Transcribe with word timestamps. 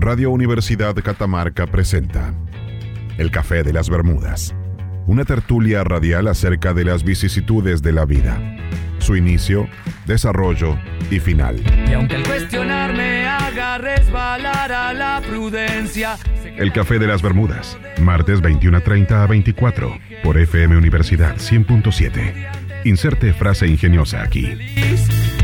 Radio 0.00 0.30
Universidad 0.30 0.94
Catamarca 0.94 1.66
presenta 1.66 2.32
El 3.18 3.32
Café 3.32 3.64
de 3.64 3.72
las 3.72 3.90
Bermudas, 3.90 4.54
una 5.08 5.24
tertulia 5.24 5.82
radial 5.82 6.28
acerca 6.28 6.72
de 6.72 6.84
las 6.84 7.02
vicisitudes 7.02 7.82
de 7.82 7.92
la 7.92 8.04
vida, 8.04 8.40
su 9.00 9.16
inicio, 9.16 9.66
desarrollo 10.06 10.78
y 11.10 11.18
final. 11.18 11.60
Y 11.90 11.94
aunque 11.94 12.14
el 12.14 12.22
cuestionar 12.22 12.94
me 12.94 13.26
haga 13.26 13.78
resbalar 13.78 14.70
a 14.70 14.92
la 14.92 15.20
prudencia. 15.20 16.16
El 16.56 16.72
Café 16.72 17.00
de 17.00 17.08
las 17.08 17.20
Bermudas, 17.20 17.76
martes 18.00 18.40
21.30 18.40 19.10
a 19.10 19.26
24, 19.26 19.98
por 20.22 20.38
FM 20.38 20.76
Universidad 20.76 21.34
100.7. 21.38 22.84
Inserte 22.84 23.32
frase 23.32 23.66
ingeniosa 23.66 24.22
aquí. 24.22 24.46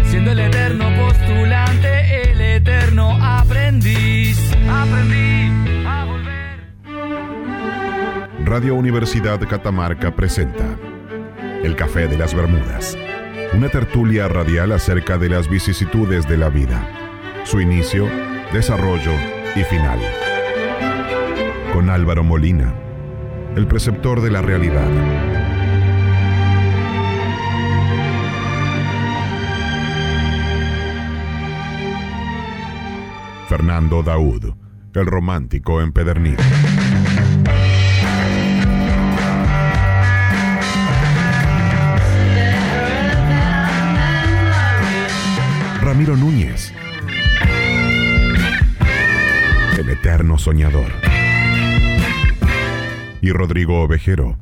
Siendo 0.04 0.30
el 0.30 0.38
eterno 0.38 0.84
postulante, 0.96 2.23
eterno 2.64 3.18
aprendiz. 3.20 4.38
Aprendí 4.68 5.84
a 5.86 6.04
volver. 6.06 6.60
Radio 8.46 8.74
Universidad 8.74 9.38
Catamarca 9.46 10.16
presenta 10.16 10.64
El 11.62 11.76
Café 11.76 12.08
de 12.08 12.16
las 12.16 12.34
Bermudas, 12.34 12.96
una 13.52 13.68
tertulia 13.68 14.28
radial 14.28 14.72
acerca 14.72 15.18
de 15.18 15.28
las 15.28 15.48
vicisitudes 15.48 16.26
de 16.26 16.38
la 16.38 16.48
vida, 16.48 16.88
su 17.44 17.60
inicio, 17.60 18.08
desarrollo 18.52 19.12
y 19.54 19.62
final. 19.64 19.98
Con 21.74 21.90
Álvaro 21.90 22.24
Molina, 22.24 22.72
el 23.56 23.66
preceptor 23.66 24.22
de 24.22 24.30
la 24.30 24.40
realidad. 24.40 25.33
Fernando 33.48 34.02
Daud, 34.02 34.54
el 34.94 35.06
romántico 35.06 35.82
empedernido. 35.82 36.42
Ramiro 45.82 46.16
Núñez, 46.16 46.72
el 49.78 49.90
eterno 49.90 50.38
soñador. 50.38 50.90
Y 53.20 53.30
Rodrigo 53.30 53.82
Ovejero, 53.82 54.38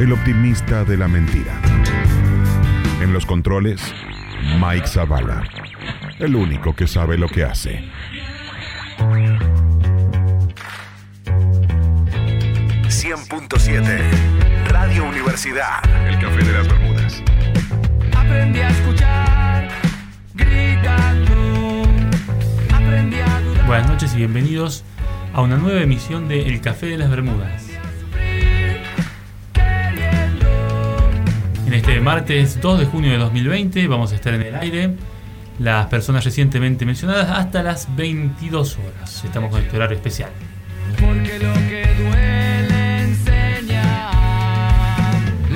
el 0.00 0.12
optimista 0.12 0.84
de 0.84 0.96
la 0.96 1.08
mentira. 1.08 1.60
En 3.02 3.12
los 3.12 3.26
controles, 3.26 3.94
Mike 4.58 4.86
Zavala, 4.86 5.42
el 6.24 6.36
único 6.36 6.74
que 6.74 6.86
sabe 6.86 7.18
lo 7.18 7.28
que 7.28 7.44
hace. 7.44 7.84
Radio 14.68 15.04
Universidad. 15.04 15.82
El 16.08 16.18
café 16.18 16.44
de 16.44 16.52
las 16.52 16.68
Bermudas. 16.68 17.22
Aprendí 18.16 18.60
a 18.60 18.68
escuchar, 18.68 19.68
gritando. 20.34 21.82
Aprendí 22.72 23.16
a 23.18 23.40
dudar. 23.40 23.66
Buenas 23.66 23.88
noches 23.88 24.14
y 24.14 24.18
bienvenidos 24.18 24.84
a 25.32 25.42
una 25.42 25.56
nueva 25.56 25.80
emisión 25.80 26.28
de 26.28 26.46
El 26.46 26.60
Café 26.60 26.86
de 26.86 26.98
las 26.98 27.10
Bermudas. 27.10 27.68
En 31.66 31.72
este 31.72 32.00
martes 32.00 32.60
2 32.60 32.80
de 32.80 32.86
junio 32.86 33.10
de 33.12 33.18
2020 33.18 33.86
vamos 33.88 34.12
a 34.12 34.14
estar 34.14 34.34
en 34.34 34.42
el 34.42 34.54
aire 34.54 34.94
las 35.58 35.86
personas 35.86 36.24
recientemente 36.24 36.84
mencionadas 36.84 37.30
hasta 37.30 37.62
las 37.62 37.94
22 37.96 38.78
horas. 38.78 39.24
Estamos 39.24 39.50
con 39.50 39.62
este 39.62 39.76
horario 39.76 39.96
especial. 39.96 40.30
Porque 41.00 41.38
lo 41.38 41.52
que 41.54 41.86
duele 41.98 43.00
enseña. 43.02 44.10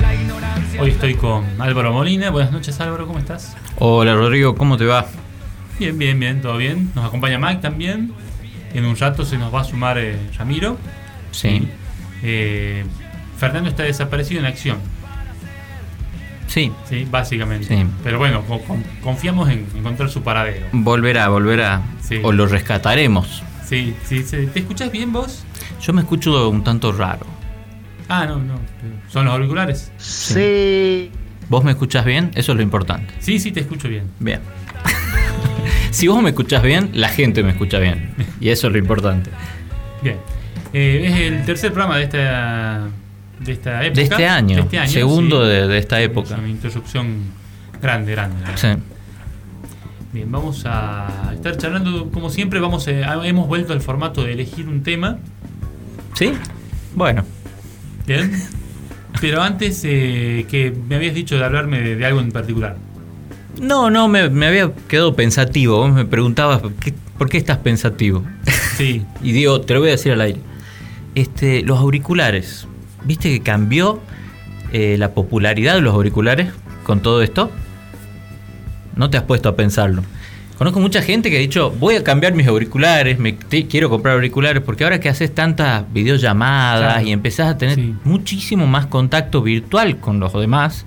La 0.00 0.14
ignorancia. 0.14 0.82
Hoy 0.82 0.90
estoy 0.90 1.14
con 1.14 1.44
Álvaro 1.60 1.92
Molina. 1.92 2.30
Buenas 2.30 2.52
noches 2.52 2.80
Álvaro, 2.80 3.06
¿cómo 3.06 3.18
estás? 3.18 3.56
Hola 3.78 4.14
Rodrigo, 4.14 4.54
¿cómo 4.54 4.76
te 4.76 4.84
va? 4.84 5.06
Bien, 5.78 5.98
bien, 5.98 6.18
bien, 6.18 6.40
todo 6.40 6.56
bien. 6.56 6.90
Nos 6.94 7.04
acompaña 7.04 7.38
Mike 7.38 7.60
también. 7.60 8.12
En 8.74 8.84
un 8.84 8.96
rato 8.96 9.24
se 9.24 9.38
nos 9.38 9.54
va 9.54 9.62
a 9.62 9.64
sumar 9.64 9.98
eh, 9.98 10.16
Ramiro. 10.36 10.76
Sí. 11.30 11.68
Eh, 12.22 12.84
Fernando 13.38 13.70
está 13.70 13.84
desaparecido 13.84 14.40
en 14.40 14.46
acción. 14.46 14.78
Sí, 16.48 16.72
Sí, 16.88 17.06
básicamente. 17.10 17.66
Sí. 17.68 17.86
Pero 18.02 18.18
bueno, 18.18 18.42
co- 18.42 18.60
con- 18.62 18.82
confiamos 19.02 19.48
en 19.50 19.66
encontrar 19.76 20.08
su 20.10 20.22
paradero. 20.22 20.66
volverá, 20.72 21.28
volverá. 21.28 21.82
Sí. 22.02 22.18
O 22.22 22.32
lo 22.32 22.46
rescataremos. 22.46 23.42
Sí, 23.66 23.94
sí, 24.04 24.22
sí. 24.24 24.48
¿Te 24.52 24.60
escuchas 24.60 24.90
bien 24.90 25.12
vos? 25.12 25.44
Yo 25.80 25.92
me 25.92 26.00
escucho 26.00 26.48
un 26.48 26.64
tanto 26.64 26.90
raro. 26.90 27.26
Ah, 28.08 28.24
no, 28.26 28.38
no. 28.38 28.54
¿Son 29.08 29.26
los 29.26 29.34
auriculares? 29.34 29.92
Sí. 29.98 31.10
¿Vos 31.50 31.62
me 31.64 31.72
escuchás 31.72 32.04
bien? 32.06 32.30
Eso 32.34 32.52
es 32.52 32.56
lo 32.56 32.62
importante. 32.62 33.12
Sí, 33.20 33.38
sí, 33.38 33.52
te 33.52 33.60
escucho 33.60 33.88
bien. 33.88 34.04
Bien. 34.18 34.40
si 35.90 36.08
vos 36.08 36.22
me 36.22 36.30
escuchás 36.30 36.62
bien, 36.62 36.90
la 36.94 37.08
gente 37.08 37.42
me 37.42 37.50
escucha 37.50 37.78
bien. 37.78 38.10
Y 38.40 38.48
eso 38.48 38.66
es 38.68 38.72
lo 38.72 38.78
importante. 38.78 39.30
Bien. 40.02 40.16
Eh, 40.72 41.04
es 41.06 41.16
el 41.20 41.44
tercer 41.44 41.72
programa 41.72 41.96
de 41.98 42.04
esta, 42.04 42.88
de 43.40 43.52
esta 43.52 43.82
época. 43.84 43.94
De 43.96 44.02
este 44.02 44.26
año. 44.26 44.56
De 44.56 44.62
este 44.62 44.78
año, 44.78 44.90
segundo 44.90 45.42
sí. 45.44 45.50
de, 45.50 45.68
de 45.68 45.78
esta 45.78 46.00
Es 46.00 46.06
época. 46.06 46.34
una 46.36 46.48
introducción 46.48 47.18
grande, 47.80 48.12
grande. 48.12 48.36
Sí. 48.56 48.68
Bien, 50.12 50.30
vamos 50.32 50.62
a 50.66 51.30
estar 51.34 51.56
charlando 51.56 52.10
como 52.10 52.30
siempre. 52.30 52.60
Vamos 52.60 52.88
a- 52.88 53.26
hemos 53.26 53.46
vuelto 53.46 53.72
al 53.72 53.80
formato 53.80 54.24
de 54.24 54.32
elegir 54.32 54.66
un 54.68 54.82
tema. 54.82 55.18
¿Sí? 56.14 56.32
Bueno. 56.94 57.24
Bien. 58.06 58.32
Pero 59.20 59.42
antes 59.42 59.82
eh, 59.84 60.46
que 60.50 60.74
me 60.88 60.96
habías 60.96 61.14
dicho 61.14 61.36
de 61.36 61.44
hablarme 61.44 61.80
de, 61.80 61.96
de 61.96 62.06
algo 62.06 62.20
en 62.20 62.30
particular. 62.32 62.76
No, 63.60 63.90
no, 63.90 64.08
me, 64.08 64.30
me 64.30 64.46
había 64.46 64.72
quedado 64.88 65.14
pensativo. 65.14 65.76
Vos 65.78 65.92
me 65.92 66.04
preguntabas, 66.06 66.62
¿qué- 66.80 66.94
¿por 67.18 67.28
qué 67.28 67.36
estás 67.38 67.58
pensativo? 67.58 68.24
Sí. 68.76 69.04
Y 69.22 69.32
digo, 69.32 69.60
te 69.60 69.74
lo 69.74 69.80
voy 69.80 69.88
a 69.90 69.92
decir 69.92 70.12
al 70.12 70.20
aire. 70.22 70.40
Este, 71.14 71.62
los 71.62 71.78
auriculares. 71.78 72.66
¿Viste 73.04 73.30
que 73.30 73.40
cambió 73.40 74.00
eh, 74.72 74.96
la 74.98 75.12
popularidad 75.14 75.74
de 75.74 75.80
los 75.80 75.94
auriculares 75.94 76.48
con 76.84 77.00
todo 77.00 77.22
esto? 77.22 77.50
No 78.96 79.10
te 79.10 79.16
has 79.16 79.22
puesto 79.24 79.48
a 79.48 79.56
pensarlo. 79.56 80.02
Conozco 80.56 80.80
mucha 80.80 81.02
gente 81.02 81.30
que 81.30 81.36
ha 81.36 81.40
dicho, 81.40 81.70
voy 81.70 81.94
a 81.94 82.02
cambiar 82.02 82.34
mis 82.34 82.48
auriculares, 82.48 83.20
me 83.20 83.32
te- 83.32 83.68
quiero 83.68 83.88
comprar 83.88 84.16
auriculares, 84.16 84.60
porque 84.60 84.82
ahora 84.82 84.98
que 84.98 85.08
haces 85.08 85.32
tantas 85.32 85.84
videollamadas 85.92 86.94
Claro. 86.94 87.06
y 87.06 87.12
empezás 87.12 87.46
a 87.48 87.58
tener 87.58 87.76
Sí. 87.76 87.94
muchísimo 88.02 88.66
más 88.66 88.86
contacto 88.86 89.40
virtual 89.40 89.98
con 89.98 90.18
los 90.18 90.32
demás, 90.32 90.84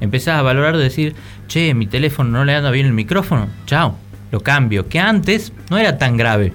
empezás 0.00 0.36
a 0.38 0.42
valorar 0.42 0.78
de 0.78 0.84
decir, 0.84 1.14
che, 1.48 1.74
mi 1.74 1.86
teléfono 1.86 2.30
no 2.30 2.44
le 2.46 2.54
anda 2.54 2.70
bien 2.70 2.86
el 2.86 2.94
micrófono, 2.94 3.48
chao, 3.66 3.94
lo 4.32 4.40
cambio. 4.40 4.88
Que 4.88 4.98
antes 5.00 5.52
no 5.68 5.76
era 5.76 5.98
tan 5.98 6.16
grave. 6.16 6.54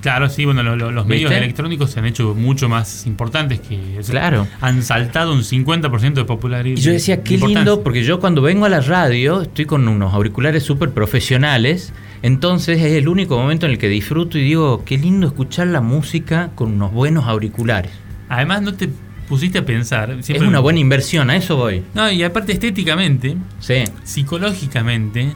Claro, 0.00 0.30
sí, 0.30 0.46
bueno, 0.46 0.62
lo- 0.62 0.76
lo- 0.76 0.90
los 0.90 1.06
medios 1.06 1.30
electrónicos 1.30 1.90
se 1.90 2.00
han 2.00 2.06
hecho 2.06 2.34
mucho 2.34 2.68
más 2.70 3.06
importantes 3.06 3.60
que 3.60 3.98
o 3.98 4.02
sea, 4.02 4.12
Claro. 4.12 4.46
Han 4.62 4.82
saltado 4.82 5.32
un 5.34 5.44
50% 5.44 6.20
de 6.22 6.24
popularidad. 6.26 6.78
Y 6.78 6.80
yo 6.80 6.92
decía, 6.92 7.22
qué 7.22 7.36
lindo, 7.36 7.82
porque 7.82 8.02
yo 8.02 8.18
cuando 8.18 8.40
vengo 8.40 8.64
a 8.64 8.70
la 8.70 8.80
radio 8.80 9.42
estoy 9.42 9.66
con 9.66 9.86
unos 9.88 10.14
auriculares 10.14 10.62
súper 10.62 10.90
profesionales, 10.92 11.92
entonces 12.22 12.80
es 12.80 12.92
el 12.94 13.08
único 13.08 13.36
momento 13.38 13.66
en 13.66 13.72
el 13.72 13.78
que 13.78 13.88
disfruto 13.88 14.38
y 14.38 14.42
digo, 14.42 14.84
qué 14.86 14.96
lindo 14.96 15.26
escuchar 15.26 15.66
la 15.66 15.80
música 15.82 16.50
con 16.54 16.72
unos 16.72 16.92
buenos 16.92 17.26
auriculares. 17.26 17.92
Además, 18.30 18.62
no 18.62 18.74
te 18.74 18.88
pusiste 19.28 19.58
a 19.58 19.64
pensar. 19.66 20.10
Es 20.26 20.40
una 20.40 20.60
buena 20.60 20.78
inversión, 20.80 21.28
a 21.30 21.36
eso 21.36 21.56
voy. 21.56 21.82
No, 21.94 22.10
y 22.10 22.22
aparte, 22.22 22.52
estéticamente, 22.52 23.36
Sí. 23.60 23.84
psicológicamente, 24.02 25.32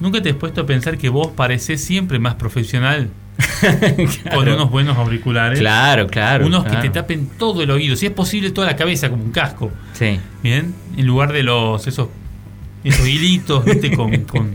nunca 0.00 0.20
te 0.22 0.30
has 0.30 0.36
puesto 0.36 0.60
a 0.60 0.66
pensar 0.66 0.98
que 0.98 1.08
vos 1.08 1.28
parecés 1.28 1.82
siempre 1.82 2.18
más 2.18 2.34
profesional 2.34 3.08
con 4.34 4.48
unos 4.48 4.70
buenos 4.70 4.96
auriculares. 4.96 5.58
Claro, 5.58 6.06
claro. 6.06 6.46
unos 6.46 6.64
claro. 6.64 6.80
que 6.80 6.88
te 6.88 6.94
tapen 6.94 7.28
todo 7.38 7.62
el 7.62 7.70
oído, 7.70 7.96
si 7.96 8.06
es 8.06 8.12
posible 8.12 8.50
toda 8.50 8.66
la 8.68 8.76
cabeza 8.76 9.10
como 9.10 9.24
un 9.24 9.32
casco. 9.32 9.70
Sí. 9.92 10.18
Bien, 10.42 10.74
en 10.96 11.06
lugar 11.06 11.32
de 11.32 11.42
los 11.42 11.86
esos 11.86 12.08
esos 12.84 13.08
hilitos, 13.08 13.64
¿viste? 13.64 13.96
Con, 13.96 14.14
con- 14.24 14.54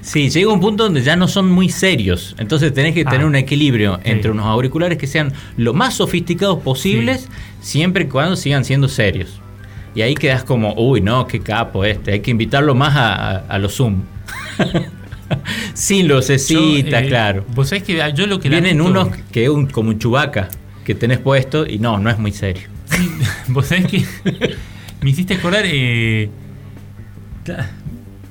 Sí, 0.00 0.30
llega 0.30 0.50
un 0.52 0.60
punto 0.60 0.84
donde 0.84 1.02
ya 1.02 1.16
no 1.16 1.28
son 1.28 1.50
muy 1.50 1.68
serios. 1.68 2.34
Entonces 2.38 2.72
tenés 2.72 2.94
que 2.94 3.02
Ah. 3.06 3.10
tener 3.10 3.26
un 3.26 3.36
equilibrio 3.36 3.96
Sí. 4.02 4.10
entre 4.10 4.30
unos 4.30 4.46
auriculares 4.46 4.96
que 4.96 5.06
sean 5.06 5.32
lo 5.58 5.74
más 5.74 5.94
sofisticados 5.94 6.60
posibles, 6.60 7.28
siempre 7.60 8.04
y 8.04 8.06
cuando 8.08 8.36
sigan 8.36 8.64
siendo 8.64 8.88
serios. 8.88 9.40
Y 9.94 10.00
ahí 10.02 10.14
quedas 10.14 10.44
como, 10.44 10.72
uy, 10.76 11.00
no, 11.02 11.26
qué 11.26 11.40
capo 11.40 11.84
este. 11.84 12.12
Hay 12.12 12.20
que 12.20 12.30
invitarlo 12.30 12.74
más 12.74 12.96
a, 12.96 13.14
a- 13.14 13.36
a 13.48 13.58
los 13.58 13.74
Zoom. 13.76 14.02
Sin 15.74 16.08
lucecita, 16.08 17.00
Yo, 17.00 17.06
eh, 17.06 17.08
claro. 17.08 17.44
Vos 17.54 17.68
sabés 17.68 17.84
que 17.84 18.00
yo 18.14 18.26
lo 18.26 18.38
que 18.40 18.48
Vienen 18.48 18.78
lamento- 18.78 19.00
unos 19.08 19.16
que 19.32 19.44
es 19.44 19.48
un, 19.50 19.66
como 19.66 19.90
un 19.90 19.98
chubaca 19.98 20.48
que 20.84 20.94
tenés 20.94 21.18
puesto 21.18 21.66
y 21.66 21.78
no, 21.78 21.98
no 21.98 22.10
es 22.10 22.18
muy 22.18 22.32
serio. 22.32 22.68
Sí, 22.86 23.08
vos 23.48 23.66
sabés 23.66 23.86
que 23.86 24.04
me 25.02 25.10
hiciste 25.10 25.34
acordar. 25.34 25.62
eh, 25.66 26.30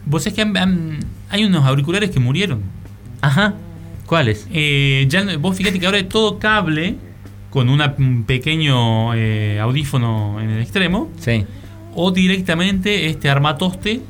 vos 0.06 0.24
sabés 0.24 0.36
que 0.36 0.42
han- 0.42 0.58
han- 0.58 1.00
hay 1.30 1.44
unos 1.46 1.66
auriculares 1.66 2.10
que 2.12 2.20
murieron. 2.20 2.62
Ajá. 3.22 3.54
¿Cuáles? 4.06 4.48
Eh, 4.54 5.06
ya, 5.10 5.26
vos 5.38 5.58
fíjate 5.58 5.80
que 5.80 5.86
ahora 5.88 5.98
es 5.98 6.08
todo 6.10 6.38
cable 6.38 6.96
con 7.50 7.70
una- 7.70 7.96
un 7.98 8.24
pequeño 8.24 9.14
eh, 9.16 9.60
audífono 9.60 10.40
en 10.42 10.50
el 10.52 10.62
extremo 10.62 11.10
Sí. 11.20 11.44
o 11.96 12.12
directamente 12.12 13.08
este 13.08 13.30
armatoste 13.30 14.02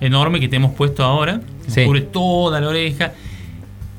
enorme 0.00 0.40
que 0.40 0.48
te 0.48 0.56
hemos 0.56 0.72
puesto 0.74 1.04
ahora, 1.04 1.40
que 1.68 1.72
Sí. 1.82 1.84
cubre 1.86 2.00
toda 2.02 2.60
la 2.60 2.68
oreja. 2.68 3.12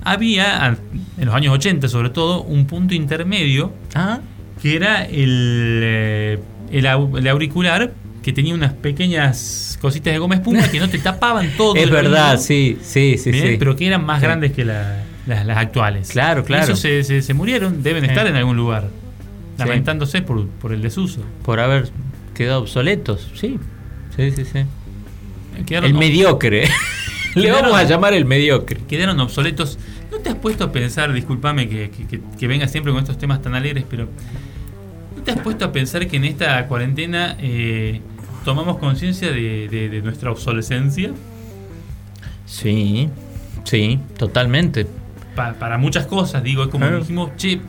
Había, 0.04 0.77
en 1.18 1.25
los 1.25 1.36
años 1.36 1.54
80 1.54 1.88
sobre 1.89 2.10
todo, 2.10 2.42
un 2.44 2.66
punto 2.66 2.94
intermedio 2.94 3.74
Ah, 3.94 4.19
que 4.62 4.75
era 4.75 5.04
el, 5.06 5.81
eh, 5.83 6.39
el, 6.71 6.86
au- 6.86 7.18
el 7.18 7.27
auricular 7.27 7.92
que 8.24 8.31
tenía 8.33 8.54
unas 8.54 8.74
pequeñas 8.74 9.77
cositas 9.81 10.13
de 10.13 10.19
goma 10.19 10.36
espuma 10.36 10.68
que 10.69 10.80
no 10.80 10.89
te 10.89 11.00
tapaban 11.00 11.50
todo. 11.57 11.75
es 11.75 11.89
verdad, 11.89 12.38
sí, 12.39 12.77
sí, 12.81 13.18
sí, 13.18 13.31
¿bien? 13.31 13.48
sí. 13.48 13.56
pero 13.60 13.75
que 13.75 13.88
eran 13.88 14.06
más 14.06 14.19
Sí. 14.19 14.25
grandes 14.25 14.51
que 14.54 14.63
la- 14.66 15.04
las- 15.27 15.45
las 15.45 15.57
actuales. 15.57 16.10
Claro, 16.10 16.44
claro. 16.45 16.63
esos 16.63 16.80
se, 16.80 17.04
se- 17.04 17.21
se 17.21 17.33
murieron, 17.33 17.83
deben 17.83 18.04
estar 18.06 18.25
en 18.27 18.36
algún 18.36 18.56
lugar, 18.57 18.88
lamentándose 19.57 20.21
por, 20.21 20.48
por 20.48 20.71
el 20.74 20.81
desuso. 20.81 21.21
Por 21.44 21.60
haber 21.60 21.89
quedado 22.33 22.62
obsoletos, 22.62 23.30
sí. 23.36 23.60
Sí, 24.16 24.31
sí, 24.31 24.44
sí. 24.45 24.60
Quedaron 25.66 25.92
El 25.92 25.98
mediocre. 25.98 26.69
Le 27.36 27.52
vamos 27.52 27.74
a 27.74 27.84
llamar 27.84 28.14
el 28.14 28.26
mediocre. 28.26 28.80
quedaron 28.88 29.20
obsoletos. 29.20 29.78
¿No 30.12 30.18
te 30.18 30.30
has 30.30 30.36
puesto 30.36 30.64
a 30.64 30.72
pensar, 30.72 31.14
discúlpame 31.14 31.70
que, 31.70 31.90
que, 31.92 32.08
que- 32.08 32.22
que 32.38 32.48
venga 32.48 32.68
siempre 32.68 32.92
con 32.92 33.02
estos 33.02 33.18
temas 33.18 33.42
tan 33.42 33.54
alegres, 33.56 33.86
pero 33.90 34.08
¿no 35.16 35.22
te 35.24 35.31
has 35.31 35.40
puesto 35.40 35.66
a 35.66 35.72
pensar 35.72 36.08
que 36.08 36.18
en 36.18 36.26
esta 36.26 36.66
cuarentena 36.68 37.36
eh, 37.40 38.02
tomamos 38.44 38.78
conciencia 38.80 39.31
de, 39.31 39.68
de- 39.70 39.90
de 39.90 40.02
nuestra 40.02 40.31
obsolescencia? 40.31 41.12
Sí, 42.46 43.10
sí, 43.64 44.00
totalmente. 44.18 44.88
Pa- 45.36 45.54
para 45.54 45.78
muchas 45.78 46.08
cosas, 46.08 46.42
digo, 46.44 46.64
es 46.64 46.70
como 46.70 46.86
Claro. 46.86 47.00
dijimos, 47.02 47.31
che, 47.38 47.62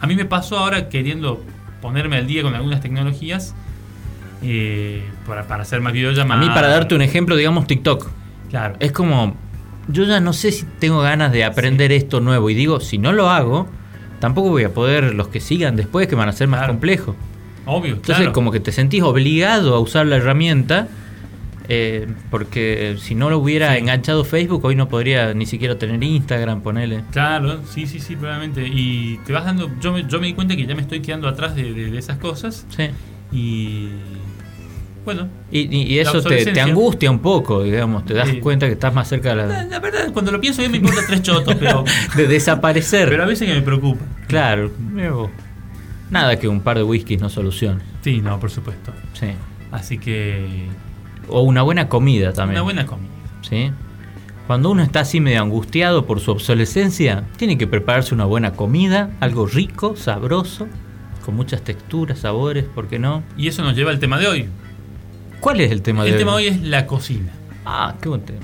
a 0.00 0.06
mí 0.06 0.14
me 0.14 0.26
pasó 0.26 0.58
ahora 0.58 0.88
queriendo 0.90 1.42
ponerme 1.80 2.16
al 2.18 2.26
día 2.26 2.42
con 2.42 2.54
algunas 2.54 2.80
tecnologías 2.82 3.54
eh, 4.42 5.02
para, 5.26 5.46
para 5.48 5.62
hacer 5.62 5.80
más 5.80 5.92
A 5.92 5.94
videollamadas. 5.94 6.46
mí, 6.46 6.54
para 6.54 6.68
darte 6.68 6.94
un 6.94 7.00
ejemplo, 7.02 7.36
digamos 7.36 7.66
TikTok. 7.66 8.10
Claro. 8.54 8.76
Es 8.78 8.92
como, 8.92 9.34
yo 9.88 10.04
ya 10.04 10.20
no 10.20 10.32
sé 10.32 10.52
si 10.52 10.64
tengo 10.78 11.00
ganas 11.00 11.32
de 11.32 11.42
aprender 11.44 11.90
esto 11.90 12.20
nuevo. 12.20 12.48
Y 12.50 12.54
digo, 12.54 12.78
si 12.78 12.98
no 12.98 13.12
lo 13.12 13.28
hago, 13.30 13.66
tampoco 14.20 14.50
voy 14.50 14.62
a 14.62 14.72
poder 14.72 15.12
los 15.12 15.26
que 15.26 15.40
sigan 15.40 15.74
después, 15.74 16.06
que 16.06 16.14
van 16.14 16.28
a 16.28 16.32
ser 16.32 16.46
más 16.46 16.60
Claro. 16.60 16.72
complejos. 16.74 17.16
Obvio, 17.66 17.94
Entonces, 17.94 18.16
claro. 18.18 18.32
como 18.32 18.52
que 18.52 18.60
te 18.60 18.70
sentís 18.70 19.02
obligado 19.02 19.74
a 19.74 19.80
usar 19.80 20.06
la 20.06 20.16
herramienta. 20.16 20.86
eh, 21.66 22.06
porque 22.30 22.96
si 23.00 23.14
no 23.14 23.30
lo 23.30 23.38
hubiera 23.38 23.72
Sí. 23.72 23.78
enganchado 23.78 24.22
Facebook, 24.22 24.62
hoy 24.66 24.76
no 24.76 24.86
podría 24.90 25.32
ni 25.32 25.46
siquiera 25.46 25.78
tener 25.78 26.04
Instagram, 26.04 26.60
ponele. 26.60 27.04
Claro, 27.10 27.62
sí, 27.66 27.86
sí, 27.86 28.00
sí, 28.00 28.16
probablemente. 28.16 28.68
Y 28.68 29.18
te 29.26 29.32
vas 29.32 29.46
dando. 29.46 29.70
Yo 29.80 29.90
me, 29.94 30.04
yo 30.06 30.20
me 30.20 30.26
di 30.26 30.34
cuenta 30.34 30.54
que 30.56 30.66
ya 30.66 30.74
me 30.74 30.82
estoy 30.82 31.00
quedando 31.00 31.26
atrás 31.26 31.56
de, 31.56 31.72
de- 31.72 31.90
de 31.90 31.98
esas 31.98 32.18
cosas. 32.18 32.66
Sí. 32.68 32.90
Y. 33.32 33.88
Bueno, 35.04 35.28
Y, 35.50 35.76
y- 35.76 35.98
eso 35.98 36.22
te, 36.22 36.44
te 36.46 36.60
angustia 36.60 37.10
un 37.10 37.18
poco, 37.18 37.62
digamos. 37.62 38.04
Te 38.06 38.14
das 38.14 38.28
Sí. 38.28 38.40
cuenta 38.40 38.66
que 38.66 38.72
estás 38.72 38.94
más 38.94 39.06
cerca 39.08 39.30
de, 39.30 39.36
la, 39.36 39.46
la- 39.46 39.64
la 39.64 39.78
verdad, 39.80 40.12
cuando 40.12 40.32
lo 40.32 40.40
pienso, 40.40 40.62
a 40.62 40.64
mí 40.64 40.70
me 40.70 40.78
importa 40.78 41.02
tres 41.06 41.22
chotos, 41.22 41.54
pero. 41.56 41.84
de 42.16 42.26
desaparecer. 42.26 43.08
pero 43.08 43.22
a 43.22 43.26
veces 43.26 43.46
que 43.48 43.54
me 43.54 43.62
preocupa. 43.62 44.04
Claro. 44.28 44.70
Nada 46.10 46.38
que 46.38 46.48
un 46.48 46.60
par 46.60 46.76
de 46.76 46.82
whiskies 46.84 47.20
no 47.20 47.28
solucione. 47.28 47.80
Sí, 48.02 48.20
no, 48.20 48.38
por 48.38 48.50
supuesto. 48.50 48.92
Sí. 49.14 49.28
Así 49.72 49.98
que. 49.98 50.66
O 51.28 51.42
una 51.42 51.62
buena 51.62 51.88
comida 51.88 52.32
también. 52.32 52.56
Una 52.56 52.62
buena 52.62 52.86
comida. 52.86 53.08
¿sí? 53.42 53.70
Cuando 54.46 54.70
uno 54.70 54.82
está 54.82 55.00
así 55.00 55.20
medio 55.20 55.40
angustiado 55.42 56.04
por 56.06 56.20
su 56.20 56.30
obsolescencia, 56.30 57.24
tiene 57.38 57.56
que 57.56 57.66
prepararse 57.66 58.14
una 58.14 58.26
buena 58.26 58.52
comida, 58.52 59.10
algo 59.20 59.46
rico, 59.46 59.96
sabroso, 59.96 60.68
con 61.24 61.34
muchas 61.34 61.62
texturas, 61.62 62.18
sabores, 62.18 62.64
¿por 62.64 62.86
qué 62.88 62.98
no? 62.98 63.22
Y 63.38 63.48
eso 63.48 63.62
nos 63.62 63.74
lleva 63.74 63.90
al 63.90 63.98
tema 64.00 64.18
de 64.18 64.26
hoy. 64.26 64.48
¿Cuál 65.44 65.60
es 65.60 65.70
el 65.70 65.82
tema 65.82 66.04
de 66.04 66.10
El 66.12 66.16
tema 66.16 66.32
hoy 66.36 66.46
es 66.46 66.62
la 66.62 66.86
cocina. 66.86 67.30
Ah, 67.66 67.96
qué 68.00 68.08
buen 68.08 68.22
tema. 68.22 68.40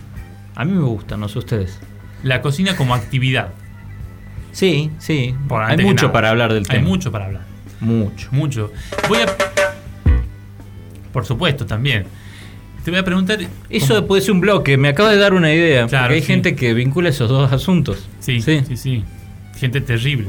A 0.54 0.66
mí 0.66 0.72
me 0.72 0.82
gusta, 0.82 1.16
no 1.16 1.30
sé 1.30 1.38
ustedes. 1.38 1.80
La 2.22 2.42
cocina 2.42 2.76
como 2.76 2.94
actividad. 2.94 3.54
Sí, 4.52 4.90
sí. 4.98 5.34
Por 5.48 5.62
Hay 5.62 5.78
mucho 5.78 6.02
nada. 6.08 6.12
para 6.12 6.28
hablar 6.28 6.52
del 6.52 6.64
Hay 6.68 6.76
tema. 6.76 6.88
mucho 6.88 7.10
para 7.10 7.24
hablar. 7.24 7.44
Mucho. 7.80 8.28
Mucho. 8.32 8.70
Voy 9.08 9.16
a. 9.16 9.26
Por 11.10 11.24
supuesto, 11.24 11.64
también. 11.64 12.04
Te 12.84 12.90
voy 12.90 13.00
a 13.00 13.02
preguntar. 13.02 13.38
Eso 13.70 13.94
¿cómo- 13.94 14.06
puede 14.06 14.20
ser 14.20 14.32
un 14.32 14.42
bloque, 14.42 14.76
me 14.76 14.88
acaba 14.88 15.10
de 15.10 15.16
dar 15.16 15.32
una 15.32 15.50
idea. 15.54 15.86
Claro, 15.86 16.04
porque 16.04 16.16
hay 16.16 16.20
sí. 16.20 16.26
gente 16.26 16.54
que 16.54 16.74
vincula 16.74 17.08
esos 17.08 17.30
dos 17.30 17.50
asuntos. 17.50 18.10
Sí, 18.18 18.42
sí. 18.42 18.60
sí, 18.68 18.76
sí. 18.76 19.04
Gente 19.56 19.80
terrible. 19.80 20.28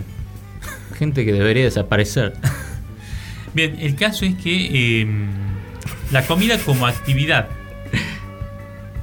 Gente 0.98 1.26
que 1.26 1.34
debería 1.34 1.66
desaparecer. 1.66 2.34
Bien, 3.54 3.76
el 3.78 3.98
caso 3.98 4.24
es 4.24 4.36
que 4.36 5.02
eh, 5.02 5.08
la 6.12 6.26
comida 6.26 6.58
como 6.60 6.86
actividad, 6.88 7.48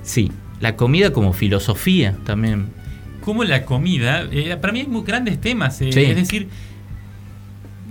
Sí. 0.03 0.31
La 0.61 0.75
comida 0.77 1.13
como 1.13 1.33
filosofía 1.33 2.17
también. 2.25 2.69
como 3.21 3.45
la 3.45 3.65
comida, 3.67 4.25
eh, 4.33 4.57
para 4.59 4.73
mí 4.73 4.81
hay 4.81 4.87
muy 4.87 5.03
grandes 5.03 5.39
temas, 5.39 5.81
eh, 5.83 5.93
Sí. 5.93 6.01
es 6.01 6.17
decir, 6.17 6.49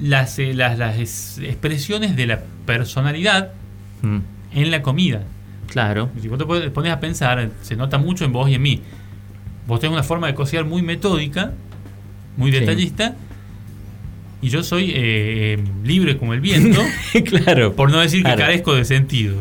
las, 0.02 0.40
eh, 0.40 0.54
las, 0.56 0.80
las 0.80 0.98
es- 0.98 1.38
expresiones 1.44 2.16
de 2.16 2.26
la 2.26 2.42
personalidad 2.66 3.52
Mm, 4.02 4.18
en 4.54 4.72
la 4.72 4.82
comida. 4.82 5.22
claro. 5.70 6.10
Si 6.20 6.28
vos 6.28 6.40
te 6.40 6.70
pones 6.72 6.92
a 6.92 7.00
pensar, 7.00 7.52
se 7.62 7.76
nota 7.76 8.00
mucho 8.00 8.26
en 8.26 8.32
vos 8.34 8.50
y 8.50 8.56
en 8.56 8.62
mí. 8.64 8.82
Vos 9.68 9.80
tenés 9.80 9.94
una 9.94 10.04
forma 10.04 10.26
de 10.28 10.34
cocinar 10.34 10.66
muy 10.66 10.82
metódica, 10.82 11.52
muy 12.36 12.52
Sí. 12.52 12.58
Y 14.42 14.50
yo 14.50 14.64
soy 14.64 14.92
eh, 14.92 14.94
eh, 14.96 15.58
libre 15.84 16.18
como 16.18 16.34
el 16.34 16.42
viento, 16.42 16.80
claro. 17.26 17.74
por 17.74 17.92
no 17.92 18.00
decir 18.00 18.24
que 18.24 18.36
carezco 18.36 18.76
de 18.76 18.86
sentido. 18.86 19.36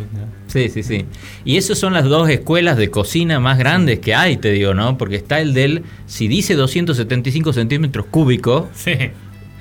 Sí, 0.46 0.68
sí, 0.70 0.82
sí. 0.82 1.04
Y 1.44 1.56
esas 1.58 1.78
son 1.78 1.92
las 1.92 2.04
dos 2.04 2.30
escuelas 2.30 2.76
de 2.78 2.88
cocina 2.90 3.40
más 3.40 3.58
grandes 3.58 3.98
que 3.98 4.14
hay, 4.14 4.36
te 4.36 4.52
digo, 4.52 4.72
¿no? 4.74 4.96
Porque 4.96 5.16
está 5.16 5.40
el 5.40 5.52
del, 5.54 5.82
si 6.06 6.28
dice 6.28 6.54
275 6.54 7.52
centímetros 7.52 8.06
cúbicos, 8.06 8.64
Sí, 8.74 8.92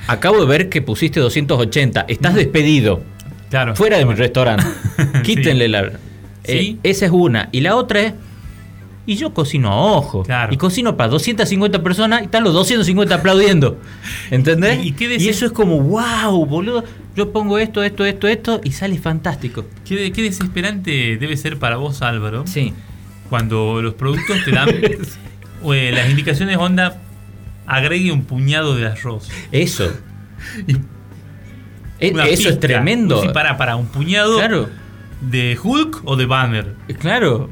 acabo 0.08 0.40
de 0.40 0.46
ver 0.46 0.70
que 0.70 0.82
pusiste 0.82 1.20
280, 1.20 2.06
estás 2.08 2.36
despedido, 2.36 3.02
claro. 3.50 3.76
fuera 3.76 3.98
de 3.98 4.06
mi 4.06 4.14
restaurante. 4.14 4.66
Quítenle 5.24 5.68
la... 5.68 5.82
Eh, 5.84 5.92
Sí. 6.48 6.80
esa 6.84 7.06
es 7.08 7.12
una. 7.12 7.50
Y 7.52 7.62
la 7.62 7.76
otra 7.76 8.02
es, 8.04 8.14
y 9.08 9.16
yo 9.16 9.34
cocino 9.34 9.72
a 9.72 9.76
ojo. 9.98 10.24
Claro. 10.24 10.54
Y 10.54 10.58
cocino 10.58 10.98
para 10.98 11.10
250 11.10 11.84
personas 11.84 12.22
y 12.22 12.26
están 12.26 12.44
los 12.44 12.54
250 12.54 13.16
aplaudiendo. 13.16 13.80
¿Entendés? 14.32 14.84
¿Y- 14.86 14.92
qué 14.94 15.16
eso 15.16 15.46
es 15.46 15.52
como, 15.52 15.80
wow, 15.82 16.46
boludo. 16.46 16.84
Yo 17.16 17.32
pongo 17.32 17.58
esto, 17.60 17.82
esto, 17.84 18.04
esto, 18.06 18.28
esto 18.28 18.62
y 18.64 18.72
sale 18.72 18.98
fantástico. 18.98 19.66
¿Qué, 19.86 19.96
de- 19.96 20.12
qué 20.12 20.22
desesperante 20.24 21.18
debe 21.18 21.38
ser 21.38 21.58
para 21.60 21.78
vos, 21.78 22.02
Álvaro, 22.02 22.46
Sí. 22.48 22.74
cuando 23.30 23.82
los 23.82 23.94
productos 23.94 24.44
te 24.44 24.52
dan 24.52 24.70
eh, 25.74 25.92
las 25.94 26.10
indicaciones 26.10 26.58
onda, 26.58 27.02
agregue 27.68 28.12
un 28.12 28.24
puñado 28.26 28.76
de 28.76 28.88
arroz. 28.88 29.30
Eso. 29.52 29.90
E- 32.00 32.12
Una 32.12 32.28
eso 32.28 32.50
es 32.50 32.60
tremendo. 32.60 33.22
Sí, 33.22 33.30
para, 33.34 33.58
para, 33.58 33.76
un 33.78 33.86
puñado 33.88 34.36
Claro, 34.38 34.70
de 35.22 35.58
Hulk 35.62 36.02
o 36.04 36.16
de 36.18 36.26
Banner. 36.26 36.76
claro. 37.00 37.50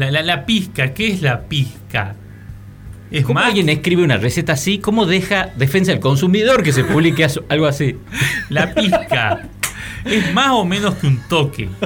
La, 0.00 0.10
la, 0.10 0.22
la 0.22 0.46
pizca, 0.46 0.94
¿qué 0.94 1.08
es 1.08 1.20
la 1.22 1.42
pizca? 1.42 2.14
Es 3.10 3.22
¿Cómo 3.24 3.34
más, 3.40 3.48
alguien 3.48 3.68
escribe 3.68 4.02
una 4.02 4.16
receta 4.16 4.54
así? 4.54 4.78
¿Cómo 4.78 5.04
deja 5.04 5.50
defensa 5.56 5.90
del 5.92 6.00
consumidor 6.00 6.62
que 6.62 6.72
se 6.72 6.84
publique 6.84 7.26
algo 7.48 7.66
así? 7.66 7.96
la 8.48 8.72
pizca 8.72 9.48
es 10.06 10.32
más 10.32 10.50
o 10.52 10.64
menos 10.64 10.94
que 10.94 11.06
un 11.06 11.18
toque. 11.28 11.68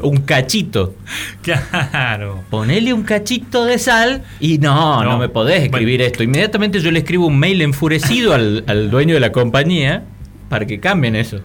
Un 0.00 0.18
cachito. 0.22 0.94
Claro. 1.42 2.42
Ponele 2.50 2.92
un 2.92 3.02
cachito 3.02 3.64
de 3.64 3.78
sal 3.78 4.22
y 4.40 4.58
no, 4.58 5.02
no, 5.02 5.10
No. 5.12 5.18
me 5.18 5.28
podés 5.28 5.64
escribir 5.64 5.98
Bueno. 5.98 6.10
esto. 6.12 6.22
Inmediatamente 6.22 6.80
yo 6.80 6.90
le 6.90 7.00
escribo 7.00 7.26
un 7.26 7.38
mail 7.38 7.62
enfurecido 7.62 8.34
al, 8.34 8.64
al 8.68 8.90
dueño 8.90 9.14
de 9.14 9.20
la 9.20 9.32
compañía 9.32 10.04
para 10.48 10.66
que 10.66 10.78
cambien 10.80 11.16
eso. 11.16 11.40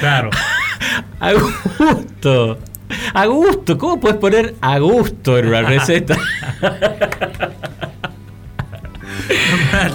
Claro. 0.00 0.30
A 1.20 1.32
gusto. 1.32 2.58
A 3.14 3.26
gusto. 3.26 3.78
¿Cómo 3.78 4.00
puedes 4.00 4.18
poner 4.18 4.54
a 4.60 4.78
gusto 4.78 5.38
en 5.38 5.46
una 5.48 5.62
receta? 5.62 6.16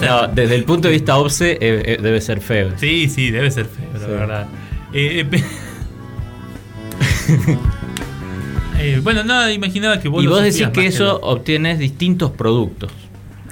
No, 0.01 0.27
desde 0.27 0.55
el 0.55 0.63
punto 0.63 0.87
de 0.87 0.93
vista 0.93 1.17
OBSE 1.17 1.51
eh, 1.53 1.57
eh, 1.61 1.97
debe 2.01 2.21
ser 2.21 2.39
feo. 2.41 2.71
Sí, 2.77 3.09
sí, 3.09 3.29
debe 3.31 3.51
ser 3.51 3.65
feo, 3.65 3.85
la 3.93 3.99
Sí. 3.99 4.05
verdad. 4.07 4.47
Eh, 4.93 5.25
eh, 8.79 8.99
bueno, 9.03 9.23
nada, 9.23 9.51
imaginaba 9.51 9.99
que 9.99 10.07
vos 10.07 10.23
Y 10.23 10.27
vos 10.27 10.41
decís 10.41 10.67
que 10.69 10.85
eso 10.87 11.03
lo- 11.05 11.15
obtienes 11.17 11.79
distintos 11.79 12.31
productos. 12.31 12.91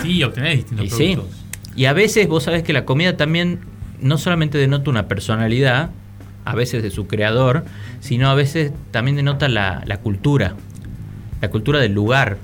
Sí, 0.01 0.23
obtenés 0.23 0.57
distintos 0.57 0.85
Y 0.85 0.89
sí. 0.89 1.13
productos. 1.15 1.39
Y 1.75 1.85
a 1.85 1.93
veces 1.93 2.27
vos 2.27 2.43
sabés 2.43 2.63
que 2.63 2.73
la 2.73 2.85
comida 2.85 3.17
también 3.17 3.59
no 3.99 4.17
solamente 4.17 4.57
denota 4.57 4.89
una 4.89 5.07
personalidad, 5.07 5.89
a 6.45 6.55
veces 6.55 6.83
de 6.83 6.91
su 6.91 7.07
creador, 7.07 7.65
sino 7.99 8.29
a 8.29 8.35
veces 8.35 8.71
también 8.91 9.17
denota 9.17 9.49
la, 9.49 9.83
la 9.85 9.97
cultura, 9.97 10.55
la 11.41 11.49
cultura 11.49 11.79
del 11.79 11.93
lugar. 11.93 12.37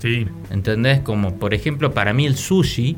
Sí. 0.00 0.26
¿Entendés? 0.50 1.00
Como 1.00 1.36
por 1.36 1.54
ejemplo, 1.54 1.92
para 1.92 2.12
mí 2.12 2.26
el 2.26 2.36
sushi 2.36 2.96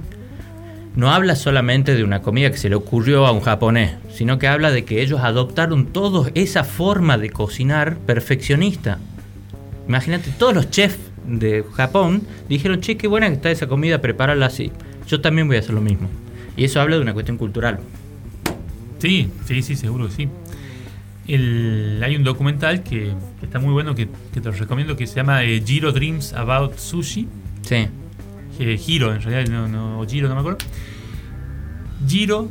no 0.96 1.12
habla 1.12 1.36
solamente 1.36 1.94
de 1.94 2.04
una 2.04 2.20
comida 2.20 2.50
que 2.50 2.56
se 2.56 2.68
le 2.68 2.74
ocurrió 2.74 3.26
a 3.26 3.32
un 3.32 3.40
japonés, 3.40 3.92
sino 4.12 4.38
que 4.38 4.48
habla 4.48 4.70
de 4.70 4.84
que 4.84 5.02
ellos 5.02 5.20
adoptaron 5.22 5.86
todos 5.86 6.30
esa 6.34 6.64
forma 6.64 7.16
de 7.16 7.30
cocinar 7.30 7.96
perfeccionista. 7.98 8.98
Imagínate, 9.86 10.30
todos 10.36 10.54
los 10.54 10.70
chefs 10.70 10.98
de 11.26 11.64
Japón 11.74 12.22
dijeron, 12.48 12.80
che, 12.80 12.96
qué 12.96 13.06
buena 13.06 13.28
que 13.28 13.34
está 13.34 13.50
esa 13.50 13.66
comida, 13.66 14.00
prepárala 14.00 14.46
así. 14.46 14.72
Yo 15.06 15.20
también 15.20 15.46
voy 15.46 15.56
a 15.56 15.60
hacer 15.60 15.74
lo 15.74 15.80
mismo. 15.80 16.08
Y 16.56 16.64
eso 16.64 16.80
habla 16.80 16.96
de 16.96 17.02
una 17.02 17.14
cuestión 17.14 17.38
cultural. 17.38 17.80
Sí, 19.00 19.30
sí, 19.46 19.62
sí, 19.62 19.74
seguro 19.76 20.06
que 20.08 20.12
sí. 20.14 20.28
El- 21.26 22.00
hay 22.04 22.16
un 22.16 22.24
documental 22.24 22.82
que, 22.82 23.12
que 23.38 23.46
está 23.46 23.58
muy 23.58 23.72
bueno 23.72 23.94
que, 23.94 24.08
que 24.32 24.40
te 24.40 24.50
lo 24.50 24.52
recomiendo 24.52 24.96
que 24.96 25.06
se 25.06 25.16
llama 25.16 25.42
eh, 25.44 25.62
Giro 25.64 25.92
Dreams 25.92 26.32
About 26.32 26.76
Sushi. 26.78 27.26
Sí, 27.62 27.86
Eh, 28.58 28.76
Giro, 28.76 29.14
en 29.14 29.22
realidad, 29.22 29.50
no, 29.52 29.68
no, 29.68 30.00
o 30.00 30.06
Giro, 30.06 30.28
no 30.28 30.34
me 30.34 30.40
acuerdo. 30.40 30.58
Giro 32.06 32.48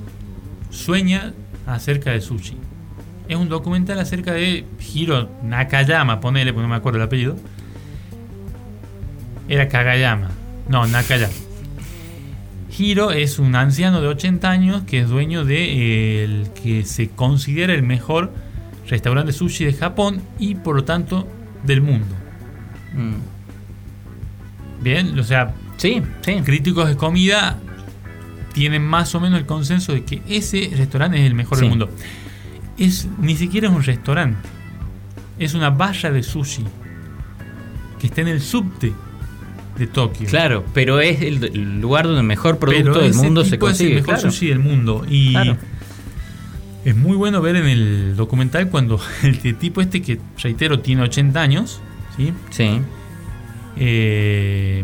sueña 0.71 1.33
acerca 1.67 2.11
de 2.11 2.21
sushi. 2.21 2.57
Es 3.27 3.35
un 3.37 3.47
documental 3.49 3.99
acerca 3.99 4.33
de 4.33 4.65
Hiro 4.93 5.29
Nakayama, 5.43 6.19
ponele, 6.19 6.51
porque 6.51 6.63
no 6.63 6.69
me 6.69 6.75
acuerdo 6.75 6.97
el 6.97 7.03
apellido. 7.03 7.35
Era 9.47 9.67
Kagayama. 9.67 10.29
No, 10.67 10.87
Nakayama. 10.87 11.33
Hiro 12.79 13.11
es 13.11 13.39
un 13.39 13.55
anciano 13.55 14.01
de 14.01 14.07
80 14.07 14.49
años 14.49 14.83
que 14.83 14.99
es 15.01 15.09
dueño 15.09 15.43
de 15.45 15.63
eh, 15.63 16.23
el 16.23 16.49
que 16.53 16.85
se 16.85 17.09
considera 17.09 17.73
el 17.73 17.83
mejor 17.83 18.31
restaurante 18.87 19.33
sushi 19.33 19.65
de 19.65 19.73
Japón 19.73 20.21
y 20.39 20.55
por 20.55 20.75
lo 20.75 20.83
tanto 20.83 21.27
del 21.63 21.81
mundo. 21.81 22.15
Mm. 22.93 24.83
Bien, 24.83 25.19
o 25.19 25.23
sea, 25.23 25.53
sí, 25.77 26.01
sí. 26.21 26.35
críticos 26.43 26.87
de 26.87 26.95
comida 26.95 27.57
tienen 28.53 28.81
más 28.83 29.13
o 29.13 29.19
menos 29.19 29.39
el 29.39 29.45
consenso 29.45 29.93
de 29.93 30.03
que 30.03 30.21
ese 30.27 30.71
restaurante 30.75 31.19
es 31.19 31.25
el 31.25 31.35
mejor 31.35 31.57
Sí. 31.57 31.63
del 31.65 31.69
mundo. 31.69 31.89
Es, 32.77 33.07
ni 33.19 33.35
siquiera 33.35 33.67
es 33.67 33.73
un 33.75 33.83
restaurante. 33.83 34.47
Es 35.37 35.53
una 35.53 35.69
barra 35.69 36.11
de 36.11 36.23
sushi 36.23 36.63
que 37.99 38.07
está 38.07 38.21
en 38.21 38.29
el 38.29 38.41
subte 38.41 38.93
de 39.79 39.87
Tokio. 39.87 40.27
Claro, 40.29 40.63
pero 40.73 40.99
es 40.99 41.21
el, 41.21 41.79
lugar 41.81 42.05
donde 42.05 42.21
el 42.21 42.27
mejor 42.27 42.59
Pero 42.59 42.71
producto 42.71 42.99
del 43.01 43.13
mundo 43.15 43.43
se 43.45 43.55
es 43.55 43.59
consigue. 43.59 43.89
el 43.91 43.95
mejor 44.01 44.15
claro. 44.15 44.31
sushi 44.31 44.47
del 44.49 44.59
mundo. 44.59 45.05
Y 45.09 45.31
Claro. 45.31 45.57
es 46.85 46.95
muy 46.95 47.15
bueno 47.17 47.41
ver 47.41 47.55
en 47.55 47.65
el 47.65 48.15
documental 48.15 48.69
cuando 48.69 48.99
el 49.23 49.55
tipo 49.55 49.81
este 49.81 50.01
que, 50.01 50.19
reitero, 50.43 50.79
tiene 50.79 51.01
80 51.03 51.41
años, 51.41 51.81
¿sí? 52.17 52.33
Sí, 52.51 52.81
Eh, 53.77 54.83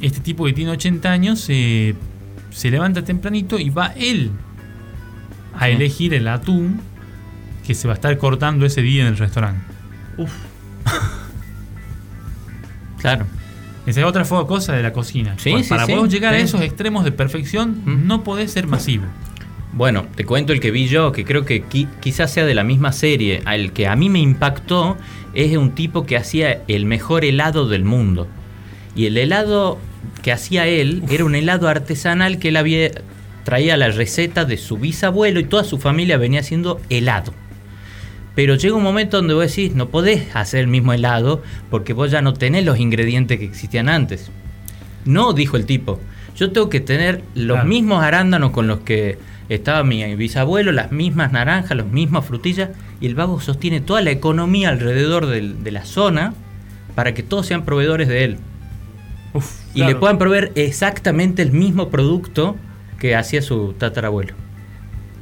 este 0.00 0.20
tipo 0.20 0.44
que 0.44 0.52
tiene 0.52 0.70
80 0.70 1.10
años 1.10 1.44
eh, 1.48 1.94
se 2.50 2.70
levanta 2.70 3.02
tempranito 3.02 3.58
y 3.58 3.70
va 3.70 3.88
él 3.96 4.30
a 5.54 5.66
Sí. 5.66 5.72
elegir 5.72 6.14
el 6.14 6.28
atún 6.28 6.80
que 7.66 7.74
se 7.74 7.88
va 7.88 7.94
a 7.94 7.96
estar 7.96 8.16
cortando 8.16 8.64
ese 8.64 8.80
día 8.80 9.02
en 9.02 9.08
el 9.08 9.16
restaurante. 9.18 9.60
claro. 13.00 13.26
Esa 13.88 14.00
es 14.00 14.06
otra 14.06 14.24
cosa 14.24 14.74
de 14.74 14.82
la 14.82 14.92
cocina. 14.92 15.34
Sí, 15.38 15.50
Para- 15.50 15.62
sí, 15.62 15.68
Para 15.70 15.86
sí, 15.86 15.94
vos 15.94 16.08
llegar 16.10 16.34
a 16.34 16.38
esos 16.38 16.60
extremos 16.60 17.04
de 17.04 17.12
perfección, 17.12 17.82
no 18.06 18.22
podés 18.22 18.52
ser 18.52 18.66
masivo. 18.66 19.04
Bueno, 19.72 20.06
te 20.14 20.24
cuento 20.24 20.52
el 20.52 20.60
que 20.60 20.70
vi 20.70 20.88
yo, 20.88 21.12
que 21.12 21.24
creo 21.24 21.44
que 21.44 21.64
qui- 21.64 21.88
quizás 22.00 22.30
sea 22.32 22.44
de 22.44 22.54
la 22.54 22.64
misma 22.64 22.92
serie. 22.92 23.42
El 23.50 23.72
que 23.72 23.86
a 23.86 23.96
mí 23.96 24.08
me 24.10 24.18
impactó 24.18 24.96
es 25.34 25.56
un 25.56 25.70
tipo 25.74 26.04
que 26.04 26.16
hacía 26.16 26.62
el 26.68 26.84
mejor 26.84 27.24
helado 27.24 27.68
del 27.68 27.84
mundo. 27.84 28.26
Y 28.94 29.06
el 29.06 29.16
helado 29.16 29.78
que 30.22 30.32
hacía 30.32 30.66
él 30.66 31.02
era 31.10 31.24
un 31.24 31.34
helado 31.34 31.68
artesanal 31.68 32.38
que 32.38 32.48
él 32.48 32.56
había 32.56 32.90
traía 33.44 33.78
la 33.78 33.88
receta 33.88 34.44
de 34.44 34.58
su 34.58 34.76
bisabuelo 34.76 35.40
y 35.40 35.44
toda 35.44 35.64
su 35.64 35.78
familia 35.78 36.18
venía 36.18 36.40
haciendo 36.40 36.80
helado. 36.90 37.32
Pero 38.38 38.54
llega 38.54 38.76
un 38.76 38.84
momento 38.84 39.16
donde 39.16 39.34
vos 39.34 39.48
decís, 39.48 39.74
no 39.74 39.88
podés 39.88 40.28
hacer 40.36 40.60
el 40.60 40.68
mismo 40.68 40.92
helado 40.92 41.42
porque 41.70 41.92
vos 41.92 42.08
ya 42.12 42.22
no 42.22 42.34
tenés 42.34 42.64
los 42.64 42.78
ingredientes 42.78 43.36
que 43.40 43.44
existían 43.44 43.88
antes. 43.88 44.30
No, 45.04 45.32
dijo 45.32 45.56
el 45.56 45.66
tipo. 45.66 45.98
Yo 46.36 46.52
tengo 46.52 46.68
que 46.68 46.78
tener 46.78 47.24
los 47.34 47.56
Claro. 47.56 47.68
mismos 47.68 48.00
arándanos 48.00 48.52
con 48.52 48.68
los 48.68 48.78
que 48.78 49.18
estaba 49.48 49.82
mi 49.82 50.14
bisabuelo, 50.14 50.70
las 50.70 50.92
mismas 50.92 51.32
naranjas, 51.32 51.76
las 51.76 51.88
mismas 51.88 52.26
frutillas. 52.26 52.68
Y 53.00 53.06
el 53.06 53.16
vago 53.16 53.40
sostiene 53.40 53.80
toda 53.80 54.02
la 54.02 54.12
economía 54.12 54.68
alrededor 54.68 55.26
de 55.26 55.70
la 55.72 55.84
zona 55.84 56.32
para 56.94 57.14
que 57.14 57.24
todos 57.24 57.44
sean 57.44 57.64
proveedores 57.64 58.06
de 58.06 58.22
él. 58.22 58.36
Uf, 59.34 59.50
Y 59.74 59.78
claro. 59.78 59.90
le 59.94 59.96
puedan 59.96 60.18
proveer 60.18 60.52
exactamente 60.54 61.42
el 61.42 61.50
mismo 61.50 61.88
producto 61.88 62.54
que 63.00 63.16
hacía 63.16 63.42
su 63.42 63.72
tatarabuelo. 63.76 64.34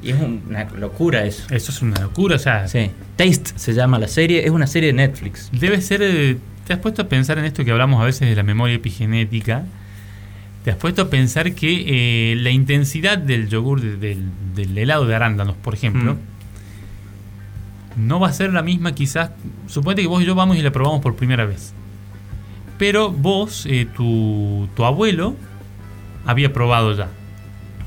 Y 0.07 0.11
es 0.13 0.17
una 0.21 0.65
locura 0.79 1.25
eso. 1.25 1.47
Eso 1.51 1.73
es 1.73 1.83
una 1.83 2.01
locura, 2.01 2.37
o 2.37 2.39
sea, 2.39 2.69
Sí. 2.69 2.91
Taste 3.17 3.53
se 3.57 3.73
llama 3.75 3.99
la 3.99 4.09
serie, 4.09 4.45
es 4.45 4.51
una 4.51 4.67
serie 4.67 4.89
de 4.89 4.93
Netflix. 4.95 5.51
Debe 5.53 5.81
ser. 5.81 6.01
eh, 6.03 6.37
¿Te 6.67 6.73
has 6.73 6.79
puesto 6.81 7.03
a 7.03 7.09
pensar 7.09 7.39
en 7.39 7.45
esto 7.45 7.65
que 7.65 7.71
hablamos 7.71 8.01
a 8.03 8.05
veces 8.05 8.29
de 8.29 8.35
la 8.37 8.43
memoria 8.43 8.75
epigenética? 8.75 9.65
¿Te 10.65 10.71
has 10.73 10.77
puesto 10.77 11.03
a 11.03 11.11
pensar 11.11 11.53
que 11.55 12.33
eh, 12.33 12.37
la 12.37 12.51
intensidad 12.51 13.19
del 13.19 13.49
yogur, 13.49 13.81
de- 13.81 13.97
del, 13.97 14.25
del 14.55 14.77
helado 14.77 15.07
de 15.07 15.15
arándanos, 15.15 15.55
por 15.57 15.75
ejemplo, 15.75 16.15
Mm. 16.15 16.19
no 18.09 18.21
va 18.21 18.29
a 18.29 18.33
ser 18.33 18.53
la 18.53 18.63
misma 18.63 18.93
quizás? 18.95 19.31
Suponete 19.69 20.03
que 20.03 20.09
vos 20.09 20.23
y 20.23 20.27
yo 20.27 20.35
vamos 20.35 20.57
y 20.57 20.63
la 20.63 20.71
probamos 20.73 21.01
por 21.01 21.15
primera 21.17 21.45
vez. 21.47 21.73
Pero 22.79 23.11
vos, 23.11 23.65
eh, 23.67 23.87
tu, 23.97 24.69
tu 24.75 24.85
abuelo, 24.85 25.35
había 26.27 26.53
probado 26.53 26.95
ya. 26.97 27.09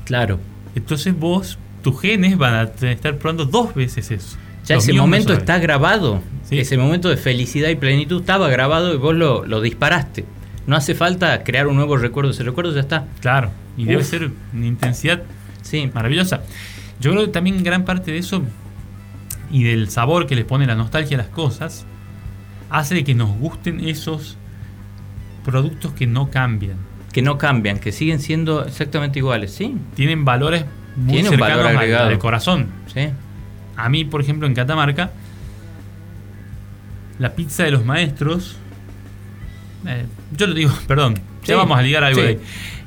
Claro. 0.04 0.40
Entonces 0.74 1.16
vos, 1.18 1.58
tus 1.82 2.00
genes 2.00 2.36
van 2.38 2.54
a 2.54 2.62
estar 2.88 3.16
probando 3.18 3.44
dos 3.46 3.74
veces 3.74 4.10
eso. 4.10 4.36
Ya 4.66 4.76
ese 4.76 4.92
momento 4.92 5.32
está 5.32 5.58
grabado. 5.58 6.20
Sí. 6.44 6.58
Ese 6.58 6.76
momento 6.76 7.08
de 7.08 7.16
felicidad 7.16 7.68
y 7.70 7.76
plenitud 7.76 8.20
estaba 8.20 8.48
grabado 8.48 8.94
y 8.94 8.96
vos 8.98 9.14
lo, 9.14 9.44
lo 9.46 9.60
disparaste. 9.60 10.24
No 10.66 10.76
hace 10.76 10.94
falta 10.94 11.42
crear 11.42 11.66
un 11.66 11.76
nuevo 11.76 11.96
recuerdo, 11.96 12.30
ese 12.30 12.44
recuerdo 12.44 12.72
ya 12.74 12.80
está. 12.80 13.06
Claro, 13.20 13.50
y 13.76 13.84
debe 13.84 14.04
ser 14.04 14.30
una 14.52 14.66
intensidad 14.66 15.22
Sí. 15.62 15.90
maravillosa. 15.92 16.42
Yo 17.00 17.10
creo 17.12 17.24
que 17.26 17.32
también 17.32 17.62
gran 17.64 17.84
parte 17.84 18.12
de 18.12 18.18
eso 18.18 18.42
y 19.50 19.64
del 19.64 19.88
sabor 19.90 20.26
que 20.26 20.36
les 20.36 20.44
pone 20.44 20.66
la 20.66 20.74
nostalgia 20.74 21.16
a 21.16 21.22
las 21.22 21.28
cosas 21.28 21.84
hace 22.68 22.94
de 22.94 23.04
que 23.04 23.14
nos 23.14 23.30
gusten 23.38 23.80
esos 23.88 24.36
productos 25.44 25.92
que 25.92 26.06
no 26.06 26.30
cambian. 26.30 26.76
Que 27.12 27.22
no 27.22 27.38
cambian, 27.38 27.78
que 27.78 27.90
siguen 27.90 28.20
siendo 28.20 28.64
exactamente 28.64 29.18
iguales, 29.18 29.52
¿sí? 29.52 29.74
Tienen 29.94 30.24
valores 30.24 30.64
muy 31.00 31.14
Tiene 31.14 31.28
un 31.30 31.36
cercanos 31.36 31.64
valor 31.64 31.76
al- 31.82 31.94
al 32.12 32.18
corazón. 32.18 32.68
Sí. 32.92 33.08
A 33.76 33.88
mí, 33.88 34.04
por 34.04 34.20
ejemplo, 34.20 34.46
en 34.46 34.54
Catamarca, 34.54 35.10
la 37.18 37.34
pizza 37.34 37.64
de 37.64 37.70
los 37.70 37.84
maestros. 37.84 38.56
eh, 39.86 40.04
yo 40.36 40.46
lo 40.46 40.54
digo, 40.54 40.72
perdón, 40.86 41.14
Sí, 41.42 41.48
ya 41.48 41.56
vamos 41.56 41.78
a 41.78 41.82
ligar 41.82 42.04
algo 42.04 42.20
sí. 42.20 42.26
ahí. 42.26 42.38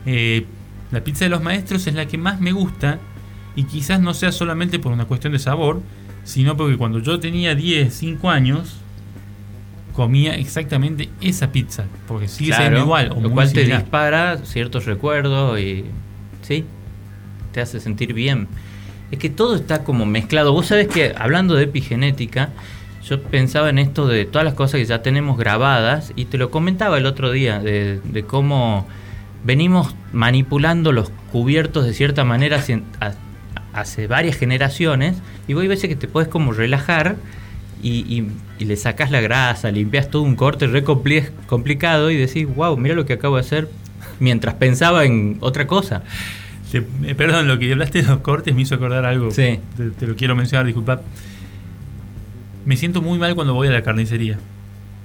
Eh, 0.06 0.46
la 0.92 1.04
pizza 1.04 1.26
de 1.26 1.30
los 1.30 1.42
maestros 1.42 1.88
es 1.88 1.94
la 1.96 2.06
que 2.08 2.18
más 2.18 2.40
me 2.40 2.52
gusta 2.52 3.00
y 3.56 3.64
quizás 3.64 4.00
no 4.00 4.14
sea 4.14 4.32
solamente 4.32 4.78
por 4.80 4.92
una 4.92 5.06
cuestión 5.06 5.34
de 5.34 5.40
sabor, 5.40 5.82
sino 6.24 6.56
porque 6.56 6.78
cuando 6.78 7.00
yo 7.00 7.20
tenía 7.20 7.56
10, 7.56 7.94
5 7.94 8.30
años, 8.30 8.78
comía 9.96 10.36
exactamente 10.36 11.10
esa 11.22 11.52
pizza, 11.52 11.86
porque 12.08 12.28
sigue 12.28 12.50
Claro, 12.50 12.64
siendo 12.64 12.80
igual. 12.82 13.12
O 13.12 13.16
lo 13.16 13.22
muy 13.22 13.32
cual 13.32 13.54
te 13.54 13.64
dispara 13.66 14.38
ciertos 14.44 14.86
recuerdos 14.86 15.60
y. 15.60 15.86
Sí. 16.42 16.66
Te 17.54 17.62
hace 17.62 17.80
sentir 17.80 18.14
bien. 18.14 18.48
Es 19.12 19.20
que 19.20 19.30
todo 19.30 19.56
está 19.56 19.84
como 19.84 20.06
mezclado. 20.06 20.52
Vos 20.52 20.68
sabés 20.68 20.88
que 20.88 21.14
hablando 21.18 21.56
de 21.56 21.64
epigenética, 21.64 22.50
yo 23.08 23.22
pensaba 23.22 23.70
en 23.70 23.80
esto 23.80 24.08
de 24.08 24.26
todas 24.26 24.46
las 24.46 24.54
cosas 24.54 24.80
que 24.80 24.86
ya 24.86 25.02
tenemos 25.02 25.38
grabadas 25.38 26.14
y 26.16 26.26
te 26.26 26.38
lo 26.38 26.50
comentaba 26.50 26.98
el 26.98 27.06
otro 27.06 27.32
día, 27.32 27.60
de, 27.60 28.26
cómo 28.28 28.88
venimos 29.44 29.94
manipulando 30.14 30.92
los 30.92 31.12
cubiertos 31.32 31.86
de 31.86 31.94
cierta 31.94 32.24
manera 32.24 32.64
hace, 33.74 34.08
varias 34.08 34.38
generaciones 34.38 35.18
y 35.48 35.54
vos 35.54 35.64
hay 35.64 35.68
veces 35.68 35.90
que 35.90 35.96
te 35.96 36.08
puedes 36.08 36.30
como 36.30 36.54
relajar 36.54 37.18
y, 37.82 38.24
le 38.60 38.78
sacás 38.78 39.12
la 39.12 39.20
grasa, 39.20 39.70
limpias 39.72 40.10
todo 40.10 40.22
un 40.22 40.38
corte 40.38 40.68
re 40.68 40.86
compli- 40.86 41.30
complicado 41.48 42.10
y 42.10 42.16
decís, 42.16 42.48
wow, 42.56 42.78
mira 42.78 42.96
lo 42.96 43.06
que 43.06 43.14
acabo 43.14 43.36
de 43.36 43.42
hacer 43.42 43.68
mientras 44.22 44.56
pensaba 44.56 45.04
en 45.04 45.38
otra 45.42 45.68
cosa. 45.68 46.04
Te- 46.74 46.88
eh, 47.04 47.14
perdón, 47.14 47.48
lo 47.48 47.60
que 47.60 47.72
hablaste 47.72 48.02
de 48.02 48.08
los 48.08 48.20
cortes 48.22 48.56
me 48.56 48.64
hizo 48.64 48.74
acordar 48.74 49.06
algo. 49.06 49.30
Sí. 49.30 49.60
Te, 49.78 49.92
te 49.92 50.08
lo 50.08 50.16
quiero 50.16 50.36
mencionar, 50.36 50.66
disculpa. 50.66 51.02
Me 52.66 52.76
siento 52.78 53.00
muy 53.02 53.20
mal 53.20 53.36
cuando 53.36 53.54
voy 53.54 53.68
a 53.68 53.72
la 53.72 53.84
carnicería. 53.84 54.40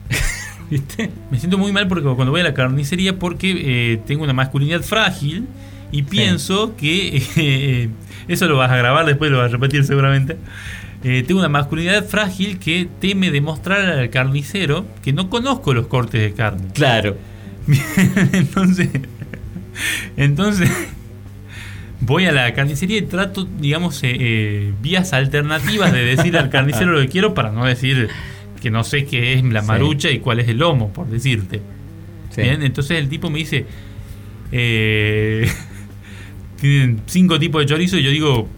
¿Viste? 0.70 1.10
Me 1.30 1.38
siento 1.38 1.58
muy 1.58 1.70
mal 1.72 1.86
porque 1.86 2.04
cuando 2.04 2.30
voy 2.30 2.40
a 2.40 2.44
la 2.44 2.54
carnicería 2.54 3.18
porque 3.18 3.92
eh, 3.92 4.00
tengo 4.06 4.24
una 4.24 4.32
masculinidad 4.32 4.80
frágil 4.80 5.46
y 5.92 6.04
pienso 6.04 6.74
que 6.76 7.22
eh, 7.36 7.90
eso 8.28 8.46
lo 8.46 8.56
vas 8.56 8.70
a 8.70 8.76
grabar 8.76 9.04
después 9.04 9.30
lo 9.30 9.36
vas 9.38 9.48
a 9.48 9.52
repetir 9.52 9.84
seguramente. 9.84 10.38
eh, 11.04 11.22
tengo 11.26 11.40
una 11.40 11.48
masculinidad 11.50 12.04
frágil 12.06 12.58
que 12.58 12.88
teme 12.98 13.30
demostrar 13.30 13.80
al 13.90 14.08
carnicero 14.08 14.86
que 15.02 15.12
no 15.12 15.28
conozco 15.28 15.74
los 15.74 15.86
cortes 15.86 16.22
de 16.22 16.32
carne. 16.32 16.68
Claro. 16.72 17.16
entonces, 18.32 18.88
entonces 20.16 20.70
voy 22.00 22.26
a 22.26 22.32
la 22.32 22.52
carnicería 22.54 22.98
y 22.98 23.02
trato, 23.02 23.46
digamos, 23.60 24.02
eh, 24.02 24.16
eh, 24.18 24.72
vías 24.82 25.12
alternativas 25.12 25.92
de 25.92 26.04
decir 26.04 26.36
al 26.36 26.48
carnicero 26.50 26.92
lo 26.92 27.00
que 27.00 27.08
quiero 27.08 27.34
para 27.34 27.50
no 27.50 27.64
decir 27.66 28.08
que 28.62 28.70
no 28.70 28.84
sé 28.84 29.04
qué 29.04 29.34
es 29.34 29.44
la 29.44 29.60
Sí. 29.62 29.66
marucha 29.68 30.10
y 30.10 30.18
cuál 30.20 30.40
es 30.40 30.48
el 30.48 30.58
lomo, 30.58 30.92
por 30.92 31.06
decirte. 31.08 31.60
Sí. 32.30 32.42
Bien, 32.42 32.62
entonces 32.62 32.98
el 32.98 33.08
tipo 33.08 33.30
me 33.30 33.38
dice, 33.38 33.66
eh, 34.52 35.48
tienen 36.60 37.00
cinco 37.06 37.38
tipos 37.38 37.62
de 37.62 37.66
chorizo 37.66 37.98
y 37.98 38.02
yo 38.02 38.10
digo, 38.10 38.48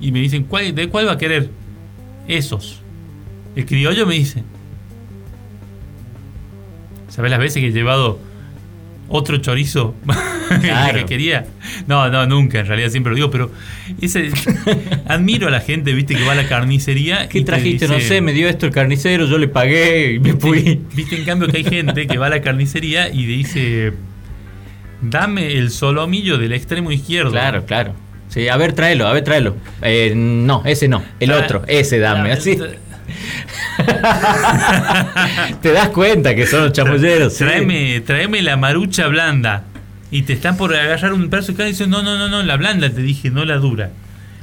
y 0.00 0.10
me 0.12 0.20
dicen, 0.20 0.44
¿cuál, 0.44 0.74
¿de 0.74 0.88
cuál 0.88 1.06
va 1.08 1.12
a 1.12 1.18
querer? 1.18 1.50
Esos. 2.28 2.80
El 3.54 3.66
criollo 3.66 4.06
me 4.06 4.14
dice, 4.14 4.42
¿sabes 7.08 7.30
las 7.30 7.38
veces 7.40 7.60
que 7.60 7.68
he 7.68 7.72
llevado 7.72 8.18
otro 9.16 9.36
chorizo 9.38 9.94
Claro. 10.60 10.98
que 10.98 11.04
quería? 11.06 11.46
No, 11.86 12.10
no, 12.10 12.26
nunca, 12.26 12.60
en 12.60 12.66
realidad 12.66 12.90
siempre 12.90 13.10
lo 13.10 13.16
digo, 13.16 13.30
pero 13.30 13.50
ese, 14.00 14.30
admiro 15.08 15.48
a 15.48 15.50
la 15.50 15.60
gente, 15.60 15.92
viste, 15.92 16.14
que 16.14 16.24
va 16.24 16.32
a 16.32 16.34
la 16.34 16.48
carnicería. 16.48 17.28
¿Qué 17.28 17.38
y 17.38 17.44
trajiste? 17.44 17.88
No 17.88 17.98
sé, 18.00 18.20
me 18.20 18.32
dio 18.32 18.48
esto 18.48 18.66
el 18.66 18.72
carnicero, 18.72 19.26
yo 19.26 19.38
le 19.38 19.48
pagué 19.48 20.14
y 20.14 20.18
me 20.18 20.34
fui. 20.34 20.80
Viste, 20.94 21.16
en 21.16 21.24
cambio, 21.24 21.48
que 21.48 21.58
hay 21.58 21.64
gente 21.64 22.06
que 22.06 22.18
va 22.18 22.26
a 22.26 22.30
la 22.30 22.40
carnicería 22.42 23.08
y 23.08 23.24
dice: 23.24 23.92
Dame 25.00 25.52
el 25.54 25.70
solomillo 25.70 26.36
del 26.36 26.52
extremo 26.52 26.92
izquierdo. 26.92 27.30
Claro, 27.30 27.64
claro. 27.64 27.94
Sí, 28.28 28.48
a 28.48 28.56
ver, 28.56 28.72
tráelo, 28.72 29.06
a 29.06 29.12
ver, 29.12 29.22
tráelo. 29.22 29.56
Eh, 29.80 30.12
no, 30.14 30.62
ese 30.64 30.88
no, 30.88 31.02
el 31.20 31.30
otro, 31.32 31.62
ese 31.68 31.98
dame, 31.98 32.32
así. 32.32 32.58
Te 35.62 35.72
das 35.72 35.88
cuenta 35.90 36.34
que 36.34 36.46
son 36.46 36.64
los 36.64 36.72
chamulleros. 36.72 37.34
sí. 37.34 37.44
Tráeme, 37.44 38.00
tráeme 38.00 38.42
la 38.42 38.56
marucha 38.56 39.06
blanda. 39.08 39.64
Y 40.10 40.22
te 40.22 40.32
están 40.34 40.56
por 40.56 40.74
agarrar 40.74 41.12
un 41.12 41.28
pedazo 41.28 41.52
de 41.52 41.56
carne 41.56 41.70
y 41.70 41.72
dicen: 41.72 41.90
No, 41.90 42.02
no, 42.02 42.16
no, 42.16 42.28
no, 42.28 42.42
la 42.42 42.56
blanda 42.56 42.88
te 42.90 43.02
dije, 43.02 43.30
no 43.30 43.44
la 43.44 43.56
dura. 43.56 43.90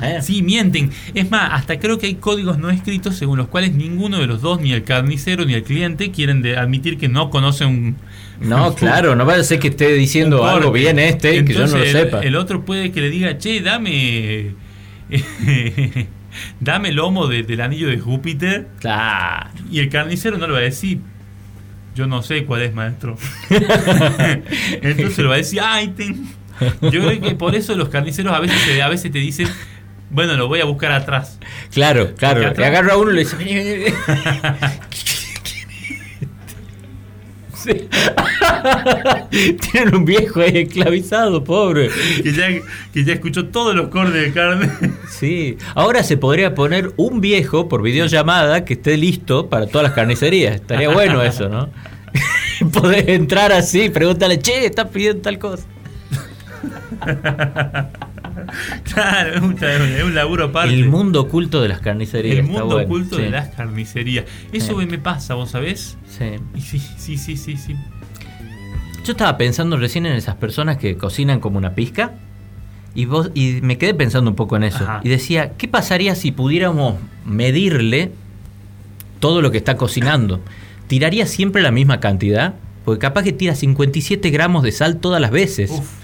Eh, 0.02 0.18
Sí, 0.22 0.42
mienten. 0.42 0.90
Es 1.14 1.30
más, 1.30 1.52
hasta 1.54 1.80
creo 1.80 2.00
que 2.00 2.08
hay 2.08 2.16
códigos 2.16 2.58
no 2.58 2.70
escritos 2.72 3.16
según 3.16 3.38
los 3.38 3.48
cuales 3.48 3.74
ninguno 3.74 4.20
de 4.20 4.28
los 4.28 4.42
dos, 4.42 4.60
ni 4.60 4.74
el 4.74 4.84
carnicero 4.84 5.46
ni 5.46 5.54
el 5.54 5.64
cliente, 5.64 6.12
quieren 6.12 6.42
de- 6.42 6.58
admitir 6.58 6.98
que 6.98 7.08
no 7.08 7.30
conocen 7.30 7.68
un. 7.68 7.96
No, 8.42 8.74
claro, 8.74 9.16
no 9.16 9.24
vaya 9.24 9.42
a 9.42 9.44
ser 9.44 9.60
que 9.60 9.68
esté 9.68 9.94
diciendo 9.94 10.48
algo 10.48 10.72
bien 10.72 10.98
este 10.98 11.36
y 11.36 11.46
que 11.46 11.54
yo 11.54 11.60
no 11.60 11.66
lo 11.68 11.74
Entonces, 11.78 11.94
el- 11.96 12.02
sepa. 12.06 12.22
El, 12.22 12.36
otro 12.36 12.66
puede 12.66 12.92
que 12.92 13.00
le 13.00 13.12
diga, 13.12 13.38
che, 13.38 13.62
dame. 13.62 14.56
dame 16.60 16.90
el 16.90 16.96
lomo 16.96 17.28
de- 17.28 17.44
del 17.44 17.62
anillo 17.62 17.88
de 17.88 18.00
Júpiter. 18.00 18.68
Claro. 18.80 19.50
Y 19.70 19.80
el 19.80 19.90
carnicero 19.90 20.38
no 20.38 20.48
le 20.48 20.54
va 20.54 20.60
a 20.60 20.64
decir. 20.64 21.00
Yo 21.94 22.08
no 22.08 22.22
sé 22.24 22.46
cuál 22.46 22.62
es, 22.62 22.74
maestro. 22.74 23.18
Entonces 24.82 25.18
le 25.18 25.24
va 25.28 25.34
a 25.34 25.38
decir, 25.38 25.60
ay, 25.64 25.90
ten-". 25.90 26.26
Yo 26.82 26.90
creo 27.02 27.20
que 27.22 27.36
por 27.36 27.56
eso 27.56 27.76
los 27.76 27.90
carniceros 27.90 28.34
a 28.34 28.40
veces, 28.40 28.58
te- 28.66 28.82
a 28.82 28.88
veces 28.88 29.12
te 29.12 29.18
dicen, 29.20 29.48
bueno, 30.10 30.36
lo 30.38 30.48
voy 30.48 30.60
a 30.62 30.66
buscar 30.66 30.92
atrás. 30.92 31.40
Claro, 31.74 32.14
claro. 32.16 32.42
Porque 32.42 32.62
Le 32.62 32.66
atrás- 32.66 32.68
agarra 32.68 32.94
a 32.94 32.98
uno 32.98 33.12
y 33.12 33.16
le 33.16 33.20
dice. 33.22 33.36
Sí. 37.64 37.88
Tienen 39.72 39.96
un 39.96 40.06
viejo 40.06 40.42
ahí 40.42 40.58
esclavizado, 40.58 41.44
pobre. 41.44 41.90
Que 42.24 42.34
ya, 42.34 42.48
que 42.94 43.04
ya 43.04 43.14
escuchó 43.14 43.48
todos 43.48 43.76
los 43.76 43.90
cortes 43.90 44.22
de 44.22 44.32
carne. 44.32 44.70
Sí. 45.10 45.58
Ahora 45.76 46.04
se 46.04 46.18
podría 46.18 46.56
poner 46.56 46.94
un 46.98 47.22
viejo 47.22 47.70
por 47.70 47.82
videollamada 47.82 48.66
que 48.66 48.74
esté 48.74 48.98
listo 48.98 49.48
para 49.48 49.68
todas 49.68 49.84
las 49.84 49.94
carnicerías. 49.94 50.56
Estaría 50.56 50.90
bueno 50.90 51.22
eso, 51.22 51.50
¿no? 51.50 51.70
Podés 52.74 53.08
entrar 53.08 53.52
así, 53.52 53.90
pregúntale, 53.90 54.40
che, 54.40 54.66
estás 54.66 54.88
pidiendo 54.88 55.22
tal 55.22 55.40
cosa. 55.40 55.66
claro, 58.94 59.36
es 59.36 59.42
un, 59.42 59.58
es 59.64 60.04
un 60.04 60.16
laburo 60.16 60.46
aparte. 60.46 60.74
El 60.74 60.90
mundo 60.90 61.22
oculto 61.22 61.62
de 61.62 61.70
las 61.70 61.80
carnicerías. 61.80 62.38
El 62.38 62.44
mundo 62.44 62.66
bueno, 62.66 62.86
oculto 62.86 63.16
sí. 63.18 63.24
de 63.24 63.30
las 63.30 63.50
carnicerías. 63.50 64.26
Eso 64.52 64.80
Sí. 64.80 64.86
me 64.86 64.98
pasa, 64.98 65.36
vos 65.36 65.52
sabés. 65.52 65.98
Sí. 66.08 66.26
Sí, 66.60 66.80
sí, 66.98 67.18
sí, 67.18 67.38
sí, 67.38 67.58
sí. 67.58 67.76
Yo 69.04 69.14
estaba 69.14 69.38
pensando 69.38 69.78
recién 69.78 70.06
en 70.06 70.14
esas 70.14 70.36
personas 70.36 70.78
que 70.78 70.96
cocinan 70.98 71.40
como 71.40 71.58
una 71.58 71.74
pizca. 71.74 72.14
Y, 72.94 73.06
vos, 73.06 73.32
y 73.34 73.60
me 73.62 73.78
quedé 73.78 73.94
pensando 73.94 74.30
un 74.30 74.36
poco 74.36 74.58
en 74.58 74.64
eso. 74.64 74.84
Ajá. 74.84 75.02
Y 75.04 75.10
decía, 75.10 75.54
¿qué 75.58 75.68
pasaría 75.68 76.14
si 76.16 76.32
pudiéramos 76.32 76.96
medirle 77.26 78.12
todo 79.20 79.42
lo 79.42 79.50
que 79.52 79.58
está 79.58 79.78
cocinando? 79.78 80.42
¿Tiraría 80.88 81.26
siempre 81.26 81.62
la 81.62 81.72
misma 81.72 82.00
cantidad? 82.00 82.56
Porque 82.84 83.00
capaz 83.00 83.24
que 83.24 83.32
tira 83.32 83.56
57 83.56 84.30
gramos 84.30 84.64
de 84.64 84.72
sal 84.72 84.98
todas 84.98 85.22
las 85.22 85.32
veces. 85.32 85.72
Uf. 85.72 86.01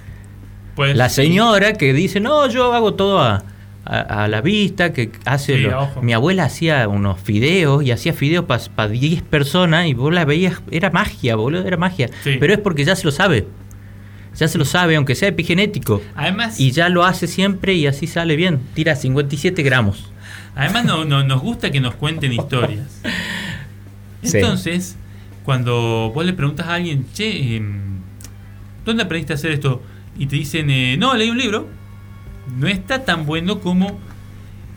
Pues, 0.77 0.95
La 0.95 1.09
señora 1.09 1.73
que 1.73 1.91
dice, 1.91 2.21
no, 2.21 2.47
yo 2.47 2.71
hago 2.73 2.93
todo 2.93 3.19
a, 3.19 3.43
a- 3.83 4.23
a 4.23 4.27
la 4.29 4.39
vista, 4.41 4.93
que 4.93 5.11
hace... 5.25 5.55
Sí, 5.57 5.61
lo-. 5.63 5.89
Mi 6.01 6.13
abuela 6.13 6.45
hacía 6.45 6.87
unos 6.87 7.19
fideos 7.19 7.83
y 7.83 7.91
hacía 7.91 8.13
fideos 8.13 8.45
para 8.45 8.87
10 8.87 9.23
personas 9.23 9.87
y 9.87 9.93
vos 9.93 10.13
la 10.13 10.23
veías, 10.23 10.61
era 10.71 10.89
magia, 10.91 11.35
boludo, 11.35 11.65
era 11.67 11.75
magia. 11.77 12.09
Sí. 12.23 12.37
Pero 12.39 12.53
es 12.53 12.59
porque 12.59 12.85
ya 12.85 12.95
se 12.95 13.03
lo 13.05 13.11
sabe. 13.11 13.45
Ya 14.35 14.47
se 14.47 14.59
lo 14.59 14.65
sabe, 14.65 14.95
aunque 14.97 15.15
sea 15.15 15.29
epigenético. 15.29 15.99
Además, 16.15 16.59
Y 16.59 16.69
ya 16.71 16.89
lo 16.89 17.03
hace 17.05 17.25
siempre 17.27 17.73
y 17.73 17.87
así 17.87 18.05
sale 18.05 18.35
bien. 18.35 18.59
Tira 18.75 18.95
57 18.95 19.63
gramos. 19.63 20.11
además 20.55 20.85
no, 20.85 21.05
no- 21.05 21.23
nos 21.23 21.41
gusta 21.41 21.71
que 21.71 21.79
nos 21.81 21.95
cuenten 21.95 22.31
historias. 22.33 23.01
Sí. 24.23 24.37
Entonces, 24.37 24.95
cuando 25.45 26.11
vos 26.13 26.25
le 26.25 26.33
preguntas 26.33 26.67
a 26.67 26.73
alguien, 26.73 27.05
che, 27.13 27.55
em, 27.55 27.99
¿dónde 28.83 29.03
aprendiste 29.03 29.33
a 29.33 29.35
hacer 29.35 29.51
esto? 29.51 29.81
Y 30.17 30.27
te 30.27 30.35
dicen, 30.35 30.69
eh, 30.69 30.97
no, 30.97 31.13
leí 31.15 31.29
un 31.29 31.37
libro. 31.37 31.67
No 32.57 32.67
está 32.67 33.03
tan 33.03 33.25
bueno 33.25 33.59
como, 33.59 33.99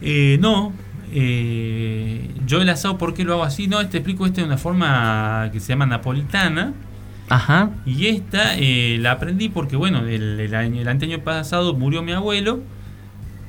eh, 0.03 0.39
no, 0.41 0.73
eh, 1.13 2.31
yo 2.47 2.61
el 2.61 2.69
asado, 2.69 2.99
¿por 2.99 3.15
qué 3.15 3.25
lo 3.25 3.35
hago 3.35 3.45
así? 3.45 3.67
No, 3.67 3.87
te 3.89 3.99
explico, 3.99 4.27
esta 4.27 4.41
de 4.41 4.47
una 4.47 4.59
forma 4.59 5.51
que 5.53 5.61
se 5.61 5.69
llama 5.69 5.87
napolitana. 5.87 6.75
Ajá. 7.29 7.71
Y 7.87 8.07
esta 8.07 8.57
eh, 8.57 8.99
la 9.01 9.13
aprendí 9.13 9.49
porque, 9.49 9.77
bueno, 9.77 10.01
el, 10.01 10.41
el 10.41 10.55
año, 10.55 10.81
el 10.81 10.89
anteaño 10.89 11.21
pasado 11.21 11.75
murió 11.75 12.03
mi 12.03 12.13
abuelo. 12.13 12.61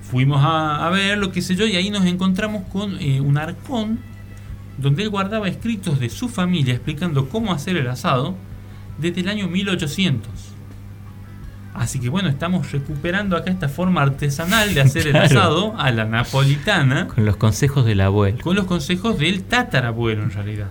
Fuimos 0.01 0.43
a, 0.43 0.85
a 0.85 0.89
verlo, 0.89 1.31
qué 1.31 1.41
sé 1.41 1.55
yo, 1.55 1.65
y 1.65 1.75
ahí 1.75 1.89
nos 1.89 2.05
encontramos 2.05 2.63
con 2.71 2.99
eh, 2.99 3.21
un 3.21 3.37
arcón 3.37 3.99
donde 4.77 5.03
él 5.03 5.09
guardaba 5.09 5.47
escritos 5.47 5.99
de 5.99 6.09
su 6.09 6.27
familia 6.27 6.73
explicando 6.73 7.29
cómo 7.29 7.53
hacer 7.53 7.77
el 7.77 7.87
asado 7.87 8.35
desde 8.97 9.21
el 9.21 9.29
año 9.29 9.47
1800. 9.47 10.50
Así 11.73 11.99
que 11.99 12.09
bueno, 12.09 12.27
estamos 12.29 12.71
recuperando 12.71 13.37
acá 13.37 13.49
esta 13.49 13.69
forma 13.69 14.01
artesanal 14.01 14.73
de 14.73 14.81
hacer 14.81 15.07
el 15.07 15.15
asado 15.17 15.73
a 15.77 15.89
la 15.91 16.03
napolitana 16.05 17.07
Con 17.07 17.25
los 17.25 17.37
consejos 17.37 17.85
del 17.85 18.01
abuelo. 18.01 18.37
con 18.41 18.55
los 18.55 18.65
consejos 18.65 19.17
del 19.17 19.43
tatarabuelo 19.43 20.23
en 20.23 20.31
realidad. 20.31 20.67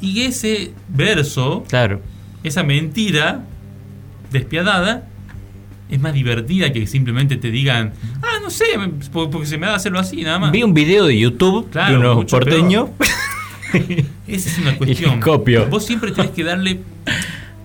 Y 0.00 0.22
ese 0.22 0.72
verso, 0.88 1.64
Claro. 1.68 2.02
esa 2.42 2.62
mentira 2.62 3.40
despiadada, 4.30 5.08
es 5.88 6.00
más 6.00 6.12
divertida 6.12 6.72
que 6.72 6.86
simplemente 6.86 7.36
te 7.36 7.50
digan, 7.50 7.92
ah, 8.22 8.38
no 8.42 8.50
sé, 8.50 8.64
po- 9.12 9.30
porque 9.30 9.46
se 9.46 9.56
me 9.56 9.66
da 9.66 9.76
hacerlo 9.76 9.98
así, 9.98 10.22
nada 10.22 10.38
más. 10.38 10.52
Vi 10.52 10.62
un 10.62 10.74
video 10.74 11.06
de 11.06 11.18
YouTube 11.18 11.70
Claro, 11.70 11.92
de 12.00 12.08
unos 12.10 12.30
porteños. 12.30 12.90
Esa 14.26 14.50
es 14.50 14.58
una 14.58 14.74
cuestión. 14.78 15.16
Y 15.18 15.20
copio. 15.20 15.66
Vos 15.68 15.86
siempre 15.86 16.12
tenés 16.12 16.32
que 16.32 16.44
darle. 16.44 16.80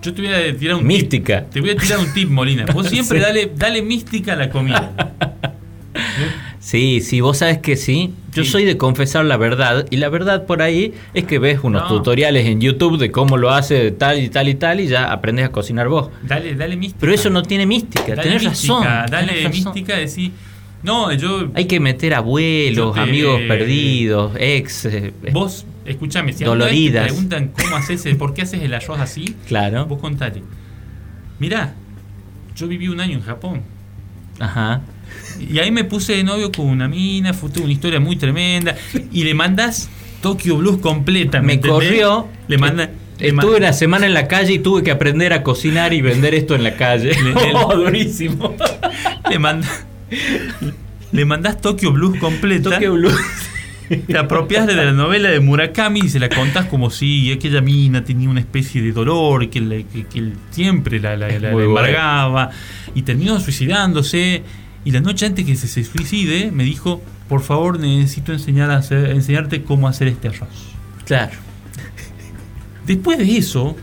Yo 0.02 0.12
te 0.12 0.22
voy 0.22 0.30
a 0.32 0.56
tirar 0.56 0.76
un 0.76 0.86
Mística. 0.86 1.42
tip. 1.42 1.50
Te 1.52 1.60
voy 1.60 1.70
a 1.70 1.76
tirar 1.76 1.98
un 2.00 2.12
tip, 2.12 2.28
Molina. 2.28 2.66
Vos 2.72 2.88
siempre 2.90 3.18
Sí. 3.18 3.24
dale, 3.24 3.50
dale 3.56 3.82
mística 3.82 4.32
a 4.32 4.36
la 4.36 4.50
comida. 4.50 4.92
Sí, 6.58 7.00
sí, 7.00 7.20
vos 7.20 7.38
sabes 7.38 7.58
que 7.58 7.76
sí. 7.76 8.12
Yo 8.32 8.44
Sí. 8.44 8.50
soy 8.50 8.64
de 8.64 8.76
confesar 8.76 9.24
la 9.24 9.36
verdad. 9.36 9.86
Y 9.90 9.96
la 9.96 10.08
verdad 10.08 10.46
por 10.46 10.62
ahí 10.62 10.94
es 11.12 11.24
que 11.24 11.38
ves 11.40 11.58
unos 11.64 11.82
No. 11.82 11.88
tutoriales 11.88 12.46
en 12.46 12.60
YouTube 12.60 12.98
de 12.98 13.10
cómo 13.10 13.36
lo 13.36 13.50
hace 13.50 13.90
tal 13.90 14.20
y 14.22 14.28
tal 14.28 14.48
y 14.48 14.54
tal 14.54 14.78
y 14.80 14.86
ya 14.86 15.10
aprendes 15.12 15.44
a 15.46 15.48
cocinar 15.50 15.88
vos. 15.88 16.10
Dale, 16.22 16.54
dale 16.54 16.76
mística. 16.76 17.00
Pero 17.00 17.12
eso 17.14 17.30
no 17.30 17.42
tiene 17.42 17.66
mística. 17.66 18.14
Dale 18.14 18.22
tenés 18.22 18.44
mística, 18.44 18.74
razón. 18.84 19.10
Dale 19.10 19.26
tenés 19.32 19.44
razón. 19.44 19.72
mística, 19.74 19.96
decir. 19.98 20.30
No, 20.84 21.12
yo. 21.12 21.48
Hay 21.54 21.64
que 21.66 21.80
meter 21.80 22.14
abuelos, 22.14 22.94
te- 22.94 23.00
amigos 23.00 23.40
perdidos, 23.48 24.32
ex. 24.38 24.84
eh, 24.86 25.12
Vos, 25.32 25.66
escúchame, 25.84 26.32
si 26.32 26.38
vez 26.38 26.38
te 26.38 26.44
Doloridas. 26.46 27.04
preguntan 27.06 27.48
cómo 27.48 27.76
haces 27.76 28.04
el, 28.06 28.16
por 28.16 28.34
qué 28.34 28.42
haces 28.42 28.62
el 28.62 28.74
arroz 28.74 29.00
así, 29.00 29.36
Claro. 29.46 29.86
vos 29.86 30.00
contale. 30.00 30.42
Mirá, 31.38 31.74
yo 32.56 32.68
viví 32.68 32.88
un 32.88 33.00
año 33.00 33.14
en 33.18 33.22
Japón. 33.22 33.62
Ajá. 34.38 34.82
Y 35.40 35.58
ahí 35.58 35.70
me 35.70 35.84
puse 35.84 36.14
de 36.16 36.24
novio 36.24 36.50
con 36.52 36.66
una 36.66 36.88
mina, 36.88 37.32
fue 37.34 37.50
una 37.62 37.72
historia 37.72 38.00
muy 38.00 38.16
tremenda. 38.16 38.74
Y 39.12 39.24
le 39.24 39.34
mandas 39.34 39.88
Tokyo 40.22 40.56
Blues 40.56 40.78
completa. 40.78 41.42
Me 41.42 41.60
corrió. 41.60 42.28
Le 42.48 42.58
manda. 42.58 42.90
le 43.18 43.28
Estuve 43.28 43.56
una 43.58 43.72
semana 43.72 44.06
en 44.06 44.14
la 44.14 44.26
calle 44.28 44.54
y 44.54 44.58
tuve 44.58 44.82
que 44.82 44.90
aprender 44.90 45.32
a 45.32 45.42
cocinar 45.42 45.92
y 45.92 46.00
vender 46.00 46.34
esto 46.34 46.54
en 46.54 46.62
la 46.64 46.76
calle. 46.76 47.12
Le- 47.22 47.34
le- 47.34 47.52
Oh, 47.54 47.76
durísimo. 47.76 48.54
le 49.30 49.38
manda. 49.38 49.68
le 51.12 51.24
mandás 51.24 51.60
Tokyo 51.60 51.92
Blues 51.92 52.18
completa. 52.18 52.70
Tokyo 52.70 52.94
Blues. 52.94 53.14
Te 53.98 54.18
apropias 54.18 54.66
de 54.66 54.74
la 54.74 54.92
novela 54.92 55.30
de 55.30 55.40
Murakami 55.40 56.00
y 56.04 56.08
se 56.08 56.18
la 56.18 56.28
contás 56.28 56.66
como 56.66 56.90
si 56.90 57.30
aquella 57.32 57.60
mina 57.60 58.04
tenía 58.04 58.28
una 58.28 58.40
especie 58.40 58.80
de 58.82 58.92
dolor 58.92 59.48
que, 59.50 59.84
que- 59.92 60.04
que 60.06 60.18
él 60.18 60.34
siempre 60.50 60.98
la, 61.00 61.14
embargaba 61.14 62.50
y 62.94 63.02
terminó 63.02 63.38
suicidándose. 63.40 64.42
Y 64.84 64.90
la 64.90 65.00
noche 65.00 65.26
antes 65.26 65.44
que 65.46 65.54
se, 65.56 65.68
se 65.68 65.84
suicide 65.84 66.50
me 66.52 66.64
dijo, 66.64 67.00
por 67.28 67.42
favor 67.42 67.78
necesito 67.78 68.32
enseñar 68.32 68.70
a 68.70 68.76
hacer- 68.78 69.10
enseñarte 69.10 69.62
cómo 69.62 69.86
hacer 69.88 70.08
este 70.08 70.28
arroz. 70.28 70.48
Claro. 71.06 71.38
Después 72.86 73.18
de 73.18 73.36
eso, 73.36 73.76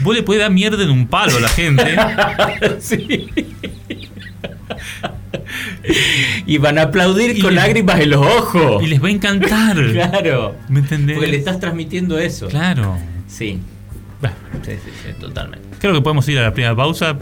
vos 0.00 0.14
le 0.14 0.22
podés 0.22 0.42
dar 0.42 0.52
mierda 0.52 0.82
en 0.84 0.90
un 0.90 1.06
palo 1.08 1.36
a 1.38 1.40
la 1.40 1.48
gente. 1.48 1.84
Sí. 2.80 3.28
Y 6.46 6.58
van 6.58 6.78
a 6.78 6.82
aplaudir 6.82 7.36
Y 7.36 7.40
con 7.40 7.54
lágrimas 7.54 8.00
en 8.00 8.10
los 8.10 8.24
ojos. 8.24 8.82
y 8.82 8.86
les 8.86 9.02
va 9.02 9.08
a 9.08 9.10
encantar. 9.10 9.76
Claro. 9.92 10.54
¿Me 10.68 10.80
entendés? 10.80 11.16
Porque 11.16 11.30
le 11.30 11.36
estás 11.38 11.58
transmitiendo 11.60 12.18
eso. 12.18 12.48
Claro. 12.48 12.96
Sí. 13.26 13.60
Bueno, 14.20 14.36
Sí, 14.64 14.72
sí, 14.84 14.90
sí, 15.04 15.12
totalmente. 15.20 15.66
creo 15.78 15.92
que 15.94 16.00
podemos 16.00 16.26
ir 16.28 16.38
a 16.38 16.42
la 16.42 16.52
primera 16.52 16.74
pausa 16.74 17.18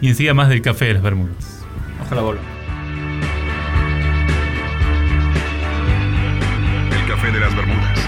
y 0.00 0.08
enseguida 0.08 0.32
más 0.34 0.48
del 0.48 0.62
café 0.62 0.86
de 0.86 0.94
las 0.94 1.02
Bermudas. 1.02 1.62
Ojalá 2.04 2.22
vuelva. 2.22 2.42
El 7.00 7.06
café 7.08 7.30
de 7.32 7.40
las 7.40 7.54
Bermudas. 7.56 7.98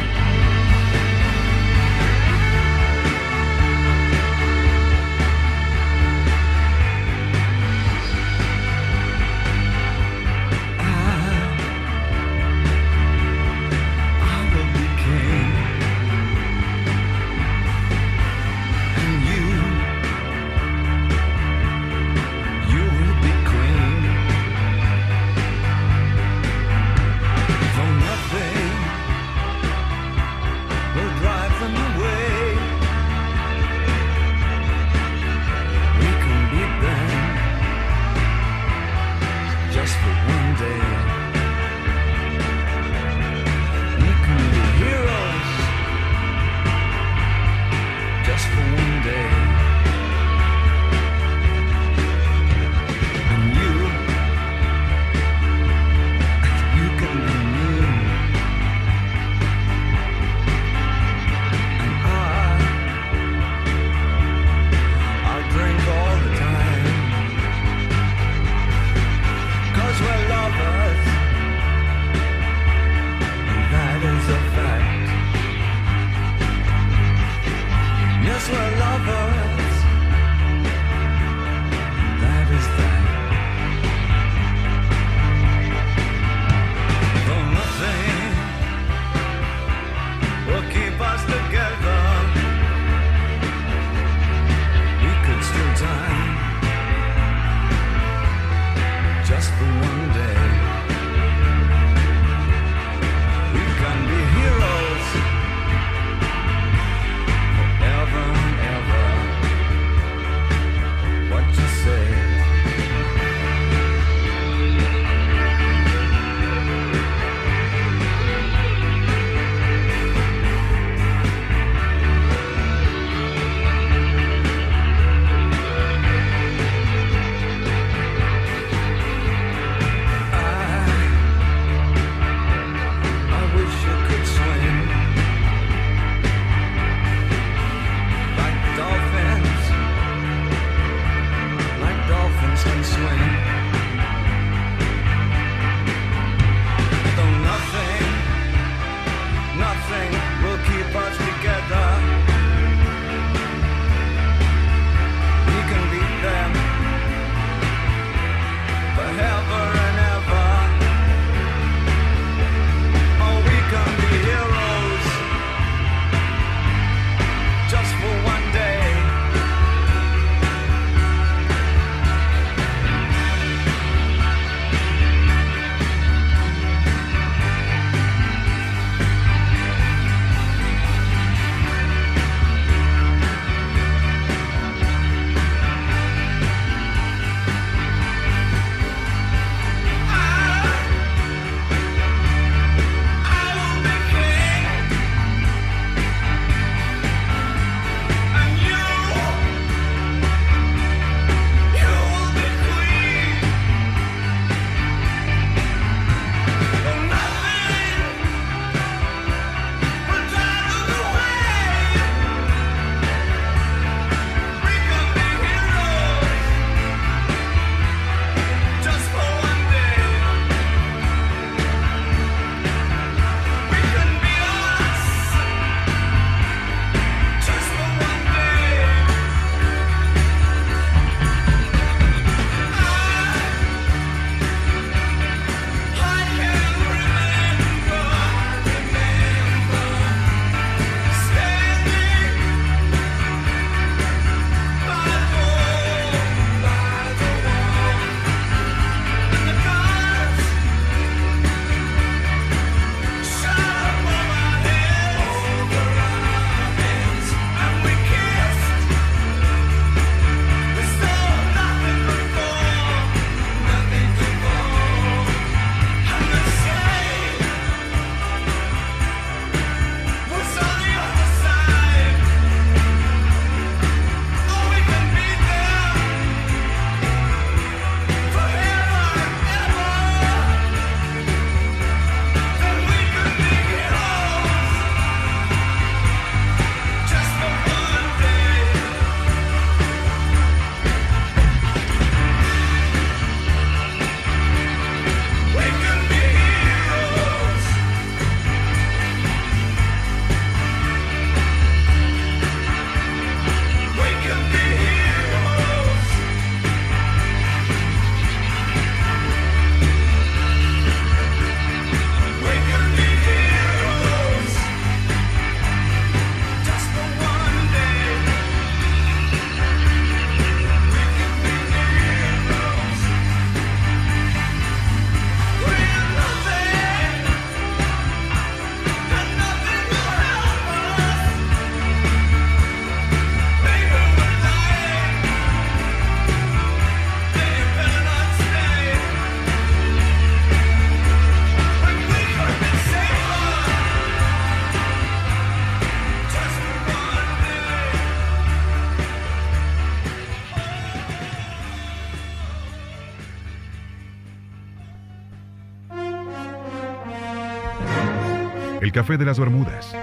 Café 358.99 359.17
de 359.17 359.25
las 359.25 359.39
Bermudas. 359.39 359.95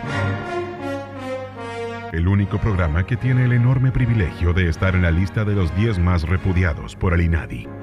El 2.13 2.29
único 2.29 2.59
programa 2.59 3.05
que 3.05 3.17
tiene 3.17 3.43
el 3.43 3.51
enorme 3.51 3.91
privilegio 3.91 4.53
de 4.53 4.69
estar 4.69 4.95
en 4.95 5.01
la 5.01 5.11
lista 5.11 5.43
de 5.43 5.53
los 5.53 5.75
10 5.75 5.99
más 5.99 6.23
repudiados 6.23 6.95
por 6.95 7.13
el 7.13 7.19
INADI. 7.19 7.74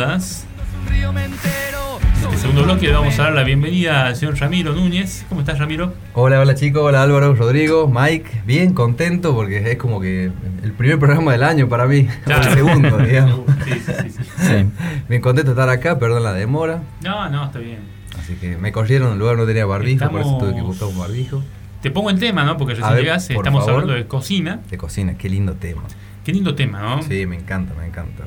Entero. 0.00 1.98
En 2.24 2.32
el 2.32 2.38
segundo 2.38 2.62
bloque 2.64 2.86
le 2.86 2.92
vamos 2.94 3.18
a 3.18 3.24
dar 3.24 3.32
la 3.34 3.42
bienvenida 3.42 4.06
al 4.06 4.16
señor 4.16 4.38
Ramiro 4.38 4.72
Núñez. 4.72 5.26
¿Cómo 5.28 5.40
estás, 5.42 5.58
Ramiro? 5.58 5.92
Hola, 6.14 6.40
hola 6.40 6.54
chicos, 6.54 6.82
hola 6.82 7.02
Álvaro, 7.02 7.34
Rodrigo, 7.34 7.86
Mike, 7.86 8.42
bien 8.46 8.72
contento 8.72 9.34
porque 9.34 9.72
es 9.72 9.76
como 9.76 10.00
que 10.00 10.30
el 10.62 10.72
primer 10.72 10.98
programa 10.98 11.32
del 11.32 11.42
año 11.42 11.68
para 11.68 11.86
mí, 11.86 12.08
o 12.26 12.30
el 12.30 12.44
segundo, 12.44 12.96
digamos. 12.98 13.40
Sí, 13.64 13.72
sí, 13.74 14.22
sí. 14.38 14.66
Bien 15.08 15.20
contento 15.20 15.54
de 15.54 15.60
estar 15.60 15.68
acá, 15.68 15.98
perdón 15.98 16.22
la 16.22 16.32
demora, 16.32 16.82
No, 17.02 17.28
no, 17.28 17.44
está 17.46 17.58
bien. 17.58 17.80
así 18.18 18.34
que 18.36 18.56
me 18.56 18.72
corrieron, 18.72 19.12
el 19.12 19.18
lugar 19.18 19.36
no 19.36 19.44
tenía 19.44 19.66
barbijo, 19.66 20.08
por 20.10 20.20
eso 20.22 20.38
tuve 20.38 20.54
que 20.54 20.62
buscar 20.62 20.88
un 20.88 20.98
barbijo. 20.98 21.42
Te 21.82 21.90
pongo 21.90 22.08
el 22.10 22.18
tema, 22.18 22.44
¿no? 22.44 22.56
Porque 22.56 22.74
recién 22.74 22.94
ver, 22.94 23.02
llegas, 23.04 23.26
por 23.28 23.36
estamos 23.36 23.64
favor. 23.64 23.82
hablando 23.82 23.94
de 23.94 24.06
cocina. 24.06 24.60
De 24.70 24.78
cocina, 24.78 25.14
qué 25.18 25.28
lindo 25.28 25.54
tema. 25.54 25.82
Qué 26.24 26.32
lindo 26.32 26.54
tema, 26.54 26.80
¿no? 26.80 27.02
Sí, 27.02 27.26
me 27.26 27.36
encanta, 27.36 27.74
me 27.74 27.86
encanta. 27.86 28.24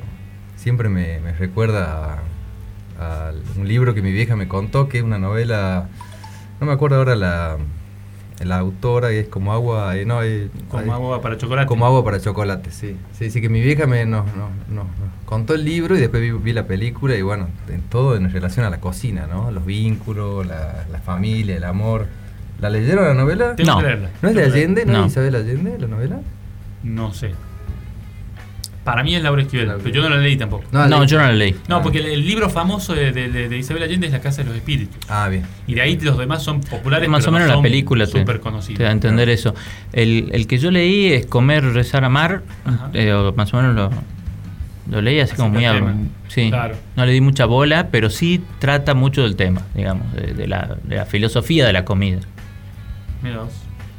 Siempre 0.64 0.88
me, 0.88 1.20
me 1.20 1.32
recuerda 1.34 2.20
a, 2.98 3.28
a 3.28 3.32
un 3.58 3.68
libro 3.68 3.92
que 3.92 4.00
mi 4.00 4.12
vieja 4.12 4.34
me 4.34 4.48
contó, 4.48 4.88
que 4.88 4.96
es 4.96 5.04
una 5.04 5.18
novela, 5.18 5.88
no 6.58 6.66
me 6.66 6.72
acuerdo 6.72 6.96
ahora 6.96 7.14
la, 7.16 7.58
la 8.42 8.58
autora, 8.60 9.12
y 9.12 9.16
es 9.18 9.28
como 9.28 9.52
agua, 9.52 9.94
eh, 9.98 10.06
no, 10.06 10.22
eh, 10.22 10.48
Como 10.70 10.94
agua 10.94 11.20
para 11.20 11.36
chocolate. 11.36 11.66
Como 11.68 11.84
agua 11.84 12.02
para 12.02 12.18
chocolate, 12.18 12.70
sí. 12.70 12.96
Sí, 13.12 13.30
sí, 13.30 13.42
que 13.42 13.50
mi 13.50 13.60
vieja 13.60 13.86
me 13.86 14.06
nos, 14.06 14.24
nos- 14.34 14.48
nos 14.74 14.86
contó 15.26 15.54
el 15.54 15.66
libro 15.66 15.98
y 15.98 16.00
después 16.00 16.22
vi, 16.22 16.30
vi 16.30 16.54
la 16.54 16.66
película 16.66 17.14
y 17.14 17.20
bueno, 17.20 17.48
en 17.68 17.82
todo 17.82 18.16
en 18.16 18.32
relación 18.32 18.64
a 18.64 18.70
la 18.70 18.80
cocina, 18.80 19.26
¿no? 19.26 19.50
Los 19.50 19.66
vínculos, 19.66 20.46
la, 20.46 20.86
la 20.90 20.98
familia, 21.00 21.58
el 21.58 21.64
amor. 21.64 22.06
¿La 22.58 22.70
leyeron 22.70 23.04
la 23.04 23.12
novela? 23.12 23.54
No. 23.66 23.82
¿No 23.82 24.28
es 24.30 24.34
de 24.34 24.44
Allende? 24.44 24.86
¿No, 24.86 24.92
No. 24.94 25.04
es 25.04 25.12
Isabel 25.12 25.34
Allende 25.34 25.78
la 25.78 25.88
novela? 25.88 26.20
No 26.82 27.12
sé. 27.12 27.32
Para 28.84 29.02
mí 29.02 29.14
es 29.16 29.22
Laura 29.22 29.40
Esquivel, 29.40 29.66
Laura. 29.68 29.82
pero 29.82 29.94
yo 29.94 30.02
no 30.02 30.10
la 30.14 30.20
leí 30.20 30.36
tampoco. 30.36 30.64
No, 30.70 30.86
No, 30.86 31.00
leí. 31.00 31.08
yo 31.08 31.16
no 31.18 31.24
la 31.24 31.32
leí. 31.32 31.56
No, 31.68 31.76
Ah. 31.76 31.82
porque 31.82 31.98
el, 32.00 32.06
el 32.06 32.26
libro 32.26 32.50
famoso 32.50 32.94
de, 32.94 33.12
de- 33.12 33.30
de- 33.30 33.48
de 33.48 33.58
Isabel 33.58 33.82
Allende 33.82 34.06
es 34.08 34.12
La 34.12 34.20
Casa 34.20 34.42
de 34.42 34.48
los 34.48 34.56
Espíritus. 34.56 34.94
Ah, 35.08 35.28
bien. 35.28 35.44
Y 35.66 35.74
de 35.74 35.80
ahí 35.80 35.98
los 36.00 36.18
demás 36.18 36.42
son 36.42 36.60
populares, 36.60 37.08
Más 37.08 37.20
pero 37.24 37.30
o 37.30 37.32
menos 37.32 37.48
no 37.48 37.56
la 37.56 37.62
película 37.62 38.04
súper 38.04 38.40
conocidos. 38.40 38.76
te 38.76 38.82
da 38.84 38.90
a 38.90 38.92
entender 38.92 39.28
eso. 39.30 39.54
El, 39.92 40.28
el 40.32 40.46
que 40.46 40.58
yo 40.58 40.70
leí 40.70 41.12
es 41.14 41.24
Comer, 41.26 41.64
Rezar, 41.64 42.04
Amar. 42.04 42.42
Eh, 42.92 43.14
más 43.34 43.54
o 43.54 43.56
menos 43.56 43.74
lo, 43.74 43.90
lo 44.90 45.00
leí 45.00 45.18
así, 45.18 45.32
Así 45.32 45.40
como 45.40 45.54
muy... 45.54 45.60
que 45.60 45.66
el 45.66 45.72
a- 45.72 45.78
tema. 45.78 45.94
Sí, 46.28 46.48
Claro. 46.50 46.76
no 46.96 47.06
le 47.06 47.12
di 47.12 47.20
mucha 47.22 47.46
bola, 47.46 47.88
pero 47.90 48.10
sí 48.10 48.42
trata 48.58 48.92
mucho 48.92 49.22
del 49.22 49.36
tema, 49.36 49.62
digamos, 49.74 50.12
de, 50.12 50.34
de 50.34 50.46
la, 50.46 50.76
de 50.82 50.96
la 50.96 51.06
filosofía 51.06 51.64
de 51.66 51.72
la 51.72 51.86
comida. 51.86 52.18
Mira 53.22 53.38
vos. 53.38 53.52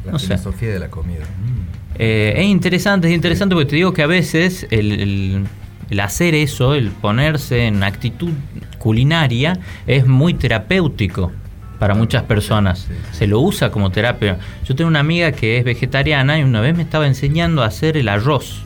La 0.06 0.12
No 0.13 0.20
sé. 0.20 0.28
filosofía 0.28 0.70
de 0.70 0.80
la 0.80 0.89
comida. 0.89 1.24
Mm. 1.24 1.96
Eh, 1.98 2.34
es 2.38 2.46
interesante, 2.46 3.08
es 3.08 3.13
interesante 3.15 3.56
porque 3.56 3.70
te 3.70 3.76
digo 3.78 3.94
que 3.94 4.04
a 4.04 4.08
veces 4.08 4.68
el, 4.70 4.91
el- 4.91 5.46
el 5.89 6.00
hacer 6.00 6.34
eso, 6.36 6.74
el 6.74 6.89
ponerse 6.89 7.68
en 7.68 7.84
actitud 7.84 8.32
culinaria, 8.80 9.60
es 9.88 10.06
muy 10.08 10.34
terapéutico 10.34 11.32
para 11.80 11.94
muchas 11.94 12.24
personas. 12.24 12.80
Sí, 12.80 12.94
sí. 13.12 13.18
Se 13.20 13.28
lo 13.28 13.39
usa 13.39 13.70
como 13.72 13.91
terapia. 13.91 14.39
Yo 14.65 14.76
tengo 14.76 14.88
una 14.89 15.00
amiga 15.00 15.32
que 15.32 15.58
es 15.58 15.63
vegetariana 15.63 16.39
y 16.39 16.44
una 16.44 16.62
vez 16.62 16.76
me 16.76 16.84
estaba 16.84 17.06
enseñando 17.08 17.62
a 17.63 17.68
hacer 17.68 17.98
el 17.98 18.08
arroz. 18.10 18.63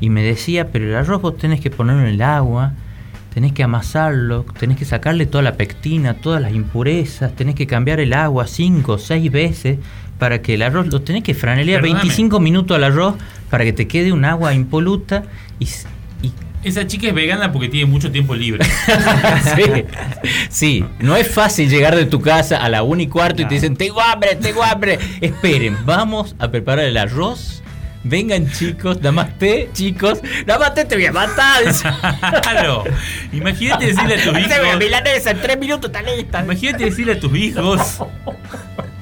Y 0.00 0.10
me 0.10 0.22
decía, 0.22 0.68
pero 0.72 0.86
el 0.86 0.94
arroz 0.94 1.20
vos 1.22 1.36
tenés 1.36 1.60
que 1.60 1.70
ponerlo 1.70 2.02
en 2.02 2.08
el 2.14 2.22
agua, 2.22 2.72
tenés 3.34 3.52
que 3.52 3.62
amasarlo, 3.62 4.44
tenés 4.58 4.76
que 4.78 4.84
sacarle 4.84 5.26
toda 5.26 5.42
la 5.42 5.54
pectina, 5.54 6.14
todas 6.14 6.40
las 6.42 6.52
impurezas, 6.52 7.34
tenés 7.36 7.54
que 7.54 7.66
cambiar 7.66 8.00
el 8.00 8.12
agua 8.12 8.46
cinco 8.46 8.94
o 8.94 8.98
seis 8.98 9.30
veces 9.30 9.78
para 10.20 10.40
que 10.40 10.54
el 10.54 10.62
arroz, 10.62 10.86
lo 10.86 11.02
tenés 11.02 11.24
que 11.24 11.34
franelear 11.34 11.80
Perdóname. 11.80 12.04
25 12.04 12.38
minutos 12.38 12.76
al 12.76 12.84
arroz 12.84 13.16
para 13.50 13.64
que 13.64 13.72
te 13.72 13.88
quede 13.88 14.12
un 14.12 14.24
agua 14.24 14.54
impoluta 14.54 15.24
y... 15.58 15.64
y 16.22 16.32
Esa 16.62 16.86
chica 16.86 17.08
es 17.08 17.14
vegana 17.14 17.50
porque 17.50 17.68
tiene 17.68 17.86
mucho 17.90 18.12
tiempo 18.12 18.36
libre. 18.36 18.64
sí, 19.56 19.84
sí, 20.50 20.84
no 21.00 21.16
es 21.16 21.26
fácil 21.28 21.68
llegar 21.68 21.96
de 21.96 22.04
tu 22.06 22.20
casa 22.20 22.58
a 22.58 22.68
la 22.68 22.82
1 22.84 23.02
y 23.02 23.06
cuarto 23.08 23.42
y 23.42 23.44
te 23.46 23.48
Claro. 23.48 23.54
dicen, 23.54 23.76
tengo 23.76 24.00
hambre, 24.00 24.36
tengo 24.36 24.62
hambre. 24.62 24.98
Esperen, 25.20 25.76
vamos 25.84 26.36
a 26.38 26.48
preparar 26.50 26.84
el 26.84 26.96
arroz. 26.96 27.56
Vengan 28.02 28.50
chicos, 28.50 29.02
namaste, 29.02 29.68
chicos. 29.74 30.20
Namaste, 30.46 30.86
te 30.86 30.94
voy 30.94 31.04
a 31.06 31.12
matar. 31.12 31.62
claro. 32.42 32.84
Imagínate 33.32 33.86
decirle 33.86 34.14
a 34.14 34.24
tus 34.24 34.38
hijos. 34.38 34.78
milanesa, 34.78 35.30
en 35.32 35.40
tres 35.42 35.58
minutos 35.58 35.90
está 35.90 36.00
lista. 36.02 36.42
Imagínate 36.42 36.84
decirle 36.84 37.12
a 37.12 37.20
tus 37.20 37.34
hijos. 37.36 37.98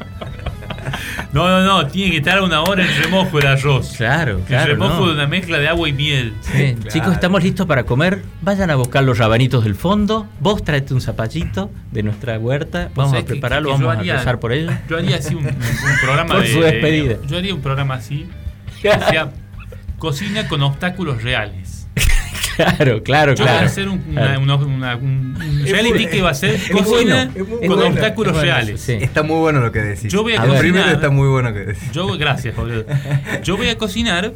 No, 1.32 1.48
no, 1.48 1.62
no, 1.62 1.86
tiene 1.86 2.10
que 2.12 2.16
estar 2.18 2.40
una 2.42 2.62
hora 2.62 2.84
en 2.84 3.02
remojo 3.02 3.38
el 3.38 3.46
arroz. 3.46 3.94
Claro, 3.96 4.38
El 4.38 4.44
claro. 4.44 4.72
remojo 4.72 5.00
no. 5.00 5.06
de 5.08 5.12
una 5.14 5.26
mezcla 5.26 5.58
de 5.58 5.68
agua 5.68 5.88
y 5.88 5.92
miel. 5.92 6.34
Sí, 6.40 6.76
Chicos, 6.88 7.12
estamos 7.12 7.42
listos 7.42 7.66
para 7.66 7.84
comer. 7.84 8.22
Vayan 8.42 8.70
a 8.70 8.76
buscar 8.76 9.04
los 9.04 9.18
rabanitos 9.18 9.64
del 9.64 9.74
fondo. 9.74 10.26
Vos 10.40 10.62
traete 10.64 10.94
un 10.94 11.00
zapallito 11.00 11.70
de 11.92 12.02
nuestra 12.02 12.38
huerta. 12.38 12.90
Vamos 12.94 13.14
a 13.14 13.24
prepararlo, 13.24 13.76
que 13.76 13.84
vamos 13.84 14.08
a 14.08 14.12
rezar 14.12 14.40
por 14.40 14.52
ello. 14.52 14.70
Yo 14.88 14.96
haría 14.98 15.16
así 15.16 15.34
un, 15.34 15.46
un 15.46 15.54
programa 16.02 16.34
Por 16.34 16.42
de. 16.42 16.52
su 16.52 16.60
despedida. 16.60 17.16
Yo 17.26 17.38
haría 17.38 17.54
un 17.54 17.60
programa 17.60 17.94
así. 17.94 18.28
Que 18.80 18.90
sea 18.92 19.32
cocina 19.98 20.46
con 20.48 20.62
obstáculos 20.62 21.22
reales. 21.22 21.67
Claro, 22.58 23.02
claro, 23.02 23.34
Yo 23.34 23.44
voy 23.44 23.48
a 23.48 23.52
claro. 23.56 23.66
hacer 23.66 23.88
un, 23.88 24.02
una- 24.08 24.20
Claro. 24.22 24.40
una- 24.40 24.54
una- 24.56 24.96
un- 24.96 25.36
un 25.40 25.64
reality 25.66 26.06
que 26.06 26.22
va 26.22 26.30
a 26.30 26.34
ser 26.34 26.56
es 26.56 26.70
cocina 26.70 27.30
bueno, 27.32 27.48
con 27.60 27.68
bueno, 27.68 27.86
obstáculos 27.86 28.32
es 28.32 28.38
bueno. 28.38 28.52
reales. 28.54 28.80
Sí. 28.80 28.92
Está 28.94 29.22
muy 29.22 29.36
bueno 29.38 29.60
lo 29.60 29.70
que 29.72 29.78
decís. 29.80 30.12
Yo 30.12 30.22
voy 30.22 30.32
a 30.34 30.38
A 30.38 30.40
cocinar. 30.42 30.60
Primero 30.60 30.90
está 30.90 31.10
muy 31.10 31.28
bueno 31.28 31.52
que 31.52 31.60
decís. 31.60 31.90
Yo, 31.92 32.06
gracias, 32.18 32.54
Jorge. 32.56 32.84
Yo 33.44 33.56
voy 33.56 33.68
a 33.68 33.78
cocinar 33.78 34.32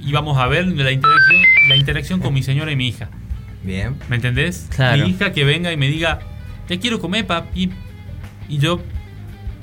y 0.00 0.12
vamos 0.12 0.36
a 0.38 0.46
ver 0.46 0.66
la 0.66 0.90
interacción, 0.92 1.42
la 1.68 1.76
interacción 1.76 2.20
con 2.20 2.34
mi 2.34 2.42
señora 2.42 2.70
y 2.70 2.76
mi 2.76 2.88
hija. 2.88 3.08
Bien. 3.62 3.96
¿Me 4.10 4.16
entendés? 4.16 4.66
Claro. 4.76 5.04
Mi 5.04 5.10
hija 5.10 5.32
que 5.32 5.44
venga 5.44 5.72
y 5.72 5.76
me 5.78 5.88
diga, 5.88 6.18
te 6.68 6.78
quiero 6.78 7.00
comer, 7.00 7.26
papi. 7.26 7.70
Y 8.48 8.58
yo, 8.58 8.80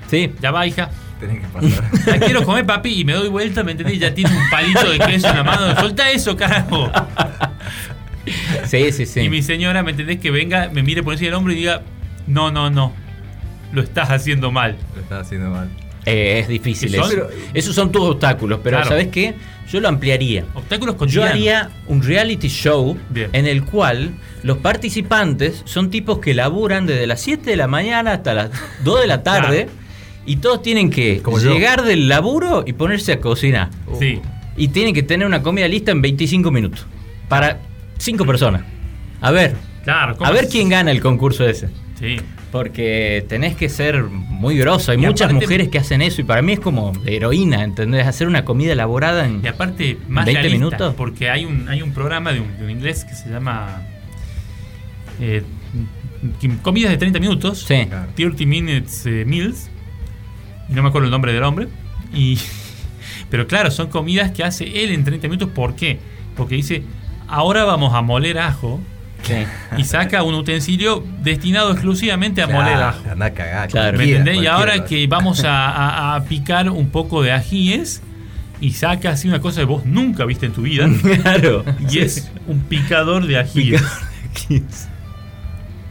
Sí. 0.09 0.31
ya 0.41 0.49
va, 0.51 0.65
hija. 0.65 0.89
Tenés 1.21 1.39
que 1.39 1.47
pasar. 1.47 1.84
La 2.07 2.19
quiero 2.25 2.43
comer, 2.43 2.65
papi. 2.65 2.99
Y 3.01 3.05
me 3.05 3.13
doy 3.13 3.29
vuelta, 3.29 3.63
¿me 3.63 3.71
entendés? 3.71 3.97
Ya 3.99 4.13
tiene 4.13 4.29
un 4.36 4.49
palito 4.49 4.89
de 4.91 4.99
queso 4.99 5.29
en 5.29 5.36
la 5.38 5.43
mano. 5.43 5.79
Solta 5.79 6.10
eso, 6.12 6.36
carajo. 6.36 6.91
Sí, 8.65 8.91
sí, 8.91 9.05
sí. 9.05 9.21
Y 9.21 9.29
mi 9.29 9.41
señora, 9.41 9.84
¿me 9.84 9.91
entendés? 9.91 10.19
Que 10.19 10.31
venga, 10.31 10.69
me 10.71 10.84
mire 10.84 11.01
por 11.03 11.13
encima 11.13 11.27
del 11.27 11.36
hombro 11.36 11.53
y 11.53 11.57
diga, 11.57 11.81
no, 12.27 12.51
no, 12.51 12.69
no. 12.69 12.93
Lo 13.71 13.81
estás 13.81 14.10
haciendo 14.12 14.51
mal. 14.51 14.75
Lo 14.95 15.01
estás 15.01 15.21
haciendo 15.27 15.49
mal. 15.49 15.69
Eh, 16.05 16.39
es 16.39 16.47
difícil 16.47 16.93
eso. 16.95 17.27
Esos 17.53 17.75
son 17.75 17.91
tus 17.91 18.01
obstáculos, 18.01 18.60
pero 18.63 18.77
Claro. 18.77 18.89
¿sabes 18.89 19.07
qué? 19.07 19.36
Yo 19.71 19.79
lo 19.79 19.88
ampliaría. 19.88 20.43
Obstáculos 20.55 20.95
Yo 20.95 20.99
cotidianos. 20.99 21.29
haría 21.31 21.69
un 21.88 22.03
reality 22.03 22.47
show 22.49 22.97
Bien. 23.10 23.29
en 23.34 23.45
el 23.47 23.63
cual 23.63 24.12
los 24.43 24.57
participantes 24.57 25.62
son 25.65 25.89
tipos 25.89 26.19
que 26.19 26.34
laburan 26.34 26.86
desde 26.88 27.07
las 27.07 27.21
7 27.21 27.49
de 27.51 27.55
la 27.55 27.67
mañana 27.67 28.13
hasta 28.13 28.34
las 28.34 28.49
2 28.84 29.01
de 29.01 29.07
la 29.07 29.23
tarde 29.23 29.65
Claro. 29.65 29.80
Y 30.25 30.38
todos 30.38 30.62
tienen 30.62 30.89
que 30.89 31.21
Como 31.21 31.39
yo. 31.39 31.53
llegar 31.53 31.84
del 31.84 32.07
laburo 32.07 32.63
y 32.65 32.73
ponerse 32.73 33.13
a 33.13 33.19
cocinar. 33.19 33.69
Sí. 33.99 34.19
Y 34.57 34.67
tienen 34.69 34.93
que 34.93 35.03
tener 35.03 35.25
una 35.27 35.41
comida 35.41 35.67
lista 35.67 35.91
en 35.91 36.01
25 36.01 36.51
minutos 36.51 36.86
para 37.29 37.60
5 37.97 38.25
personas. 38.25 38.63
A 39.21 39.31
ver, 39.31 39.55
Claro. 39.84 40.15
¿cómo 40.17 40.29
a 40.29 40.34
ver 40.34 40.45
es? 40.45 40.51
quién 40.51 40.69
gana 40.69 40.91
el 40.91 41.01
concurso 41.01 41.47
ese. 41.47 41.69
Sí. 41.99 42.17
Porque 42.51 43.25
tenés 43.29 43.55
que 43.55 43.69
ser 43.69 44.03
muy 44.03 44.57
grosso. 44.57 44.91
Hay 44.91 44.97
Y 44.97 45.01
muchas 45.01 45.29
aparte- 45.29 45.45
mujeres 45.45 45.69
que 45.69 45.77
hacen 45.77 46.01
eso 46.01 46.19
y 46.21 46.25
para 46.25 46.41
mí 46.41 46.51
es 46.53 46.60
como 46.60 46.91
heroína, 47.05 47.63
¿entendés? 47.63 48.05
Hacer 48.05 48.27
una 48.27 48.43
comida 48.43 48.73
elaborada 48.73 49.25
en... 49.25 49.41
Y 49.43 49.47
aparte, 49.47 49.97
más 50.10 50.25
20 50.25 50.41
realista, 50.41 50.65
minutos. 50.65 50.95
porque 50.95 51.29
hay 51.29 51.45
un, 51.45 51.69
hay 51.69 51.81
un 51.81 51.93
programa 51.93 52.34
de 52.34 52.41
un, 52.41 52.57
de 52.57 52.65
un 52.65 52.69
inglés 52.71 53.05
que 53.05 53.15
se 53.15 53.29
llama 53.29 53.84
eh, 55.21 55.43
Comidas 56.62 56.91
de 56.91 56.97
30 56.97 57.19
minutos. 57.19 57.60
Sí. 57.67 57.86
Claro. 57.88 58.12
30 58.15 58.45
Minutes 58.45 59.05
eh, 59.05 59.23
Meals. 59.25 59.69
No 60.71 60.81
me 60.84 60.89
acuerdo 60.89 61.05
el 61.05 61.12
nombre 61.12 61.34
del 61.34 61.43
hombre. 61.43 61.67
Y 62.13 62.38
Pero 63.29 63.47
claro, 63.47 63.71
son 63.71 63.88
comidas 63.88 64.31
que 64.31 64.43
hace 64.43 64.84
él 64.84 64.91
en 64.91 65.03
30 65.03 65.27
minutos. 65.27 65.49
¿Por 65.53 65.75
qué? 65.75 65.99
Porque 66.36 66.55
dice, 66.55 66.84
ahora 67.27 67.63
vamos 67.63 67.93
a 67.93 68.01
moler 68.01 68.39
ajo 68.39 68.81
y 69.77 69.84
saca 69.84 70.23
un 70.23 70.34
utensilio 70.34 71.05
destinado 71.21 71.71
exclusivamente 71.71 72.41
a 72.41 72.47
moler 72.47 72.73
ajo. 72.75 73.03
Anda 73.10 73.27
a 73.27 73.31
cagar. 73.34 73.69
Claro. 73.69 73.97
¿Me 73.97 74.03
entendés? 74.05 74.41
Y 74.41 74.47
ahora 74.47 74.84
que 74.86 75.05
vamos 75.07 75.43
a, 75.45 75.69
a- 75.69 76.15
a 76.15 76.23
picar 76.25 76.69
un 76.69 76.89
poco 76.89 77.21
de 77.21 77.31
ajíes 77.31 78.01
y 78.60 78.71
saca 78.71 79.12
así 79.12 79.27
una 79.27 79.39
cosa 79.39 79.62
que 79.62 79.65
vos 79.65 79.86
nunca 79.86 80.25
viste 80.25 80.47
en 80.47 80.53
tu 80.53 80.63
vida. 80.63 80.89
Claro. 81.21 81.63
Y 81.89 81.99
es 81.99 82.31
un 82.47 82.60
picador 82.62 83.25
de 83.27 83.38
ajíes. 83.39 83.84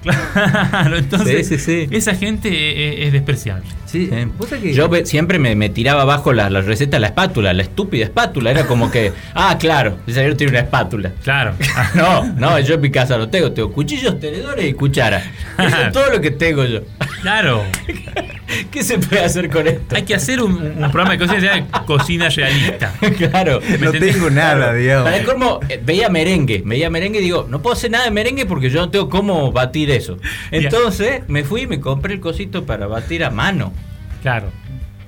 Claro, 0.02 0.96
entonces 0.96 1.46
Sí, 1.46 1.58
sí, 1.58 1.86
sí. 1.86 1.94
esa 1.94 2.14
gente 2.14 3.02
es, 3.02 3.06
es 3.08 3.12
despreciable. 3.12 3.66
Sí, 3.90 4.06
Sí. 4.06 4.24
vos 4.38 4.48
sabés 4.48 4.62
que- 4.64 4.72
Yo 4.72 4.88
siempre 5.04 5.38
me, 5.38 5.54
me 5.56 5.68
tiraba 5.68 6.02
abajo 6.02 6.32
la, 6.32 6.48
la 6.50 6.60
receta 6.60 6.96
de 6.96 7.00
la 7.00 7.06
espátula, 7.08 7.52
la 7.52 7.62
estúpida 7.62 8.04
espátula. 8.04 8.50
Era 8.50 8.66
como 8.66 8.90
que, 8.90 9.12
ah, 9.34 9.56
claro, 9.58 9.98
el 10.06 10.14
señor 10.14 10.34
tiene 10.36 10.52
una 10.52 10.60
espátula. 10.60 11.12
Claro. 11.22 11.54
No, 11.94 12.24
no, 12.24 12.58
yo 12.60 12.74
en 12.74 12.80
mi 12.80 12.90
casa 12.90 13.16
lo 13.18 13.28
tengo. 13.28 13.52
Tengo 13.52 13.72
cuchillos, 13.72 14.20
tenedores 14.20 14.64
y 14.68 14.72
cuchara. 14.74 15.18
Eso 15.58 15.76
es 15.86 15.92
todo 15.92 16.10
lo 16.10 16.20
que 16.20 16.30
tengo 16.30 16.64
yo. 16.64 16.80
Claro. 17.22 17.64
¿Qué 18.70 18.82
se 18.82 18.98
puede 18.98 19.24
hacer 19.24 19.48
con 19.50 19.66
esto? 19.66 19.94
Hay 19.96 20.02
que 20.02 20.14
hacer 20.14 20.40
un, 20.42 20.52
un 20.54 20.90
programa 20.90 21.12
de 21.12 21.18
cocina 21.18 21.34
que 21.36 21.40
se 21.40 21.46
llama 21.54 21.84
Cocina 21.86 22.28
Realista. 22.28 22.92
claro. 23.16 23.60
¿Me 23.68 23.78
no 23.78 23.92
tengo 23.92 24.30
nada, 24.30 24.72
digamos. 24.74 25.10
Para 25.10 25.24
como 25.24 25.60
veía 25.84 26.08
merengue, 26.08 26.62
veía 26.64 26.90
merengue 26.90 27.20
y 27.20 27.22
digo, 27.22 27.46
no 27.48 27.62
puedo 27.62 27.74
hacer 27.74 27.90
nada 27.90 28.04
de 28.04 28.10
merengue 28.10 28.46
porque 28.46 28.70
yo 28.70 28.80
no 28.80 28.90
tengo 28.90 29.08
cómo 29.08 29.52
batir 29.52 29.90
eso. 29.90 30.16
Entonces 30.50 31.22
me 31.28 31.44
fui 31.44 31.62
y 31.62 31.66
me 31.66 31.80
compré 31.80 32.14
el 32.14 32.20
cosito 32.20 32.64
para 32.64 32.86
batir 32.86 33.24
a 33.24 33.30
mano. 33.30 33.72
Claro. 34.22 34.50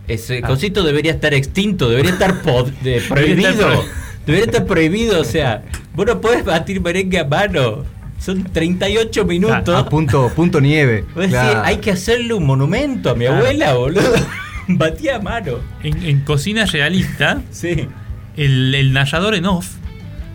Ese 0.09 0.41
Ah. 0.43 0.47
cosito 0.49 0.83
debería 0.83 1.13
estar 1.13 1.33
extinto, 1.35 1.89
debería 1.89 2.13
estar 2.13 2.43
pod- 2.43 2.73
de- 2.83 3.01
Debería 3.01 3.09
prohibido. 3.09 3.85
Debería 4.27 4.47
estar 4.47 4.67
prohibido, 4.67 5.21
o 5.21 5.25
sea, 5.25 5.63
vos 5.95 6.07
no 6.07 6.21
podés 6.21 6.45
batir 6.45 6.81
merengue 6.81 7.19
a 7.21 7.25
mano. 7.25 7.85
Son 8.19 8.45
38 8.45 9.25
minutos. 9.25 9.75
Ah, 9.77 9.89
punto, 9.89 10.31
punto 10.35 10.61
nieve. 10.61 11.03
Vos 11.15 11.25
decís, 11.25 11.31
Claro. 11.31 11.63
hay 11.65 11.79
que 11.79 11.91
hacerle 11.91 12.35
un 12.35 12.47
monumento 12.47 13.11
a 13.11 13.15
mi 13.15 13.25
Claro. 13.25 13.39
abuela, 13.41 13.75
boludo. 13.75 14.13
Batía 14.69 15.17
a 15.17 15.21
mano. 15.21 15.55
En, 15.83 16.05
en 16.05 16.21
Cocina 16.21 16.65
Realista, 16.67 17.43
Sí. 17.51 17.89
el, 18.37 18.75
el 18.77 18.93
narrador 18.93 19.35
en 19.35 19.47
off 19.47 19.67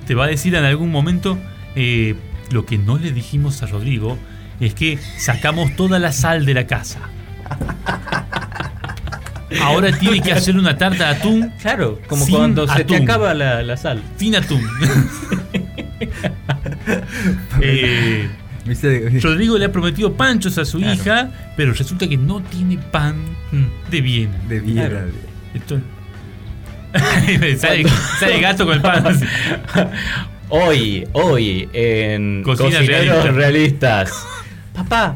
te 0.06 0.16
va 0.16 0.26
a 0.26 0.28
decir 0.28 0.54
en 0.56 0.66
algún 0.66 0.92
momento 0.92 1.38
eh, 1.76 2.16
lo 2.52 2.66
que 2.66 2.78
no 2.78 2.98
le 2.98 3.12
dijimos 3.14 3.64
a 3.64 3.68
Rodrigo 3.68 4.18
es 4.60 4.74
que 4.74 4.98
sacamos 5.18 5.76
toda 5.78 5.98
la 6.00 6.12
sal 6.12 6.46
de 6.46 6.54
la 6.56 6.68
casa. 6.68 7.00
Ahora 9.62 9.92
tiene 9.98 10.22
que 10.22 10.32
hacer 10.34 10.58
una 10.58 10.78
tarta 10.78 11.06
de 11.14 11.16
atún 11.20 11.54
Claro, 11.62 12.00
como 12.08 12.26
Sin 12.26 12.36
cuando 12.36 12.68
se 12.68 12.84
te 12.84 12.98
acaba 12.98 13.34
la, 13.34 13.64
la 13.64 13.78
sal. 13.78 14.02
sin 14.18 14.36
atún. 14.36 14.62
Eh. 17.62 18.30
Rodrigo 19.22 19.58
le 19.58 19.66
ha 19.66 19.72
prometido 19.72 20.14
panchos 20.14 20.58
a 20.58 20.66
su 20.66 20.78
Claro. 20.80 20.94
hija, 20.94 21.30
pero 21.56 21.74
resulta 21.74 22.08
que 22.08 22.18
no 22.18 22.42
tiene 22.42 22.78
pan 22.78 23.16
de 23.90 24.02
Viena. 24.02 24.38
De 24.48 24.60
Viera. 24.60 24.90
Claro. 24.90 25.08
Entonces, 25.54 25.88
sale, 27.62 27.86
sale 28.20 28.42
gato 28.42 28.66
con 28.66 28.76
el 28.76 28.82
pan. 28.82 29.06
Hoy, 30.50 31.08
hoy, 31.14 31.70
en 31.74 32.44
Cocina 32.44 32.70
Cocineros 32.80 33.24
realista. 33.24 33.32
Realistas. 33.32 34.26
Papá, 34.74 35.16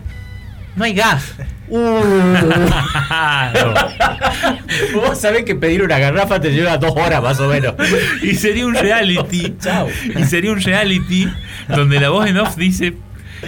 no 0.75 0.83
hay 0.85 0.93
gas. 0.93 1.33
No. 1.71 2.01
Vos 4.93 5.17
sabés 5.17 5.45
que 5.45 5.55
pedir 5.55 5.81
una 5.84 5.97
garrafa 5.99 6.41
te 6.41 6.51
lleva 6.51 6.77
dos 6.77 6.91
horas 6.95 7.23
más 7.23 7.39
o 7.39 7.47
menos. 7.47 7.75
Y 8.21 8.36
sería 8.36 8.65
un 8.65 8.75
reality. 8.75 9.55
Chao. 9.60 9.88
Y 10.17 10.23
sería 10.25 10.51
un 10.51 10.62
reality 10.62 11.27
donde 11.69 11.97
la 11.99 12.10
voz 12.10 12.27
en 12.27 12.38
off 12.38 12.55
dice: 12.57 12.93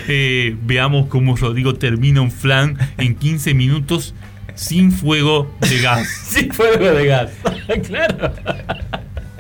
eh, 0.08 0.56
Veamos 0.64 1.08
cómo 1.08 1.36
Rodrigo 1.36 1.76
termina 1.76 2.22
un 2.22 2.32
flan 2.32 2.78
en 2.98 3.16
15 3.16 3.54
minutos 3.54 4.14
sin 4.56 4.92
fuego 4.92 5.54
de 5.60 5.82
gas. 5.82 6.08
Sin 6.28 6.52
fuego 6.54 6.92
de 6.92 7.06
gas. 7.08 7.32
claro. 7.88 8.34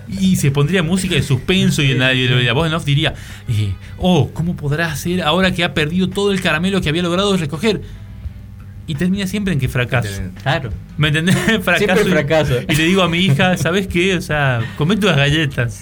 Y 0.09 0.35
se 0.35 0.51
pondría 0.51 0.83
música 0.83 1.15
de 1.15 1.23
suspenso 1.23 1.81
y 1.81 1.93
la, 1.95 2.13
y 2.13 2.27
la 2.27 2.51
voz 2.53 2.67
en 2.67 2.73
off 2.73 2.83
diría: 2.83 3.13
eh, 3.47 3.71
Oh, 3.97 4.29
¿cómo 4.33 4.57
podrá 4.57 4.91
hacer 4.91 5.21
ahora 5.21 5.53
que 5.53 5.63
ha 5.63 5.73
perdido 5.73 6.09
todo 6.09 6.33
el 6.33 6.41
caramelo 6.41 6.81
que 6.81 6.89
había 6.89 7.01
logrado 7.01 7.37
recoger? 7.37 7.81
Y 8.87 8.95
termina 8.95 9.27
siempre 9.27 9.53
en 9.53 9.59
que 9.59 9.69
fracaso. 9.69 10.21
Claro. 10.41 10.71
¿Me 10.97 11.07
entendés? 11.09 11.35
Fracaso. 11.63 11.77
Siempre 11.77 12.05
fracaso. 12.05 12.53
Y, 12.69 12.73
y 12.73 12.75
le 12.75 12.83
digo 12.85 13.01
a 13.01 13.09
mi 13.09 13.17
hija, 13.19 13.57
¿sabes 13.57 13.87
qué? 13.87 14.15
O 14.15 14.21
sea, 14.21 14.61
comete 14.77 15.05
unas 15.07 15.17
galletas. 15.17 15.79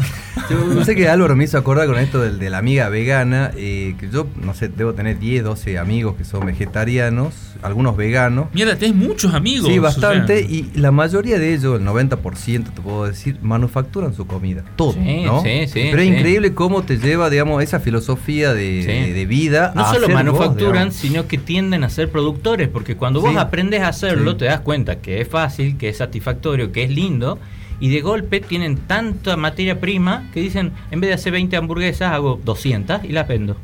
Yo 0.50 0.58
no 0.74 0.84
sé 0.86 0.96
que 0.96 1.08
Álvaro 1.10 1.36
me 1.36 1.44
hizo 1.44 1.58
acordar 1.58 1.88
con 1.88 1.98
esto 2.00 2.22
del, 2.22 2.40
de 2.40 2.50
la 2.50 2.58
amiga 2.60 2.88
vegana, 2.90 3.52
eh, 3.56 3.96
que 4.00 4.10
yo, 4.10 4.28
no 4.42 4.54
sé, 4.54 4.70
debo 4.70 4.94
tener 4.94 5.20
10, 5.20 5.44
12 5.44 5.78
amigos 5.78 6.16
que 6.16 6.24
son 6.24 6.46
vegetarianos, 6.46 7.34
algunos 7.62 7.96
veganos. 7.98 8.48
Mierda, 8.54 8.76
tenés 8.78 8.96
muchos 8.96 9.34
amigos. 9.34 9.68
Sí, 9.70 9.80
o 9.80 9.82
bastante, 9.82 10.40
sea. 10.40 10.50
y 10.50 10.72
la 10.76 10.92
mayoría 10.92 11.38
de 11.38 11.54
ellos, 11.54 11.80
el 11.80 11.86
90% 11.86 12.74
te 12.74 12.82
puedo 12.82 13.06
decir, 13.06 13.38
manufacturan 13.42 14.14
su 14.14 14.26
comida, 14.26 14.64
todo, 14.76 14.94
Sí, 14.94 15.24
¿no? 15.26 15.42
sí, 15.42 15.68
sí, 15.68 15.88
Pero 15.92 16.00
es 16.02 16.08
sí. 16.08 16.14
increíble 16.16 16.54
cómo 16.54 16.84
te 16.84 16.98
lleva, 16.98 17.30
digamos, 17.30 17.62
esa 17.64 17.80
filosofía 17.80 18.54
de, 18.54 18.82
Sí. 18.82 18.88
de- 18.88 19.14
de 19.14 19.26
vida. 19.26 19.74
No 19.76 19.82
a 19.84 19.94
solo 19.94 20.08
vos, 20.08 20.14
manufacturan, 20.14 20.92
sino 20.92 21.28
que 21.28 21.38
tienden 21.38 21.84
a 21.84 21.90
ser 21.90 22.10
productores, 22.10 22.68
porque 22.70 22.96
cuando 22.96 23.22
vos 23.22 23.32
Sí. 23.32 23.38
aprendes 23.38 23.82
a 23.82 23.90
hacerlo, 23.90 24.32
Sí. 24.32 24.38
te 24.40 24.46
das 24.46 24.62
cuenta 24.62 25.01
que 25.02 25.22
es 25.22 25.28
fácil, 25.28 25.78
que 25.78 25.90
es 25.90 25.98
satisfactorio, 25.98 26.72
que 26.72 26.84
es 26.84 26.90
lindo, 26.92 27.40
y 27.80 27.90
de 27.90 28.02
golpe 28.02 28.40
tienen 28.42 28.78
tanta 28.78 29.38
materia 29.38 29.80
prima 29.80 30.30
que 30.34 30.40
dicen, 30.42 30.72
en 30.92 31.00
vez 31.02 31.10
de 31.10 31.14
hacer 31.16 31.34
20 31.34 31.56
hamburguesas, 31.58 32.12
hago 32.14 32.40
200 32.44 33.04
y 33.06 33.10
las 33.10 33.28
vendo. 33.28 33.58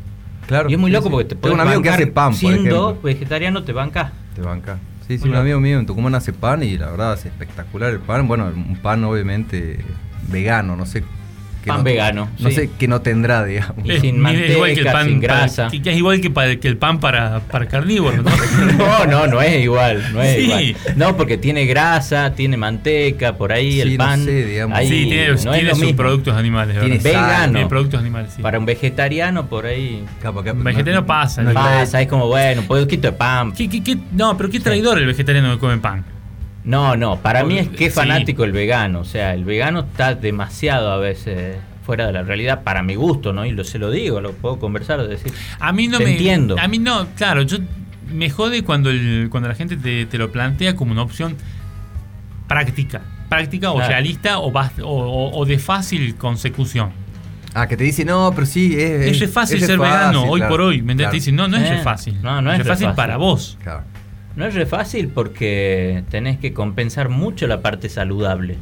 Claro, 0.48 0.70
y 0.70 0.74
es 0.74 0.80
muy 0.80 0.90
loco 0.92 1.06
sí. 1.08 1.12
porque 1.12 1.26
te 1.26 1.36
Tengo 1.36 1.56
un 1.56 1.62
amigo 1.62 1.82
que 1.82 1.90
hace 1.90 2.08
pan, 2.08 2.30
por 2.32 2.40
siendo 2.40 2.90
ejemplo. 2.90 2.98
vegetariano, 3.04 3.64
te 3.64 3.74
bancas. 3.74 4.12
Te 4.36 4.42
banca. 4.42 4.80
Sí, 5.08 5.18
sí, 5.18 5.20
Muy 5.20 5.30
un 5.30 5.32
loco. 5.36 5.42
amigo 5.42 5.60
mío 5.60 5.80
en 5.80 5.86
Tucumán 5.86 6.16
hace 6.16 6.34
pan 6.34 6.64
y 6.64 6.78
la 6.78 6.90
verdad 6.90 7.14
es 7.14 7.26
espectacular 7.26 7.92
el 7.92 8.00
pan. 8.00 8.28
Bueno, 8.28 8.46
un 8.48 8.78
pan 8.82 9.04
obviamente 9.04 9.80
vegano, 10.30 10.76
no 10.76 10.86
sé. 10.86 11.04
Pan 11.68 11.78
no- 11.78 11.84
vegano, 11.84 12.30
No 12.40 12.50
sí. 12.50 12.56
sé 12.56 12.70
qué 12.78 12.88
no 12.88 13.02
tendrá, 13.02 13.44
digamos. 13.46 13.86
Y 13.86 13.92
Es- 13.92 14.02
sin 14.02 14.16
igual 14.16 14.36
que 14.36 14.46
el 14.52 14.58
manteca, 14.58 14.92
pan 14.94 15.08
sin 15.08 15.20
grasa. 15.20 15.68
que, 15.70 15.82
que 15.82 15.92
es 15.92 15.98
igual 15.98 16.22
que, 16.22 16.30
para- 16.30 16.56
que 16.56 16.68
el 16.68 16.78
pan 16.78 17.00
para, 17.00 17.40
para 17.42 17.68
carnívoros, 17.68 18.24
¿no? 18.24 18.32
No, 18.78 19.06
no, 19.06 19.28
no 19.28 19.42
es 19.42 19.62
igual, 19.64 20.04
no 20.14 20.22
es 20.22 20.36
Sí. 20.36 20.42
igual. 20.44 20.76
No, 20.96 21.18
porque 21.18 21.38
tiene 21.38 21.66
grasa, 21.66 22.34
tiene 22.34 22.58
manteca, 22.58 23.34
por 23.38 23.52
ahí 23.52 23.74
Sí, 23.74 23.82
el 23.82 23.98
no 23.98 24.04
pan. 24.04 24.24
sé, 24.26 24.46
digamos. 24.46 24.78
ahí 24.78 24.88
sí, 24.90 25.06
tiene, 25.10 25.28
no 25.28 25.34
es 25.34 25.42
tiene 25.44 25.70
sus 25.72 25.80
mismo. 25.80 25.98
productos 25.98 26.36
animales. 26.36 26.80
Tiene 26.80 26.98
Vegano. 26.98 27.54
Tiene 27.54 27.68
productos 27.70 28.00
animales, 28.00 28.34
sí. 28.36 28.42
Para 28.42 28.60
un 28.60 28.66
vegetariano, 28.66 29.48
por 29.48 29.66
ahí 29.66 30.04
que- 30.22 30.52
Vegetariano 30.54 31.06
pasa, 31.06 31.42
no 31.44 31.50
¿no? 31.50 31.54
pasa, 31.56 32.02
es 32.02 32.08
como, 32.08 32.28
bueno, 32.28 32.62
un 32.62 32.68
poquito 32.68 33.08
de 33.08 33.14
pan. 33.14 33.52
¿Qué- 33.52 33.70
qué- 33.70 33.84
qué- 33.84 33.98
no, 34.12 34.36
pero 34.38 34.50
qué 34.50 34.60
traidor 34.60 34.98
el 34.98 35.06
vegetariano 35.06 35.54
que 35.54 35.60
come 35.60 35.78
pan. 35.78 36.04
No, 36.68 36.98
no, 36.98 37.16
para 37.22 37.44
mí 37.46 37.58
es 37.58 37.70
que 37.70 37.86
es 37.86 37.94
Sí. 37.94 38.00
fanático 38.00 38.44
el 38.44 38.52
vegano. 38.52 39.00
O 39.00 39.06
sea, 39.06 39.34
el 39.34 39.46
vegano 39.46 39.80
está 39.80 40.16
demasiado 40.16 40.92
a 40.92 40.98
veces 40.98 41.56
fuera 41.86 42.06
de 42.08 42.12
la 42.14 42.24
realidad 42.24 42.64
para 42.64 42.84
mi 42.84 42.96
gusto, 42.96 43.32
¿no? 43.32 43.46
Y 43.46 43.52
lo, 43.52 43.64
se 43.64 43.80
lo 43.80 43.90
digo, 43.90 44.20
lo 44.20 44.34
puedo 44.34 44.60
conversar, 44.60 45.08
decir. 45.08 45.32
A 45.60 45.72
mí 45.72 45.88
no 45.88 45.98
Te 45.98 46.04
me. 46.04 46.12
entiendo. 46.12 46.58
A 46.60 46.68
mí 46.68 46.78
no, 46.78 47.08
claro, 47.16 47.44
yo 47.44 47.60
me 48.12 48.30
jode 48.30 48.64
cuando, 48.64 48.90
el, 48.90 49.30
cuando 49.32 49.48
la 49.48 49.56
gente 49.56 49.78
te, 49.78 50.06
te 50.06 50.18
lo 50.18 50.30
plantea 50.32 50.76
como 50.76 50.92
una 50.92 51.04
opción 51.04 51.38
práctica. 52.48 53.02
Práctica 53.30 53.72
o 53.72 53.76
Claro. 53.76 53.90
realista 53.90 54.40
o, 54.40 54.52
o, 54.52 54.84
o- 54.84 55.40
o 55.40 55.46
de 55.46 55.60
fácil 55.60 56.16
consecución. 56.16 56.92
Ah, 57.54 57.68
que 57.68 57.76
te 57.76 57.84
dice, 57.86 58.06
no, 58.06 58.32
pero 58.36 58.46
sí, 58.46 58.76
es. 58.78 59.22
Es, 59.22 59.32
fácil 59.32 59.56
es 59.56 59.62
re 59.62 59.68
ser 59.68 59.80
vegano 59.80 60.20
fácil, 60.22 60.30
hoy 60.32 60.42
por 60.50 60.62
hoy. 60.62 60.82
¿Me 60.82 60.92
entiendes? 60.92 60.98
claro, 61.06 61.12
Te 61.12 61.16
dicen, 61.18 61.36
no, 61.36 61.48
no 61.48 61.58
es 61.58 61.72
Eh, 61.72 61.82
fácil. 61.84 62.22
no, 62.22 62.42
no 62.42 62.52
es 62.52 62.58
fácil 62.60 62.88
fácil. 62.88 62.96
para 62.96 63.18
vos. 63.18 63.58
claro. 63.64 63.84
No 64.38 64.46
es 64.46 64.54
re 64.54 64.66
fácil 64.66 65.10
porque 65.10 66.04
tenés 66.10 66.38
que 66.38 66.54
compensar 66.54 67.10
mucho 67.10 67.48
la 67.48 67.62
parte 67.62 67.90
saludable. 67.90 68.56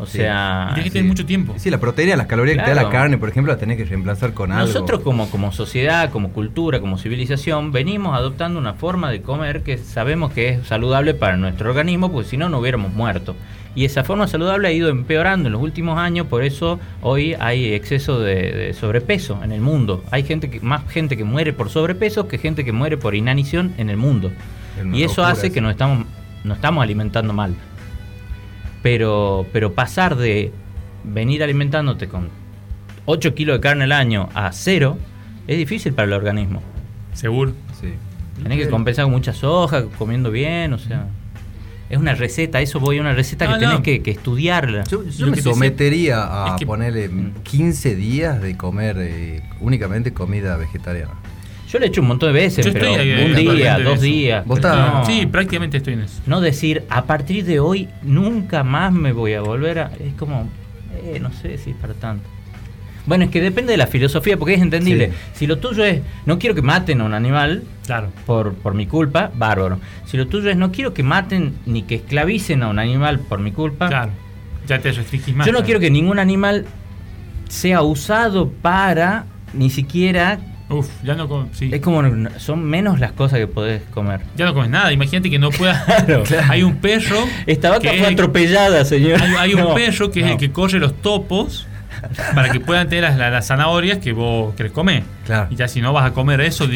O 0.00 0.06
Sí. 0.06 0.18
sea, 0.18 0.70
Y 0.74 0.76
que 0.76 0.82
sí. 0.84 0.90
tener 0.90 1.08
mucho 1.08 1.26
tiempo. 1.26 1.54
Sí, 1.56 1.70
la 1.70 1.78
proteína, 1.78 2.14
las 2.14 2.28
calorías 2.28 2.56
que 2.58 2.62
te 2.62 2.70
da 2.72 2.82
la 2.84 2.88
carne, 2.88 3.18
por 3.18 3.28
ejemplo, 3.28 3.52
la 3.52 3.58
tenés 3.58 3.76
que 3.78 3.84
reemplazar 3.84 4.32
con 4.32 4.52
algo. 4.52 4.64
Nosotros 4.68 5.00
como, 5.00 5.28
como 5.28 5.50
sociedad, 5.50 6.10
como 6.12 6.30
cultura, 6.30 6.78
como 6.78 6.98
civilización, 6.98 7.72
venimos 7.72 8.16
adoptando 8.16 8.60
una 8.60 8.74
forma 8.74 9.10
de 9.10 9.22
comer 9.22 9.62
que 9.62 9.76
sabemos 9.76 10.32
que 10.32 10.50
es 10.50 10.66
saludable 10.68 11.14
para 11.14 11.36
nuestro 11.36 11.70
organismo, 11.70 12.12
porque 12.12 12.28
si 12.28 12.36
no, 12.36 12.48
no 12.48 12.60
hubiéramos 12.60 12.94
muerto. 12.94 13.34
Y 13.74 13.84
esa 13.86 14.04
forma 14.04 14.28
saludable 14.28 14.68
ha 14.68 14.72
ido 14.72 14.88
empeorando 14.88 15.48
en 15.48 15.52
los 15.54 15.62
últimos 15.62 15.98
años, 15.98 16.28
por 16.28 16.44
eso 16.44 16.78
hoy 17.02 17.34
hay 17.40 17.72
exceso 17.74 18.20
de, 18.20 18.52
de 18.52 18.74
sobrepeso 18.74 19.40
en 19.42 19.50
el 19.50 19.60
mundo. 19.60 20.04
Hay 20.12 20.22
gente 20.22 20.48
que, 20.48 20.60
más 20.60 20.88
gente 20.88 21.16
que 21.16 21.24
muere 21.24 21.52
por 21.52 21.70
sobrepeso 21.70 22.28
que 22.28 22.38
gente 22.38 22.64
que 22.64 22.70
muere 22.72 22.96
por 22.98 23.16
inanición 23.16 23.74
en 23.78 23.90
el 23.90 23.96
mundo. 23.96 24.30
Es 24.78 24.84
una 24.84 24.96
Y 24.96 25.02
eso 25.02 25.22
locura 25.22 25.28
hace 25.30 25.52
que 25.52 25.60
nos 25.60 25.70
estamos, 25.72 26.06
nos 26.44 26.56
estamos 26.56 26.82
alimentando 26.82 27.32
mal. 27.32 27.54
Pero, 28.82 29.46
pero 29.52 29.72
pasar 29.74 30.16
de 30.16 30.52
venir 31.04 31.42
alimentándote 31.42 32.08
con 32.08 32.28
8 33.06 33.34
kilos 33.34 33.56
de 33.56 33.60
carne 33.60 33.84
al 33.84 33.92
año 33.92 34.28
a 34.34 34.52
cero 34.52 34.98
es 35.46 35.56
difícil 35.58 35.92
para 35.94 36.06
el 36.06 36.12
organismo. 36.12 36.62
Seguro. 37.12 37.52
Sí. 37.80 37.88
Tenés 38.42 38.58
que 38.64 38.70
compensar 38.70 39.04
con 39.06 39.12
mucha 39.12 39.32
soja, 39.32 39.84
comiendo 39.98 40.30
bien, 40.30 40.72
o 40.72 40.78
sea. 40.78 41.06
Es 41.90 41.96
una 41.96 42.14
receta, 42.14 42.60
eso 42.60 42.80
voy 42.80 42.98
a 42.98 43.00
una 43.00 43.14
receta 43.14 43.46
No, 43.46 43.54
que 43.54 43.60
tenés 43.60 43.74
no. 43.76 43.82
que, 43.82 44.02
que 44.02 44.10
estudiarla. 44.10 44.84
Yo, 44.84 45.02
me 45.26 45.40
sometería 45.40 46.44
a 46.44 46.48
es 46.50 46.54
que- 46.58 46.66
ponerle 46.66 47.08
Mm. 47.08 47.32
15 47.44 47.94
días 47.96 48.42
de 48.42 48.56
comer 48.58 48.96
eh, 49.00 49.42
únicamente 49.60 50.12
comida 50.12 50.56
vegetariana. 50.58 51.14
Yo 51.68 51.78
lo 51.78 51.84
he 51.84 51.88
hecho 51.88 52.00
un 52.00 52.08
montón 52.08 52.32
de 52.32 52.40
veces, 52.40 52.64
Yo 52.64 52.72
pero 52.72 52.86
estoy, 52.86 53.08
eh, 53.08 53.14
un 53.14 53.20
actualmente 53.36 53.54
día, 53.56 53.78
dos 53.78 54.00
días. 54.00 54.46
Vos 54.46 54.58
estás- 54.58 54.92
no, 54.94 55.04
Sí, 55.04 55.26
prácticamente 55.26 55.76
estoy 55.76 55.94
en 55.94 56.00
eso. 56.00 56.20
no 56.26 56.40
decir, 56.40 56.84
a 56.88 57.04
partir 57.04 57.44
de 57.44 57.60
hoy 57.60 57.88
nunca 58.02 58.64
más 58.64 58.92
me 58.92 59.12
voy 59.12 59.34
a 59.34 59.42
volver 59.42 59.78
a... 59.80 59.90
Es 60.00 60.14
como, 60.18 60.48
eh, 61.04 61.18
no 61.20 61.30
sé 61.32 61.58
si 61.58 61.70
es 61.70 61.76
para 61.76 61.92
tanto. 61.94 62.26
Bueno, 63.06 63.24
es 63.24 63.30
que 63.30 63.40
depende 63.40 63.72
de 63.72 63.76
la 63.78 63.86
filosofía, 63.86 64.36
porque 64.36 64.54
es 64.54 64.60
entendible. 64.62 65.08
Sí. 65.08 65.14
Si 65.40 65.46
lo 65.46 65.58
tuyo 65.58 65.82
es, 65.84 66.00
no 66.26 66.38
quiero 66.38 66.54
que 66.54 66.60
maten 66.62 67.00
a 67.00 67.04
un 67.04 67.14
animal, 67.14 67.62
Claro. 67.86 68.08
por, 68.26 68.54
por 68.54 68.74
mi 68.74 68.86
culpa, 68.86 69.30
bárbaro. 69.34 69.78
Si 70.06 70.16
lo 70.18 70.26
tuyo 70.26 70.50
es 70.50 70.56
no 70.58 70.72
quiero 70.72 70.92
que 70.94 71.02
maten 71.02 71.54
ni 71.66 71.82
que 71.82 71.94
esclavicen 71.96 72.62
a 72.62 72.68
un 72.68 72.78
animal 72.78 73.18
por 73.20 73.40
mi 73.40 73.52
culpa, 73.52 73.88
Claro. 73.88 74.10
Ya 74.66 74.78
te 74.78 74.92
restringís 74.92 75.34
más. 75.34 75.46
yo 75.46 75.52
no 75.52 75.58
claro. 75.58 75.64
quiero 75.66 75.80
que 75.80 75.90
ningún 75.90 76.18
animal 76.18 76.66
sea 77.48 77.82
usado 77.82 78.48
para 78.50 79.26
ni 79.54 79.68
siquiera... 79.70 80.38
Uf, 80.70 80.86
ya 81.02 81.14
no, 81.14 81.28
com- 81.28 81.48
sí. 81.52 81.70
Es 81.72 81.80
como, 81.80 82.02
son 82.38 82.62
menos 82.64 83.00
las 83.00 83.12
cosas 83.12 83.38
que 83.38 83.46
podés 83.46 83.82
comer. 83.94 84.20
ya 84.36 84.44
no 84.44 84.52
comes 84.54 84.68
nada. 84.70 84.92
Imagínate 84.92 85.30
que 85.30 85.38
no 85.38 85.50
puedas. 85.50 85.82
Claro. 86.06 86.24
Hay 86.50 86.62
un 86.62 86.76
perro. 86.76 87.16
Esta 87.46 87.70
vaca 87.70 87.88
fue 87.96 88.06
atropellada, 88.06 88.84
señor. 88.84 89.20
Hay, 89.22 89.34
hay 89.38 89.54
un 89.54 89.74
perro 89.74 90.10
que 90.10 90.20
es 90.20 90.26
el 90.30 90.36
que 90.36 90.50
corre 90.52 90.78
los 90.78 90.94
topos 91.00 91.66
para 92.34 92.50
que 92.50 92.60
puedan 92.60 92.88
tener 92.88 93.04
las, 93.04 93.16
las- 93.16 93.32
las 93.32 93.46
zanahorias 93.46 93.98
que 93.98 94.12
vos 94.12 94.54
querés 94.54 94.72
comer. 94.72 95.02
Claro. 95.26 95.48
Y 95.50 95.56
ya 95.56 95.66
si 95.68 95.80
no 95.80 95.92
vas 95.92 96.04
a 96.10 96.12
comer 96.14 96.40
eso, 96.42 96.66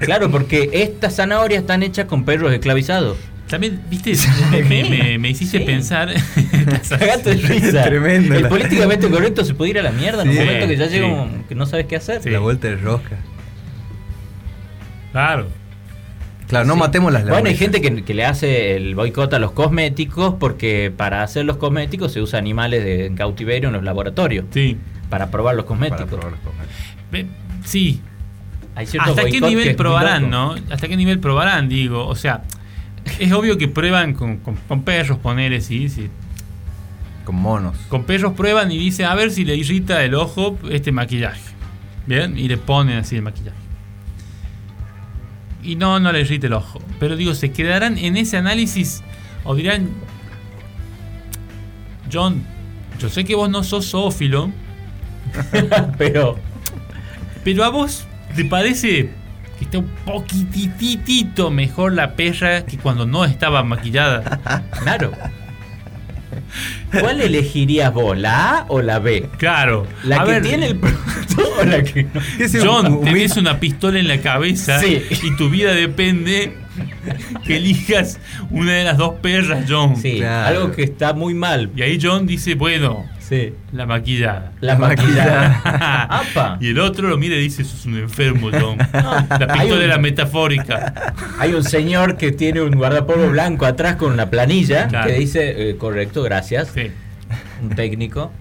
Claro, 0.00 0.30
porque 0.30 0.70
estas 0.72 1.16
zanahorias 1.16 1.62
están 1.62 1.82
hechas 1.82 2.06
con 2.06 2.24
perros 2.24 2.52
esclavizados. 2.52 3.16
También, 3.52 3.80
viste, 3.88 4.14
me, 4.50 4.62
me- 4.62 4.84
me- 4.90 5.18
me 5.18 5.30
hiciste 5.30 5.58
Sí. 5.58 5.64
pensar. 5.64 6.12
Cagate 6.88 7.36
de 7.36 7.46
risa. 7.46 7.84
Tremendo 7.84 8.34
El 8.34 8.48
políticamente 8.48 9.08
correcto 9.08 9.44
se 9.44 9.54
puede 9.54 9.70
ir 9.70 9.78
a 9.78 9.82
la 9.82 9.92
mierda 9.92 10.22
en 10.22 10.30
un 10.30 10.34
momento 10.36 10.66
que 10.66 10.76
ya 10.76 10.86
llega 10.86 11.06
sí. 11.06 11.12
un- 11.12 11.44
que 11.44 11.54
no 11.54 11.66
sabes 11.66 11.86
qué 11.86 11.96
hacer. 11.96 12.22
Sí. 12.22 12.30
La 12.30 12.38
vuelta 12.40 12.68
de 12.68 12.76
rosca. 12.76 13.16
claro. 15.12 15.48
Claro, 16.48 16.66
no 16.66 16.74
Sí. 16.74 16.80
matemos 16.80 17.12
las 17.12 17.26
Bueno, 17.26 17.48
hay 17.48 17.56
gente 17.56 17.80
que, 17.80 18.02
que 18.04 18.12
le 18.14 18.26
hace 18.26 18.76
el 18.76 18.94
boicot 18.94 19.32
a 19.32 19.38
los 19.38 19.52
cosméticos 19.52 20.34
porque 20.38 20.92
para 20.94 21.22
hacer 21.22 21.46
los 21.46 21.56
cosméticos 21.56 22.12
se 22.12 22.20
usa 22.20 22.38
animales 22.38 22.84
de, 22.84 23.06
en 23.06 23.14
cautiverio 23.16 23.68
en 23.70 23.74
los 23.74 23.82
laboratorios 23.84 24.44
Sí. 24.50 24.76
para 25.08 25.30
probar 25.30 25.54
los 25.54 25.64
Para 25.64 25.78
cosméticos. 25.78 26.08
probar 26.08 26.30
los 26.32 26.40
cosméticos. 26.40 27.36
Sí. 27.64 28.00
Hay 28.74 28.86
ciertos 28.86 29.16
¿Hasta 29.16 29.30
qué 29.30 29.40
nivel 29.40 29.76
probarán, 29.76 30.28
no? 30.30 30.54
¿Hasta 30.70 30.88
qué 30.88 30.96
nivel 30.96 31.20
probarán, 31.20 31.68
digo? 31.70 32.06
O 32.06 32.14
sea, 32.16 32.42
es 33.18 33.32
obvio 33.32 33.58
que 33.58 33.68
prueban 33.68 34.14
con, 34.14 34.38
con- 34.38 34.56
con 34.56 34.82
perros, 34.82 35.18
ponele, 35.18 35.60
sí, 35.60 35.88
sí. 35.88 36.08
Con 37.24 37.36
monos. 37.36 37.76
Con 37.88 38.04
perros 38.04 38.32
prueban 38.34 38.70
y 38.72 38.78
dicen, 38.78 39.06
a 39.06 39.14
ver 39.14 39.30
si 39.30 39.44
le 39.44 39.56
irrita 39.56 40.02
el 40.04 40.14
ojo 40.14 40.58
este 40.70 40.90
maquillaje. 40.92 41.40
¿Bien? 42.06 42.36
Y 42.36 42.48
le 42.48 42.56
ponen 42.56 42.98
así 42.98 43.16
el 43.16 43.22
maquillaje. 43.22 43.56
Y 45.62 45.76
no, 45.76 46.00
no 46.00 46.10
le 46.10 46.20
irrita 46.22 46.48
el 46.48 46.52
ojo. 46.54 46.80
Pero 46.98 47.14
digo, 47.16 47.34
¿se 47.34 47.52
quedarán 47.52 47.96
en 47.96 48.16
ese 48.16 48.36
análisis? 48.36 49.02
O 49.44 49.54
dirán, 49.54 49.88
John, 52.12 52.42
yo 52.98 53.08
sé 53.08 53.24
que 53.24 53.34
vos 53.34 53.48
no 53.48 53.62
sos 53.62 53.88
zoófilo, 53.90 54.50
Pero 55.98 56.36
pero 57.44 57.64
a 57.64 57.70
vos 57.70 58.06
te 58.36 58.44
parece 58.44 59.10
que 59.62 59.64
está 59.64 59.78
un 59.78 59.88
poquititito 60.04 61.50
mejor 61.50 61.92
la 61.92 62.14
perra 62.16 62.64
que 62.66 62.78
cuando 62.78 63.06
no 63.06 63.24
estaba 63.24 63.62
maquillada. 63.62 64.62
claro. 64.82 65.12
¿Cuál 66.98 67.20
elegirías 67.20 67.92
vos, 67.92 68.16
la 68.18 68.58
A 68.58 68.64
o 68.68 68.82
la 68.82 68.98
B? 68.98 69.28
Claro. 69.38 69.86
¿La 70.04 70.22
A 70.22 70.24
que 70.24 70.30
ver, 70.32 70.42
tiene 70.42 70.66
el 70.66 70.76
producto 70.76 71.42
o 71.60 71.64
la 71.64 71.82
que 71.82 72.04
no? 72.04 72.20
¿Qué 72.38 72.44
es 72.44 72.54
un- 72.54 72.66
John, 72.66 73.00
tenés 73.04 73.36
una 73.36 73.58
pistola 73.60 73.98
en 73.98 74.08
la 74.08 74.20
cabeza 74.20 74.78
Sí. 74.80 75.02
y 75.22 75.36
tu 75.36 75.48
vida 75.50 75.72
depende 75.72 76.56
que 77.46 77.56
elijas 77.56 78.18
una 78.50 78.72
de 78.72 78.84
las 78.84 78.96
dos 78.98 79.14
perras, 79.20 79.64
John. 79.68 79.96
Sí, 79.96 80.16
Claro. 80.18 80.48
algo 80.48 80.72
que 80.72 80.82
está 80.82 81.12
muy 81.14 81.34
mal. 81.34 81.70
Y 81.76 81.82
ahí 81.82 81.98
John 82.00 82.26
dice, 82.26 82.54
bueno, 82.54 83.06
Sí. 83.32 83.54
la 83.72 83.86
maquillada. 83.86 84.52
La 84.60 84.76
maquillada. 84.76 85.62
Apa. 86.10 86.58
y 86.60 86.68
el 86.70 86.78
otro 86.78 87.08
lo 87.08 87.16
mira 87.16 87.34
y 87.36 87.40
dice, 87.40 87.64
sos 87.64 87.86
un 87.86 87.96
enfermo, 87.96 88.50
John. 88.52 88.76
La 88.92 89.46
pistola 89.48 89.76
un- 89.76 89.82
era 89.82 89.98
metafórica. 89.98 91.14
Hay 91.38 91.54
un 91.54 91.64
señor 91.64 92.16
que 92.18 92.32
tiene 92.32 92.60
un 92.60 92.72
guardapolvo 92.76 93.28
blanco 93.30 93.64
atrás 93.66 93.96
con 93.96 94.12
una 94.12 94.28
planilla 94.28 94.88
Claro. 94.88 95.06
que 95.08 95.14
dice, 95.18 95.70
eh, 95.70 95.76
correcto, 95.76 96.22
gracias. 96.22 96.68
Sí. 96.74 96.90
Un 97.62 97.70
técnico. 97.70 98.32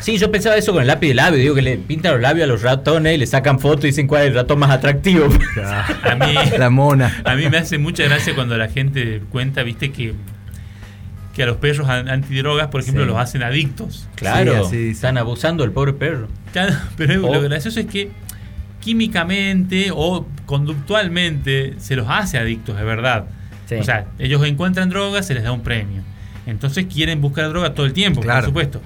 Sí, 0.00 0.16
yo 0.18 0.30
pensaba 0.30 0.56
eso 0.56 0.72
con 0.72 0.80
el 0.82 0.86
lápiz 0.88 1.08
de 1.08 1.14
labio. 1.14 1.38
Digo 1.40 1.54
que 1.54 1.62
le 1.62 1.76
pintan 1.76 2.12
los 2.12 2.20
labios 2.20 2.44
a 2.44 2.46
los 2.48 2.62
ratones 2.62 3.14
y 3.14 3.18
le 3.18 3.26
sacan 3.26 3.58
fotos 3.60 3.84
y 3.84 3.88
dicen 3.88 4.06
cuál 4.06 4.22
es 4.22 4.28
el 4.28 4.34
ratón 4.34 4.58
más 4.60 4.70
atractivo. 4.70 5.28
A 6.02 6.14
mí, 6.14 6.34
La 6.58 6.70
mona. 6.70 7.20
a 7.24 7.34
mí 7.34 7.48
me 7.48 7.58
hace 7.58 7.78
mucha 7.78 8.04
gracia 8.04 8.34
cuando 8.34 8.56
la 8.56 8.68
gente 8.68 9.22
cuenta, 9.30 9.62
viste, 9.62 9.90
que, 9.92 10.14
que 11.38 11.44
a 11.44 11.46
los 11.46 11.58
perros 11.58 11.88
an- 11.88 12.08
antidrogas, 12.08 12.66
por 12.66 12.80
ejemplo, 12.80 13.04
Sí. 13.04 13.08
los 13.08 13.16
hacen 13.16 13.44
adictos. 13.44 14.08
Claro, 14.16 14.66
así 14.66 14.76
dicen. 14.76 14.90
están 14.90 15.18
abusando 15.18 15.62
del 15.62 15.70
pobre 15.72 15.92
perro. 15.92 16.26
Claro, 16.52 16.74
pero 16.96 17.14
lo 17.14 17.40
gracioso 17.42 17.78
es 17.78 17.86
que 17.86 18.10
químicamente 18.80 19.90
o 19.94 20.26
conductualmente 20.46 21.74
se 21.78 21.94
los 21.94 22.06
hace 22.08 22.38
adictos, 22.38 22.76
de 22.76 22.82
verdad. 22.82 23.26
Sí. 23.66 23.76
O 23.76 23.84
sea, 23.84 24.06
ellos 24.18 24.44
encuentran 24.44 24.88
drogas, 24.88 25.26
se 25.26 25.34
les 25.34 25.44
da 25.44 25.52
un 25.52 25.62
premio. 25.62 26.02
Entonces 26.46 26.86
quieren 26.92 27.20
buscar 27.20 27.48
droga 27.50 27.72
todo 27.74 27.86
el 27.86 27.92
tiempo, 27.92 28.20
Claro. 28.20 28.40
por 28.40 28.46
supuesto. 28.46 28.82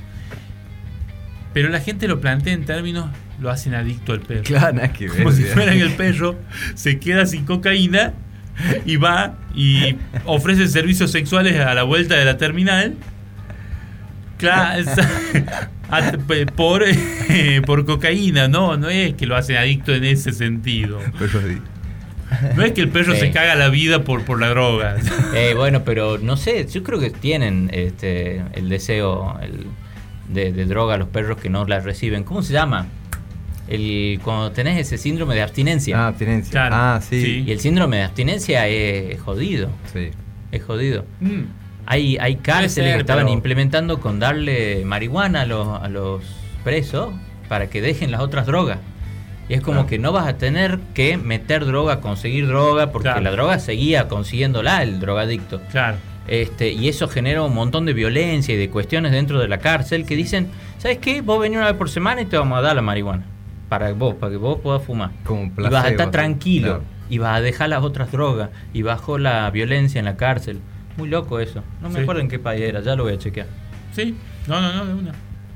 Pero 1.55 1.69
la 1.71 1.81
gente 1.81 2.09
lo 2.09 2.21
plantea 2.21 2.53
en 2.53 2.65
términos, 2.65 3.07
lo 3.41 3.49
hacen 3.51 3.75
adicto 3.75 4.13
al 4.13 4.21
perro. 4.21 4.43
Claro, 4.43 4.75
nada 4.75 4.93
que 4.93 5.09
ver. 5.09 5.19
Como 5.19 5.33
si 5.33 5.45
fuera 5.45 5.73
que 5.73 5.83
el 5.83 5.93
perro 5.97 6.37
se 6.75 6.99
queda 6.99 7.25
sin 7.25 7.45
cocaína 7.45 8.13
y 8.85 8.97
va 8.97 9.35
y 9.55 9.97
ofrece 10.25 10.69
servicios 10.69 11.11
sexuales 11.11 11.59
a 11.61 11.75
la 11.75 11.83
vuelta 11.85 12.17
de 12.17 12.25
la 12.25 12.37
terminal. 12.37 12.95
Claro, 14.39 14.85
por, 16.57 16.83
eh, 16.85 17.63
por 17.65 17.85
cocaína, 17.85 18.49
no, 18.49 18.77
no 18.77 18.89
es 18.89 19.15
que 19.15 19.27
lo 19.27 19.37
hacen 19.37 19.57
adicto 19.57 19.95
en 19.95 20.05
ese 20.05 20.33
sentido. 20.33 20.99
No 22.57 22.63
es 22.65 22.73
que 22.73 22.81
el 22.81 22.89
perro 22.89 23.13
Sí. 23.15 23.21
se 23.21 23.31
caga 23.31 23.55
la 23.57 23.69
vida 23.69 24.05
por, 24.05 24.25
por 24.25 24.41
la 24.41 24.49
droga. 24.49 24.97
Eh, 25.35 25.55
bueno, 25.57 25.83
pero 25.85 26.19
no 26.19 26.37
sé, 26.37 26.67
yo 26.67 26.83
creo 26.83 26.99
que 26.99 27.11
tienen 27.11 27.71
este, 27.73 28.43
el 28.55 28.69
deseo 28.69 29.39
el- 29.43 29.67
de, 30.29 30.53
de 30.53 30.65
droga 30.67 30.97
los 30.97 31.09
perros 31.09 31.37
que 31.39 31.51
no 31.51 31.65
la 31.67 31.81
reciben. 31.81 32.25
¿Cómo 32.25 32.43
se 32.43 32.53
llama? 32.55 32.87
El, 33.75 34.21
cuando 34.23 34.53
tenés 34.53 34.79
ese 34.79 34.99
síndrome 34.99 35.35
de 35.35 35.43
abstinencia. 35.43 35.97
Ah, 35.99 36.09
abstinencia. 36.09 36.51
Claro, 36.51 36.75
Ah, 36.77 37.01
sí. 37.03 37.23
sí. 37.23 37.45
Y 37.47 37.53
el 37.53 37.61
síndrome 37.61 37.99
de 37.99 38.03
abstinencia 38.05 38.67
es 38.69 39.21
jodido. 39.21 39.71
Sí. 39.93 40.11
Es 40.51 40.63
jodido. 40.63 41.05
Mm, 41.21 41.43
Hay, 41.87 42.17
hay 42.19 42.37
cárceles 42.37 42.73
ser, 42.75 42.95
que 42.95 43.01
estaban 43.01 43.25
pero- 43.25 43.35
implementando 43.35 43.99
con 44.01 44.21
darle 44.21 44.85
marihuana 44.85 45.41
a 45.43 45.47
los, 45.47 45.83
a 45.83 45.89
los 45.89 46.23
presos 46.63 47.13
para 47.49 47.69
que 47.69 47.81
dejen 47.81 48.11
las 48.13 48.21
otras 48.21 48.47
drogas. 48.47 48.79
Y 49.49 49.55
es 49.55 49.61
como 49.61 49.79
Claro. 49.79 49.89
que 49.89 49.99
no 49.99 50.13
vas 50.13 50.29
a 50.29 50.39
tener 50.39 50.79
que 50.95 51.17
meter 51.17 51.65
droga, 51.67 52.01
conseguir 52.01 52.47
droga, 52.47 52.93
porque 52.93 53.09
Claro. 53.09 53.21
la 53.23 53.31
droga 53.33 53.59
seguía 53.59 54.07
consiguiéndola 54.09 54.83
el 54.83 55.01
drogadicto. 55.01 55.61
claro. 55.71 55.97
Este, 56.29 56.71
y 56.71 56.87
eso 56.89 57.09
genera 57.09 57.43
un 57.43 57.53
montón 57.53 57.85
de 57.85 57.95
violencia 57.95 58.55
y 58.55 58.57
de 58.57 58.71
cuestiones 58.71 59.11
dentro 59.11 59.41
de 59.41 59.49
la 59.49 59.59
cárcel 59.59 60.07
que 60.07 60.15
dicen, 60.15 60.51
¿sabes 60.79 60.99
qué? 60.99 61.21
Vos 61.21 61.41
venís 61.41 61.59
una 61.59 61.67
vez 61.67 61.75
por 61.77 61.91
semana 61.91 62.21
y 62.23 62.27
te 62.27 62.37
vamos 62.37 62.57
a 62.59 62.61
dar 62.63 62.77
la 62.77 62.81
marihuana. 62.83 63.25
Para 63.73 63.91
vos, 63.95 64.17
para 64.17 64.33
que 64.33 64.37
vos 64.37 64.59
puedas 64.63 64.83
fumar. 64.83 65.13
Como 65.25 65.45
y 65.45 65.49
vas 65.71 65.87
a 65.87 65.89
estar 65.89 66.09
sí. 66.09 66.13
tranquilo. 66.13 66.67
Claro. 66.69 66.85
Y 67.09 67.17
vas 67.17 67.39
a 67.39 67.41
dejar 67.41 67.71
las 67.71 67.83
otras 67.83 68.13
drogas. 68.13 68.51
Y 68.75 68.83
bajó 68.83 69.17
la 69.17 69.51
violencia 69.51 69.99
en 69.99 70.05
la 70.05 70.17
cárcel. 70.19 70.61
Muy 70.99 71.09
loco 71.09 71.41
eso. 71.41 71.63
No 71.81 71.89
me 71.89 71.95
Sí. 71.95 72.01
acuerdo 72.03 72.21
en 72.21 72.29
qué 72.29 72.39
país 72.39 72.61
era, 72.61 72.83
ya 72.83 72.97
lo 72.97 73.05
voy 73.05 73.15
a 73.15 73.19
chequear. 73.19 73.47
Sí, 73.93 74.15
no, 74.47 74.61
no, 74.61 74.75
no, 74.75 74.85
de 74.85 74.93
una. 74.93 75.13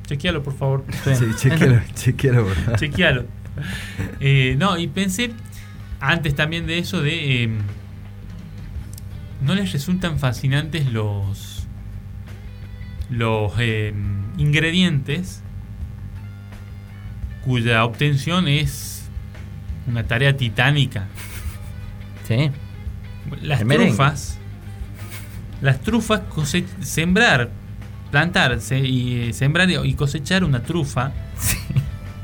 Chequealo, 0.07 0.43
por 0.43 0.55
favor. 0.57 0.85
Sí, 1.05 1.11
chequealo, 1.37 1.81
chequealo, 1.95 2.45
por 2.45 2.55
favor. 2.55 2.79
Chequealo. 2.81 3.25
Eh, 4.21 4.57
no, 4.59 4.79
y 4.79 4.87
pensé 4.87 5.33
antes 6.01 6.35
también 6.35 6.67
de 6.67 6.79
eso 6.79 7.03
de. 7.03 7.45
eh, 7.45 7.51
¿No 9.43 9.55
les 9.55 9.73
resultan 9.75 10.19
fascinantes 10.19 10.91
los. 10.91 11.67
los 13.11 13.53
eh, 13.59 13.93
ingredientes 14.39 15.43
cuya 17.47 17.85
obtención 17.85 18.49
es 18.49 19.05
una 19.87 20.03
tarea 20.03 20.37
titánica? 20.37 21.07
Sí. 22.27 22.51
Las 23.41 23.61
El 23.61 23.67
merengue. 23.67 23.89
trufas. 23.95 24.39
Las 25.63 25.81
trufas, 25.81 26.23
sembrar, 26.81 27.51
plantar 28.11 28.59
y 28.71 29.29
eh, 29.29 29.33
sembrar 29.33 29.71
y 29.71 29.95
cosechar 29.95 30.45
una 30.45 30.63
trufa 30.63 31.13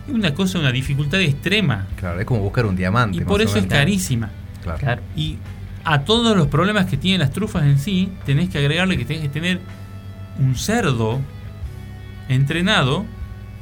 es 0.09 0.13
una 0.13 0.35
cosa, 0.35 0.59
una 0.59 0.73
dificultad 0.73 1.21
extrema. 1.21 1.87
Claro, 1.97 2.21
es 2.21 2.27
como 2.27 2.41
buscar 2.41 2.67
un 2.67 2.77
diamante. 2.77 3.19
Y 3.19 3.21
por 3.21 3.41
eso 3.41 3.59
es 3.59 3.67
carísima. 3.67 4.31
Claro. 4.63 4.79
Claro. 4.79 5.03
Y 5.17 5.39
a 5.85 6.01
todos 6.01 6.37
los 6.37 6.49
problemas 6.49 6.87
que 6.87 6.97
tienen 6.97 7.21
las 7.21 7.31
trufas 7.31 7.63
en 7.63 7.79
sí, 7.79 8.11
tenés 8.27 8.51
que 8.51 8.59
agregarle 8.59 8.99
que 8.99 9.05
tenés 9.05 9.23
que 9.23 9.29
tener 9.29 9.61
un 10.39 10.57
cerdo 10.57 11.21
entrenado 12.29 13.05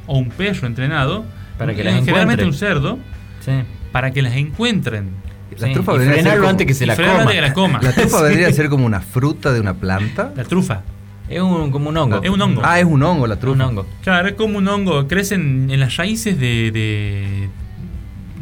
o 0.06 0.18
un 0.18 0.30
perro 0.30 0.66
entrenado, 0.66 1.24
Para 1.60 1.74
que 1.74 1.84
las 1.84 1.94
generalmente 2.04 2.44
un 2.44 2.54
cerdo, 2.54 2.98
Sí. 3.44 3.52
para 3.92 4.10
que 4.10 4.22
las 4.22 4.34
encuentren. 4.34 5.10
La 5.58 5.66
Sí, 5.68 5.72
trufa 5.74 5.94
y 5.94 5.98
vendría 5.98 6.12
a 6.12 6.14
ser 6.16 6.22
frenarlo 6.22 6.40
como- 6.42 6.50
antes 6.50 6.66
que 6.66 6.74
se 6.74 6.86
la 6.86 6.96
coma. 6.96 7.26
que 7.32 7.40
la 7.40 7.52
coma. 7.52 7.80
La 7.82 7.92
trufa 7.92 8.22
vendría 8.22 8.48
a 8.48 8.52
ser 8.52 8.68
como 8.68 8.86
una 8.86 9.00
fruta 9.00 9.52
de 9.52 9.60
una 9.60 9.74
planta. 9.74 10.32
La 10.36 10.44
trufa. 10.44 10.82
Es 11.28 11.40
un, 11.40 11.70
como 11.70 11.88
un 11.90 11.96
hongo. 11.96 12.22
Es 12.22 12.30
un 12.30 12.40
hongo. 12.40 12.60
Ah, 12.64 12.78
es 12.80 12.84
un 12.86 13.02
hongo 13.02 13.26
la 13.26 13.36
trufa. 13.36 13.54
Un 13.54 13.60
hongo. 13.62 13.86
Claro, 14.02 14.28
es 14.28 14.34
como 14.34 14.58
un 14.58 14.66
hongo, 14.68 15.06
crece 15.06 15.34
en, 15.36 15.68
en 15.70 15.78
las 15.80 15.96
raíces 15.96 16.38
de, 16.38 16.70
de- 16.72 17.48